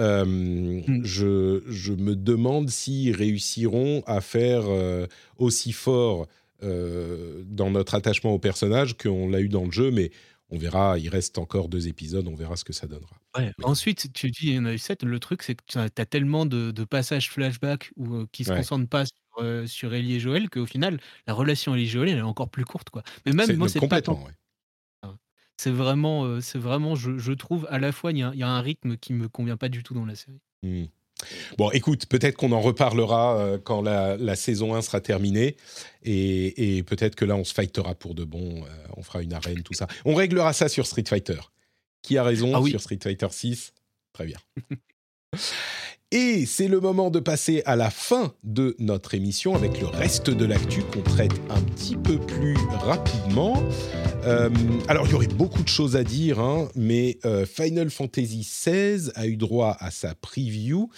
Euh, 0.00 0.80
je, 1.04 1.62
je 1.68 1.92
me 1.92 2.16
demande 2.16 2.70
s'ils 2.70 3.14
réussiront 3.14 4.02
à 4.06 4.20
faire 4.20 4.62
euh, 4.66 5.06
aussi 5.38 5.72
fort 5.72 6.26
euh, 6.62 7.42
dans 7.46 7.70
notre 7.70 7.94
attachement 7.94 8.32
au 8.32 8.38
personnage 8.38 8.96
qu'on 8.96 9.28
l'a 9.28 9.40
eu 9.40 9.48
dans 9.48 9.64
le 9.64 9.70
jeu, 9.70 9.90
mais 9.90 10.10
on 10.50 10.58
verra, 10.58 10.98
il 10.98 11.08
reste 11.08 11.38
encore 11.38 11.68
deux 11.68 11.86
épisodes, 11.86 12.26
on 12.26 12.34
verra 12.34 12.56
ce 12.56 12.64
que 12.64 12.72
ça 12.72 12.86
donnera. 12.86 13.16
Ouais. 13.38 13.52
Ensuite, 13.62 14.12
tu 14.12 14.30
dis 14.30 14.48
il 14.48 14.54
y 14.54 14.58
en 14.58 14.64
a 14.66 14.72
eu 14.72 14.78
7. 14.78 15.04
Le 15.04 15.20
truc, 15.20 15.42
c'est 15.44 15.54
que 15.54 15.62
tu 15.66 15.78
as, 15.78 15.88
tellement 15.90 16.44
de, 16.46 16.70
de 16.72 16.84
passages 16.84 17.30
flashback 17.30 17.92
ou 17.96 18.14
euh, 18.16 18.26
qui 18.32 18.44
se 18.44 18.50
Ouais. 18.50 18.56
concentrent 18.56 18.88
pas 18.88 19.04
sur, 19.06 19.68
sur 19.68 19.94
Ellie 19.94 20.16
et 20.16 20.20
Joël 20.20 20.50
qu'au 20.50 20.66
final, 20.66 20.98
la 21.28 21.34
relation 21.34 21.74
Ellie 21.74 21.84
et 21.84 21.86
Joël 21.86 22.08
elle 22.08 22.18
est 22.18 22.22
encore 22.22 22.50
plus 22.50 22.64
courte. 22.64 22.90
Quoi. 22.90 23.02
Mais 23.26 23.32
même 23.32 23.56
moi, 23.56 23.68
c'est 23.68 23.78
pas 23.78 23.86
complètement, 23.86 24.16
tant. 24.16 24.24
ouais. 24.26 24.32
C'est 25.62 25.70
vraiment, 25.70 26.24
euh, 26.24 26.40
c'est 26.40 26.58
vraiment 26.58 26.94
je, 26.94 27.18
je 27.18 27.32
trouve, 27.32 27.66
à 27.70 27.78
la 27.78 27.92
fois, 27.92 28.12
il 28.12 28.18
y, 28.18 28.22
a- 28.22 28.30
il 28.32 28.40
y 28.40 28.42
a 28.42 28.48
un 28.48 28.62
rythme 28.62 28.96
qui 28.96 29.12
me 29.12 29.28
convient 29.28 29.58
pas 29.58 29.68
du 29.68 29.82
tout 29.82 29.92
dans 29.92 30.06
la 30.06 30.14
série. 30.14 30.40
Hmm. 30.62 30.84
Bon, 31.58 31.70
écoute, 31.72 32.06
peut-être 32.06 32.36
qu'on 32.36 32.52
en 32.52 32.62
reparlera 32.62 33.36
euh, 33.38 33.58
quand 33.58 33.82
la, 33.82 34.16
la 34.16 34.36
saison 34.36 34.74
1 34.74 34.80
sera 34.80 35.02
terminée. 35.02 35.56
Et, 36.02 36.78
et 36.78 36.82
peut-être 36.82 37.14
que 37.14 37.26
là, 37.26 37.36
on 37.36 37.44
se 37.44 37.52
fightera 37.52 37.94
pour 37.94 38.14
de 38.14 38.24
bon. 38.24 38.64
euh, 38.64 38.68
on 38.96 39.02
fera 39.02 39.20
une 39.22 39.34
arène, 39.34 39.62
tout 39.62 39.74
ça. 39.74 39.86
On 40.06 40.14
réglera 40.14 40.54
ça 40.54 40.70
sur 40.70 40.86
Street 40.86 41.04
Fighter. 41.06 41.40
Qui 42.00 42.16
a 42.16 42.22
raison 42.22 42.52
Ah 42.54 42.60
oui. 42.62 42.70
sur 42.70 42.80
Street 42.80 42.98
Fighter 43.02 43.28
6 43.30 43.74
Très 44.14 44.24
bien. 44.24 44.38
Et 46.12 46.44
c'est 46.44 46.66
le 46.66 46.80
moment 46.80 47.08
de 47.08 47.20
passer 47.20 47.62
à 47.66 47.76
la 47.76 47.88
fin 47.88 48.34
de 48.42 48.74
notre 48.80 49.14
émission 49.14 49.54
avec 49.54 49.80
le 49.80 49.86
reste 49.86 50.28
de 50.28 50.44
l'actu 50.44 50.82
qu'on 50.82 51.02
traite 51.02 51.40
un 51.50 51.62
petit 51.62 51.94
peu 51.94 52.18
plus 52.18 52.56
rapidement. 52.80 53.62
Euh, 54.24 54.50
alors, 54.88 55.06
il 55.06 55.12
y 55.12 55.14
aurait 55.14 55.28
beaucoup 55.28 55.62
de 55.62 55.68
choses 55.68 55.94
à 55.94 56.02
dire, 56.02 56.40
hein, 56.40 56.68
mais 56.74 57.18
euh, 57.24 57.46
Final 57.46 57.90
Fantasy 57.90 58.40
XVI 58.40 59.12
a 59.14 59.28
eu 59.28 59.36
droit 59.36 59.76
à 59.78 59.92
sa 59.92 60.16
preview 60.16 60.90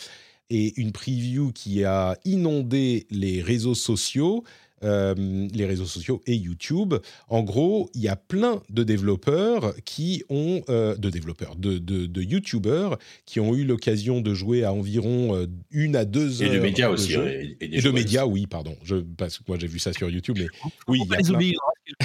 et 0.49 0.81
une 0.81 0.93
preview 0.93 1.53
qui 1.53 1.85
a 1.85 2.17
inondé 2.25 3.07
les 3.11 3.43
réseaux 3.43 3.75
sociaux, 3.75 4.45
euh, 4.85 5.15
les 5.53 5.67
réseaux 5.67 5.85
sociaux 5.87 6.21
et 6.27 6.35
YouTube. 6.35 6.95
En 7.29 7.43
gros, 7.43 7.91
il 7.95 8.01
y 8.03 8.09
a 8.09 8.17
plein 8.17 8.63
de 8.71 8.83
développeurs 8.83 9.75
qui 9.85 10.23
ont, 10.29 10.63
euh, 10.69 10.97
de 10.97 11.11
développeurs, 11.11 11.57
de, 11.57 11.79
de, 11.79 12.07
de 12.07 12.23
YouTubeurs 12.23 12.99
qui 13.27 13.41
ont 13.41 13.55
eu 13.55 13.65
l'occasion 13.65 14.21
de 14.21 14.35
jouer 14.35 14.65
à 14.65 14.73
environ 14.73 15.37
euh, 15.37 15.47
une 15.71 15.97
à 15.97 16.05
deux 16.05 16.43
Et 16.43 16.47
heures 16.47 16.53
de 16.55 16.59
médias 16.59 16.89
aussi. 16.91 17.13
jeu. 17.13 17.23
hein, 17.27 17.29
et, 17.61 17.65
et 17.65 17.79
Et 17.79 17.81
de 17.83 17.91
médias, 17.91 18.25
aussi. 18.25 18.33
oui, 18.33 18.47
pardon. 18.47 18.77
Je, 18.85 18.97
parce 18.97 19.39
que 19.39 19.45
moi, 19.49 19.57
j'ai 19.59 19.67
vu 19.69 19.79
ça 19.79 19.93
sur 19.93 20.11
YouTube, 20.11 20.37
mais 20.39 20.49
oui, 20.89 21.01
il 21.07 21.13
y 21.13 21.17
a 21.17 21.23
plein. 21.23 21.53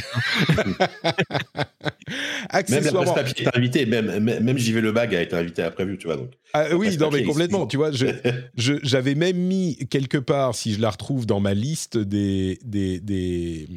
Même 2.69 2.83
la 2.83 2.91
presse 2.91 3.13
papier 3.13 3.45
est 3.45 3.57
invitée, 3.57 3.85
même, 3.85 4.19
même, 4.19 4.43
même 4.43 4.57
JV 4.57 4.81
Le 4.81 4.91
Bag 4.91 5.13
a 5.15 5.21
été 5.21 5.35
invité 5.35 5.61
à 5.63 5.71
prévu, 5.71 5.97
tu 5.97 6.07
vois. 6.07 6.15
Donc. 6.17 6.31
Ah, 6.53 6.75
oui, 6.75 6.97
non, 6.97 7.09
mais 7.11 7.23
complètement. 7.23 7.65
existe 7.67 7.71
Tu 7.71 7.77
vois, 7.77 7.91
je, 7.91 8.05
je- 8.57 8.79
j'avais 8.83 9.15
même 9.15 9.37
mis 9.37 9.77
quelque 9.89 10.17
part, 10.17 10.55
si 10.55 10.73
je 10.73 10.81
la 10.81 10.89
retrouve 10.89 11.25
dans 11.25 11.39
ma 11.39 11.53
liste 11.53 11.97
des, 11.97 12.57
des, 12.63 12.99
des 12.99 13.67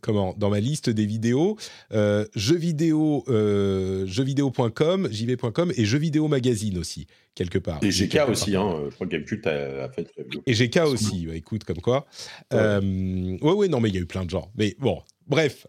comment, 0.00 0.34
dans 0.36 0.50
ma 0.50 0.60
liste 0.60 0.90
des 0.90 1.06
vidéos, 1.06 1.56
euh, 1.92 2.26
jeux 2.34 2.56
vidéo, 2.56 3.24
euh, 3.28 4.06
jeuxvideo.com, 4.06 5.08
jv.com 5.10 5.72
et 5.76 5.84
jeux 5.84 5.98
vidéo 5.98 6.28
magazine 6.28 6.78
aussi 6.78 7.06
quelque 7.34 7.58
part. 7.58 7.78
Et 7.82 7.90
Quelque 7.90 8.04
GK 8.12 8.16
part. 8.16 8.30
aussi, 8.30 8.56
hein, 8.56 8.80
je 8.90 8.94
crois 8.94 9.06
que 9.06 9.12
Gamecult 9.12 9.46
a, 9.46 9.84
a 9.84 9.88
fait. 9.90 10.08
Et 10.46 10.52
GK 10.54 10.78
aussi, 10.86 11.26
bah, 11.26 11.36
écoute, 11.36 11.64
comme 11.64 11.80
quoi. 11.80 12.06
Ouais. 12.52 12.58
Euh, 12.58 13.38
ouais, 13.40 13.52
ouais, 13.52 13.68
non, 13.68 13.80
mais 13.80 13.90
il 13.90 13.94
y 13.94 13.98
a 13.98 14.00
eu 14.00 14.06
plein 14.06 14.24
de 14.24 14.30
gens. 14.30 14.50
Mais 14.56 14.74
bon, 14.80 15.00
bref. 15.26 15.66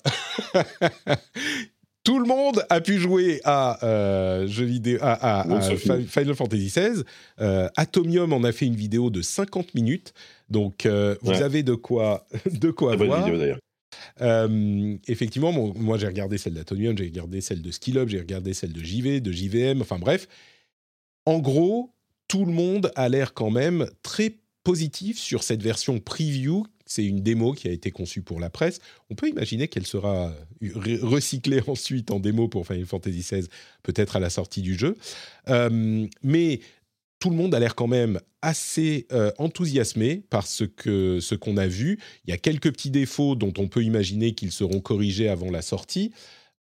Tout 2.04 2.18
le 2.18 2.26
monde 2.26 2.66
a 2.70 2.82
pu 2.82 2.98
jouer 2.98 3.40
à 3.44 3.86
euh, 3.86 4.48
jeux 4.48 4.66
vidéo, 4.66 4.98
à. 5.02 5.46
Final 6.08 6.34
Fantasy 6.34 6.68
XVI. 6.68 7.04
Euh, 7.40 7.68
Atomium 7.76 8.34
en 8.34 8.44
a 8.44 8.52
fait 8.52 8.66
une 8.66 8.76
vidéo 8.76 9.10
de 9.10 9.22
50 9.22 9.76
minutes. 9.76 10.14
Donc, 10.50 10.86
euh, 10.86 11.16
vous 11.22 11.32
avez 11.42 11.64
de 11.64 11.76
quoi, 11.76 12.28
de 12.52 12.72
quoi 12.72 12.90
Très 12.92 12.98
bonne 12.98 13.08
voir. 13.08 13.24
vidéo 13.26 13.38
d'ailleurs. 13.40 13.60
Euh, 14.22 14.98
effectivement, 15.08 15.52
moi 15.52 15.98
j'ai 15.98 16.08
regardé 16.08 16.38
celle 16.38 16.54
d'Atomium, 16.54 16.98
j'ai 16.98 17.06
regardé 17.06 17.42
celle 17.42 17.62
de 17.62 17.72
Skill 17.72 17.98
Up, 17.98 18.10
j'ai 18.10 18.20
regardé 18.20 18.54
celle 18.54 18.72
de 18.74 18.84
JV, 18.84 19.20
de 19.20 19.32
JVM, 19.32 19.82
enfin 19.82 19.98
bref. 19.98 20.28
En 21.26 21.40
gros, 21.40 21.92
tout 22.28 22.46
le 22.46 22.52
monde 22.52 22.92
a 22.96 23.10
l'air 23.10 23.34
quand 23.34 23.50
même 23.52 23.90
très 24.04 24.36
positif 24.64 25.18
sur 25.18 25.44
cette 25.44 25.64
version 25.64 26.00
preview. 26.00 26.66
C'est 26.86 27.06
une 27.06 27.22
démo 27.22 27.54
qui 27.54 27.68
a 27.68 27.72
été 27.72 27.92
conçue 27.92 28.22
pour 28.22 28.40
la 28.40 28.50
presse. 28.50 28.80
On 29.10 29.16
peut 29.16 29.28
imaginer 29.30 29.68
qu'elle 29.68 29.86
sera 29.86 30.34
re- 30.62 31.00
recyclée 31.04 31.62
ensuite 31.68 32.12
en 32.12 32.20
démo 32.20 32.48
pour 32.48 32.66
Final 32.68 32.86
Fantasy 32.86 33.20
XVI, 33.20 33.48
peut-être 33.84 34.16
à 34.16 34.20
la 34.20 34.30
sortie 34.30 34.62
du 34.62 34.76
jeu. 34.78 34.96
Euh, 35.50 36.08
mais 36.24 36.60
tout 37.20 37.30
le 37.30 37.36
monde 37.36 37.54
a 37.54 37.60
l'air 37.60 37.76
quand 37.76 37.88
même 37.88 38.20
assez 38.42 39.08
euh, 39.12 39.32
enthousiasmé 39.38 40.24
par 40.30 40.48
ce 40.48 40.64
que 40.64 41.20
ce 41.20 41.36
qu'on 41.36 41.58
a 41.58 41.68
vu. 41.68 42.00
Il 42.26 42.32
y 42.32 42.34
a 42.34 42.38
quelques 42.38 42.72
petits 42.72 42.92
défauts 42.92 43.36
dont 43.36 43.54
on 43.58 43.68
peut 43.68 43.84
imaginer 43.84 44.34
qu'ils 44.34 44.52
seront 44.52 44.80
corrigés 44.80 45.28
avant 45.28 45.52
la 45.52 45.62
sortie, 45.62 46.12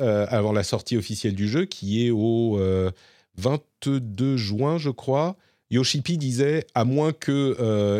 euh, 0.01 0.25
avant 0.29 0.51
la 0.51 0.63
sortie 0.63 0.97
officielle 0.97 1.35
du 1.35 1.47
jeu, 1.47 1.65
qui 1.65 2.05
est 2.05 2.09
au 2.09 2.59
euh, 2.59 2.91
22 3.37 4.37
juin, 4.37 4.77
je 4.77 4.89
crois. 4.89 5.37
Yoshipi 5.69 6.17
disait, 6.17 6.65
à 6.73 6.85
moins 6.85 7.11
qu'il 7.11 7.55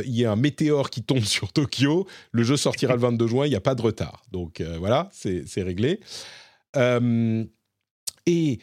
y 0.05 0.23
ait 0.23 0.25
un 0.25 0.35
météore 0.35 0.89
qui 0.89 1.03
tombe 1.03 1.23
sur 1.23 1.51
Tokyo, 1.51 2.07
le 2.31 2.43
jeu 2.43 2.57
sortira 2.57 2.93
le 2.93 3.01
22 3.01 3.27
juin, 3.27 3.45
il 3.45 3.49
n'y 3.49 3.55
a 3.55 3.61
pas 3.61 3.75
de 3.75 3.81
retard. 3.81 4.23
Donc 4.31 4.61
euh, 4.61 4.77
voilà, 4.79 5.09
c'est 5.11 5.61
réglé. 5.61 5.99
Euh, 6.75 7.43
et 8.25 8.59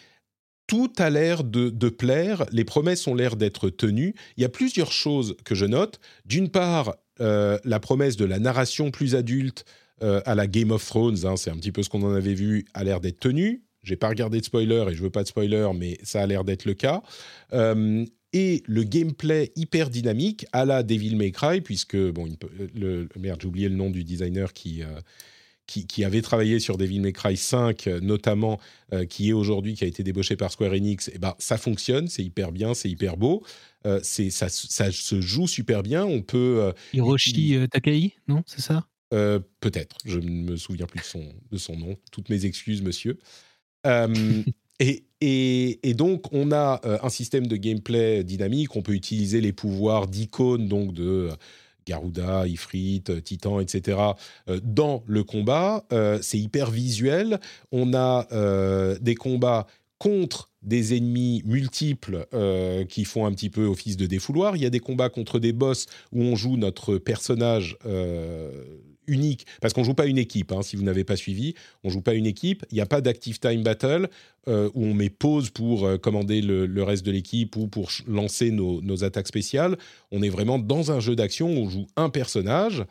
tout 0.67 0.93
a 0.99 1.11
l'air 1.11 1.45
de, 1.45 1.89
plaire, 1.89 2.47
les 2.51 2.65
promesses 2.65 3.07
ont 3.07 3.15
l'air 3.15 3.37
d'être 3.37 3.71
tenues. 3.71 4.15
Il 4.37 4.43
y 4.43 4.45
a 4.45 4.49
plusieurs 4.49 4.93
choses 4.93 5.37
que 5.45 5.55
je 5.55 5.67
note. 5.67 6.01
D'une 6.25 6.49
part, 6.49 6.97
euh, 7.21 7.59
la 7.65 7.81
promesse 7.81 8.17
de 8.17 8.25
la 8.25 8.39
narration 8.39 8.91
plus 8.91 9.15
adulte 9.15 9.65
euh, 10.03 10.21
à 10.25 10.35
la 10.35 10.47
Game 10.47 10.71
of 10.71 10.85
Thrones, 10.85 11.27
hein, 11.27 11.37
c'est 11.37 11.51
un 11.51 11.57
petit 11.57 11.73
peu 11.73 11.83
ce 11.83 11.89
qu'on 11.89 12.03
en 12.03 12.15
avait 12.15 12.35
vu, 12.35 12.65
a 12.75 12.83
l'air 12.85 13.01
d'être 13.01 13.21
tenue. 13.21 13.63
J'ai 13.83 13.97
pas 13.97 14.09
regardé 14.09 14.41
de 14.41 14.45
spoiler 14.45 14.87
et 14.89 14.95
je 14.95 15.03
veux 15.03 15.11
pas 15.11 15.23
de 15.23 15.29
spoiler, 15.29 15.69
mais 15.79 15.99
ça 16.03 16.23
a 16.23 16.27
l'air 16.27 16.45
d'être 16.45 16.65
le 16.65 16.75
cas. 16.75 17.03
Euh, 17.53 18.05
et 18.33 18.63
le 18.67 18.83
gameplay 18.83 19.53
hyper 19.55 19.91
dynamique 19.91 20.47
à 20.53 20.65
la 20.65 20.83
Devil 20.83 21.15
May 21.15 21.31
Cry, 21.31 21.61
puisque, 21.61 21.97
bon, 21.97 22.29
le, 22.75 23.09
merde, 23.17 23.41
j'ai 23.41 23.47
oublié 23.47 23.69
le 23.69 23.77
nom 23.77 23.91
du 23.91 24.03
designer 24.03 24.53
qui, 24.53 24.83
qui, 25.67 25.87
qui 25.87 26.05
avait 26.05 26.23
travaillé 26.23 26.59
sur 26.61 26.77
Devil 26.77 27.01
May 27.01 27.13
Cry 27.13 27.37
5, 27.37 27.87
euh, 27.87 28.01
notamment, 28.01 28.61
euh, 28.93 29.05
qui 29.07 29.31
est 29.31 29.33
aujourd'hui, 29.33 29.75
qui 29.75 29.85
a 29.85 29.87
été 29.87 30.03
débauché 30.03 30.37
par 30.37 30.53
Square 30.53 30.73
Enix, 30.73 31.09
et 31.09 31.19
ben, 31.19 31.35
ça 31.39 31.57
fonctionne, 31.57 32.09
c'est 32.09 32.23
hyper 32.23 32.53
bien, 32.53 32.75
c'est 32.75 32.91
hyper 32.91 33.17
beau, 33.17 33.45
euh, 33.87 34.01
c'est, 34.03 34.31
ça, 34.31 34.49
ça 34.49 34.93
se 34.93 35.21
joue 35.21 35.47
super 35.47 35.83
bien, 35.83 36.05
on 36.05 36.23
peut... 36.23 36.59
euh, 36.61 36.73
Hiroshi 36.93 37.57
Takai, 37.71 38.13
non 38.29 38.43
C'est 38.47 38.63
ça? 38.63 38.87
Peut-être, 39.61 39.97
je 40.05 40.19
ne 40.19 40.29
me 40.29 40.57
souviens 40.57 40.87
plus 40.87 40.99
de 40.99 41.05
son, 41.05 41.25
de 41.53 41.57
son 41.57 41.77
nom. 41.77 41.95
Toutes 42.11 42.31
mes 42.31 42.47
excuses, 42.47 42.83
monsieur. 42.83 43.19
Et, 44.81 45.05
et, 45.21 45.89
et 45.89 45.95
donc, 45.95 46.33
on 46.33 46.51
a 46.51 46.81
un 47.01 47.09
système 47.09 47.47
de 47.47 47.55
gameplay 47.55 48.25
dynamique. 48.25 48.75
On 48.75 48.83
peut 48.83 48.95
utiliser 48.95 49.41
les 49.41 49.53
pouvoirs 49.53 50.09
d'icônes, 50.09 50.67
donc 50.67 50.93
de 50.93 51.31
Garuda, 51.87 52.47
Ifrit, 52.47 53.05
euh, 53.09 53.21
Titan, 53.21 53.61
etc., 53.61 53.99
euh, 54.49 54.61
dans 54.63 55.03
le 55.07 55.25
combat. 55.25 55.85
Euh, 55.93 56.19
c'est 56.23 56.39
hyper 56.39 56.71
visuel. 56.71 57.41
On 57.73 57.95
a 57.95 58.27
des 59.01 59.15
combats 59.15 59.67
contre 59.99 60.51
des 60.63 60.97
ennemis 60.97 61.43
multiples 61.45 62.27
qui 62.89 63.05
font 63.05 63.27
un 63.27 63.33
petit 63.33 63.51
peu 63.51 63.65
office 63.67 63.97
de 63.97 64.07
défouloir. 64.07 64.57
Il 64.57 64.63
y 64.63 64.67
a 64.67 64.71
des 64.71 64.81
combats 64.81 65.09
contre 65.09 65.39
des 65.39 65.53
boss 65.53 65.87
où 66.13 66.23
on 66.23 66.37
joue 66.37 66.57
notre 66.57 66.99
personnage 66.99 67.77
unique, 69.07 69.47
parce 69.61 69.73
qu'on 69.75 69.85
joue 69.85 69.95
pas 69.95 70.07
une 70.07 70.19
équipe. 70.19 70.53
Hein, 70.53 70.63
si 70.63 70.77
vous 70.77 70.83
n'avez 70.83 71.05
pas 71.05 71.17
suivi, 71.17 71.55
on 71.83 71.91
joue 71.91 72.01
pas 72.01 72.15
une 72.15 72.27
équipe. 72.27 72.65
Il 72.71 72.75
n'y 72.75 72.81
a 72.81 72.87
pas 72.87 73.01
d'active 73.01 73.39
time 73.39 73.63
battle 73.63 74.09
euh, 74.49 74.71
où 74.75 74.85
on 74.85 74.95
met 74.95 75.11
pause 75.11 75.51
pour 75.51 75.89
commander 76.01 76.41
le, 76.41 76.83
reste 76.83 77.05
de 77.05 77.11
l'équipe 77.11 77.57
ou 77.57 77.67
pour 77.67 77.91
lancer 78.07 78.51
nos, 78.51 79.05
attaques 79.05 79.29
spéciales. 79.29 79.77
On 80.11 80.23
est 80.23 80.29
vraiment 80.29 80.59
dans 80.59 80.93
un 80.93 81.01
jeu 81.01 81.17
d'action 81.17 81.49
où 81.49 81.67
on 81.67 81.71
joue 81.71 81.87
un 81.97 82.11
personnage. 82.11 82.85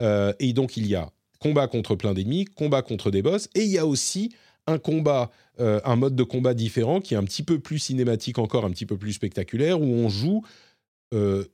et 0.00 0.52
donc 0.52 0.76
il 0.76 0.86
y 0.86 0.94
a 0.94 1.10
combat 1.38 1.68
contre 1.68 1.94
plein 1.94 2.14
d'ennemis, 2.14 2.44
combat 2.44 2.82
contre 2.82 3.10
des 3.10 3.22
boss, 3.22 3.48
et 3.54 3.62
il 3.62 3.70
y 3.70 3.78
a 3.78 3.86
aussi 3.86 4.30
un 4.66 4.78
combat, 4.78 5.30
euh, 5.60 5.80
un 5.84 5.96
mode 5.96 6.14
de 6.14 6.22
combat 6.22 6.54
différent 6.54 7.00
qui 7.00 7.14
est 7.14 7.16
un 7.16 7.24
petit 7.24 7.42
peu 7.42 7.58
plus 7.58 7.78
cinématique 7.78 8.38
encore, 8.38 8.64
un 8.64 8.70
petit 8.70 8.86
peu 8.86 8.96
plus 8.96 9.14
spectaculaire, 9.14 9.80
où 9.80 9.86
on 9.86 10.08
joue 10.08 10.42
euh, 11.14 11.44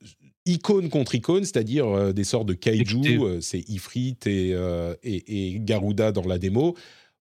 icône 0.46 0.88
contre 0.88 1.14
icône, 1.14 1.44
c'est-à-dire 1.44 1.86
euh, 1.86 2.12
des 2.12 2.24
sortes 2.24 2.46
de 2.46 2.54
kaiju, 2.54 3.40
c'est 3.40 3.68
Ifrit 3.68 4.16
et, 4.26 4.54
et, 5.02 5.58
Garuda 5.60 6.12
dans 6.12 6.26
la 6.26 6.38
démo, 6.38 6.76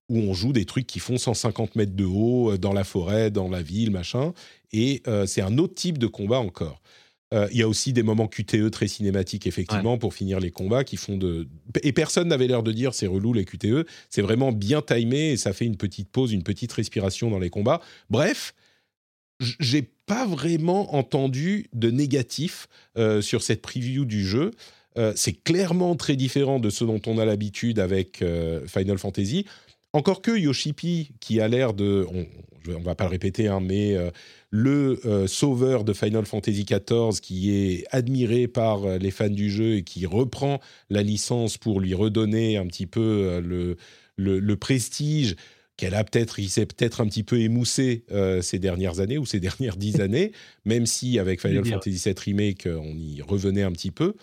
où 0.08 0.18
on 0.18 0.34
joue 0.34 0.52
des 0.52 0.64
trucs 0.64 0.86
qui 0.86 0.98
font 0.98 1.16
150 1.16 1.76
mètres 1.76 1.96
de 1.96 2.04
haut 2.04 2.56
dans 2.58 2.72
la 2.72 2.84
forêt, 2.84 3.30
dans 3.30 3.48
la 3.48 3.62
ville, 3.62 3.90
machin, 3.90 4.34
et 4.72 5.02
c'est 5.26 5.40
un 5.40 5.58
autre 5.58 5.74
type 5.74 5.98
de 5.98 6.06
combat 6.06 6.38
encore. 6.38 6.80
Euh, 7.34 7.48
il 7.50 7.58
y 7.58 7.62
a 7.62 7.68
aussi 7.68 7.92
des 7.92 8.02
moments 8.02 8.28
QTE 8.28 8.70
très 8.70 8.86
cinématiques, 8.86 9.46
effectivement, 9.46 9.98
pour 9.98 10.14
finir 10.14 10.38
les 10.38 10.50
combats 10.50 10.84
qui 10.84 10.96
font 10.96 11.16
de. 11.16 11.48
Et 11.82 11.92
personne 11.92 12.28
n'avait 12.28 12.46
l'air 12.46 12.62
de 12.62 12.70
dire 12.70 12.94
c'est 12.94 13.06
relou 13.06 13.32
les 13.32 13.44
QTE. 13.44 13.86
C'est 14.08 14.22
vraiment 14.22 14.52
bien 14.52 14.82
timé 14.82 15.32
et 15.32 15.36
ça 15.36 15.52
fait 15.52 15.64
une 15.64 15.76
petite 15.76 16.10
pause, 16.10 16.32
une 16.32 16.44
petite 16.44 16.72
respiration 16.72 17.30
dans 17.30 17.40
les 17.40 17.50
combats. 17.50 17.80
Bref, 18.08 18.54
j'ai 19.40 19.90
pas 20.06 20.26
vraiment 20.26 20.94
entendu 20.94 21.68
de 21.72 21.90
négatif 21.90 22.68
euh, 22.96 23.20
sur 23.20 23.42
cette 23.42 23.62
preview 23.62 24.04
du 24.04 24.24
jeu. 24.24 24.50
Euh, 24.96 25.12
c'est 25.16 25.32
clairement 25.32 25.96
très 25.96 26.16
différent 26.16 26.60
de 26.60 26.70
ce 26.70 26.84
dont 26.84 27.00
on 27.06 27.18
a 27.18 27.24
l'habitude 27.24 27.78
avec 27.78 28.22
Final 28.66 28.98
Fantasy. 28.98 29.46
Encore 29.92 30.22
que 30.22 30.36
Yoshipi, 30.36 31.10
qui 31.20 31.40
a 31.40 31.48
l'air 31.48 31.72
de, 31.72 32.06
on, 32.12 32.26
on 32.74 32.82
va 32.82 32.94
pas 32.94 33.04
le 33.04 33.10
répéter, 33.10 33.48
hein, 33.48 33.60
mais 33.60 33.96
le 34.56 35.00
euh, 35.04 35.26
sauveur 35.26 35.82
de 35.82 35.92
Final 35.92 36.26
Fantasy 36.26 36.64
XIV 36.64 37.20
qui 37.20 37.50
est 37.50 37.86
admiré 37.90 38.46
par 38.46 38.84
euh, 38.84 38.98
les 38.98 39.10
fans 39.10 39.28
du 39.28 39.50
jeu 39.50 39.78
et 39.78 39.82
qui 39.82 40.06
reprend 40.06 40.60
la 40.90 41.02
licence 41.02 41.58
pour 41.58 41.80
lui 41.80 41.92
redonner 41.92 42.56
un 42.56 42.68
petit 42.68 42.86
peu 42.86 43.00
euh, 43.00 43.74
le, 44.16 44.56
prestige 44.56 45.34
qu'elle 45.76 45.94
a 45.94 46.04
peut-être, 46.04 46.38
il 46.38 46.48
s'est 46.48 46.66
peut-être 46.66 47.00
un 47.00 47.06
petit 47.06 47.24
peu 47.24 47.40
émoussé 47.40 48.04
ces 48.42 48.58
dernières 48.58 49.00
années 49.00 49.18
ou 49.18 49.26
ces 49.26 49.40
dernières 49.40 49.76
dix 49.76 50.00
années, 50.00 50.32
même 50.64 50.86
si 50.86 51.18
avec 51.18 51.40
Final 51.40 51.64
Fantasy 51.64 52.00
VII 52.04 52.14
Remake, 52.16 52.68
on 52.70 52.96
y 52.96 53.20
revenait 53.22 53.62
un 53.64 53.72
petit 53.72 53.90
peu 53.90 54.14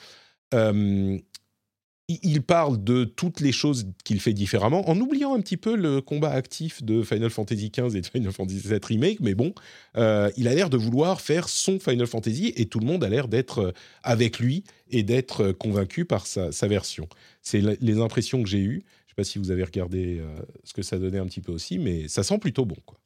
il 2.23 2.41
parle 2.41 2.84
de 2.84 3.03
toutes 3.03 3.40
les 3.40 3.52
choses 3.52 3.88
qu'il 4.03 4.19
fait 4.19 4.34
différemment, 4.34 4.90
en 4.90 4.99
oubliant 4.99 5.36
un 5.36 5.41
petit 5.41 5.57
peu 5.57 5.76
le 5.76 6.02
combat 6.02 6.32
actif 6.32 6.84
de 6.84 7.03
Final 7.03 7.30
Fantasy 7.30 7.72
XV 7.72 7.95
et 7.95 8.02
de 8.02 8.06
Final 8.06 8.32
Fantasy 8.32 8.68
VII 8.68 8.80
Remake, 8.84 9.19
mais 9.19 9.36
bon, 9.36 9.53
euh, 9.98 10.30
il 10.38 10.48
a 10.48 10.56
l'air 10.56 10.69
de 10.69 10.78
vouloir 10.78 11.22
faire 11.22 11.49
son 11.49 11.80
Final 11.80 12.07
Fantasy 12.07 12.53
et 12.56 12.65
tout 12.65 12.80
le 12.80 12.86
monde 12.86 13.03
a 13.03 13.10
l'air 13.10 13.28
d'être 13.28 13.60
euh, 13.60 13.72
avec 14.03 14.40
lui 14.40 14.64
et 14.90 15.03
d'être 15.03 15.44
euh, 15.44 15.53
convaincu 15.53 16.06
par 16.06 16.26
sa, 16.26 16.49
version. 16.68 17.07
C'est 17.41 17.61
les 17.82 17.99
impressions 17.99 18.44
que 18.44 18.49
j'ai 18.49 18.60
eues. 18.60 18.84
Je 19.11 19.21
ne 19.21 19.23
sais 19.25 19.29
pas 19.29 19.31
si 19.31 19.39
vous 19.39 19.51
avez 19.51 19.63
regardé 19.63 20.21
ce 20.63 20.73
que 20.73 20.81
ça 20.81 20.97
donnait 20.97 21.17
un 21.17 21.25
petit 21.25 21.41
peu 21.41 21.51
aussi, 21.51 21.79
mais 21.79 22.07
ça 22.07 22.23
sent 22.23 22.39
plutôt 22.39 22.65
bon. 22.65 22.77
Quoi. 22.85 22.97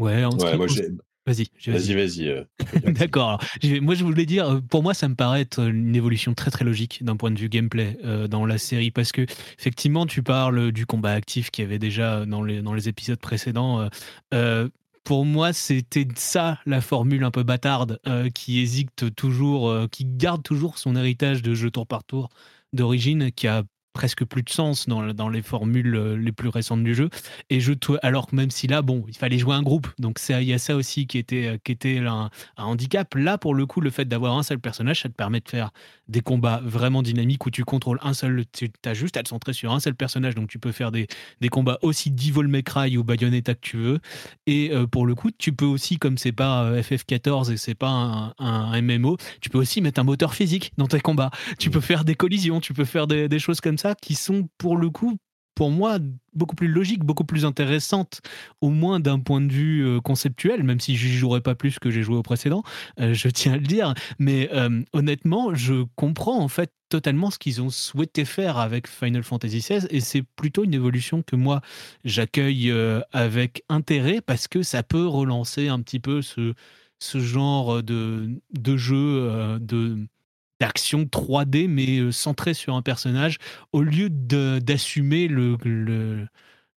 Ouais, 0.00 0.24
en 0.24 0.36
ouais, 0.36 0.56
moi, 0.56 0.66
Vas-y, 1.28 1.50
vas-y, 1.66 1.94
vas-y. 1.94 2.28
Euh, 2.28 2.44
D'accord. 2.92 3.38
Moi, 3.82 3.94
je 3.94 4.02
voulais 4.02 4.24
dire, 4.24 4.48
euh, 4.48 4.60
pour 4.60 4.82
moi, 4.82 4.94
ça 4.94 5.08
me 5.08 5.14
paraît 5.14 5.42
être 5.42 5.60
une 5.60 5.94
évolution 5.94 6.32
très 6.32 6.50
très 6.50 6.64
logique 6.64 7.04
d'un 7.04 7.16
point 7.16 7.30
de 7.30 7.38
vue 7.38 7.50
gameplay 7.50 7.98
euh, 8.02 8.28
dans 8.28 8.46
la 8.46 8.56
série, 8.56 8.90
parce 8.90 9.12
que 9.12 9.26
effectivement, 9.58 10.06
tu 10.06 10.22
parles 10.22 10.72
du 10.72 10.86
combat 10.86 11.12
actif 11.12 11.50
qu'il 11.50 11.64
y 11.64 11.66
avait 11.66 11.78
déjà 11.78 12.24
dans 12.24 12.42
les 12.42 12.62
dans 12.62 12.72
les 12.72 12.88
épisodes 12.88 13.20
précédents. 13.20 13.90
pour 15.04 15.26
moi, 15.26 15.52
c'était 15.52 16.08
ça 16.16 16.58
la 16.64 16.80
formule 16.80 17.24
un 17.24 17.30
peu 17.30 17.42
bâtarde 17.42 18.00
qui 18.34 18.60
hésite 18.60 19.14
toujours, 19.14 19.88
qui 19.90 20.06
garde 20.06 20.42
toujours 20.42 20.78
son 20.78 20.96
héritage 20.96 21.42
de 21.42 21.52
jeu 21.52 21.70
tour 21.70 21.86
par 21.86 22.04
tour 22.04 22.30
d'origine, 22.72 23.32
qui 23.32 23.48
a 23.48 23.64
presque 23.98 24.24
plus 24.24 24.44
de 24.44 24.48
sens 24.48 24.86
dans, 24.86 25.12
dans, 25.12 25.28
les 25.28 25.42
formules 25.42 25.96
euh, 25.96 26.16
les 26.16 26.30
plus 26.30 26.50
récentes 26.50 26.84
du 26.84 26.94
jeu. 26.94 27.10
Et 27.50 27.58
je 27.58 27.72
alors 28.02 28.28
même 28.30 28.52
si 28.52 28.68
là, 28.68 28.80
bon, 28.80 29.04
il 29.08 29.16
fallait 29.16 29.38
jouer 29.38 29.56
un 29.56 29.62
groupe, 29.62 29.88
donc 29.98 30.20
il 30.28 30.44
y 30.44 30.52
a 30.52 30.58
ça 30.58 30.76
aussi 30.76 31.08
qui 31.08 31.18
était, 31.18 31.48
euh, 31.48 31.58
qui 31.64 31.72
était 31.72 31.98
un, 31.98 32.30
handicap. 32.56 33.12
Là, 33.16 33.38
pour 33.38 33.56
le 33.56 33.66
coup, 33.66 33.80
le 33.80 33.90
fait 33.90 34.04
d'avoir 34.04 34.38
un 34.38 34.44
seul 34.44 34.60
personnage, 34.60 35.02
ça 35.02 35.08
te 35.08 35.14
permet 35.14 35.40
de 35.40 35.48
faire 35.48 35.72
des 36.08 36.20
combats 36.20 36.60
vraiment 36.64 37.02
dynamiques 37.02 37.44
où 37.46 37.50
tu 37.50 37.64
contrôles 37.64 37.98
un 38.02 38.14
seul, 38.14 38.44
tu 38.52 38.70
as 38.84 38.94
juste 38.94 39.16
à 39.16 39.22
te 39.22 39.28
centrer 39.28 39.52
sur 39.52 39.72
un 39.72 39.80
seul 39.80 39.94
personnage, 39.94 40.34
donc 40.34 40.48
tu 40.48 40.58
peux 40.58 40.72
faire 40.72 40.90
des, 40.90 41.06
des 41.40 41.48
combats 41.48 41.78
aussi 41.82 42.10
Devil 42.10 42.48
May 42.48 42.62
Cry 42.62 42.96
ou 42.96 43.04
Bayonetta 43.04 43.54
que 43.54 43.60
tu 43.60 43.76
veux. 43.76 44.00
Et 44.46 44.70
euh, 44.72 44.86
pour 44.86 45.06
le 45.06 45.14
coup, 45.14 45.30
tu 45.30 45.52
peux 45.52 45.66
aussi, 45.66 45.98
comme 45.98 46.18
c'est 46.18 46.32
pas 46.32 46.72
FF14 46.72 47.52
et 47.52 47.56
c'est 47.56 47.74
pas 47.74 47.88
un, 47.90 48.34
un, 48.38 48.80
MMO, 48.80 49.16
tu 49.40 49.50
peux 49.50 49.58
aussi 49.58 49.80
mettre 49.80 50.00
un 50.00 50.04
moteur 50.04 50.34
physique 50.34 50.72
dans 50.78 50.86
tes 50.86 51.00
combats. 51.00 51.30
Tu 51.58 51.70
peux 51.70 51.80
faire 51.80 52.04
des 52.04 52.14
collisions, 52.14 52.60
tu 52.60 52.72
peux 52.72 52.84
faire 52.84 53.06
des, 53.06 53.28
des 53.28 53.38
choses 53.38 53.60
comme 53.60 53.78
ça 53.78 53.94
qui 53.94 54.14
sont 54.14 54.48
pour 54.58 54.76
le 54.76 54.90
coup 54.90 55.18
pour 55.58 55.72
moi 55.72 55.98
beaucoup 56.34 56.54
plus 56.54 56.68
logiques, 56.68 57.02
beaucoup 57.02 57.24
plus 57.24 57.44
intéressantes, 57.44 58.20
au 58.60 58.70
moins 58.70 59.00
d'un 59.00 59.18
point 59.18 59.40
de 59.40 59.52
vue 59.52 59.84
euh, 59.84 60.00
conceptuel, 60.00 60.62
même 60.62 60.78
si 60.78 60.96
je 60.96 61.08
jouerai 61.08 61.40
pas 61.40 61.56
plus 61.56 61.80
que 61.80 61.90
j'ai 61.90 62.04
joué 62.04 62.14
au 62.14 62.22
précédent, 62.22 62.62
euh, 63.00 63.12
je 63.12 63.28
tiens 63.28 63.54
à 63.54 63.56
le 63.56 63.66
dire. 63.66 63.92
Mais 64.20 64.48
euh, 64.52 64.84
honnêtement, 64.92 65.56
je 65.56 65.82
comprends 65.96 66.38
en 66.38 66.46
fait 66.46 66.70
totalement 66.90 67.32
ce 67.32 67.40
qu'ils 67.40 67.60
ont 67.60 67.70
souhaité 67.70 68.24
faire 68.24 68.56
avec 68.56 68.86
Final 68.86 69.24
Fantasy 69.24 69.58
XVI, 69.58 69.84
et 69.90 69.98
c'est 69.98 70.22
plutôt 70.22 70.62
une 70.62 70.74
évolution 70.74 71.24
que 71.24 71.34
moi 71.34 71.60
j'accueille 72.04 72.72
avec 73.12 73.64
intérêt 73.68 74.20
parce 74.20 74.46
que 74.46 74.62
ça 74.62 74.84
peut 74.84 75.08
relancer 75.08 75.66
un 75.66 75.80
petit 75.80 75.98
peu 75.98 76.22
ce, 76.22 76.54
ce 77.00 77.18
genre 77.18 77.82
de, 77.82 78.30
de 78.56 78.76
jeu 78.76 79.58
de 79.60 80.06
d'action 80.60 81.04
3D, 81.04 81.68
mais 81.68 81.98
euh, 81.98 82.12
centré 82.12 82.54
sur 82.54 82.74
un 82.74 82.82
personnage, 82.82 83.38
au 83.72 83.82
lieu 83.82 84.08
d'assumer 84.10 85.28
le, 85.28 86.26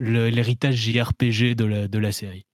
l'héritage 0.00 0.76
JRPG 0.76 1.54
de 1.54 1.98
la, 1.98 2.12
série. 2.12 2.44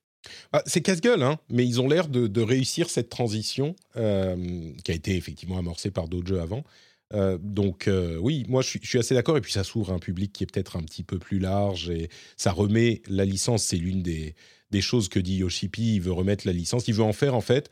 Ah, 0.53 0.63
c'est 0.67 0.81
casse-gueule, 0.81 1.23
hein, 1.23 1.39
mais 1.51 1.67
ils 1.67 1.81
ont 1.81 1.89
l'air 1.89 2.09
de, 2.09 2.41
réussir 2.41 2.91
cette 2.91 3.09
transition 3.09 3.75
euh, 3.97 4.73
qui 4.85 4.91
a 4.91 4.95
été 4.95 5.17
effectivement 5.17 5.59
amorcée 5.59 5.91
par 5.91 6.09
d'autres 6.09 6.29
jeux 6.29 6.41
avant. 6.41 6.65
Euh, 7.13 7.39
donc 7.41 7.89
oui, 8.21 8.45
moi 8.49 8.63
je 8.63 8.79
suis, 8.83 8.99
assez 8.99 9.15
d'accord 9.15 9.37
et 9.37 9.41
puis 9.41 9.53
ça 9.53 9.63
s'ouvre 9.63 9.93
à 9.93 9.95
un 9.95 9.99
public 9.99 10.33
qui 10.33 10.43
est 10.43 10.47
peut-être 10.51 10.77
un 10.77 10.83
petit 10.83 11.05
peu 11.05 11.19
plus 11.19 11.39
large 11.39 11.91
et 11.91 12.09
ça 12.37 12.51
remet 12.51 13.03
la 13.09 13.25
licence, 13.25 13.63
c'est 13.63 13.77
l'une 13.77 14.03
des, 14.03 14.35
des 14.71 14.81
choses 14.81 15.09
que 15.09 15.21
dit 15.21 15.37
Yoshipi, 15.37 15.97
il 15.97 16.01
veut 16.01 16.13
remettre 16.13 16.47
la 16.47 16.53
licence, 16.53 16.89
il 16.89 16.95
veut 16.95 17.03
en 17.03 17.13
faire 17.13 17.35
en 17.35 17.43
fait 17.43 17.71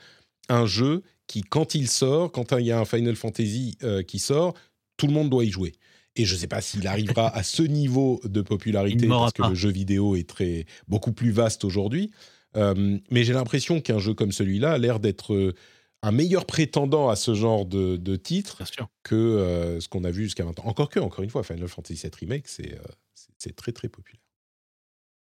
un 0.48 0.66
jeu 0.66 1.02
qui, 1.32 1.40
quand 1.40 1.74
il 1.74 1.88
sort, 1.88 2.30
quand 2.30 2.52
il 2.58 2.66
y 2.66 2.72
a 2.72 2.78
un 2.78 2.84
Final 2.84 3.16
Fantasy 3.16 3.78
euh, 3.82 4.02
qui 4.02 4.18
sort, 4.18 4.52
tout 4.98 5.06
le 5.06 5.14
monde 5.14 5.30
doit 5.30 5.44
y 5.44 5.50
jouer. 5.50 5.72
Et 6.14 6.26
je 6.26 6.34
ne 6.34 6.38
sais 6.38 6.46
pas 6.46 6.60
s'il 6.60 6.86
arrivera 6.86 7.34
à 7.34 7.42
ce 7.42 7.62
niveau 7.62 8.20
de 8.24 8.42
popularité 8.42 9.08
parce 9.08 9.32
que 9.32 9.48
le 9.48 9.54
jeu 9.54 9.70
vidéo 9.70 10.14
est 10.14 10.28
très 10.28 10.66
beaucoup 10.88 11.12
plus 11.12 11.30
vaste 11.30 11.64
aujourd'hui. 11.64 12.10
Euh, 12.54 12.98
mais 13.10 13.24
j'ai 13.24 13.32
l'impression 13.32 13.80
qu'un 13.80 13.98
jeu 13.98 14.12
comme 14.12 14.30
celui-là 14.30 14.72
a 14.72 14.78
l'air 14.78 15.00
d'être 15.00 15.32
euh, 15.32 15.54
un 16.02 16.12
meilleur 16.12 16.44
prétendant 16.44 17.08
à 17.08 17.16
ce 17.16 17.32
genre 17.32 17.64
de, 17.64 17.96
de 17.96 18.16
titre 18.16 18.62
que 19.02 19.78
ce 19.80 19.88
qu'on 19.88 20.04
a 20.04 20.10
vu 20.10 20.24
jusqu'à 20.24 20.44
maintenant. 20.44 20.66
Encore 20.66 20.90
que, 20.90 21.00
encore 21.00 21.24
une 21.24 21.30
fois, 21.30 21.42
Final 21.44 21.66
Fantasy 21.66 22.02
VII 22.02 22.10
Remake, 22.20 22.46
c'est 22.46 23.56
très 23.56 23.72
très 23.72 23.88
populaire. 23.88 24.20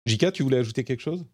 Jika, 0.07 0.32
tu 0.32 0.43
voulais 0.43 0.59
ajouter 0.59 0.82
quelque 0.82 1.03
chose? 1.03 1.24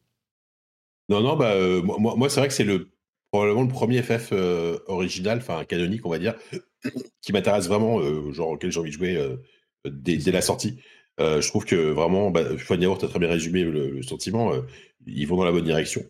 Non, 1.09 1.23
non, 1.23 1.35
bah, 1.35 1.55
moi, 1.83 2.15
moi 2.17 2.29
c'est 2.29 2.41
vrai 2.41 2.49
que 2.49 2.55
c'est 2.55 2.65
le 2.65 2.91
probablement 3.37 3.63
le 3.63 3.69
premier 3.69 4.03
FF 4.03 4.31
euh, 4.33 4.79
original, 4.87 5.39
enfin 5.39 5.65
canonique, 5.67 6.07
on 6.07 6.09
va 6.09 6.19
dire, 6.19 6.35
qui 7.21 7.33
m'intéresse 7.35 7.69
vraiment, 7.69 8.01
euh, 8.01 8.33
genre 8.33 8.49
auquel 8.49 8.73
j'ai 8.73 8.81
envie 8.81 8.91
de 8.91 8.97
jouer 8.97 9.17
euh, 9.17 9.37
dès, 9.85 10.19
la 10.31 10.41
sortie. 10.41 10.79
je 11.19 11.47
trouve 11.47 11.67
que 11.67 11.77
vraiment, 11.77 12.31
bah, 12.31 12.57
Fun 12.57 12.79
tu 12.79 12.87
as 12.87 13.09
très 13.09 13.19
bien 13.19 13.29
résumé 13.29 13.63
le, 13.63 14.03
sentiment, 14.03 14.53
ils 15.07 15.27
vont 15.27 15.37
dans 15.37 15.45
la 15.45 15.53
bonne 15.53 15.65
direction. 15.65 16.03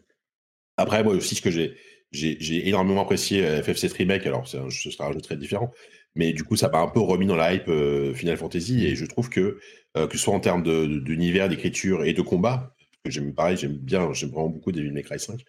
Après, 0.76 1.02
moi 1.02 1.14
aussi, 1.14 1.34
ce 1.34 1.42
que 1.42 1.50
j'ai, 1.50 1.74
j'ai, 2.12 2.68
énormément 2.68 3.02
apprécié 3.02 3.42
FF7 3.42 3.92
Remake, 3.96 4.26
alors 4.26 4.46
ce 4.46 4.90
sera 4.90 5.08
un 5.08 5.12
jeu 5.12 5.20
très 5.20 5.36
différent, 5.36 5.72
mais 6.14 6.32
du 6.32 6.44
coup, 6.44 6.54
ça 6.54 6.68
m'a 6.68 6.78
un 6.78 6.88
peu 6.88 7.00
remis 7.00 7.26
dans 7.26 7.36
la 7.36 7.54
hype 7.54 7.70
Final 8.14 8.36
Fantasy, 8.36 8.86
et 8.86 8.94
je 8.94 9.04
trouve 9.04 9.30
que, 9.30 9.58
que 9.94 10.12
ce 10.12 10.18
soit 10.18 10.34
en 10.34 10.40
termes 10.40 10.62
d'univers, 11.02 11.48
d'écriture 11.48 12.04
et 12.04 12.12
de 12.12 12.22
combat, 12.22 12.74
que 13.04 13.10
j'aime 13.10 13.34
pareil, 13.34 13.56
j'aime 13.56 13.76
bien, 13.76 14.12
j'aime 14.12 14.30
vraiment 14.30 14.48
beaucoup 14.48 14.70
Devil 14.70 14.92
May 14.92 15.02
Cry 15.02 15.18
5, 15.18 15.44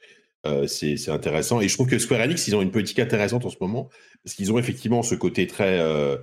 euh, 0.46 0.68
c'est 0.68 1.10
intéressant. 1.10 1.62
Et 1.62 1.68
je 1.68 1.74
trouve 1.74 1.88
que 1.88 2.00
Square 2.00 2.22
Enix, 2.22 2.48
ils 2.48 2.56
ont 2.56 2.62
une 2.62 2.72
politique 2.72 3.00
intéressante 3.00 3.46
en 3.46 3.50
ce 3.50 3.58
moment, 3.60 3.90
parce 4.24 4.36
qu'ils 4.36 4.52
ont 4.52 4.60
effectivement 4.60 5.04
ce 5.04 5.16
côté 5.16 5.48
très, 5.48 5.80
euh, 5.80 6.18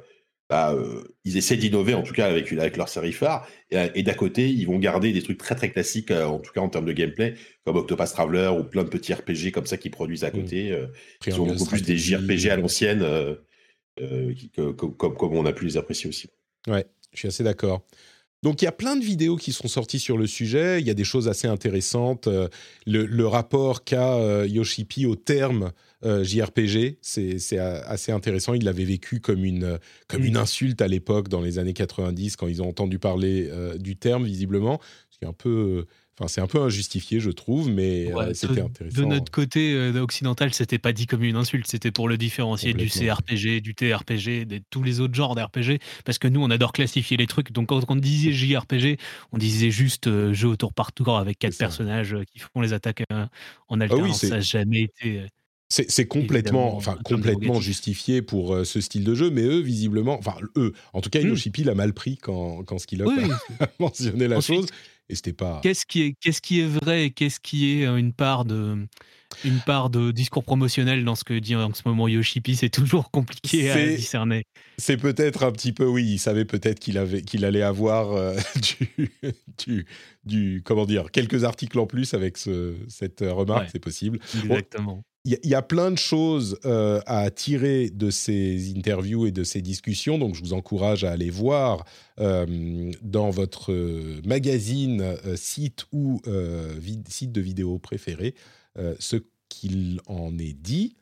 bah, 0.49 0.77
ils 1.24 1.36
essaient 1.36 1.57
d'innover 1.57 1.95
en 1.95 2.03
tout 2.03 2.12
cas 2.12 2.27
avec, 2.27 2.53
avec 2.53 2.77
leur 2.77 2.89
série 2.89 3.12
phare. 3.12 3.47
Et, 3.70 4.03
d'à 4.03 4.15
côté, 4.15 4.49
ils 4.49 4.66
vont 4.66 4.78
garder 4.78 5.12
des 5.12 5.23
trucs 5.23 5.39
très 5.39 5.55
très 5.55 5.70
classiques, 5.70 6.11
en 6.11 6.39
tout 6.39 6.53
cas 6.53 6.61
en 6.61 6.69
termes 6.69 6.86
de 6.86 6.93
gameplay, 6.93 7.35
comme 7.65 7.77
Octopus 7.77 8.12
Traveler 8.12 8.53
ou 8.59 8.65
plein 8.65 8.85
de 8.85 8.89
petits 8.89 9.12
RPG 9.15 9.51
comme 9.53 9.66
ça 9.66 9.77
qu'ils 9.77 9.91
produisent 9.91 10.24
à 10.24 10.28
mmh. 10.28 10.32
côté, 10.32 10.85
qui 11.20 11.32
sont 11.32 11.47
beaucoup 11.47 11.66
plus 11.66 11.82
des 11.82 11.97
JRPG 11.97 12.51
à 12.51 12.57
l'ancienne, 12.57 13.05
comme, 14.57 14.97
comme 14.97 15.36
on 15.36 15.47
a 15.47 15.53
pu 15.53 15.65
les 15.65 15.77
apprécier 15.77 16.09
aussi. 16.09 16.28
Ouais, 16.66 16.86
je 17.12 17.19
suis 17.19 17.28
assez 17.28 17.45
d'accord. 17.45 17.85
Donc 18.45 18.61
il 18.61 18.66
y 18.66 18.69
a 18.69 18.73
plein 18.73 18.95
de 18.95 19.03
vidéos 19.03 19.37
qui 19.37 19.53
sont 19.53 19.69
sorties 19.69 19.99
sur 19.99 20.19
le 20.19 20.27
sujet, 20.27 20.79
il 20.79 20.87
y 20.87 20.91
a 20.91 20.95
des 20.95 21.03
choses 21.03 21.29
assez 21.29 21.49
intéressantes. 21.49 22.27
Euh, 22.27 22.49
le, 22.85 23.27
rapport 23.27 23.85
qu'a 23.85 24.16
euh, 24.16 24.47
Yoshipi 24.47 25.07
au 25.07 25.16
terme 25.16 25.73
euh, 26.05 26.23
JRPG, 26.23 26.99
c'est 27.01 27.59
assez 27.59 28.12
intéressant. 28.12 28.53
Il 28.53 28.65
l'avait 28.65 28.85
vécu 28.85 29.21
comme 29.21 29.47
une, 29.47 29.79
comme 30.09 30.25
une 30.25 30.37
insulte 30.37 30.83
à 30.83 30.89
l'époque, 30.89 31.29
dans 31.29 31.41
les 31.41 31.59
années 31.59 31.73
90, 31.73 32.37
quand 32.37 32.47
ils 32.47 32.61
ont 32.61 32.69
entendu 32.69 32.99
parler 32.99 33.51
du 33.79 33.97
terme, 33.97 34.27
visiblement. 34.27 34.79
Ce 35.09 35.19
qui 35.19 35.25
est 35.25 35.29
un 35.29 35.33
peu 35.33 35.87
Enfin, 36.16 36.28
c'est 36.28 36.41
un 36.41 36.47
peu 36.47 36.62
injustifié, 36.62 37.19
je 37.19 37.31
trouve, 37.31 37.69
mais 37.69 38.12
euh, 38.15 38.32
c'était 38.35 38.61
intéressant. 38.61 39.01
De 39.01 39.05
notre 39.05 39.32
côté 39.32 39.74
euh, 39.74 40.01
occidental, 40.01 40.55
c'était 40.55 40.78
pas 40.78 40.93
dit 40.93 41.07
comme 41.07 41.24
une 41.24 41.35
insulte, 41.35 41.66
c'était 41.66 41.91
pour 41.91 42.09
le 42.09 42.16
différencier 42.16 42.73
du 42.73 42.89
CRPG, 42.89 43.61
du 43.61 43.74
TRPG, 43.74 44.45
de 44.45 44.61
tous 44.70 44.85
les 44.85 45.01
autres 45.01 45.15
genres 45.15 45.35
d'RPG, 45.35 45.81
parce 46.05 46.19
que 46.19 46.28
nous, 46.28 46.41
on 46.41 46.51
adore 46.51 46.73
classifier 46.73 47.16
les 47.16 47.27
trucs. 47.27 47.51
Donc, 47.51 47.70
quand 47.70 47.85
on 47.89 47.97
disait 47.97 48.32
JRPG, 48.32 48.97
on 49.32 49.39
disait 49.39 49.73
juste 49.73 50.07
euh, 50.07 50.32
jeu 50.32 50.49
au 50.51 50.57
tour 50.57 50.73
par 50.73 50.93
tour 50.93 51.19
avec 51.19 51.41
quatre 51.41 51.59
personnages 51.59 52.16
qui 52.32 52.39
font 52.39 52.61
les 52.61 52.73
attaques 52.73 53.03
en 53.11 53.81
ah 53.81 53.82
alternance. 53.82 54.20
ça 54.20 54.28
n'a 54.28 54.41
jamais 54.41 54.82
été. 54.82 55.27
C'est 55.69 56.07
complètement, 56.07 56.77
enfin, 56.77 56.97
complètement 57.03 57.59
justifié 57.59 58.23
pour 58.23 58.65
ce 58.65 58.81
style 58.81 59.03
de 59.03 59.16
jeu, 59.16 59.31
mais 59.31 59.43
eux, 59.43 59.59
visiblement, 59.59 60.16
enfin, 60.16 60.36
eux, 60.57 60.74
en 60.93 61.01
tout 61.01 61.11
cas, 61.11 61.20
mmh. 61.20 61.28
Yoshipi 61.28 61.65
l'a 61.65 61.74
mal 61.74 61.93
pris 61.93 62.19
quand, 62.19 62.62
quand 62.62 62.78
Skillop 62.78 63.11
a 63.61 63.69
mentionné 63.81 64.28
la 64.28 64.41
chose. 64.41 64.66
Qu'est-ce 65.60 65.85
qui 65.86 66.60
est 66.60 66.66
vrai 66.66 67.06
et 67.06 67.10
qu'est-ce 67.12 67.40
qui 67.40 67.72
est 67.72 67.85
une 67.86 68.12
part 68.12 68.44
de, 68.44 68.86
une 69.44 69.61
part 69.61 69.90
de 69.90 70.11
discours 70.11 70.44
promotionnel 70.44 71.05
dans 71.05 71.15
ce 71.15 71.24
que 71.24 71.39
dit 71.39 71.56
en 71.56 71.73
ce 71.74 71.82
moment 71.86 72.09
Yoshipi 72.09 72.56
C'est 72.56 72.70
toujours 72.70 73.11
compliqué 73.11 73.70
à 73.70 73.86
discerner. 73.86 74.44
C'est 74.78 74.97
peut-être 74.97 75.44
un 75.44 75.52
petit 75.52 75.73
peu, 75.73 75.86
oui, 75.86 76.05
il 76.05 76.19
savait 76.19 76.44
peut-être 76.44 76.81
qu'il 76.81 76.98
avait, 76.98 77.23
qu'il 77.23 77.44
allait 77.44 77.62
avoir 77.62 78.35
du, 78.78 79.11
du, 79.59 79.86
du, 80.24 80.62
comment 80.65 80.86
dire, 80.86 81.11
quelques 81.11 81.44
articles 81.44 81.78
en 81.78 81.86
plus 81.86 82.15
avec 82.15 82.36
ce, 82.39 82.74
cette 82.89 83.20
remarque, 83.20 83.69
c'est 83.73 83.78
possible. 83.78 84.19
Exactement 84.43 85.05
il 85.27 85.39
y, 85.43 85.55
a 85.55 85.62
plein 85.62 85.90
de 85.90 85.97
choses 85.97 86.59
euh, 86.66 87.01
à 87.06 87.31
tirer 87.31 87.89
de 87.89 88.11
ces 88.11 88.74
interviews 88.77 89.27
et 89.27 89.32
de 89.32 89.43
ces 89.43 89.62
discussions, 89.62 90.19
donc 90.19 90.35
je 90.35 90.43
vous 90.43 90.52
encourage 90.52 91.02
à 91.02 91.12
aller 91.12 91.31
voir 91.31 91.86
euh, 92.20 92.93
dans 93.01 93.31
votre 93.31 93.73
euh, 93.73 94.20
magazine, 94.27 95.16
site 95.35 95.86
ou 95.93 96.20
site 97.09 97.32
de 97.32 97.40
vidéo 97.40 97.78
préféré 97.78 98.35
ce 98.98 99.16
qu'il 99.48 100.01
en 100.06 100.36
est 100.38 100.52
dit. 100.52 100.96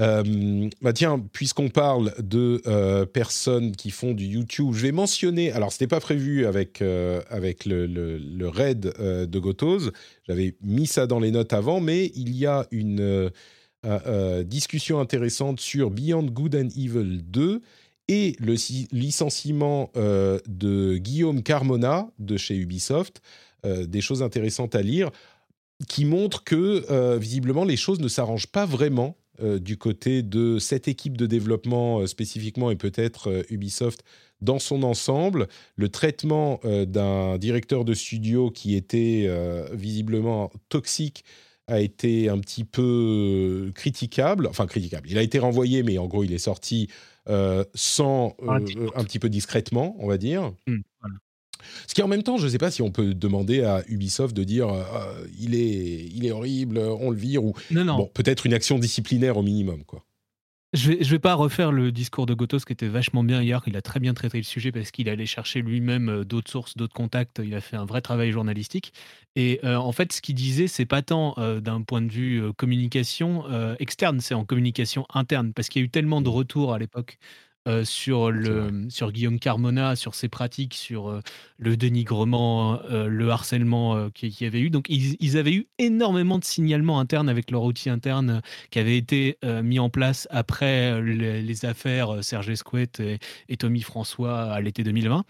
Euh, 0.00 0.68
bah 0.80 0.92
tiens, 0.92 1.18
puisqu'on 1.32 1.70
parle 1.70 2.14
de 2.20 2.62
euh, 2.66 3.04
personnes 3.04 3.74
qui 3.74 3.90
font 3.90 4.14
du 4.14 4.26
YouTube, 4.26 4.72
je 4.72 4.82
vais 4.82 4.92
mentionner. 4.92 5.50
Alors, 5.52 5.72
c'était 5.72 5.88
pas 5.88 6.00
prévu 6.00 6.46
avec 6.46 6.82
euh, 6.82 7.20
avec 7.30 7.64
le, 7.64 7.86
le, 7.86 8.48
raid 8.48 8.80
de 8.98 9.38
Gotos. 9.38 9.90
J'avais 10.26 10.56
mis 10.62 10.86
ça 10.86 11.06
dans 11.06 11.18
les 11.18 11.30
notes 11.30 11.52
avant, 11.52 11.80
mais 11.80 12.12
il 12.14 12.36
y 12.36 12.46
a 12.46 12.66
une 12.70 13.30
discussion 14.44 15.00
intéressante 15.00 15.60
sur 15.60 15.90
Beyond 15.90 16.26
Good 16.26 16.56
and 16.56 16.68
Evil 16.76 17.22
2 17.22 17.62
et 18.08 18.36
le 18.40 18.54
licenciement 18.92 19.90
de 19.94 20.96
Guillaume 20.96 21.42
Carmona 21.42 22.08
de 22.18 22.36
chez 22.36 22.56
Ubisoft. 22.56 23.22
des 23.64 24.00
choses 24.00 24.22
intéressantes 24.22 24.74
à 24.74 24.82
lire 24.82 25.10
qui 25.86 26.04
montrent 26.04 26.42
que 26.42 27.16
visiblement 27.18 27.64
les 27.64 27.76
choses 27.76 28.00
ne 28.00 28.08
s'arrangent 28.08 28.48
pas 28.48 28.66
vraiment 28.66 29.16
euh, 29.40 29.60
du 29.60 29.76
côté 29.76 30.24
de 30.24 30.58
cette 30.58 30.88
équipe 30.88 31.16
de 31.16 31.24
développement 31.24 32.00
euh, 32.00 32.06
spécifiquement 32.08 32.72
et 32.72 32.76
peut-être 32.76 33.30
euh, 33.30 33.42
Ubisoft 33.50 34.02
dans 34.40 34.58
son 34.58 34.82
ensemble, 34.82 35.46
le 35.76 35.88
traitement 35.88 36.60
d'un 36.62 37.38
directeur 37.38 37.84
de 37.84 37.92
studio 37.92 38.52
qui 38.52 38.76
était 38.76 39.28
visiblement 39.72 40.52
toxique 40.68 41.24
a 41.66 41.80
été 41.80 42.28
un 42.28 42.38
petit 42.38 42.62
peu 42.62 43.72
critiquable, 43.74 44.46
enfin 44.46 44.68
critiquable. 44.68 45.10
Il 45.10 45.18
a 45.18 45.22
été 45.22 45.40
renvoyé, 45.40 45.82
mais 45.82 45.98
en 45.98 46.06
gros, 46.06 46.22
il 46.22 46.32
est 46.32 46.38
sorti 46.38 46.88
sans 47.74 48.36
un, 48.46 48.60
petit 48.60 49.18
peu 49.18 49.28
discrètement, 49.28 49.96
on 49.98 50.06
va 50.06 50.18
dire. 50.18 50.52
Mmh, 50.68 50.76
ce 51.86 51.94
qui 51.94 52.02
en 52.02 52.08
même 52.08 52.22
temps, 52.22 52.36
je 52.36 52.44
ne 52.44 52.50
sais 52.50 52.58
pas 52.58 52.70
si 52.70 52.82
on 52.82 52.90
peut 52.90 53.14
demander 53.14 53.62
à 53.62 53.82
Ubisoft 53.88 54.36
de 54.36 54.44
dire 54.44 54.68
euh, 54.68 55.26
il, 55.38 55.54
est, 55.54 56.08
il 56.14 56.26
est 56.26 56.30
horrible, 56.30 56.78
on 56.78 57.10
le 57.10 57.16
vire, 57.16 57.44
ou 57.44 57.54
Bon, 57.70 58.10
peut-être 58.12 58.46
une 58.46 58.54
action 58.54 58.78
disciplinaire 58.78 59.36
au 59.36 59.42
minimum. 59.42 59.84
quoi. 59.84 60.04
Je 60.74 60.92
vais, 60.92 61.02
vais 61.02 61.18
pas 61.18 61.32
refaire 61.34 61.72
le 61.72 61.90
discours 61.92 62.26
de 62.26 62.34
Gotos 62.34 62.58
qui 62.58 62.74
était 62.74 62.88
vachement 62.88 63.24
bien 63.24 63.42
hier. 63.42 63.62
Il 63.66 63.76
a 63.76 63.80
très 63.80 64.00
bien 64.00 64.12
traité 64.12 64.36
le 64.36 64.42
sujet 64.44 64.70
parce 64.70 64.90
qu'il 64.90 65.08
allait 65.08 65.24
chercher 65.24 65.62
lui-même 65.62 66.08
euh, 66.10 66.24
d'autres 66.24 66.50
sources, 66.50 66.76
d'autres 66.76 66.92
contacts. 66.92 67.40
Il 67.42 67.54
a 67.54 67.62
fait 67.62 67.76
un 67.76 67.86
vrai 67.86 68.02
travail 68.02 68.32
journalistique. 68.32 68.92
Et 69.34 69.60
euh, 69.64 69.76
en 69.76 69.92
fait, 69.92 70.12
ce 70.12 70.20
qu'il 70.20 70.34
disait, 70.34 70.66
c'est 70.66 70.84
pas 70.84 71.00
tant 71.00 71.34
d'un 71.60 71.82
point 71.82 72.02
de 72.02 72.10
vue 72.12 72.42
communication 72.56 73.44
externe, 73.78 74.20
c'est 74.20 74.34
en 74.34 74.44
communication 74.44 75.06
interne 75.14 75.52
parce 75.54 75.68
qu'il 75.68 75.80
y 75.80 75.84
a 75.84 75.86
eu 75.86 75.90
tellement 75.90 76.20
de 76.20 76.28
retours 76.28 76.74
à 76.74 76.78
l'époque 76.78 77.18
euh, 77.68 77.84
sur, 77.84 78.30
le, 78.30 78.86
sur 78.88 79.12
Guillaume 79.12 79.38
Carmona, 79.38 79.94
sur 79.94 80.14
ses 80.14 80.28
pratiques, 80.28 80.74
sur 80.74 81.10
euh, 81.10 81.20
le 81.58 81.76
dénigrement, 81.76 82.80
euh, 82.90 83.08
le 83.08 83.28
harcèlement 83.30 84.08
qu'il 84.10 84.32
y 84.40 84.44
avait 84.46 84.60
eu. 84.60 84.70
Donc, 84.70 84.86
ils, 84.88 85.36
avaient 85.36 85.52
eu 85.52 85.66
énormément 85.78 86.38
de 86.38 86.44
signalements 86.44 86.98
internes 86.98 87.28
avec 87.28 87.50
leur 87.50 87.62
outil 87.64 87.90
interne 87.90 88.40
qui 88.70 88.78
avait 88.78 88.96
été 88.96 89.38
mis 89.62 89.78
en 89.78 89.90
place 89.90 90.26
après 90.30 91.00
les, 91.02 91.64
affaires 91.64 92.22
Serge 92.22 92.48
Escouette 92.50 93.00
et, 93.00 93.18
et 93.48 93.56
Tommy 93.56 93.82
François 93.82 94.42
à 94.42 94.60
l'été 94.60 94.84
2020. 94.84 95.24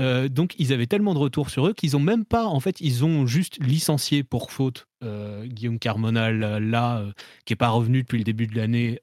Euh, 0.00 0.28
donc 0.28 0.54
ils 0.58 0.72
avaient 0.72 0.86
tellement 0.86 1.12
de 1.12 1.18
retours 1.18 1.50
sur 1.50 1.66
eux 1.66 1.74
qu'ils 1.74 1.96
ont 1.96 2.00
même 2.00 2.24
pas, 2.24 2.46
en 2.46 2.60
fait, 2.60 2.80
ils 2.80 3.04
ont 3.04 3.26
juste 3.26 3.58
licencié 3.60 4.22
pour 4.22 4.52
faute 4.52 4.86
euh, 5.02 5.44
Guillaume 5.46 5.78
Carmonal 5.78 6.58
là, 6.58 6.98
euh, 6.98 7.12
qui 7.44 7.52
est 7.52 7.56
pas 7.56 7.70
revenu 7.70 8.02
depuis 8.02 8.18
le 8.18 8.24
début 8.24 8.46
de 8.46 8.56
l'année 8.56 9.00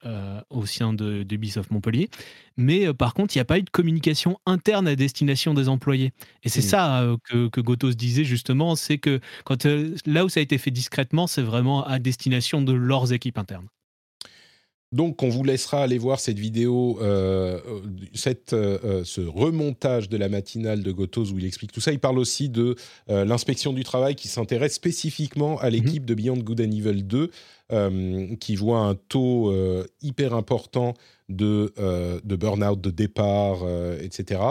au 0.50 0.66
sein 0.66 0.94
de, 0.94 1.24
d'Ubisoft 1.24 1.72
Montpellier. 1.72 2.10
Mais 2.58 2.94
par 2.94 3.14
contre, 3.14 3.36
il 3.36 3.40
n'y 3.40 3.42
a 3.42 3.46
pas 3.46 3.60
eu 3.60 3.64
de 3.64 3.70
communication 3.70 4.40
interne 4.46 4.88
à 4.88 4.96
destination 4.96 5.54
des 5.54 5.68
employés. 5.68 6.14
Et 6.44 6.50
c'est 6.50 6.60
mmh. 6.60 6.64
ça 6.64 7.16
que, 7.26 7.50
que 7.50 7.62
Gotos 7.62 7.94
disait 7.94 8.24
justement, 8.24 8.76
c'est 8.76 8.98
que 8.98 9.20
quand 9.44 9.66
là 10.06 10.26
où 10.26 10.30
ça 10.30 10.40
a 10.40 10.44
été 10.44 10.58
fait 10.58 10.72
discrètement, 10.72 11.28
c'est 11.28 11.42
vraiment 11.42 11.86
à 11.86 12.00
destination 12.00 12.62
de 12.62 12.74
leurs 12.74 13.12
équipes 13.12 13.38
internes. 13.38 13.68
Donc, 14.92 15.24
on 15.24 15.30
vous 15.30 15.44
laissera 15.44 15.84
aller 15.84 15.98
voir 15.98 16.20
cette 16.20 16.40
vidéo, 16.40 17.00
euh, 17.02 17.60
euh, 17.68 17.80
cette, 18.14 18.54
euh, 18.54 19.04
ce 19.04 19.20
remontage 19.20 20.10
de 20.10 20.16
la 20.16 20.30
matinale 20.30 20.84
de 20.84 20.92
Gotos 20.92 21.32
où 21.32 21.40
il 21.40 21.46
explique 21.46 21.72
tout 21.72 21.82
ça. 21.82 21.92
Il 21.92 22.00
parle 22.00 22.20
aussi 22.20 22.50
de 22.50 22.76
l'inspection 23.08 23.74
du 23.74 23.84
travail 23.84 24.16
qui 24.16 24.28
s'intéresse 24.28 24.76
spécifiquement 24.76 25.60
à 25.60 25.70
l'équipe 25.70 26.04
mhm. 26.04 26.08
de 26.08 26.14
Beyond 26.14 26.38
Good 26.38 26.62
and 26.62 26.72
Evil 26.72 27.04
2, 27.04 28.38
qui 28.38 28.56
voit 28.56 28.80
un 28.80 28.96
taux 28.96 29.54
hyper 30.02 30.34
important 30.34 30.94
de, 31.30 31.74
de 32.24 32.36
burn-out, 32.36 32.80
de 32.80 32.92
départ, 32.92 33.64
etc. 34.00 34.42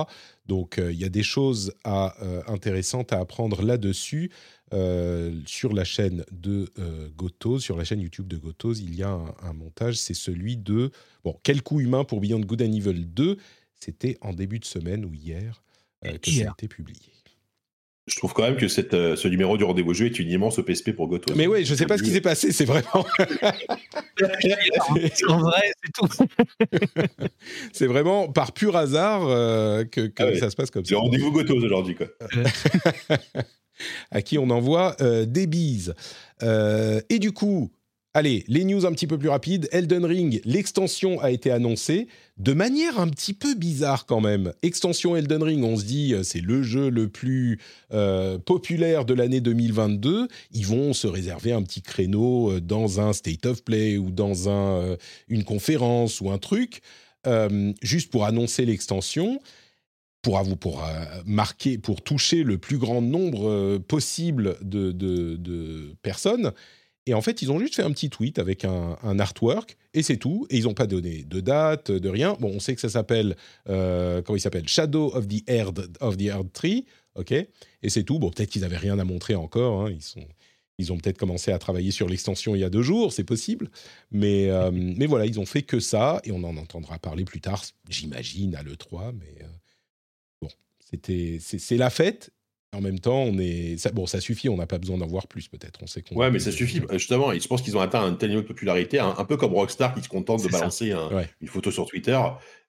Donc, 0.47 0.79
il 0.79 1.01
y 1.01 1.05
a 1.05 1.09
des 1.09 1.23
choses 1.23 1.73
à, 1.85 2.15
intéressantes 2.49 3.13
à 3.13 3.21
apprendre 3.21 3.63
là-dessus. 3.63 4.31
Euh, 4.75 5.31
sur 5.47 5.73
la 5.73 5.85
chaîne 5.85 6.25
de 6.33 6.69
euh, 6.81 7.09
Gotos, 7.17 7.61
sur 7.61 7.77
la 7.77 7.85
chaîne 7.85 8.01
YouTube 8.01 8.27
de 8.27 8.37
Gotos, 8.37 8.81
il 8.81 8.97
y 8.97 9.05
a 9.05 9.21
un, 9.43 9.53
montage, 9.53 9.95
c'est 9.95 10.15
celui 10.15 10.57
de... 10.57 10.91
Bon, 11.23 11.39
quel 11.45 11.63
coup 11.63 11.79
humain 11.79 12.03
pour 12.03 12.21
Beyond 12.21 12.41
Good 12.41 12.63
and 12.63 12.73
Evil 12.73 13.07
2 13.07 13.37
C'était 13.79 14.19
en 14.21 14.33
début 14.33 14.59
de 14.59 14.65
semaine 14.65 15.05
ou 15.05 15.15
hier 15.15 15.63
euh, 16.05 16.19
que 16.19 16.29
ça 16.29 16.49
a 16.49 16.53
été 16.53 16.67
publié. 16.67 16.99
Je 18.09 18.17
trouve 18.17 18.35
quand 18.35 18.43
même 18.43 18.57
que 18.57 18.67
cette, 18.67 18.91
ce 18.91 19.29
numéro 19.29 19.57
du 19.57 19.63
rendez-vous 19.63 19.95
jeu 19.95 20.07
est 20.07 20.19
une 20.19 20.29
immense 20.29 20.61
PSP 20.61 20.91
pour 20.91 21.07
Gotos. 21.07 21.37
Mais 21.37 21.47
oui, 21.47 21.65
je 21.65 21.71
ne 21.73 21.79
sais 21.79 21.87
pas 21.87 21.97
ce 21.97 22.03
qui 22.03 22.11
s'est 22.11 22.21
passé, 22.21 22.51
c'est 22.51 22.65
vraiment. 22.65 22.89
en 25.29 25.39
vrai, 25.39 25.71
c'est 25.83 25.93
tout. 25.93 26.09
c'est 27.73 27.87
vraiment 27.87 28.29
par 28.31 28.53
pur 28.53 28.77
hasard 28.77 29.23
que, 29.89 30.13
ah 30.19 30.37
ça 30.37 30.51
se 30.51 30.57
passe 30.57 30.71
comme 30.71 30.85
ça. 30.85 30.91
C'est 30.91 30.97
rendez-vous 30.97 31.31
Gotos 31.31 31.63
aujourd'hui, 31.63 31.95
quoi 31.95 32.09
à 34.11 34.23
qui 34.23 34.39
on 34.39 34.51
envoie 34.51 34.97
euh, 35.01 35.25
des 35.27 35.47
bises. 35.47 35.95
Euh, 36.43 37.01
et 37.09 37.19
du 37.19 37.33
coup, 37.33 37.71
allez, 38.13 38.45
les 38.49 38.65
news 38.65 38.87
un 38.87 38.93
petit 38.93 39.07
peu 39.07 39.19
plus 39.19 39.29
rapides. 39.29 39.69
Elden 39.73 40.05
Ring, 40.05 40.41
l'extension 40.45 41.21
a 41.21 41.31
été 41.31 41.51
annoncée 41.51 42.09
de 42.37 42.53
manière 42.53 42.99
un 42.99 43.09
petit 43.09 43.33
peu 43.33 43.55
bizarre 43.55 44.07
quand 44.07 44.21
même. 44.21 44.53
Extension 44.63 45.17
Elden 45.17 45.43
Ring, 45.43 45.65
on 45.65 45.77
se 45.77 45.85
dit 45.85 46.15
euh, 46.15 46.23
c'est 46.23 46.41
le 46.41 46.63
jeu 46.63 46.91
le 46.91 47.09
plus 47.09 47.59
populaire 48.45 49.05
de 49.05 49.15
l'année 49.15 49.41
2022. 49.41 50.29
Ils 50.53 50.67
vont 50.67 50.93
se 50.93 51.07
réserver 51.07 51.53
un 51.53 51.63
petit 51.63 51.83
créneau 51.83 52.59
dans 52.59 53.01
un 53.01 53.13
state 53.13 53.47
of 53.47 53.63
play 53.63 53.99
ou 53.99 54.11
dans 54.11 54.49
un, 54.49 54.97
une 55.29 55.45
conférence 55.45 56.21
ou 56.21 56.31
un 56.31 56.39
truc. 56.39 56.83
juste 57.83 58.11
pour 58.11 58.25
annoncer 58.25 58.67
l'extension, 58.67 59.39
pour, 60.25 60.43
pour 60.59 60.83
marquer, 61.25 61.79
pour 61.79 62.03
toucher 62.03 62.43
le 62.43 62.59
plus 62.59 62.79
grand 62.79 63.01
nombre 63.01 63.79
possible 63.79 64.57
de, 64.63 64.91
de, 64.91 65.95
personnes. 66.03 66.53
Et 67.07 67.15
en 67.15 67.21
fait, 67.21 67.43
ils 67.43 67.53
ont 67.53 67.61
juste 67.61 67.77
fait 67.77 67.83
un 67.83 67.93
petit 67.93 68.11
tweet 68.11 68.39
avec 68.39 68.65
un, 68.65 69.19
artwork 69.19 69.77
et 69.93 70.03
c'est 70.03 70.17
tout. 70.17 70.47
Et 70.51 70.57
ils 70.57 70.65
n'ont 70.65 70.75
pas 70.75 70.87
donné 70.87 71.23
de 71.23 71.41
date, 71.41 71.91
de 71.91 72.09
rien. 72.09 72.37
Bon, 72.41 72.51
on 72.55 72.61
sait 72.61 72.75
que 72.75 72.81
ça 72.81 72.89
s'appelle, 72.89 73.37
comment 73.67 74.37
il 74.37 74.41
s'appelle? 74.41 74.67
Shadow 74.67 75.15
of 75.15 75.29
the 75.29 75.49
Earth 75.49 75.79
of 76.01 76.17
the 76.17 76.31
Tree, 76.53 76.87
ok? 77.15 77.33
Et 77.33 77.89
c'est 77.89 78.03
tout. 78.03 78.19
Bon, 78.19 78.31
peut-être 78.31 78.51
qu'ils 78.51 78.63
n'avaient 78.63 78.79
rien 78.79 78.99
à 78.99 79.05
montrer 79.05 79.35
encore. 79.35 79.83
Hein. 79.83 79.91
Ils 79.91 80.03
sont 80.03 80.27
ils 80.79 80.93
ont 80.93 80.99
peut-être 80.99 81.19
commencé 81.19 81.53
à 81.53 81.59
travailler 81.59 81.91
sur 81.91 82.09
l'extension 82.09 82.55
il 82.55 82.61
y 82.61 82.65
a 82.65 82.71
deux 82.71 82.83
jours, 82.83 83.13
c'est 83.13 83.25
possible. 83.25 83.71
Mais, 84.11 84.51
euh, 84.51 84.71
mais 84.73 85.07
voilà, 85.07 85.27
ils 85.27 85.39
ont 85.39 85.47
fait 85.47 85.63
que 85.63 85.79
ça, 85.79 86.21
et 86.25 86.33
on 86.33 86.43
en 86.43 86.57
entendra 86.57 86.99
parler 86.99 87.25
plus 87.25 87.41
tard, 87.41 87.63
j'imagine, 87.89 88.55
à 88.57 88.63
l'E3. 88.63 89.13
Mais 89.13 89.43
euh, 89.43 89.47
c'était, 90.95 91.39
c'est, 91.41 91.77
la 91.77 91.91
fête. 91.91 92.31
En 92.73 92.81
même 92.81 92.99
temps, 92.99 93.23
on 93.23 93.39
est. 93.39 93.77
Ça, 93.79 93.93
bon, 93.93 94.07
ça 94.07 94.21
suffit, 94.21 94.49
on 94.49 94.57
n'a 94.57 94.67
pas 94.67 94.79
besoin 94.79 94.99
d'en 94.99 95.07
voir 95.07 95.29
plus, 95.29 95.49
peut-être. 95.49 95.81
On 95.83 95.87
sait 95.87 96.03
qu'on. 96.03 96.17
Ouais, 96.17 96.31
mais 96.31 96.41
ça 96.41 96.51
suffit, 96.51 96.81
justement. 96.93 97.33
je 97.33 97.47
pense 97.47 97.63
qu'ils 97.63 97.77
ont 97.77 97.81
atteint 97.81 98.05
un 98.05 98.15
tel 98.15 98.31
niveau 98.31 98.43
de 98.43 98.47
popularité, 98.47 98.99
un, 98.99 99.25
peu 99.25 99.37
comme 99.37 99.55
Rockstar 99.55 99.95
qui 99.95 100.03
se 100.03 100.09
contente 100.09 100.43
de 100.43 100.49
balancer 100.49 100.93
une 101.41 101.49
photo 101.49 101.71
sur 101.71 101.87
Twitter. 101.87 102.19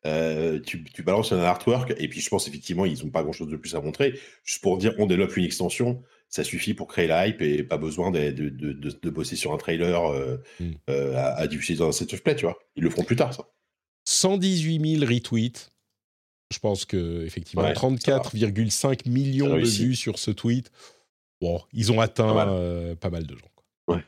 Euh, 0.06 0.60
tu, 0.60 0.84
tu, 0.84 1.02
balances 1.02 1.32
un 1.32 1.40
artwork, 1.40 1.96
et 1.98 2.08
puis 2.08 2.22
je 2.22 2.30
pense 2.30 2.48
effectivement, 2.48 2.86
ils 2.86 3.04
n'ont 3.04 3.10
pas 3.10 3.24
grand-chose 3.24 3.50
de 3.50 3.58
plus 3.58 3.74
à 3.74 3.82
montrer. 3.82 4.20
Juste 4.44 4.62
pour 4.62 4.78
dire, 4.78 4.94
on 5.00 5.08
développe 5.08 5.36
une 5.36 5.46
extension 5.46 6.04
ça 6.30 6.44
suffit 6.44 6.74
pour 6.74 6.88
créer 6.88 7.08
la 7.08 7.28
hype 7.28 7.42
et 7.42 7.64
pas 7.64 7.78
besoin 7.78 8.12
de, 8.12 8.32
de, 8.32 8.50
de, 8.50 9.10
bosser 9.10 9.36
sur 9.36 9.54
un 9.54 9.58
trailer 9.58 10.06
euh, 10.12 10.38
mm. 10.60 10.72
euh, 10.90 11.16
à, 11.16 11.36
à, 11.38 11.48
diffuser 11.48 11.76
dans 11.80 11.88
un 11.88 11.92
set 11.92 12.14
of 12.14 12.24
play, 12.24 12.36
tu 12.36 12.46
vois. 12.46 12.58
Ils 12.76 12.84
le 12.84 12.90
feront 12.90 13.04
plus 13.04 13.16
tard, 13.16 13.34
ça. 13.34 13.48
118 14.06 15.00
000 15.00 15.12
retweets. 15.12 15.72
Je 16.52 16.60
pense 16.60 16.86
que 16.86 17.26
effectivement 17.26 17.72
34,5 17.72 19.10
millions 19.10 19.58
de 19.58 19.66
vues 19.66 19.96
sur 19.96 20.20
ce 20.20 20.30
tweet. 20.32 20.72
Bon, 21.42 21.62
ils 21.74 21.92
ont 21.92 22.00
atteint 22.00 22.28
pas 22.28 22.46
mal, 22.46 22.48
euh, 22.52 22.96
pas 22.96 23.10
mal 23.10 23.26
de 23.26 23.36
gens. 23.36 23.50
Quoi. 23.88 23.96
Ouais. 23.96 24.04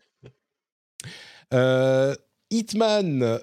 Hitman, 2.49 3.39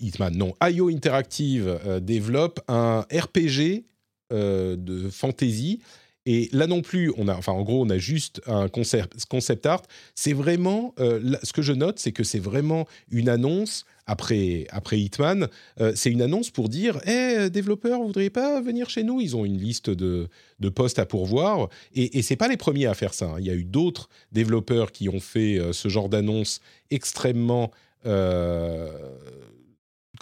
Hitman, 0.00 0.36
non, 0.36 0.54
IO 0.62 0.88
Interactive 0.88 1.78
développe 2.00 2.60
un 2.68 3.06
RPG 3.12 3.84
de 4.30 5.10
fantasy 5.10 5.80
et 6.24 6.48
là 6.52 6.66
non 6.66 6.82
plus, 6.82 7.12
on 7.16 7.26
a, 7.26 7.34
enfin 7.34 7.52
en 7.52 7.62
gros, 7.62 7.84
on 7.84 7.90
a 7.90 7.98
juste 7.98 8.40
un 8.46 8.68
concept, 8.68 9.66
art. 9.66 9.82
C'est 10.14 10.32
vraiment, 10.32 10.94
euh, 11.00 11.34
ce 11.42 11.52
que 11.52 11.62
je 11.62 11.72
note, 11.72 11.98
c'est 11.98 12.12
que 12.12 12.22
c'est 12.22 12.38
vraiment 12.38 12.86
une 13.10 13.28
annonce 13.28 13.84
après, 14.06 14.66
après 14.70 15.00
Hitman. 15.00 15.48
Euh, 15.80 15.92
c'est 15.96 16.10
une 16.10 16.22
annonce 16.22 16.50
pour 16.50 16.68
dire, 16.68 16.98
hé, 17.06 17.46
eh, 17.46 17.50
développeurs, 17.50 17.98
vous 18.00 18.06
voudriez 18.06 18.30
pas 18.30 18.60
venir 18.60 18.88
chez 18.88 19.02
nous? 19.02 19.20
Ils 19.20 19.36
ont 19.36 19.44
une 19.44 19.58
liste 19.58 19.90
de, 19.90 20.28
de 20.60 20.68
postes 20.68 21.00
à 21.00 21.06
pourvoir. 21.06 21.68
Et, 21.94 22.18
et 22.18 22.22
c'est 22.22 22.36
pas 22.36 22.48
les 22.48 22.56
premiers 22.56 22.86
à 22.86 22.94
faire 22.94 23.14
ça. 23.14 23.26
Hein. 23.26 23.36
Il 23.40 23.46
y 23.46 23.50
a 23.50 23.54
eu 23.54 23.64
d'autres 23.64 24.08
développeurs 24.30 24.92
qui 24.92 25.08
ont 25.08 25.20
fait 25.20 25.58
euh, 25.58 25.72
ce 25.72 25.88
genre 25.88 26.08
d'annonce 26.08 26.60
extrêmement 26.90 27.70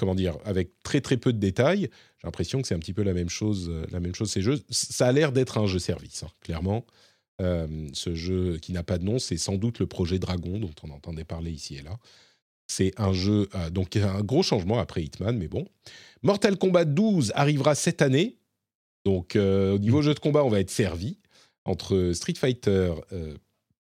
comment 0.00 0.14
dire, 0.14 0.38
avec 0.46 0.82
très 0.82 1.02
très 1.02 1.18
peu 1.18 1.30
de 1.30 1.38
détails. 1.38 1.82
J'ai 1.82 2.24
l'impression 2.26 2.62
que 2.62 2.66
c'est 2.66 2.74
un 2.74 2.78
petit 2.78 2.94
peu 2.94 3.02
la 3.02 3.12
même 3.12 3.28
chose, 3.28 3.68
euh, 3.68 3.84
la 3.90 4.00
même 4.00 4.14
chose 4.14 4.30
ces 4.30 4.40
jeux. 4.40 4.58
Ça 4.70 5.08
a 5.08 5.12
l'air 5.12 5.30
d'être 5.30 5.58
un 5.58 5.66
jeu 5.66 5.78
service, 5.78 6.22
hein, 6.22 6.30
clairement. 6.40 6.86
Euh, 7.42 7.86
ce 7.92 8.14
jeu 8.14 8.56
qui 8.56 8.72
n'a 8.72 8.82
pas 8.82 8.96
de 8.96 9.04
nom, 9.04 9.18
c'est 9.18 9.36
sans 9.36 9.56
doute 9.56 9.78
le 9.78 9.86
projet 9.86 10.18
Dragon 10.18 10.58
dont 10.58 10.72
on 10.82 10.90
entendait 10.90 11.24
parler 11.24 11.50
ici 11.50 11.76
et 11.76 11.82
là. 11.82 11.98
C'est 12.66 12.98
un 12.98 13.12
jeu, 13.12 13.50
euh, 13.54 13.68
donc 13.68 13.94
un 13.96 14.22
gros 14.22 14.42
changement 14.42 14.78
après 14.78 15.02
Hitman, 15.02 15.36
mais 15.36 15.48
bon. 15.48 15.68
Mortal 16.22 16.56
Kombat 16.56 16.86
12 16.86 17.32
arrivera 17.34 17.74
cette 17.74 18.00
année. 18.00 18.38
Donc 19.04 19.36
au 19.36 19.78
niveau 19.78 20.02
jeu 20.02 20.12
de 20.12 20.18
combat, 20.18 20.44
on 20.44 20.50
va 20.50 20.60
être 20.60 20.70
servi 20.70 21.18
entre 21.64 22.12
Street 22.14 22.34
Fighter, 22.34 22.92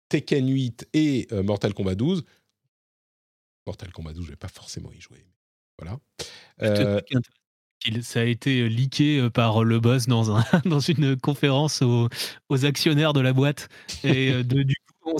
Tekken 0.08 0.48
8 0.48 0.88
et 0.94 1.28
Mortal 1.44 1.74
Kombat 1.74 1.94
12. 1.94 2.24
Mortal 3.68 3.92
Kombat 3.92 4.14
12, 4.14 4.24
je 4.24 4.30
vais 4.30 4.36
pas 4.36 4.48
forcément 4.48 4.90
y 4.90 5.00
jouer. 5.00 5.24
Voilà. 5.78 5.98
Euh, 6.62 7.00
ça 8.02 8.20
a 8.20 8.24
été 8.24 8.62
euh, 8.62 8.66
leaké 8.66 9.20
euh, 9.20 9.30
par 9.30 9.62
le 9.62 9.78
boss 9.78 10.06
dans, 10.06 10.34
un, 10.36 10.44
dans 10.64 10.80
une 10.80 11.16
conférence 11.16 11.82
aux, 11.82 12.08
aux, 12.48 12.64
actionnaires 12.64 13.12
de 13.12 13.20
la 13.20 13.32
boîte. 13.32 13.68
Et 14.02 14.32
de, 14.32 14.62
du 14.62 14.74
coup, 15.02 15.16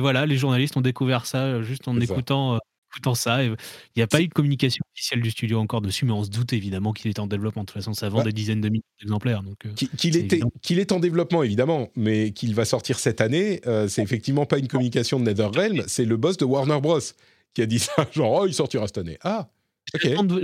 voilà, 0.00 0.26
les 0.26 0.36
journalistes 0.36 0.76
ont 0.76 0.82
découvert 0.82 1.26
ça 1.26 1.62
juste 1.62 1.88
en 1.88 1.98
écoutant, 1.98 2.58
écoutant 2.92 3.14
ça. 3.14 3.42
Il 3.42 3.56
n'y 3.96 4.02
a 4.02 4.06
pas 4.06 4.20
eu 4.20 4.28
de 4.28 4.34
communication 4.34 4.84
officielle 4.94 5.20
du 5.20 5.30
studio 5.30 5.58
encore 5.58 5.80
dessus, 5.80 6.04
mais 6.04 6.12
on 6.12 6.22
se 6.22 6.30
doute 6.30 6.52
évidemment 6.52 6.92
qu'il 6.92 7.10
est 7.10 7.18
en 7.18 7.26
développement. 7.26 7.62
De 7.62 7.66
toute 7.66 7.74
façon, 7.74 7.94
ça 7.94 8.08
vend 8.08 8.22
des 8.22 8.32
dizaines 8.32 8.60
de 8.60 8.68
milliers 8.68 8.84
d'exemplaires. 9.00 9.42
Qu'il 9.96 10.16
est, 10.16 10.44
qu'il 10.60 10.78
est 10.78 10.92
en 10.92 11.00
développement, 11.00 11.42
évidemment, 11.42 11.88
mais 11.96 12.32
qu'il 12.32 12.54
va 12.54 12.64
sortir 12.64 12.98
cette 12.98 13.20
année, 13.20 13.62
c'est 13.88 14.02
effectivement 14.02 14.46
pas 14.46 14.58
une 14.58 14.68
communication 14.68 15.18
de 15.18 15.24
NetherRealm, 15.24 15.84
c'est 15.88 16.04
le 16.04 16.16
boss 16.16 16.36
de 16.36 16.44
Warner 16.44 16.80
Bros. 16.80 17.00
qui 17.54 17.62
a 17.62 17.66
dit 17.66 17.78
ça, 17.78 17.92
genre, 18.12 18.42
oh, 18.42 18.46
il 18.46 18.54
sortira 18.54 18.86
cette 18.86 18.98
année. 18.98 19.18
Ah 19.22 19.48
J'attends 19.94 20.24
de, 20.24 20.40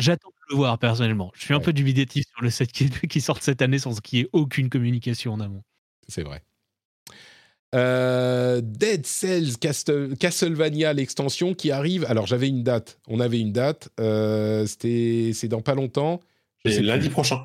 le 0.50 0.56
voir 0.56 0.78
personnellement. 0.78 1.32
Je 1.34 1.42
suis 1.42 1.54
un 1.54 1.60
peu 1.60 1.72
dubitatif 1.72 2.24
sur 2.32 2.42
le 2.42 2.50
set 2.50 2.70
qui, 2.70 2.88
qui 2.90 3.20
sort 3.20 3.42
cette 3.42 3.62
année 3.62 3.78
sans 3.78 4.00
qu'il 4.00 4.20
y 4.20 4.22
ait 4.22 4.28
aucune 4.32 4.68
communication 4.68 5.32
en 5.32 5.40
amont. 5.40 5.62
C'est 6.08 6.22
vrai. 6.22 6.42
Euh, 7.74 8.60
Dead 8.62 9.06
Cells 9.06 9.56
Castlevania, 9.58 10.92
l'extension 10.92 11.54
qui 11.54 11.70
arrive. 11.70 12.04
Alors 12.04 12.26
j'avais 12.26 12.48
une 12.48 12.62
date, 12.62 12.98
on 13.08 13.18
avait 13.18 13.40
une 13.40 13.52
date. 13.52 13.88
Euh, 13.98 14.66
c'était, 14.66 15.32
c'est 15.34 15.48
dans 15.48 15.62
pas 15.62 15.74
longtemps. 15.74 16.20
C'est 16.64 16.82
lundi 16.82 17.08
prochain. 17.08 17.44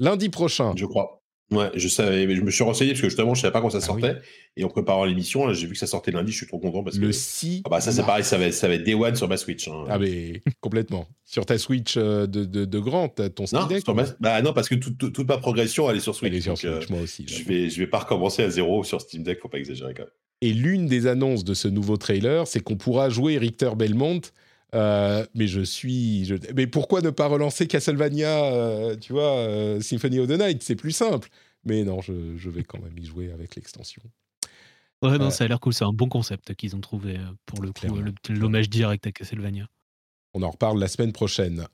Lundi 0.00 0.28
prochain. 0.28 0.72
Je 0.76 0.86
crois. 0.86 1.17
Ouais, 1.50 1.70
je 1.74 1.88
savais, 1.88 2.26
mais 2.26 2.36
je 2.36 2.42
me 2.42 2.50
suis 2.50 2.62
renseigné 2.62 2.92
parce 2.92 3.00
que 3.00 3.08
justement, 3.08 3.34
je 3.34 3.40
savais 3.40 3.52
pas 3.52 3.62
quand 3.62 3.70
ça 3.70 3.78
ah 3.78 3.86
sortait. 3.86 4.16
Et 4.56 4.64
en 4.64 4.68
préparant 4.68 5.04
l'émission, 5.06 5.50
j'ai 5.54 5.66
vu 5.66 5.72
que 5.72 5.78
ça 5.78 5.86
sortait 5.86 6.10
lundi, 6.10 6.30
je 6.30 6.36
suis 6.36 6.46
trop 6.46 6.58
content 6.58 6.82
parce 6.82 6.98
le 6.98 7.06
que. 7.06 7.12
6. 7.12 7.62
Ah 7.64 7.70
bah 7.70 7.80
ça, 7.80 7.90
c'est 7.90 8.02
pareil, 8.02 8.24
ça 8.24 8.36
va, 8.36 8.46
être, 8.46 8.54
ça 8.54 8.68
va 8.68 8.74
être 8.74 8.84
Day 8.84 8.94
One 8.94 9.16
sur 9.16 9.28
ma 9.28 9.38
Switch. 9.38 9.66
Hein. 9.66 9.84
Ah, 9.88 9.98
mais 9.98 10.42
complètement. 10.60 11.08
Sur 11.24 11.46
ta 11.46 11.56
Switch 11.56 11.94
euh, 11.96 12.26
de, 12.26 12.44
de, 12.44 12.66
de 12.66 12.78
grand, 12.78 13.08
ton 13.08 13.46
Steam 13.46 13.62
non, 13.62 13.66
Deck 13.66 13.84
Bah 14.20 14.42
non, 14.42 14.52
parce 14.52 14.68
que 14.68 14.74
toute 14.74 15.28
ma 15.28 15.38
progression, 15.38 15.90
elle 15.90 15.96
est 15.96 16.00
sur 16.00 16.14
Switch. 16.14 16.30
Elle 16.30 16.38
est 16.38 16.42
sur 16.42 16.58
Switch, 16.58 16.70
euh, 16.70 16.80
moi 16.90 17.00
aussi. 17.00 17.24
Je 17.26 17.44
vais, 17.44 17.70
je 17.70 17.78
vais 17.78 17.86
pas 17.86 18.00
recommencer 18.00 18.42
à 18.42 18.50
zéro 18.50 18.84
sur 18.84 19.00
Steam 19.00 19.22
Deck, 19.22 19.40
faut 19.40 19.48
pas 19.48 19.58
exagérer 19.58 19.94
quand 19.94 20.02
même. 20.02 20.12
Et 20.40 20.52
l'une 20.52 20.86
des 20.86 21.06
annonces 21.06 21.44
de 21.44 21.54
ce 21.54 21.66
nouveau 21.66 21.96
trailer, 21.96 22.46
c'est 22.46 22.60
qu'on 22.60 22.76
pourra 22.76 23.08
jouer 23.08 23.38
Richter 23.38 23.70
Belmont. 23.76 24.20
Euh, 24.74 25.24
mais 25.34 25.46
je 25.46 25.60
suis. 25.60 26.24
Je... 26.24 26.34
Mais 26.54 26.66
pourquoi 26.66 27.00
ne 27.00 27.10
pas 27.10 27.26
relancer 27.26 27.66
Castlevania, 27.66 28.96
tu 29.00 29.12
vois, 29.12 29.80
Symphony 29.80 30.20
of 30.20 30.28
the 30.28 30.38
Night? 30.38 30.62
C'est 30.62 30.76
plus 30.76 30.92
simple. 30.92 31.28
Mais 31.64 31.84
non, 31.84 32.00
je, 32.00 32.48
vais 32.48 32.64
quand 32.64 32.80
même 32.80 32.96
y 32.98 33.04
jouer 33.04 33.30
avec 33.32 33.56
l'extension. 33.56 34.02
Ouais, 35.02 35.18
non, 35.18 35.26
euh, 35.26 35.30
ça 35.30 35.44
a 35.44 35.48
l'air 35.48 35.60
cool. 35.60 35.74
C'est 35.74 35.84
un 35.84 35.92
bon 35.92 36.08
concept 36.08 36.54
qu'ils 36.54 36.74
ont 36.74 36.80
trouvé 36.80 37.16
euh, 37.16 37.32
pour 37.46 37.62
le 37.62 37.72
coup, 37.72 37.86
l'hommage 38.30 38.68
direct 38.68 39.06
à 39.06 39.12
Castlevania. 39.12 39.66
On 40.34 40.42
en 40.42 40.50
reparle 40.50 40.78
la 40.78 40.88
semaine 40.88 41.12
prochaine. 41.12 41.66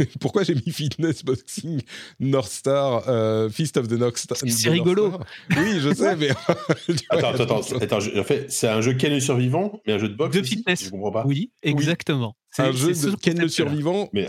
Euh, 0.00 0.04
pourquoi 0.20 0.42
j'ai 0.42 0.54
mis 0.54 0.72
Fitness 0.72 1.24
Boxing 1.24 1.82
North 2.20 2.50
Star, 2.50 3.02
Fist 3.50 3.76
of 3.76 3.88
the 3.88 3.92
North 3.92 4.16
Star? 4.16 4.36
C'est 4.38 4.70
rigolo. 4.70 5.18
Oui, 5.56 5.80
je 5.80 5.94
sais, 5.94 6.16
mais. 6.16 6.30
attends, 7.10 7.28
attends, 7.34 7.60
attends, 7.60 7.98
En 7.98 8.24
fait, 8.24 8.50
c'est 8.50 8.68
un 8.68 8.80
jeu 8.80 8.94
Ken 8.94 9.12
le 9.12 9.20
survivant, 9.20 9.80
mais 9.86 9.94
un 9.94 9.98
jeu 9.98 10.08
de 10.08 10.14
boxe. 10.14 10.36
De 10.36 10.42
fitness. 10.42 10.84
Je 10.84 10.90
comprends 10.90 11.12
pas. 11.12 11.26
Oui, 11.26 11.50
exactement. 11.62 12.36
Un 12.58 12.72
jeu 12.72 12.92
de 12.92 13.16
Ken 13.16 13.38
le 13.38 13.48
survivant 13.48 14.08
mais, 14.12 14.28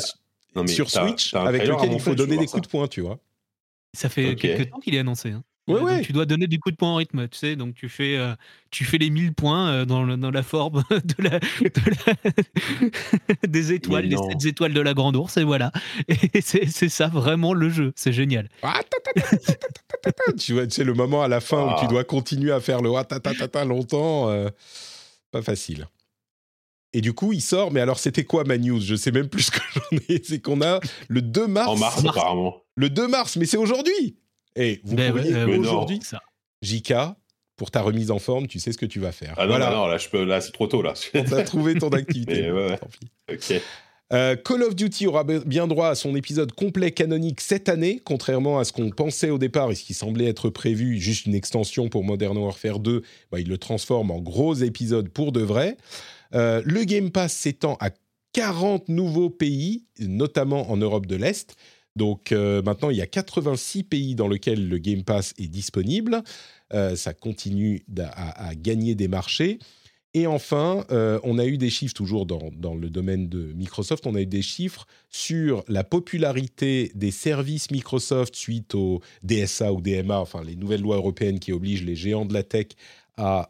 sur 0.68 0.90
Switch 0.90 1.34
avec 1.34 1.66
lequel 1.66 1.94
il 1.94 2.00
faut 2.00 2.16
donner 2.16 2.38
des 2.38 2.48
coups 2.48 2.64
de 2.64 2.68
poing, 2.68 2.88
tu 2.88 3.02
vois. 3.02 3.20
Ça 3.94 4.10
fait 4.10 4.36
quelques 4.36 4.70
temps 4.70 4.80
qu'il 4.80 4.96
est 4.96 5.00
annoncé. 5.00 5.32
Hein. 5.32 5.44
Ouais, 5.68 5.82
ouais. 5.82 6.02
Tu 6.02 6.14
dois 6.14 6.26
donner 6.26 6.48
des 6.48 6.58
coups 6.60 6.74
de 6.74 6.78
poing 6.78 6.90
en 6.90 6.96
rythme, 6.96 7.28
tu 7.28 7.38
sais. 7.38 7.56
Donc 7.56 7.76
tu 7.76 7.90
fais, 7.90 8.18
euh, 8.18 8.34
tu 8.72 8.86
fais 8.86 8.98
les 8.98 9.10
1000 9.10 9.34
points 9.34 9.70
euh, 9.70 9.86
dans, 9.86 10.06
dans, 10.18 10.32
la 10.32 10.44
forme 10.44 10.84
de 10.90 11.24
la, 11.24 11.40
des 13.48 13.74
étoiles, 13.74 14.06
les 14.06 14.18
7 14.18 14.46
étoiles 14.46 14.74
de 14.74 14.82
la 14.82 14.94
grande 14.94 15.16
ours, 15.16 15.36
et 15.38 15.44
voilà. 15.44 15.72
Et 16.08 16.42
c'est 16.42 16.90
ça 16.90 17.08
vraiment 17.08 17.54
le 17.54 17.70
jeu. 17.70 17.92
C'est 17.96 18.14
génial. 18.14 18.50
tu 20.40 20.54
vois, 20.54 20.64
c'est 20.70 20.84
le 20.84 20.94
moment 20.94 21.22
à 21.22 21.28
la 21.28 21.42
fin 21.42 21.66
où 21.66 21.80
tu 21.80 21.86
ah. 21.86 21.88
dois 21.88 22.04
continuer 22.04 22.52
à 22.52 22.60
faire 22.60 22.82
le 22.82 22.90
longtemps. 23.66 24.30
Euh, 24.30 24.50
pas 25.32 25.42
facile. 25.42 25.88
Et 26.94 27.02
du 27.02 27.14
coup, 27.14 27.34
il 27.34 27.42
sort. 27.42 27.72
Mais 27.72 27.82
alors, 27.82 28.00
c'était 28.00 28.24
quoi 28.24 28.44
ma 28.44 28.58
news 28.58 28.80
Je 28.80 28.96
sais 28.96 29.12
même 29.12 29.28
plus 29.28 29.44
ce 29.44 29.52
que 29.52 29.60
j'en 29.74 29.98
ai. 30.10 30.22
C'est 30.24 30.42
qu'on 30.42 30.62
a 30.62 30.80
le 31.10 31.22
2 31.22 31.48
mars. 31.48 31.70
En 31.70 31.76
mars, 31.76 32.06
apparemment. 32.06 32.64
Le 32.76 32.90
2 32.90 33.08
mars, 33.08 33.36
mais 33.36 33.46
c'est 33.46 33.58
aujourd'hui. 33.58 34.18
Et 34.58 34.82
vous 34.84 34.96
ben 34.96 35.12
pouvez 35.12 35.34
euh, 35.34 35.58
aujourd'hui 35.58 36.00
ça. 36.02 36.20
JK, 36.62 36.94
pour 37.56 37.72
ta 37.72 37.82
remise 37.82 38.12
en 38.12 38.20
forme, 38.20 38.48
tu 38.48 38.60
sais 38.60 38.72
ce 38.72 38.78
que 38.78 38.86
tu 38.86 39.00
vas 39.00 39.12
faire. 39.12 39.36
Ah 39.38 39.44
non, 39.44 39.52
voilà. 39.52 39.70
non, 39.72 39.88
là, 39.88 39.98
je 39.98 40.10
peux, 40.10 40.24
là 40.24 40.42
c'est 40.42 40.52
trop 40.52 40.68
tôt 40.68 40.82
là. 40.82 40.94
On 41.14 41.32
a 41.34 41.44
trouvé 41.44 41.76
ton 41.76 41.90
activité. 41.94 42.52
ouais, 42.52 42.78
Tant 42.78 42.88
pis. 42.88 43.10
Ok. 43.32 43.62
Euh, 44.14 44.38
Call 44.38 44.64
of 44.64 44.74
Duty 44.74 45.06
aura 45.06 45.26
bien 45.26 45.68
droit 45.68 45.90
à 45.90 45.96
son 45.96 46.16
épisode 46.16 46.54
complet 46.54 46.92
canonique 46.92 47.42
cette 47.42 47.68
année, 47.68 48.02
contrairement 48.04 48.58
à 48.58 48.64
ce 48.64 48.72
qu'on 48.72 48.90
pensait 48.90 49.30
au 49.32 49.38
départ 49.38 49.70
et 49.70 49.76
ce 49.76 49.84
qui 49.84 49.94
semblait 49.94 50.28
être 50.28 50.50
prévu, 50.50 50.98
juste 50.98 51.26
une 51.26 51.36
extension 51.36 51.90
pour 51.90 52.06
Modern 52.06 52.38
Warfare 52.38 52.80
2. 52.80 53.02
Bah, 53.32 53.40
il 53.42 53.50
le 53.50 53.58
transforme 53.58 54.12
en 54.12 54.22
gros 54.22 54.54
épisode 54.54 55.10
pour 55.10 55.34
de 55.34 55.42
vrai. 55.42 55.76
Euh, 56.34 56.62
le 56.66 56.86
Game 56.86 57.12
Pass 57.12 57.34
s'étend 57.34 57.76
à 57.82 57.90
40 58.32 58.88
nouveaux 58.88 59.30
pays, 59.30 59.86
notamment 60.00 60.72
en 60.72 60.78
Europe 60.78 61.06
de 61.06 61.16
l'Est. 61.18 61.56
Donc 61.98 62.32
euh, 62.32 62.62
maintenant, 62.62 62.92
il 62.92 62.98
y 62.98 63.02
a 63.02 63.08
86 63.08 63.84
pays 63.84 64.16
dans 64.16 64.28
lesquels 64.28 64.70
le 64.70 64.78
Game 64.78 65.04
Pass 65.04 65.34
est 65.38 65.48
disponible. 65.48 66.24
Euh, 66.74 66.96
ça 66.96 67.14
continue 67.14 67.84
à, 68.00 68.54
gagner 68.56 68.96
des 68.96 69.08
marchés. 69.08 69.58
Et 70.14 70.26
enfin, 70.26 70.86
euh, 70.90 71.20
on 71.24 71.38
a 71.38 71.46
eu 71.46 71.58
des 71.58 71.70
chiffres, 71.70 71.94
toujours 71.94 72.26
dans, 72.26 72.76
le 72.76 72.90
domaine 72.90 73.28
de 73.28 73.52
Microsoft, 73.54 74.08
on 74.08 74.16
a 74.16 74.22
eu 74.22 74.26
des 74.26 74.42
chiffres 74.42 74.88
sur 75.10 75.64
la 75.68 75.84
popularité 75.84 76.92
des 76.96 77.12
services 77.12 77.72
Microsoft 77.72 78.36
suite 78.36 78.74
au 78.74 79.02
DSA 79.24 79.74
ou 79.74 79.82
DMA, 79.82 80.18
enfin 80.18 80.44
les 80.44 80.56
nouvelles 80.56 80.82
lois 80.82 80.96
européennes 80.96 81.40
qui 81.40 81.52
obligent 81.52 81.84
les 81.84 81.96
géants 81.96 82.26
de 82.26 82.34
la 82.34 82.44
tech 82.44 82.68
à 83.18 83.50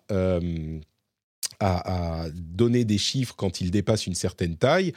donner 2.33 2.85
des 2.85 2.97
chiffres 2.97 3.35
quand 3.37 3.61
ils 3.61 3.71
dépassent 3.71 4.07
une 4.07 4.15
certaine 4.15 4.57
taille. 4.57 4.93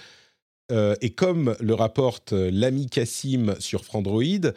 Euh, 0.70 0.94
et 1.00 1.10
comme 1.10 1.56
le 1.60 1.74
rapporte 1.74 2.32
euh, 2.32 2.50
l'ami 2.52 2.86
Cassim 2.86 3.54
sur 3.58 3.84
Frandroid, 3.84 4.52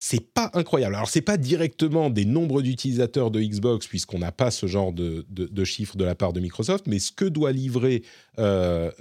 c'est 0.00 0.32
pas 0.32 0.52
incroyable. 0.54 0.94
Alors, 0.94 1.08
c'est 1.08 1.22
pas 1.22 1.36
directement 1.36 2.08
des 2.08 2.24
nombres 2.24 2.62
d'utilisateurs 2.62 3.32
de 3.32 3.40
Xbox, 3.40 3.88
puisqu'on 3.88 4.20
n'a 4.20 4.30
pas 4.30 4.52
ce 4.52 4.66
genre 4.66 4.92
de, 4.92 5.24
chiffres 5.64 5.96
de 5.96 6.04
la 6.04 6.14
part 6.14 6.32
de 6.32 6.38
Microsoft, 6.38 6.86
mais 6.86 7.00
ce 7.00 7.10
que, 7.10 7.24
livrer, 7.50 8.04
euh, 8.38 8.92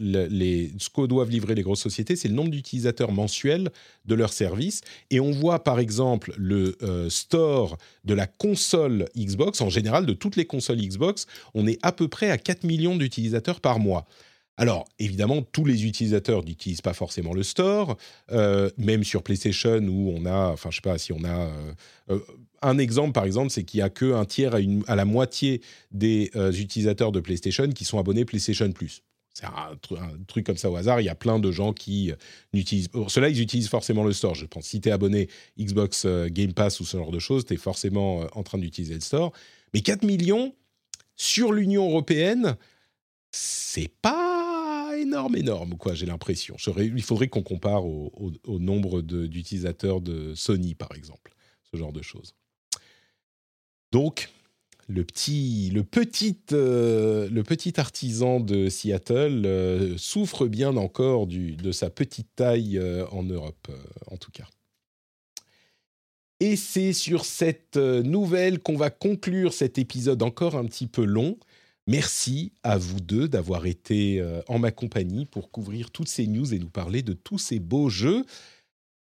les, 0.00 0.72
ce 0.78 0.88
que 0.88 1.06
doivent 1.06 1.28
livrer 1.28 1.54
les 1.54 1.62
grosses 1.62 1.82
sociétés, 1.82 2.16
c'est 2.16 2.28
le 2.28 2.34
nombre 2.34 2.48
d'utilisateurs 2.48 3.12
mensuels 3.12 3.70
de 4.06 4.14
leurs 4.14 4.32
services. 4.32 4.80
Et 5.10 5.20
on 5.20 5.30
voit, 5.30 5.62
par 5.62 5.78
exemple, 5.78 6.32
le 6.38 6.78
store 7.10 7.76
de 8.06 8.14
la 8.14 8.26
console 8.26 9.04
Xbox, 9.14 9.60
en 9.60 9.68
général, 9.68 10.06
de 10.06 10.14
toutes 10.14 10.36
les 10.36 10.46
consoles 10.46 10.78
Xbox, 10.78 11.26
on 11.52 11.66
est 11.66 11.78
à 11.82 11.92
peu 11.92 12.08
près 12.08 12.30
à 12.30 12.38
4 12.38 12.64
millions 12.64 12.96
d'utilisateurs 12.96 13.60
par 13.60 13.78
mois. 13.78 14.06
Alors, 14.58 14.86
évidemment, 14.98 15.42
tous 15.42 15.64
les 15.66 15.84
utilisateurs 15.84 16.42
n'utilisent 16.42 16.80
pas 16.80 16.94
forcément 16.94 17.34
le 17.34 17.42
store, 17.42 17.98
euh, 18.32 18.70
même 18.78 19.04
sur 19.04 19.22
PlayStation 19.22 19.78
où 19.80 20.14
on 20.16 20.24
a, 20.24 20.48
enfin, 20.48 20.70
je 20.70 20.76
sais 20.76 20.82
pas 20.82 20.96
si 20.96 21.12
on 21.12 21.24
a. 21.24 21.46
Euh, 21.46 21.72
euh, 22.10 22.20
un 22.62 22.78
exemple, 22.78 23.12
par 23.12 23.24
exemple, 23.24 23.50
c'est 23.50 23.64
qu'il 23.64 23.80
y 23.80 23.82
a 23.82 23.90
que 23.90 24.14
un 24.14 24.24
tiers 24.24 24.54
à, 24.86 24.96
la 24.96 25.04
moitié 25.04 25.60
des 25.92 26.30
utilisateurs 26.58 27.12
de 27.12 27.20
PlayStation 27.20 27.68
qui 27.68 27.84
sont 27.84 27.98
abonnés 27.98 28.24
PlayStation 28.24 28.72
Plus. 28.72 29.02
C'est 29.34 29.44
un, 29.44 29.76
truc 30.26 30.46
comme 30.46 30.56
ça 30.56 30.70
au 30.70 30.76
hasard. 30.76 31.02
Il 31.02 31.04
y 31.04 31.10
a 31.10 31.14
plein 31.14 31.38
de 31.38 31.52
gens 31.52 31.74
qui 31.74 32.12
n'utilisent. 32.54 32.88
Ceux-là, 33.08 33.28
ils 33.28 33.42
utilisent 33.42 33.68
forcément 33.68 34.04
le 34.04 34.14
store. 34.14 34.34
Je 34.34 34.46
pense 34.46 34.64
si 34.64 34.80
tu 34.80 34.88
es 34.88 34.92
abonné 34.92 35.28
Xbox 35.60 36.06
Game 36.28 36.54
Pass 36.54 36.80
ou 36.80 36.86
ce 36.86 36.96
genre 36.96 37.12
de 37.12 37.18
choses, 37.18 37.44
tu 37.44 37.52
es 37.52 37.58
forcément 37.58 38.26
en 38.32 38.42
train 38.42 38.56
d'utiliser 38.56 38.94
le 38.94 39.00
store. 39.00 39.32
Mais 39.74 39.82
4 39.82 40.02
millions 40.02 40.54
sur 41.14 41.52
l'Union 41.52 41.86
européenne, 41.86 42.56
c'est 43.30 43.92
pas 44.00 44.25
énorme, 45.06 45.36
énorme, 45.36 45.76
quoi, 45.76 45.94
j'ai 45.94 46.06
l'impression. 46.06 46.56
Il 46.78 47.02
faudrait 47.02 47.28
qu'on 47.28 47.42
compare 47.42 47.84
au, 47.86 48.32
nombre 48.46 49.02
d'utilisateurs 49.02 50.00
de, 50.00 50.34
Sony, 50.34 50.74
par 50.74 50.92
exemple, 50.94 51.34
ce 51.70 51.76
genre 51.76 51.92
de 51.92 52.02
choses. 52.02 52.34
Donc, 53.92 54.28
le 54.88 55.04
petit, 55.04 55.70
le 55.70 55.82
petit, 55.82 56.38
euh, 56.52 57.28
le 57.28 57.42
petit 57.42 57.78
artisan 57.80 58.40
de 58.40 58.68
Seattle 58.68 59.42
euh, 59.44 59.98
souffre 59.98 60.46
bien 60.46 60.76
encore 60.76 61.26
du, 61.26 61.56
de 61.56 61.72
sa 61.72 61.90
petite 61.90 62.28
taille 62.36 62.78
euh, 62.78 63.06
en 63.08 63.24
Europe, 63.24 63.68
en 64.10 64.16
tout 64.16 64.30
cas. 64.30 64.46
Et 66.38 66.56
c'est 66.56 66.92
sur 66.92 67.24
cette 67.24 67.76
nouvelle 67.76 68.60
qu'on 68.60 68.76
va 68.76 68.90
conclure 68.90 69.54
cet 69.54 69.78
épisode 69.78 70.22
encore 70.22 70.54
un 70.54 70.66
petit 70.66 70.86
peu 70.86 71.04
long. 71.04 71.38
Merci 71.86 72.52
à 72.64 72.78
vous 72.78 73.00
deux 73.00 73.28
d'avoir 73.28 73.66
été 73.66 74.20
euh, 74.20 74.40
en 74.48 74.58
ma 74.58 74.72
compagnie 74.72 75.24
pour 75.24 75.50
couvrir 75.50 75.90
toutes 75.90 76.08
ces 76.08 76.26
news 76.26 76.52
et 76.52 76.58
nous 76.58 76.68
parler 76.68 77.02
de 77.02 77.12
tous 77.12 77.38
ces 77.38 77.60
beaux 77.60 77.88
jeux. 77.88 78.24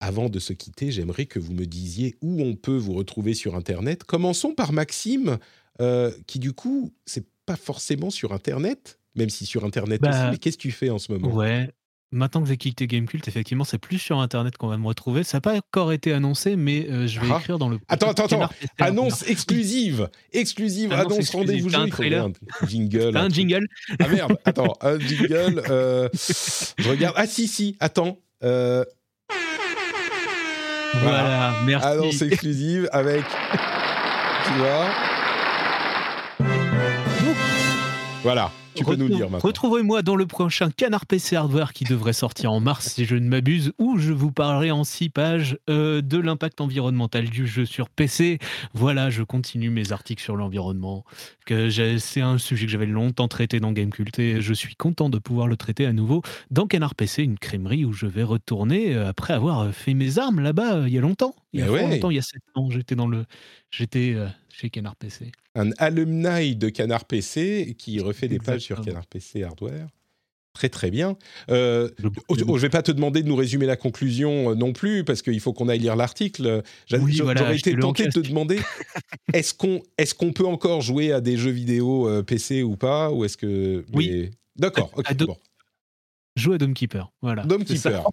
Avant 0.01 0.29
de 0.29 0.41
se 0.41 0.53
quitter, 0.53 0.91
j'aimerais 0.91 1.27
que 1.27 1.39
vous 1.39 1.53
me 1.53 1.65
disiez 1.65 2.17
où 2.23 2.43
on 2.43 2.57
peut 2.57 2.77
vous 2.77 2.95
retrouver 2.95 3.35
sur 3.35 3.55
Internet. 3.55 4.03
Commençons 4.03 4.53
par 4.53 4.73
Maxime, 4.73 5.39
euh, 5.81 6.11
qui 6.27 6.41
du 6.41 6.53
coup, 6.53 6.93
c'est 7.07 7.27
pas 7.47 7.55
forcément 7.55 8.11
sur 8.11 8.33
Internet, 8.33 8.99
même 9.15 9.31
si 9.31 9.47
sur 9.47 9.65
Internet 9.65 10.03
aussi. 10.03 10.11
Bah, 10.11 10.31
mais 10.33 10.39
qu'est-ce 10.39 10.57
que 10.57 10.63
tu 10.63 10.73
fais 10.73 10.91
en 10.91 10.99
ce 10.99 11.13
moment? 11.13 11.33
Ouais, 11.33 11.71
Maintenant 12.15 12.43
que 12.43 12.49
j'ai 12.49 12.59
quitté 12.59 12.87
Gamecult, 12.87 13.27
effectivement, 13.27 13.65
c'est 13.65 13.79
plus 13.79 13.99
sur 13.99 14.21
Internet 14.21 14.59
qu'on 14.59 14.69
va 14.69 14.77
me 14.77 14.87
retrouver. 14.87 15.25
Ça 15.25 15.39
n'a 15.39 15.41
pas 15.41 15.55
encore 15.57 15.93
été 15.93 16.13
annoncé, 16.13 16.57
mais 16.57 16.87
euh, 16.91 17.07
je 17.07 17.19
vais 17.19 17.29
ah. 17.33 17.39
écrire 17.39 17.59
dans 17.59 17.71
le. 17.71 17.79
Attends, 17.89 18.11
attends, 18.11 18.27
attends. 18.27 18.49
Annonce 18.79 19.27
exclusive. 19.27 20.11
Exclusive. 20.35 20.93
Annonce, 20.93 21.31
rendez-vous 21.31 21.71
jeu. 21.71 21.79
Un 21.79 21.87
jingle. 22.67 23.17
un 23.17 23.29
jingle. 23.31 23.67
Ah 23.99 24.09
merde. 24.09 24.37
Attends, 24.45 24.77
un 24.83 24.99
jingle. 24.99 25.63
Euh, 25.71 26.09
je 26.15 26.91
regarde. 26.91 27.15
Ah 27.17 27.27
si, 27.27 27.49
si. 27.49 27.77
Attends. 27.81 28.19
Euh, 28.45 28.85
voilà. 31.01 31.55
Merci. 31.65 31.89
Annonce 31.89 32.21
exclusive 32.21 32.91
avec. 32.93 33.25
tu 34.45 34.53
vois. 34.59 34.87
Voilà. 38.23 38.53
Tu 38.75 38.85
peux 38.85 38.97
nous 38.97 39.09
dire 39.09 39.31
maintenant. 39.31 39.39
Retrouvez-moi 39.47 40.03
dans 40.03 40.17
le 40.17 40.27
prochain 40.27 40.71
Canard 40.71 41.07
PC 41.07 41.37
Hardware 41.37 41.73
qui 41.73 41.85
devrait 41.85 42.13
sortir 42.13 42.53
en 42.53 42.61
mars, 42.61 42.89
si 42.95 43.05
je 43.05 43.17
ne 43.17 43.29
m'abuse, 43.29 43.73
où 43.79 43.99
je 43.99 44.13
vous 44.13 44.33
parlerai 44.33 44.71
en 44.71 44.85
six 44.85 45.09
pages 45.09 45.59
euh, 45.69 46.01
de 46.01 46.19
l'impact 46.19 46.61
environnemental 46.61 47.29
du 47.29 47.47
jeu 47.47 47.67
sur 47.67 47.89
PC. 47.89 48.39
Voilà, 48.75 49.11
je 49.11 49.23
continue 49.23 49.71
mes 49.71 49.93
articles 49.93 50.23
sur 50.23 50.37
l'environnement. 50.37 51.05
C'est 51.49 52.21
un 52.21 52.39
sujet 52.39 52.67
que 52.67 52.73
j'avais 52.73 52.87
longtemps 52.87 53.29
traité 53.29 53.61
dans 53.61 53.73
Gamecult 53.73 54.19
et 54.19 54.41
je 54.41 54.55
suis 54.55 54.75
content 54.75 55.11
de 55.11 55.19
pouvoir 55.19 55.49
le 55.49 55.57
traiter 55.57 55.85
à 55.85 55.93
nouveau 55.93 56.23
dans 56.51 56.67
Canard 56.67 56.95
PC, 56.95 57.23
une 57.23 57.39
crèmerie 57.39 57.85
où 57.85 57.93
je 57.93 58.07
vais 58.07 58.23
retourner 58.23 58.95
euh, 58.95 59.09
après 59.09 59.35
avoir 59.35 59.73
fait 59.75 59.95
mes 59.95 60.19
armes 60.19 60.41
là-bas 60.41 60.77
euh, 60.77 60.89
il 60.89 60.95
y 60.95 60.99
a 60.99 61.01
longtemps. 61.01 61.35
Il 61.53 61.61
y 61.61 61.63
a 61.63 61.67
longtemps, 61.67 62.11
il 62.11 62.17
y 62.17 62.19
a 62.19 62.23
sept 62.23 62.43
ans, 62.55 62.71
j'étais 62.71 62.95
dans 62.95 63.07
le, 63.07 63.27
j'étais 63.71 64.17
chez 64.49 64.71
Canard 64.71 64.97
PC. 64.97 65.33
Un 65.55 65.71
alumni 65.79 66.57
de 66.57 66.69
Canard 66.71 67.05
PC 67.05 67.75
qui 67.79 68.01
refait 68.01 68.29
des 68.29 68.39
pages 68.39 68.62
sur 68.63 68.81
Canard 68.81 69.07
PC 69.07 69.43
Hardware. 69.43 69.89
Très 70.53 70.69
très 70.69 70.91
bien. 70.91 71.17
Euh, 71.51 71.89
oh, 72.29 72.37
je 72.37 72.45
ne 72.45 72.59
vais 72.59 72.69
pas 72.69 72.83
te 72.83 72.93
demander 72.93 73.23
de 73.23 73.29
nous 73.29 73.37
résumer 73.37 73.65
la 73.65 73.77
conclusion 73.77 74.51
euh, 74.51 74.55
non 74.55 74.75
plus, 74.75 75.03
parce 75.03 75.23
qu'il 75.23 75.41
faut 75.41 75.55
qu'on 75.55 75.69
aille 75.69 75.79
lire 75.79 75.97
l'article. 75.97 76.63
J'aurais 76.89 77.57
été 77.57 77.75
tenté 77.77 78.07
de 78.07 78.11
te 78.11 78.21
demander, 78.21 78.61
est-ce 79.33 79.55
qu'on 79.55 79.81
est 79.97 80.13
qu'on 80.15 80.33
peut 80.33 80.47
encore 80.47 80.83
jouer 80.83 81.13
à 81.13 81.23
des 81.23 81.39
jeux 81.39 81.51
vidéo 81.51 82.07
euh, 82.07 82.23
PC 82.23 82.63
ou 82.63 82.77
pas 82.77 83.11
Ou 83.11 83.25
est-ce 83.25 83.39
que... 83.39 83.85
Oui. 83.95 84.31
D'accord, 84.57 84.91
ok. 84.95 85.15
bon. 85.17 85.39
Joue 86.37 86.53
à 86.53 86.59
Dome 86.59 86.75
Keeper, 86.75 87.11
voilà. 87.23 87.45
Dome 87.45 87.65
Keeper. 87.65 88.05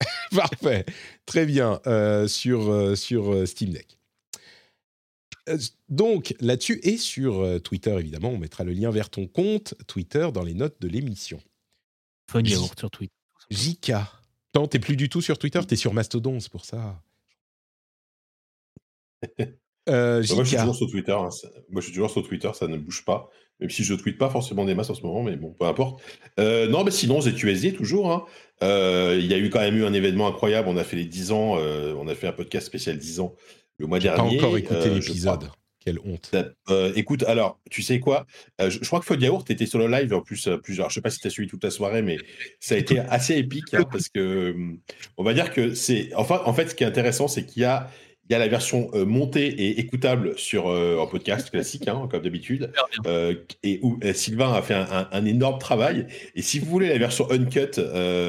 Parfait. 0.30 0.84
Très 1.24 1.46
bien. 1.46 1.80
sur, 2.26 2.96
sur 2.96 3.48
Steam 3.48 3.70
Deck. 3.70 3.97
Euh, 5.48 5.58
donc 5.88 6.34
là-dessus 6.40 6.80
et 6.82 6.96
sur 6.96 7.40
euh, 7.40 7.58
Twitter 7.58 7.94
évidemment, 7.98 8.30
on 8.30 8.38
mettra 8.38 8.64
le 8.64 8.72
lien 8.72 8.90
vers 8.90 9.10
ton 9.10 9.26
compte 9.26 9.74
Twitter 9.86 10.28
dans 10.32 10.42
les 10.42 10.54
notes 10.54 10.76
de 10.80 10.88
l'émission. 10.88 11.40
Fun 12.30 12.44
sur 12.44 12.90
Twitter. 12.90 13.14
JK. 13.50 13.92
Non, 14.54 14.66
t'es 14.66 14.78
plus 14.78 14.96
du 14.96 15.08
tout 15.08 15.20
sur 15.20 15.38
Twitter, 15.38 15.60
t'es 15.66 15.76
sur 15.76 15.94
Mastodon, 15.94 16.40
c'est 16.40 16.52
pour 16.52 16.64
ça. 16.64 17.00
Euh, 19.88 20.20
bah, 20.20 20.34
moi, 20.34 20.44
je 20.44 20.48
suis 20.50 20.58
toujours 20.58 20.76
sur 20.76 20.90
Twitter. 20.90 21.12
Hein, 21.12 21.30
moi, 21.70 21.80
je 21.80 21.86
suis 21.86 21.94
toujours 21.94 22.10
sur 22.10 22.22
Twitter, 22.22 22.50
ça 22.52 22.68
ne 22.68 22.76
bouge 22.76 23.06
pas. 23.06 23.30
Même 23.58 23.70
si 23.70 23.84
je 23.84 23.94
ne 23.94 23.98
tweete 23.98 24.18
pas 24.18 24.28
forcément 24.28 24.66
des 24.66 24.74
masses 24.74 24.90
en 24.90 24.94
ce 24.94 25.00
moment, 25.00 25.22
mais 25.22 25.34
bon, 25.36 25.56
peu 25.58 25.64
importe. 25.64 26.02
non, 26.36 26.84
mais 26.84 26.90
sinon, 26.90 27.22
ZQSD 27.22 27.72
toujours. 27.72 28.12
Hein. 28.12 28.26
Il 28.60 29.24
y 29.24 29.32
a 29.32 29.38
eu 29.38 29.48
quand 29.48 29.60
même 29.60 29.78
eu 29.78 29.86
un 29.86 29.94
événement 29.94 30.28
incroyable. 30.28 30.68
On 30.68 30.76
a 30.76 30.84
fait 30.84 30.96
les 30.96 31.06
10 31.06 31.32
ans, 31.32 31.52
on 31.54 32.06
a 32.06 32.14
fait 32.14 32.26
un 32.26 32.32
podcast 32.32 32.66
spécial 32.66 32.98
10 32.98 33.20
ans 33.20 33.34
le 33.78 33.86
mois 33.86 33.98
dernier. 33.98 34.36
Pas 34.36 34.46
encore 34.46 34.58
écouté 34.58 34.88
euh, 34.88 34.94
l'épisode. 34.94 35.50
Quelle 35.80 35.98
honte. 36.04 36.34
Euh, 36.68 36.92
écoute, 36.96 37.22
alors, 37.22 37.60
tu 37.70 37.82
sais 37.82 38.00
quoi? 38.00 38.26
Euh, 38.60 38.68
je, 38.68 38.84
crois 38.84 39.00
que 39.00 39.06
Fod 39.06 39.22
Yaourt 39.22 39.48
était 39.50 39.64
sur 39.64 39.78
le 39.78 39.86
live 39.86 40.12
en 40.12 40.20
plus 40.20 40.48
plusieurs. 40.62 40.90
Je 40.90 40.94
sais 40.94 41.00
pas 41.00 41.10
si 41.10 41.20
tu 41.20 41.28
as 41.28 41.30
suivi 41.30 41.48
toute 41.48 41.64
la 41.64 41.70
soirée, 41.70 42.02
mais 42.02 42.18
ça 42.60 42.74
a 42.74 42.78
été 42.78 42.98
assez 42.98 43.36
épique 43.36 43.72
hein, 43.72 43.84
parce 43.90 44.08
que 44.08 44.54
on 45.16 45.22
va 45.22 45.32
dire 45.34 45.52
que 45.52 45.74
c'est. 45.74 46.10
Enfin, 46.14 46.42
en 46.44 46.52
fait, 46.52 46.68
ce 46.68 46.74
qui 46.74 46.84
est 46.84 46.86
intéressant, 46.86 47.28
c'est 47.28 47.46
qu'il 47.46 47.62
y 47.62 47.64
a 47.64 47.90
il 48.28 48.34
y 48.34 48.36
a 48.36 48.38
la 48.38 48.48
version 48.48 48.90
euh, 48.92 49.06
montée 49.06 49.46
et 49.46 49.80
écoutable 49.80 50.38
sur 50.38 50.68
euh, 50.68 51.02
un 51.02 51.06
podcast 51.06 51.50
classique, 51.50 51.88
hein, 51.88 52.08
comme 52.10 52.22
d'habitude, 52.22 52.70
euh, 53.06 53.34
et 53.62 53.80
où 53.82 53.98
Sylvain 54.12 54.52
a 54.52 54.60
fait 54.60 54.74
un, 54.74 55.24
énorme 55.24 55.58
travail. 55.58 56.06
Et 56.34 56.42
si 56.42 56.58
vous 56.58 56.66
voulez 56.66 56.88
la 56.88 56.98
version 56.98 57.30
uncut, 57.30 57.78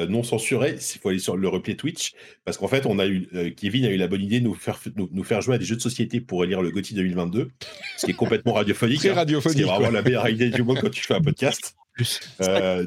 non 0.08 0.22
censurée, 0.22 0.76
il 0.76 0.98
faut 1.00 1.10
aller 1.10 1.18
sur 1.18 1.36
le 1.36 1.48
replay 1.48 1.74
Twitch, 1.74 2.12
parce 2.44 2.56
qu'en 2.56 2.68
fait, 2.68 2.86
on 2.86 2.98
a 2.98 3.06
eu 3.06 3.54
Kevin 3.56 3.84
a 3.84 3.90
eu 3.90 3.96
la 3.96 4.08
bonne 4.08 4.22
idée 4.22 4.40
de 4.40 4.44
nous 4.44 4.54
faire 4.54 4.80
nous, 4.96 5.24
faire 5.24 5.40
jouer 5.42 5.56
à 5.56 5.58
des 5.58 5.64
jeux 5.64 5.76
de 5.76 5.80
société 5.80 6.20
pour 6.20 6.44
élire 6.44 6.62
le 6.62 6.70
GOTY 6.70 6.94
2022, 6.94 7.50
ce 7.96 8.06
qui 8.06 8.12
est 8.12 8.14
complètement 8.14 8.54
radiophonique. 8.54 9.02
Radiophonique. 9.02 9.58
Hein, 9.58 9.64
c'est 9.66 9.70
vraiment 9.70 9.90
la 9.90 10.02
meilleure 10.02 10.28
idée 10.28 10.50
du 10.50 10.62
monde 10.62 10.78
quand 10.80 10.90
tu 10.90 11.02
fais 11.02 11.14
un 11.14 11.20
podcast. 11.20 11.76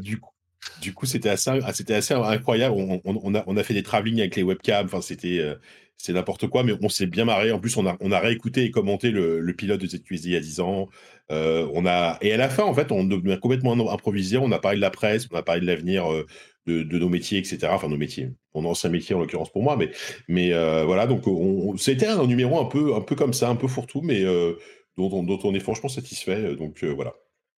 du 0.01 0.19
coup. 0.19 0.29
Du 0.81 0.93
coup, 0.93 1.05
c'était 1.05 1.27
assez, 1.27 1.51
c'était 1.73 1.95
assez 1.95 2.13
incroyable. 2.13 2.73
On, 3.03 3.35
a, 3.35 3.43
on 3.47 3.57
a 3.57 3.63
fait 3.63 3.73
des 3.73 3.83
travelling 3.83 4.21
avec 4.21 4.37
les 4.37 4.43
webcams. 4.43 4.85
Enfin, 4.85 5.01
c'était, 5.01 5.41
c'est 6.03 6.11
n'importe 6.11 6.47
quoi, 6.47 6.63
mais 6.63 6.73
on 6.81 6.89
s'est 6.89 7.05
bien 7.05 7.23
marré. 7.23 7.53
En 7.53 7.59
plus, 7.59 7.77
on 7.77 7.87
a, 7.87 7.95
on 8.01 8.09
réécouté 8.09 8.65
et 8.65 8.71
commenté 8.71 9.09
le, 9.09 9.53
pilote 9.53 9.79
de 9.79 9.87
ZQSD 9.87 10.25
il 10.27 10.33
y 10.33 10.35
a 10.35 10.41
10 10.41 10.59
ans. 10.59 10.89
on 11.29 11.85
a 11.85 12.17
et 12.21 12.33
à 12.33 12.37
la 12.37 12.49
fin, 12.49 12.63
en 12.63 12.73
fait, 12.73 12.91
on 12.91 13.09
a 13.09 13.37
complètement 13.37 13.89
improvisé. 13.89 14.37
On 14.37 14.51
a 14.51 14.59
parlé 14.59 14.75
de 14.75 14.81
la 14.81 14.89
presse, 14.89 15.29
on 15.31 15.37
a 15.37 15.43
parlé 15.43 15.61
de 15.61 15.65
l'avenir 15.65 16.05
de, 16.67 16.97
nos 16.97 17.07
métiers, 17.07 17.39
etc. 17.39 17.69
Enfin, 17.71 17.87
nos 17.87 17.95
métiers, 17.95 18.31
mon 18.53 18.65
ancien 18.65 18.89
métier 18.89 19.15
en 19.15 19.19
l'occurrence 19.19 19.49
pour 19.49 19.63
moi, 19.63 19.77
mais, 19.77 19.91
mais 20.27 20.51
voilà. 20.83 21.07
Donc, 21.07 21.23
c'était 21.79 22.07
un 22.07 22.27
numéro 22.27 22.59
un 22.59 22.65
peu, 22.65 22.95
un 22.95 23.01
peu 23.01 23.15
comme 23.15 23.33
ça, 23.33 23.49
un 23.49 23.55
peu 23.55 23.69
fourre-tout, 23.69 24.01
mais 24.01 24.23
dont, 24.97 25.39
on 25.45 25.55
est 25.55 25.59
franchement 25.61 25.89
satisfait. 25.89 26.55
Donc, 26.57 26.83
voilà. 26.83 27.13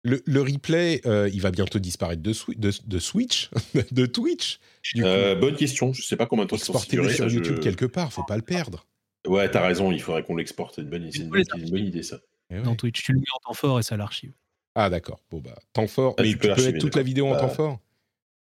Le, 0.07 0.41
replay, 0.41 1.01
il 1.33 1.41
va 1.41 1.51
bientôt 1.51 1.79
disparaître 1.79 2.21
de, 2.21 2.33
de, 2.55 2.99
Switch, 2.99 3.49
de 3.91 4.05
Twitch. 4.05 4.59
bonne 4.95 5.55
question. 5.55 5.93
Je 5.93 6.03
sais 6.03 6.15
pas 6.15 6.27
combien 6.27 6.45
de 6.45 6.49
temps 6.49 6.57
c'est 6.57 6.71
Exporter 6.71 7.09
sur 7.09 7.27
YouTube 7.29 7.59
quelque 7.59 7.85
part, 7.85 8.13
faut 8.13 8.23
pas 8.23 8.37
le 8.37 8.43
perdre. 8.43 8.85
Ouais, 9.27 9.49
t'as 9.49 9.65
raison, 9.65 9.91
il 9.91 10.01
faudrait 10.01 10.23
qu'on 10.23 10.35
l'exporte. 10.35 10.75
C'est 10.75 10.81
une, 10.83 10.89
bonne, 10.89 11.85
idée, 11.85 12.03
ça. 12.03 12.19
Eh 12.51 12.59
Dans 12.59 12.75
Twitch, 12.75 13.03
tu 13.03 13.11
le 13.11 13.17
mets 13.17 13.25
en 13.33 13.49
temps 13.49 13.55
fort 13.55 13.79
et 13.79 13.83
ça 13.83 13.97
l'archive. 13.97 14.33
Ah, 14.75 14.89
d'accord. 14.89 15.19
Bon, 15.31 15.39
bah, 15.39 15.57
temps 15.73 15.87
fort. 15.87 16.13
Ah, 16.17 16.21
mais 16.21 16.29
tu 16.29 16.37
peux, 16.37 16.49
mettre 16.49 16.77
toute 16.77 16.95
la 16.95 17.01
vidéo 17.01 17.27
en 17.27 17.31
bah 17.31 17.39
temps 17.39 17.49
fort 17.49 17.79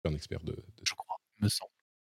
un 0.06 0.14
expert 0.14 0.40
de, 0.44 0.56
Je 0.86 0.94
crois, 0.94 1.16
me 1.40 1.48
semble. 1.48 1.70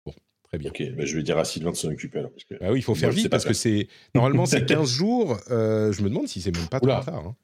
Bon, 0.06 0.14
très 0.44 0.58
bien. 0.58 0.70
Ok, 0.70 0.82
bah, 0.96 1.04
je 1.04 1.16
vais 1.16 1.22
dire 1.22 1.38
à 1.38 1.44
Sylvain 1.44 1.70
de 1.70 1.76
s'en 1.76 1.88
occuper 1.88 2.18
alors. 2.18 2.30
Ah 2.60 2.72
oui, 2.72 2.78
il 2.78 2.82
faut 2.82 2.94
faire 2.94 3.10
vite 3.10 3.28
parce 3.28 3.44
que 3.44 3.52
c'est. 3.52 3.88
Normalement, 4.14 4.46
c'est 4.46 4.64
15 4.64 4.88
jours. 4.88 5.38
Euh, 5.50 5.92
je 5.92 6.02
me 6.02 6.08
demande 6.08 6.28
si 6.28 6.40
c'est 6.40 6.54
même 6.54 6.68
pas 6.68 6.80
trop 6.80 6.88
tard. 6.88 7.26
Hein. 7.26 7.36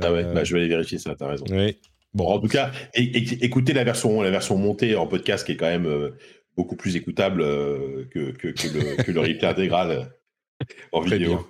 Ah 0.00 0.12
ouais, 0.12 0.24
bah, 0.24 0.44
je 0.44 0.54
vais 0.54 0.60
aller 0.60 0.68
vérifier 0.68 0.98
ça, 0.98 1.14
t'as 1.14 1.28
raison. 1.28 1.44
Oui. 1.50 1.78
Bon, 2.14 2.26
en 2.28 2.38
tout 2.38 2.48
cas, 2.48 2.72
écoutez 2.94 3.72
la 3.72 3.84
version, 3.84 4.22
la 4.22 4.30
version 4.30 4.56
montée 4.56 4.96
en 4.96 5.06
podcast 5.06 5.44
qui 5.44 5.52
est 5.52 5.56
quand 5.56 5.66
même 5.66 5.86
euh, 5.86 6.10
beaucoup 6.56 6.76
plus 6.76 6.96
écoutable 6.96 7.42
euh, 7.42 8.06
que, 8.10 8.30
que, 8.30 8.48
le, 8.48 9.02
que, 9.02 9.12
le, 9.12 9.20
replay 9.20 9.44
intégral 9.44 10.10
en 10.92 11.00
vidéo. 11.00 11.46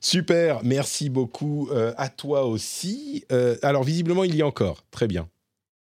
Super, 0.00 0.62
merci 0.62 1.10
beaucoup 1.10 1.70
à 1.72 2.08
toi 2.08 2.44
aussi. 2.44 3.24
alors 3.62 3.82
visiblement, 3.82 4.22
il 4.22 4.36
y 4.36 4.42
a 4.42 4.46
encore. 4.46 4.84
Très 4.90 5.08
bien. 5.08 5.28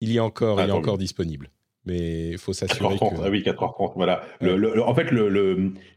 Il 0.01 0.13
y 0.13 0.19
a 0.19 0.25
encore, 0.25 0.61
il 0.61 0.69
est 0.69 0.73
encore 0.73 0.99
disponible. 0.99 1.51
Mais 1.89 2.29
il 2.29 2.39
faut 2.39 2.53
s'assurer 2.53 2.99
que... 2.99 3.05
Ah 3.25 3.31
oui, 3.31 3.41
4h30, 3.41 3.93
voilà. 3.97 4.23
en 4.43 4.95
fait, 4.95 5.11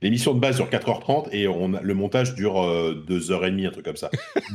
l'émission 0.02 0.34
de 0.34 0.40
base 0.40 0.56
dure 0.56 0.70
4h30 0.70 1.28
et 1.34 1.48
on 1.48 1.68
le 1.68 1.94
montage 1.94 2.34
dure 2.34 2.56
2h30, 2.56 3.66
euh, 3.66 3.68
un 3.68 3.72
truc 3.72 3.86
comme 3.86 3.98
ça. 3.98 4.10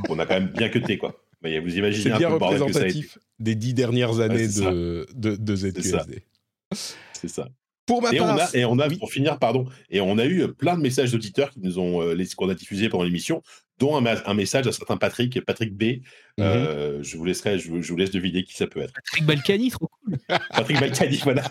on 0.09 0.19
a 0.19 0.25
quand 0.25 0.35
même 0.35 0.49
bien 0.49 0.71
cuté, 0.71 0.97
quoi. 0.97 1.15
Mais 1.43 1.61
vous 1.61 1.77
imaginez 1.77 2.11
C'est 2.11 2.19
bien 2.19 2.31
représentatif 2.31 3.19
des 3.39 3.55
dix 3.55 3.75
dernières 3.75 4.21
années 4.21 4.49
de, 4.49 5.07
de, 5.15 5.37
de, 5.37 5.57
ZQSD. 5.57 6.23
C'est 7.13 7.29
ça. 7.29 7.49
Pour 7.87 8.03
ma 8.03 8.13
et 8.13 8.19
part, 8.19 8.35
on 8.35 8.39
a, 8.39 8.49
et 8.53 8.65
on 8.65 8.79
a 8.81 8.91
pour 8.91 9.13
finir, 9.13 9.39
pardon, 9.39 9.67
et 9.91 10.01
on 10.01 10.19
a 10.19 10.27
eu 10.27 10.53
plein 10.53 10.77
de 10.77 10.83
messages 10.83 11.13
d'auditeurs 11.13 11.51
qui 11.51 11.61
nous 11.61 11.79
ont, 11.79 12.03
euh, 12.03 12.25
qu'on 12.37 12.49
a 12.49 12.55
diffusés 12.55 12.89
pendant 12.89 13.05
l'émission, 13.05 13.43
dont 13.79 13.97
un, 13.97 14.35
message 14.35 14.67
à 14.67 14.73
certain 14.73 14.97
Patrick, 14.97 15.41
Patrick 15.45 15.73
B. 15.73 15.83
Mhm. 15.83 16.01
Euh, 16.41 17.03
je 17.03 17.17
vous 17.17 17.25
laisserai, 17.25 17.59
je, 17.59 17.71
vous 17.71 17.97
laisse 17.97 18.11
deviner 18.11 18.43
qui 18.43 18.55
ça 18.55 18.67
peut 18.67 18.81
être. 18.81 18.93
Patrick 18.93 19.25
Balkany, 19.25 19.71
trop 19.71 19.89
cool. 19.89 20.17
Patrick 20.51 20.81
Balkany, 20.81 21.21
voilà. 21.23 21.45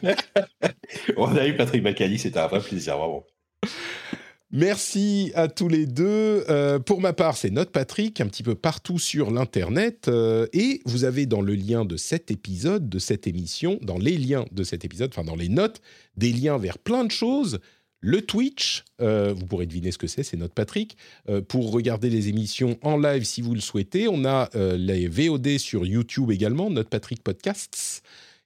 on 1.18 1.36
a 1.36 1.48
eu 1.48 1.56
Patrick 1.56 1.82
Balkany, 1.82 2.20
c'était 2.20 2.40
un 2.40 2.48
vrai 2.48 2.60
plaisir, 2.60 2.98
vraiment. 2.98 3.26
Merci 4.58 5.34
à 5.36 5.50
tous 5.50 5.68
les 5.68 5.86
deux. 5.86 6.46
Euh, 6.48 6.80
pour 6.80 7.02
ma 7.02 7.12
part, 7.12 7.36
c'est 7.36 7.50
Note 7.50 7.72
Patrick, 7.72 8.22
un 8.22 8.28
petit 8.28 8.42
peu 8.42 8.56
partout 8.56 9.00
sur 9.00 9.30
l'Internet. 9.30 10.08
Euh, 10.08 10.48
et 10.54 10.80
vous 10.86 11.04
avez 11.04 11.26
dans 11.26 11.42
le 11.42 11.56
lien 11.56 11.84
de 11.84 11.98
cet 11.98 12.32
épisode, 12.32 12.88
de 12.88 12.98
cette 12.98 13.28
émission, 13.28 13.80
dans 13.82 13.98
les 13.98 14.18
liens 14.18 14.46
de 14.54 14.64
cet 14.64 14.86
épisode, 14.86 15.10
enfin 15.12 15.26
dans 15.26 15.36
les 15.36 15.50
notes, 15.50 15.82
des 16.16 16.32
liens 16.32 16.58
vers 16.58 16.78
plein 16.78 17.04
de 17.04 17.12
choses. 17.12 17.60
Le 18.00 18.22
Twitch, 18.22 18.86
euh, 19.02 19.34
vous 19.36 19.46
pourrez 19.46 19.66
deviner 19.66 19.92
ce 19.92 19.98
que 19.98 20.08
c'est, 20.08 20.24
c'est 20.24 20.38
Note 20.38 20.54
Patrick. 20.54 20.96
pour 21.50 21.74
regarder 21.74 22.10
les 22.10 22.30
émissions 22.30 22.78
en 22.82 22.96
live 22.96 23.26
si 23.26 23.42
vous 23.42 23.56
le 23.56 23.60
souhaitez, 23.60 24.08
on 24.08 24.24
a 24.24 24.50
les 24.78 25.10
VOD 25.10 25.58
sur 25.58 25.86
YouTube 25.86 26.32
également, 26.32 26.70
Note 26.70 26.88
Patrick 26.88 27.22
Podcasts 27.22 28.04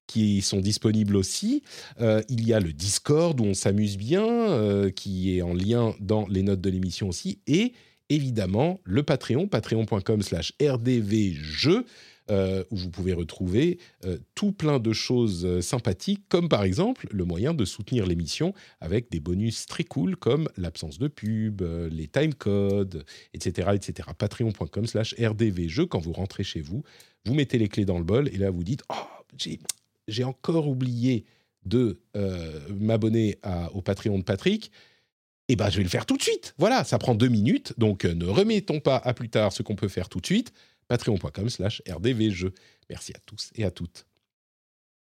qui 0.09 0.41
sont 0.41 0.59
disponibles 0.59 1.15
aussi. 1.15 1.61
Euh, 2.01 2.23
il 2.29 2.47
y 2.47 2.51
a 2.53 2.59
le 2.59 2.73
Discord 2.73 3.39
où 3.39 3.43
on 3.43 3.53
s'amuse 3.53 3.95
bien, 3.95 4.25
euh, 4.25 4.89
qui 4.89 5.37
est 5.37 5.43
en 5.43 5.53
lien 5.53 5.93
dans 5.99 6.25
les 6.27 6.41
notes 6.41 6.61
de 6.61 6.69
l'émission 6.71 7.09
aussi. 7.09 7.41
Et 7.45 7.73
évidemment, 8.09 8.81
le 8.85 9.03
Patreon, 9.03 9.47
patreon.com 9.47 10.23
slash 10.23 10.53
rdvjeux, 10.59 11.85
euh, 12.31 12.63
où 12.71 12.75
vous 12.75 12.89
pouvez 12.89 13.13
retrouver 13.13 13.77
tout 14.33 14.51
plein 14.51 14.79
de 14.79 14.93
choses 14.93 15.61
sympathiques, 15.61 16.23
comme 16.27 16.49
par 16.49 16.63
exemple 16.63 17.07
le 17.11 17.23
moyen 17.23 17.53
de 17.53 17.65
soutenir 17.65 18.07
l'émission 18.07 18.55
avec 18.81 19.11
des 19.11 19.19
bonus 19.19 19.67
très 19.67 19.83
cool 19.83 20.15
comme 20.15 20.49
l'absence 20.57 20.97
de 20.97 21.07
pub, 21.07 21.61
les 21.91 22.07
timecodes, 22.07 23.05
etc. 23.35 23.69
etc. 23.75 24.09
Patreon.com 24.17 24.87
slash 24.87 25.13
rdvjeux, 25.19 25.85
quand 25.85 25.99
vous 25.99 26.13
rentrez 26.13 26.43
chez 26.43 26.61
vous, 26.61 26.83
vous 27.25 27.35
mettez 27.35 27.59
les 27.59 27.67
clés 27.67 27.85
dans 27.85 27.99
le 27.99 28.03
bol 28.03 28.27
et 28.29 28.37
là 28.37 28.49
vous 28.49 28.63
dites 28.63 28.81
«Oh, 28.89 28.95
j'ai 29.37 29.59
j'ai 30.09 30.23
encore 30.23 30.67
oublié 30.67 31.25
de 31.65 31.99
euh, 32.15 32.59
m'abonner 32.69 33.37
au 33.73 33.81
Patreon 33.81 34.17
de 34.19 34.23
Patrick, 34.23 34.71
eh 35.49 35.55
ben, 35.55 35.69
je 35.69 35.77
vais 35.77 35.83
le 35.83 35.89
faire 35.89 36.05
tout 36.05 36.15
de 36.15 36.21
suite. 36.21 36.53
Voilà, 36.57 36.83
ça 36.83 36.99
prend 36.99 37.15
deux 37.15 37.27
minutes, 37.27 37.73
donc 37.77 38.05
euh, 38.05 38.13
ne 38.13 38.25
remettons 38.25 38.79
pas 38.79 38.97
à 38.97 39.13
plus 39.13 39.29
tard 39.29 39.51
ce 39.51 39.63
qu'on 39.63 39.75
peut 39.75 39.87
faire 39.87 40.07
tout 40.07 40.19
de 40.19 40.25
suite. 40.25 40.53
Patreon.com 40.87 41.49
slash 41.49 41.81
rdvjeux. 41.89 42.53
Merci 42.89 43.13
à 43.13 43.19
tous 43.25 43.51
et 43.55 43.63
à 43.63 43.71
toutes. 43.71 44.05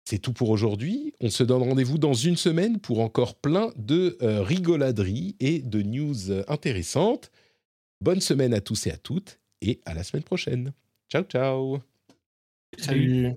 C'est 0.05 0.19
tout 0.21 0.33
pour 0.33 0.51
aujourd'hui. 0.51 1.13
On 1.21 1.31
se 1.31 1.43
donne 1.43 1.63
rendez-vous 1.63 1.99
dans 1.99 2.15
une 2.15 2.37
semaine 2.37 2.79
pour 2.79 3.01
encore 3.01 3.35
plein 3.35 3.73
de 3.77 4.17
euh, 4.23 4.41
rigoladeries 4.43 5.35
et 5.41 5.59
de 5.59 5.83
news 5.83 6.31
intéressantes. 6.47 7.33
Bonne 8.01 8.21
semaine 8.21 8.55
à 8.55 8.61
tous 8.61 8.87
et 8.87 8.93
à 8.93 8.97
toutes 8.97 9.41
et 9.63 9.81
à 9.85 9.95
la 9.95 10.05
semaine 10.05 10.23
prochaine. 10.23 10.73
Ciao, 11.11 11.25
ciao. 11.25 11.81
Salut 12.79 13.37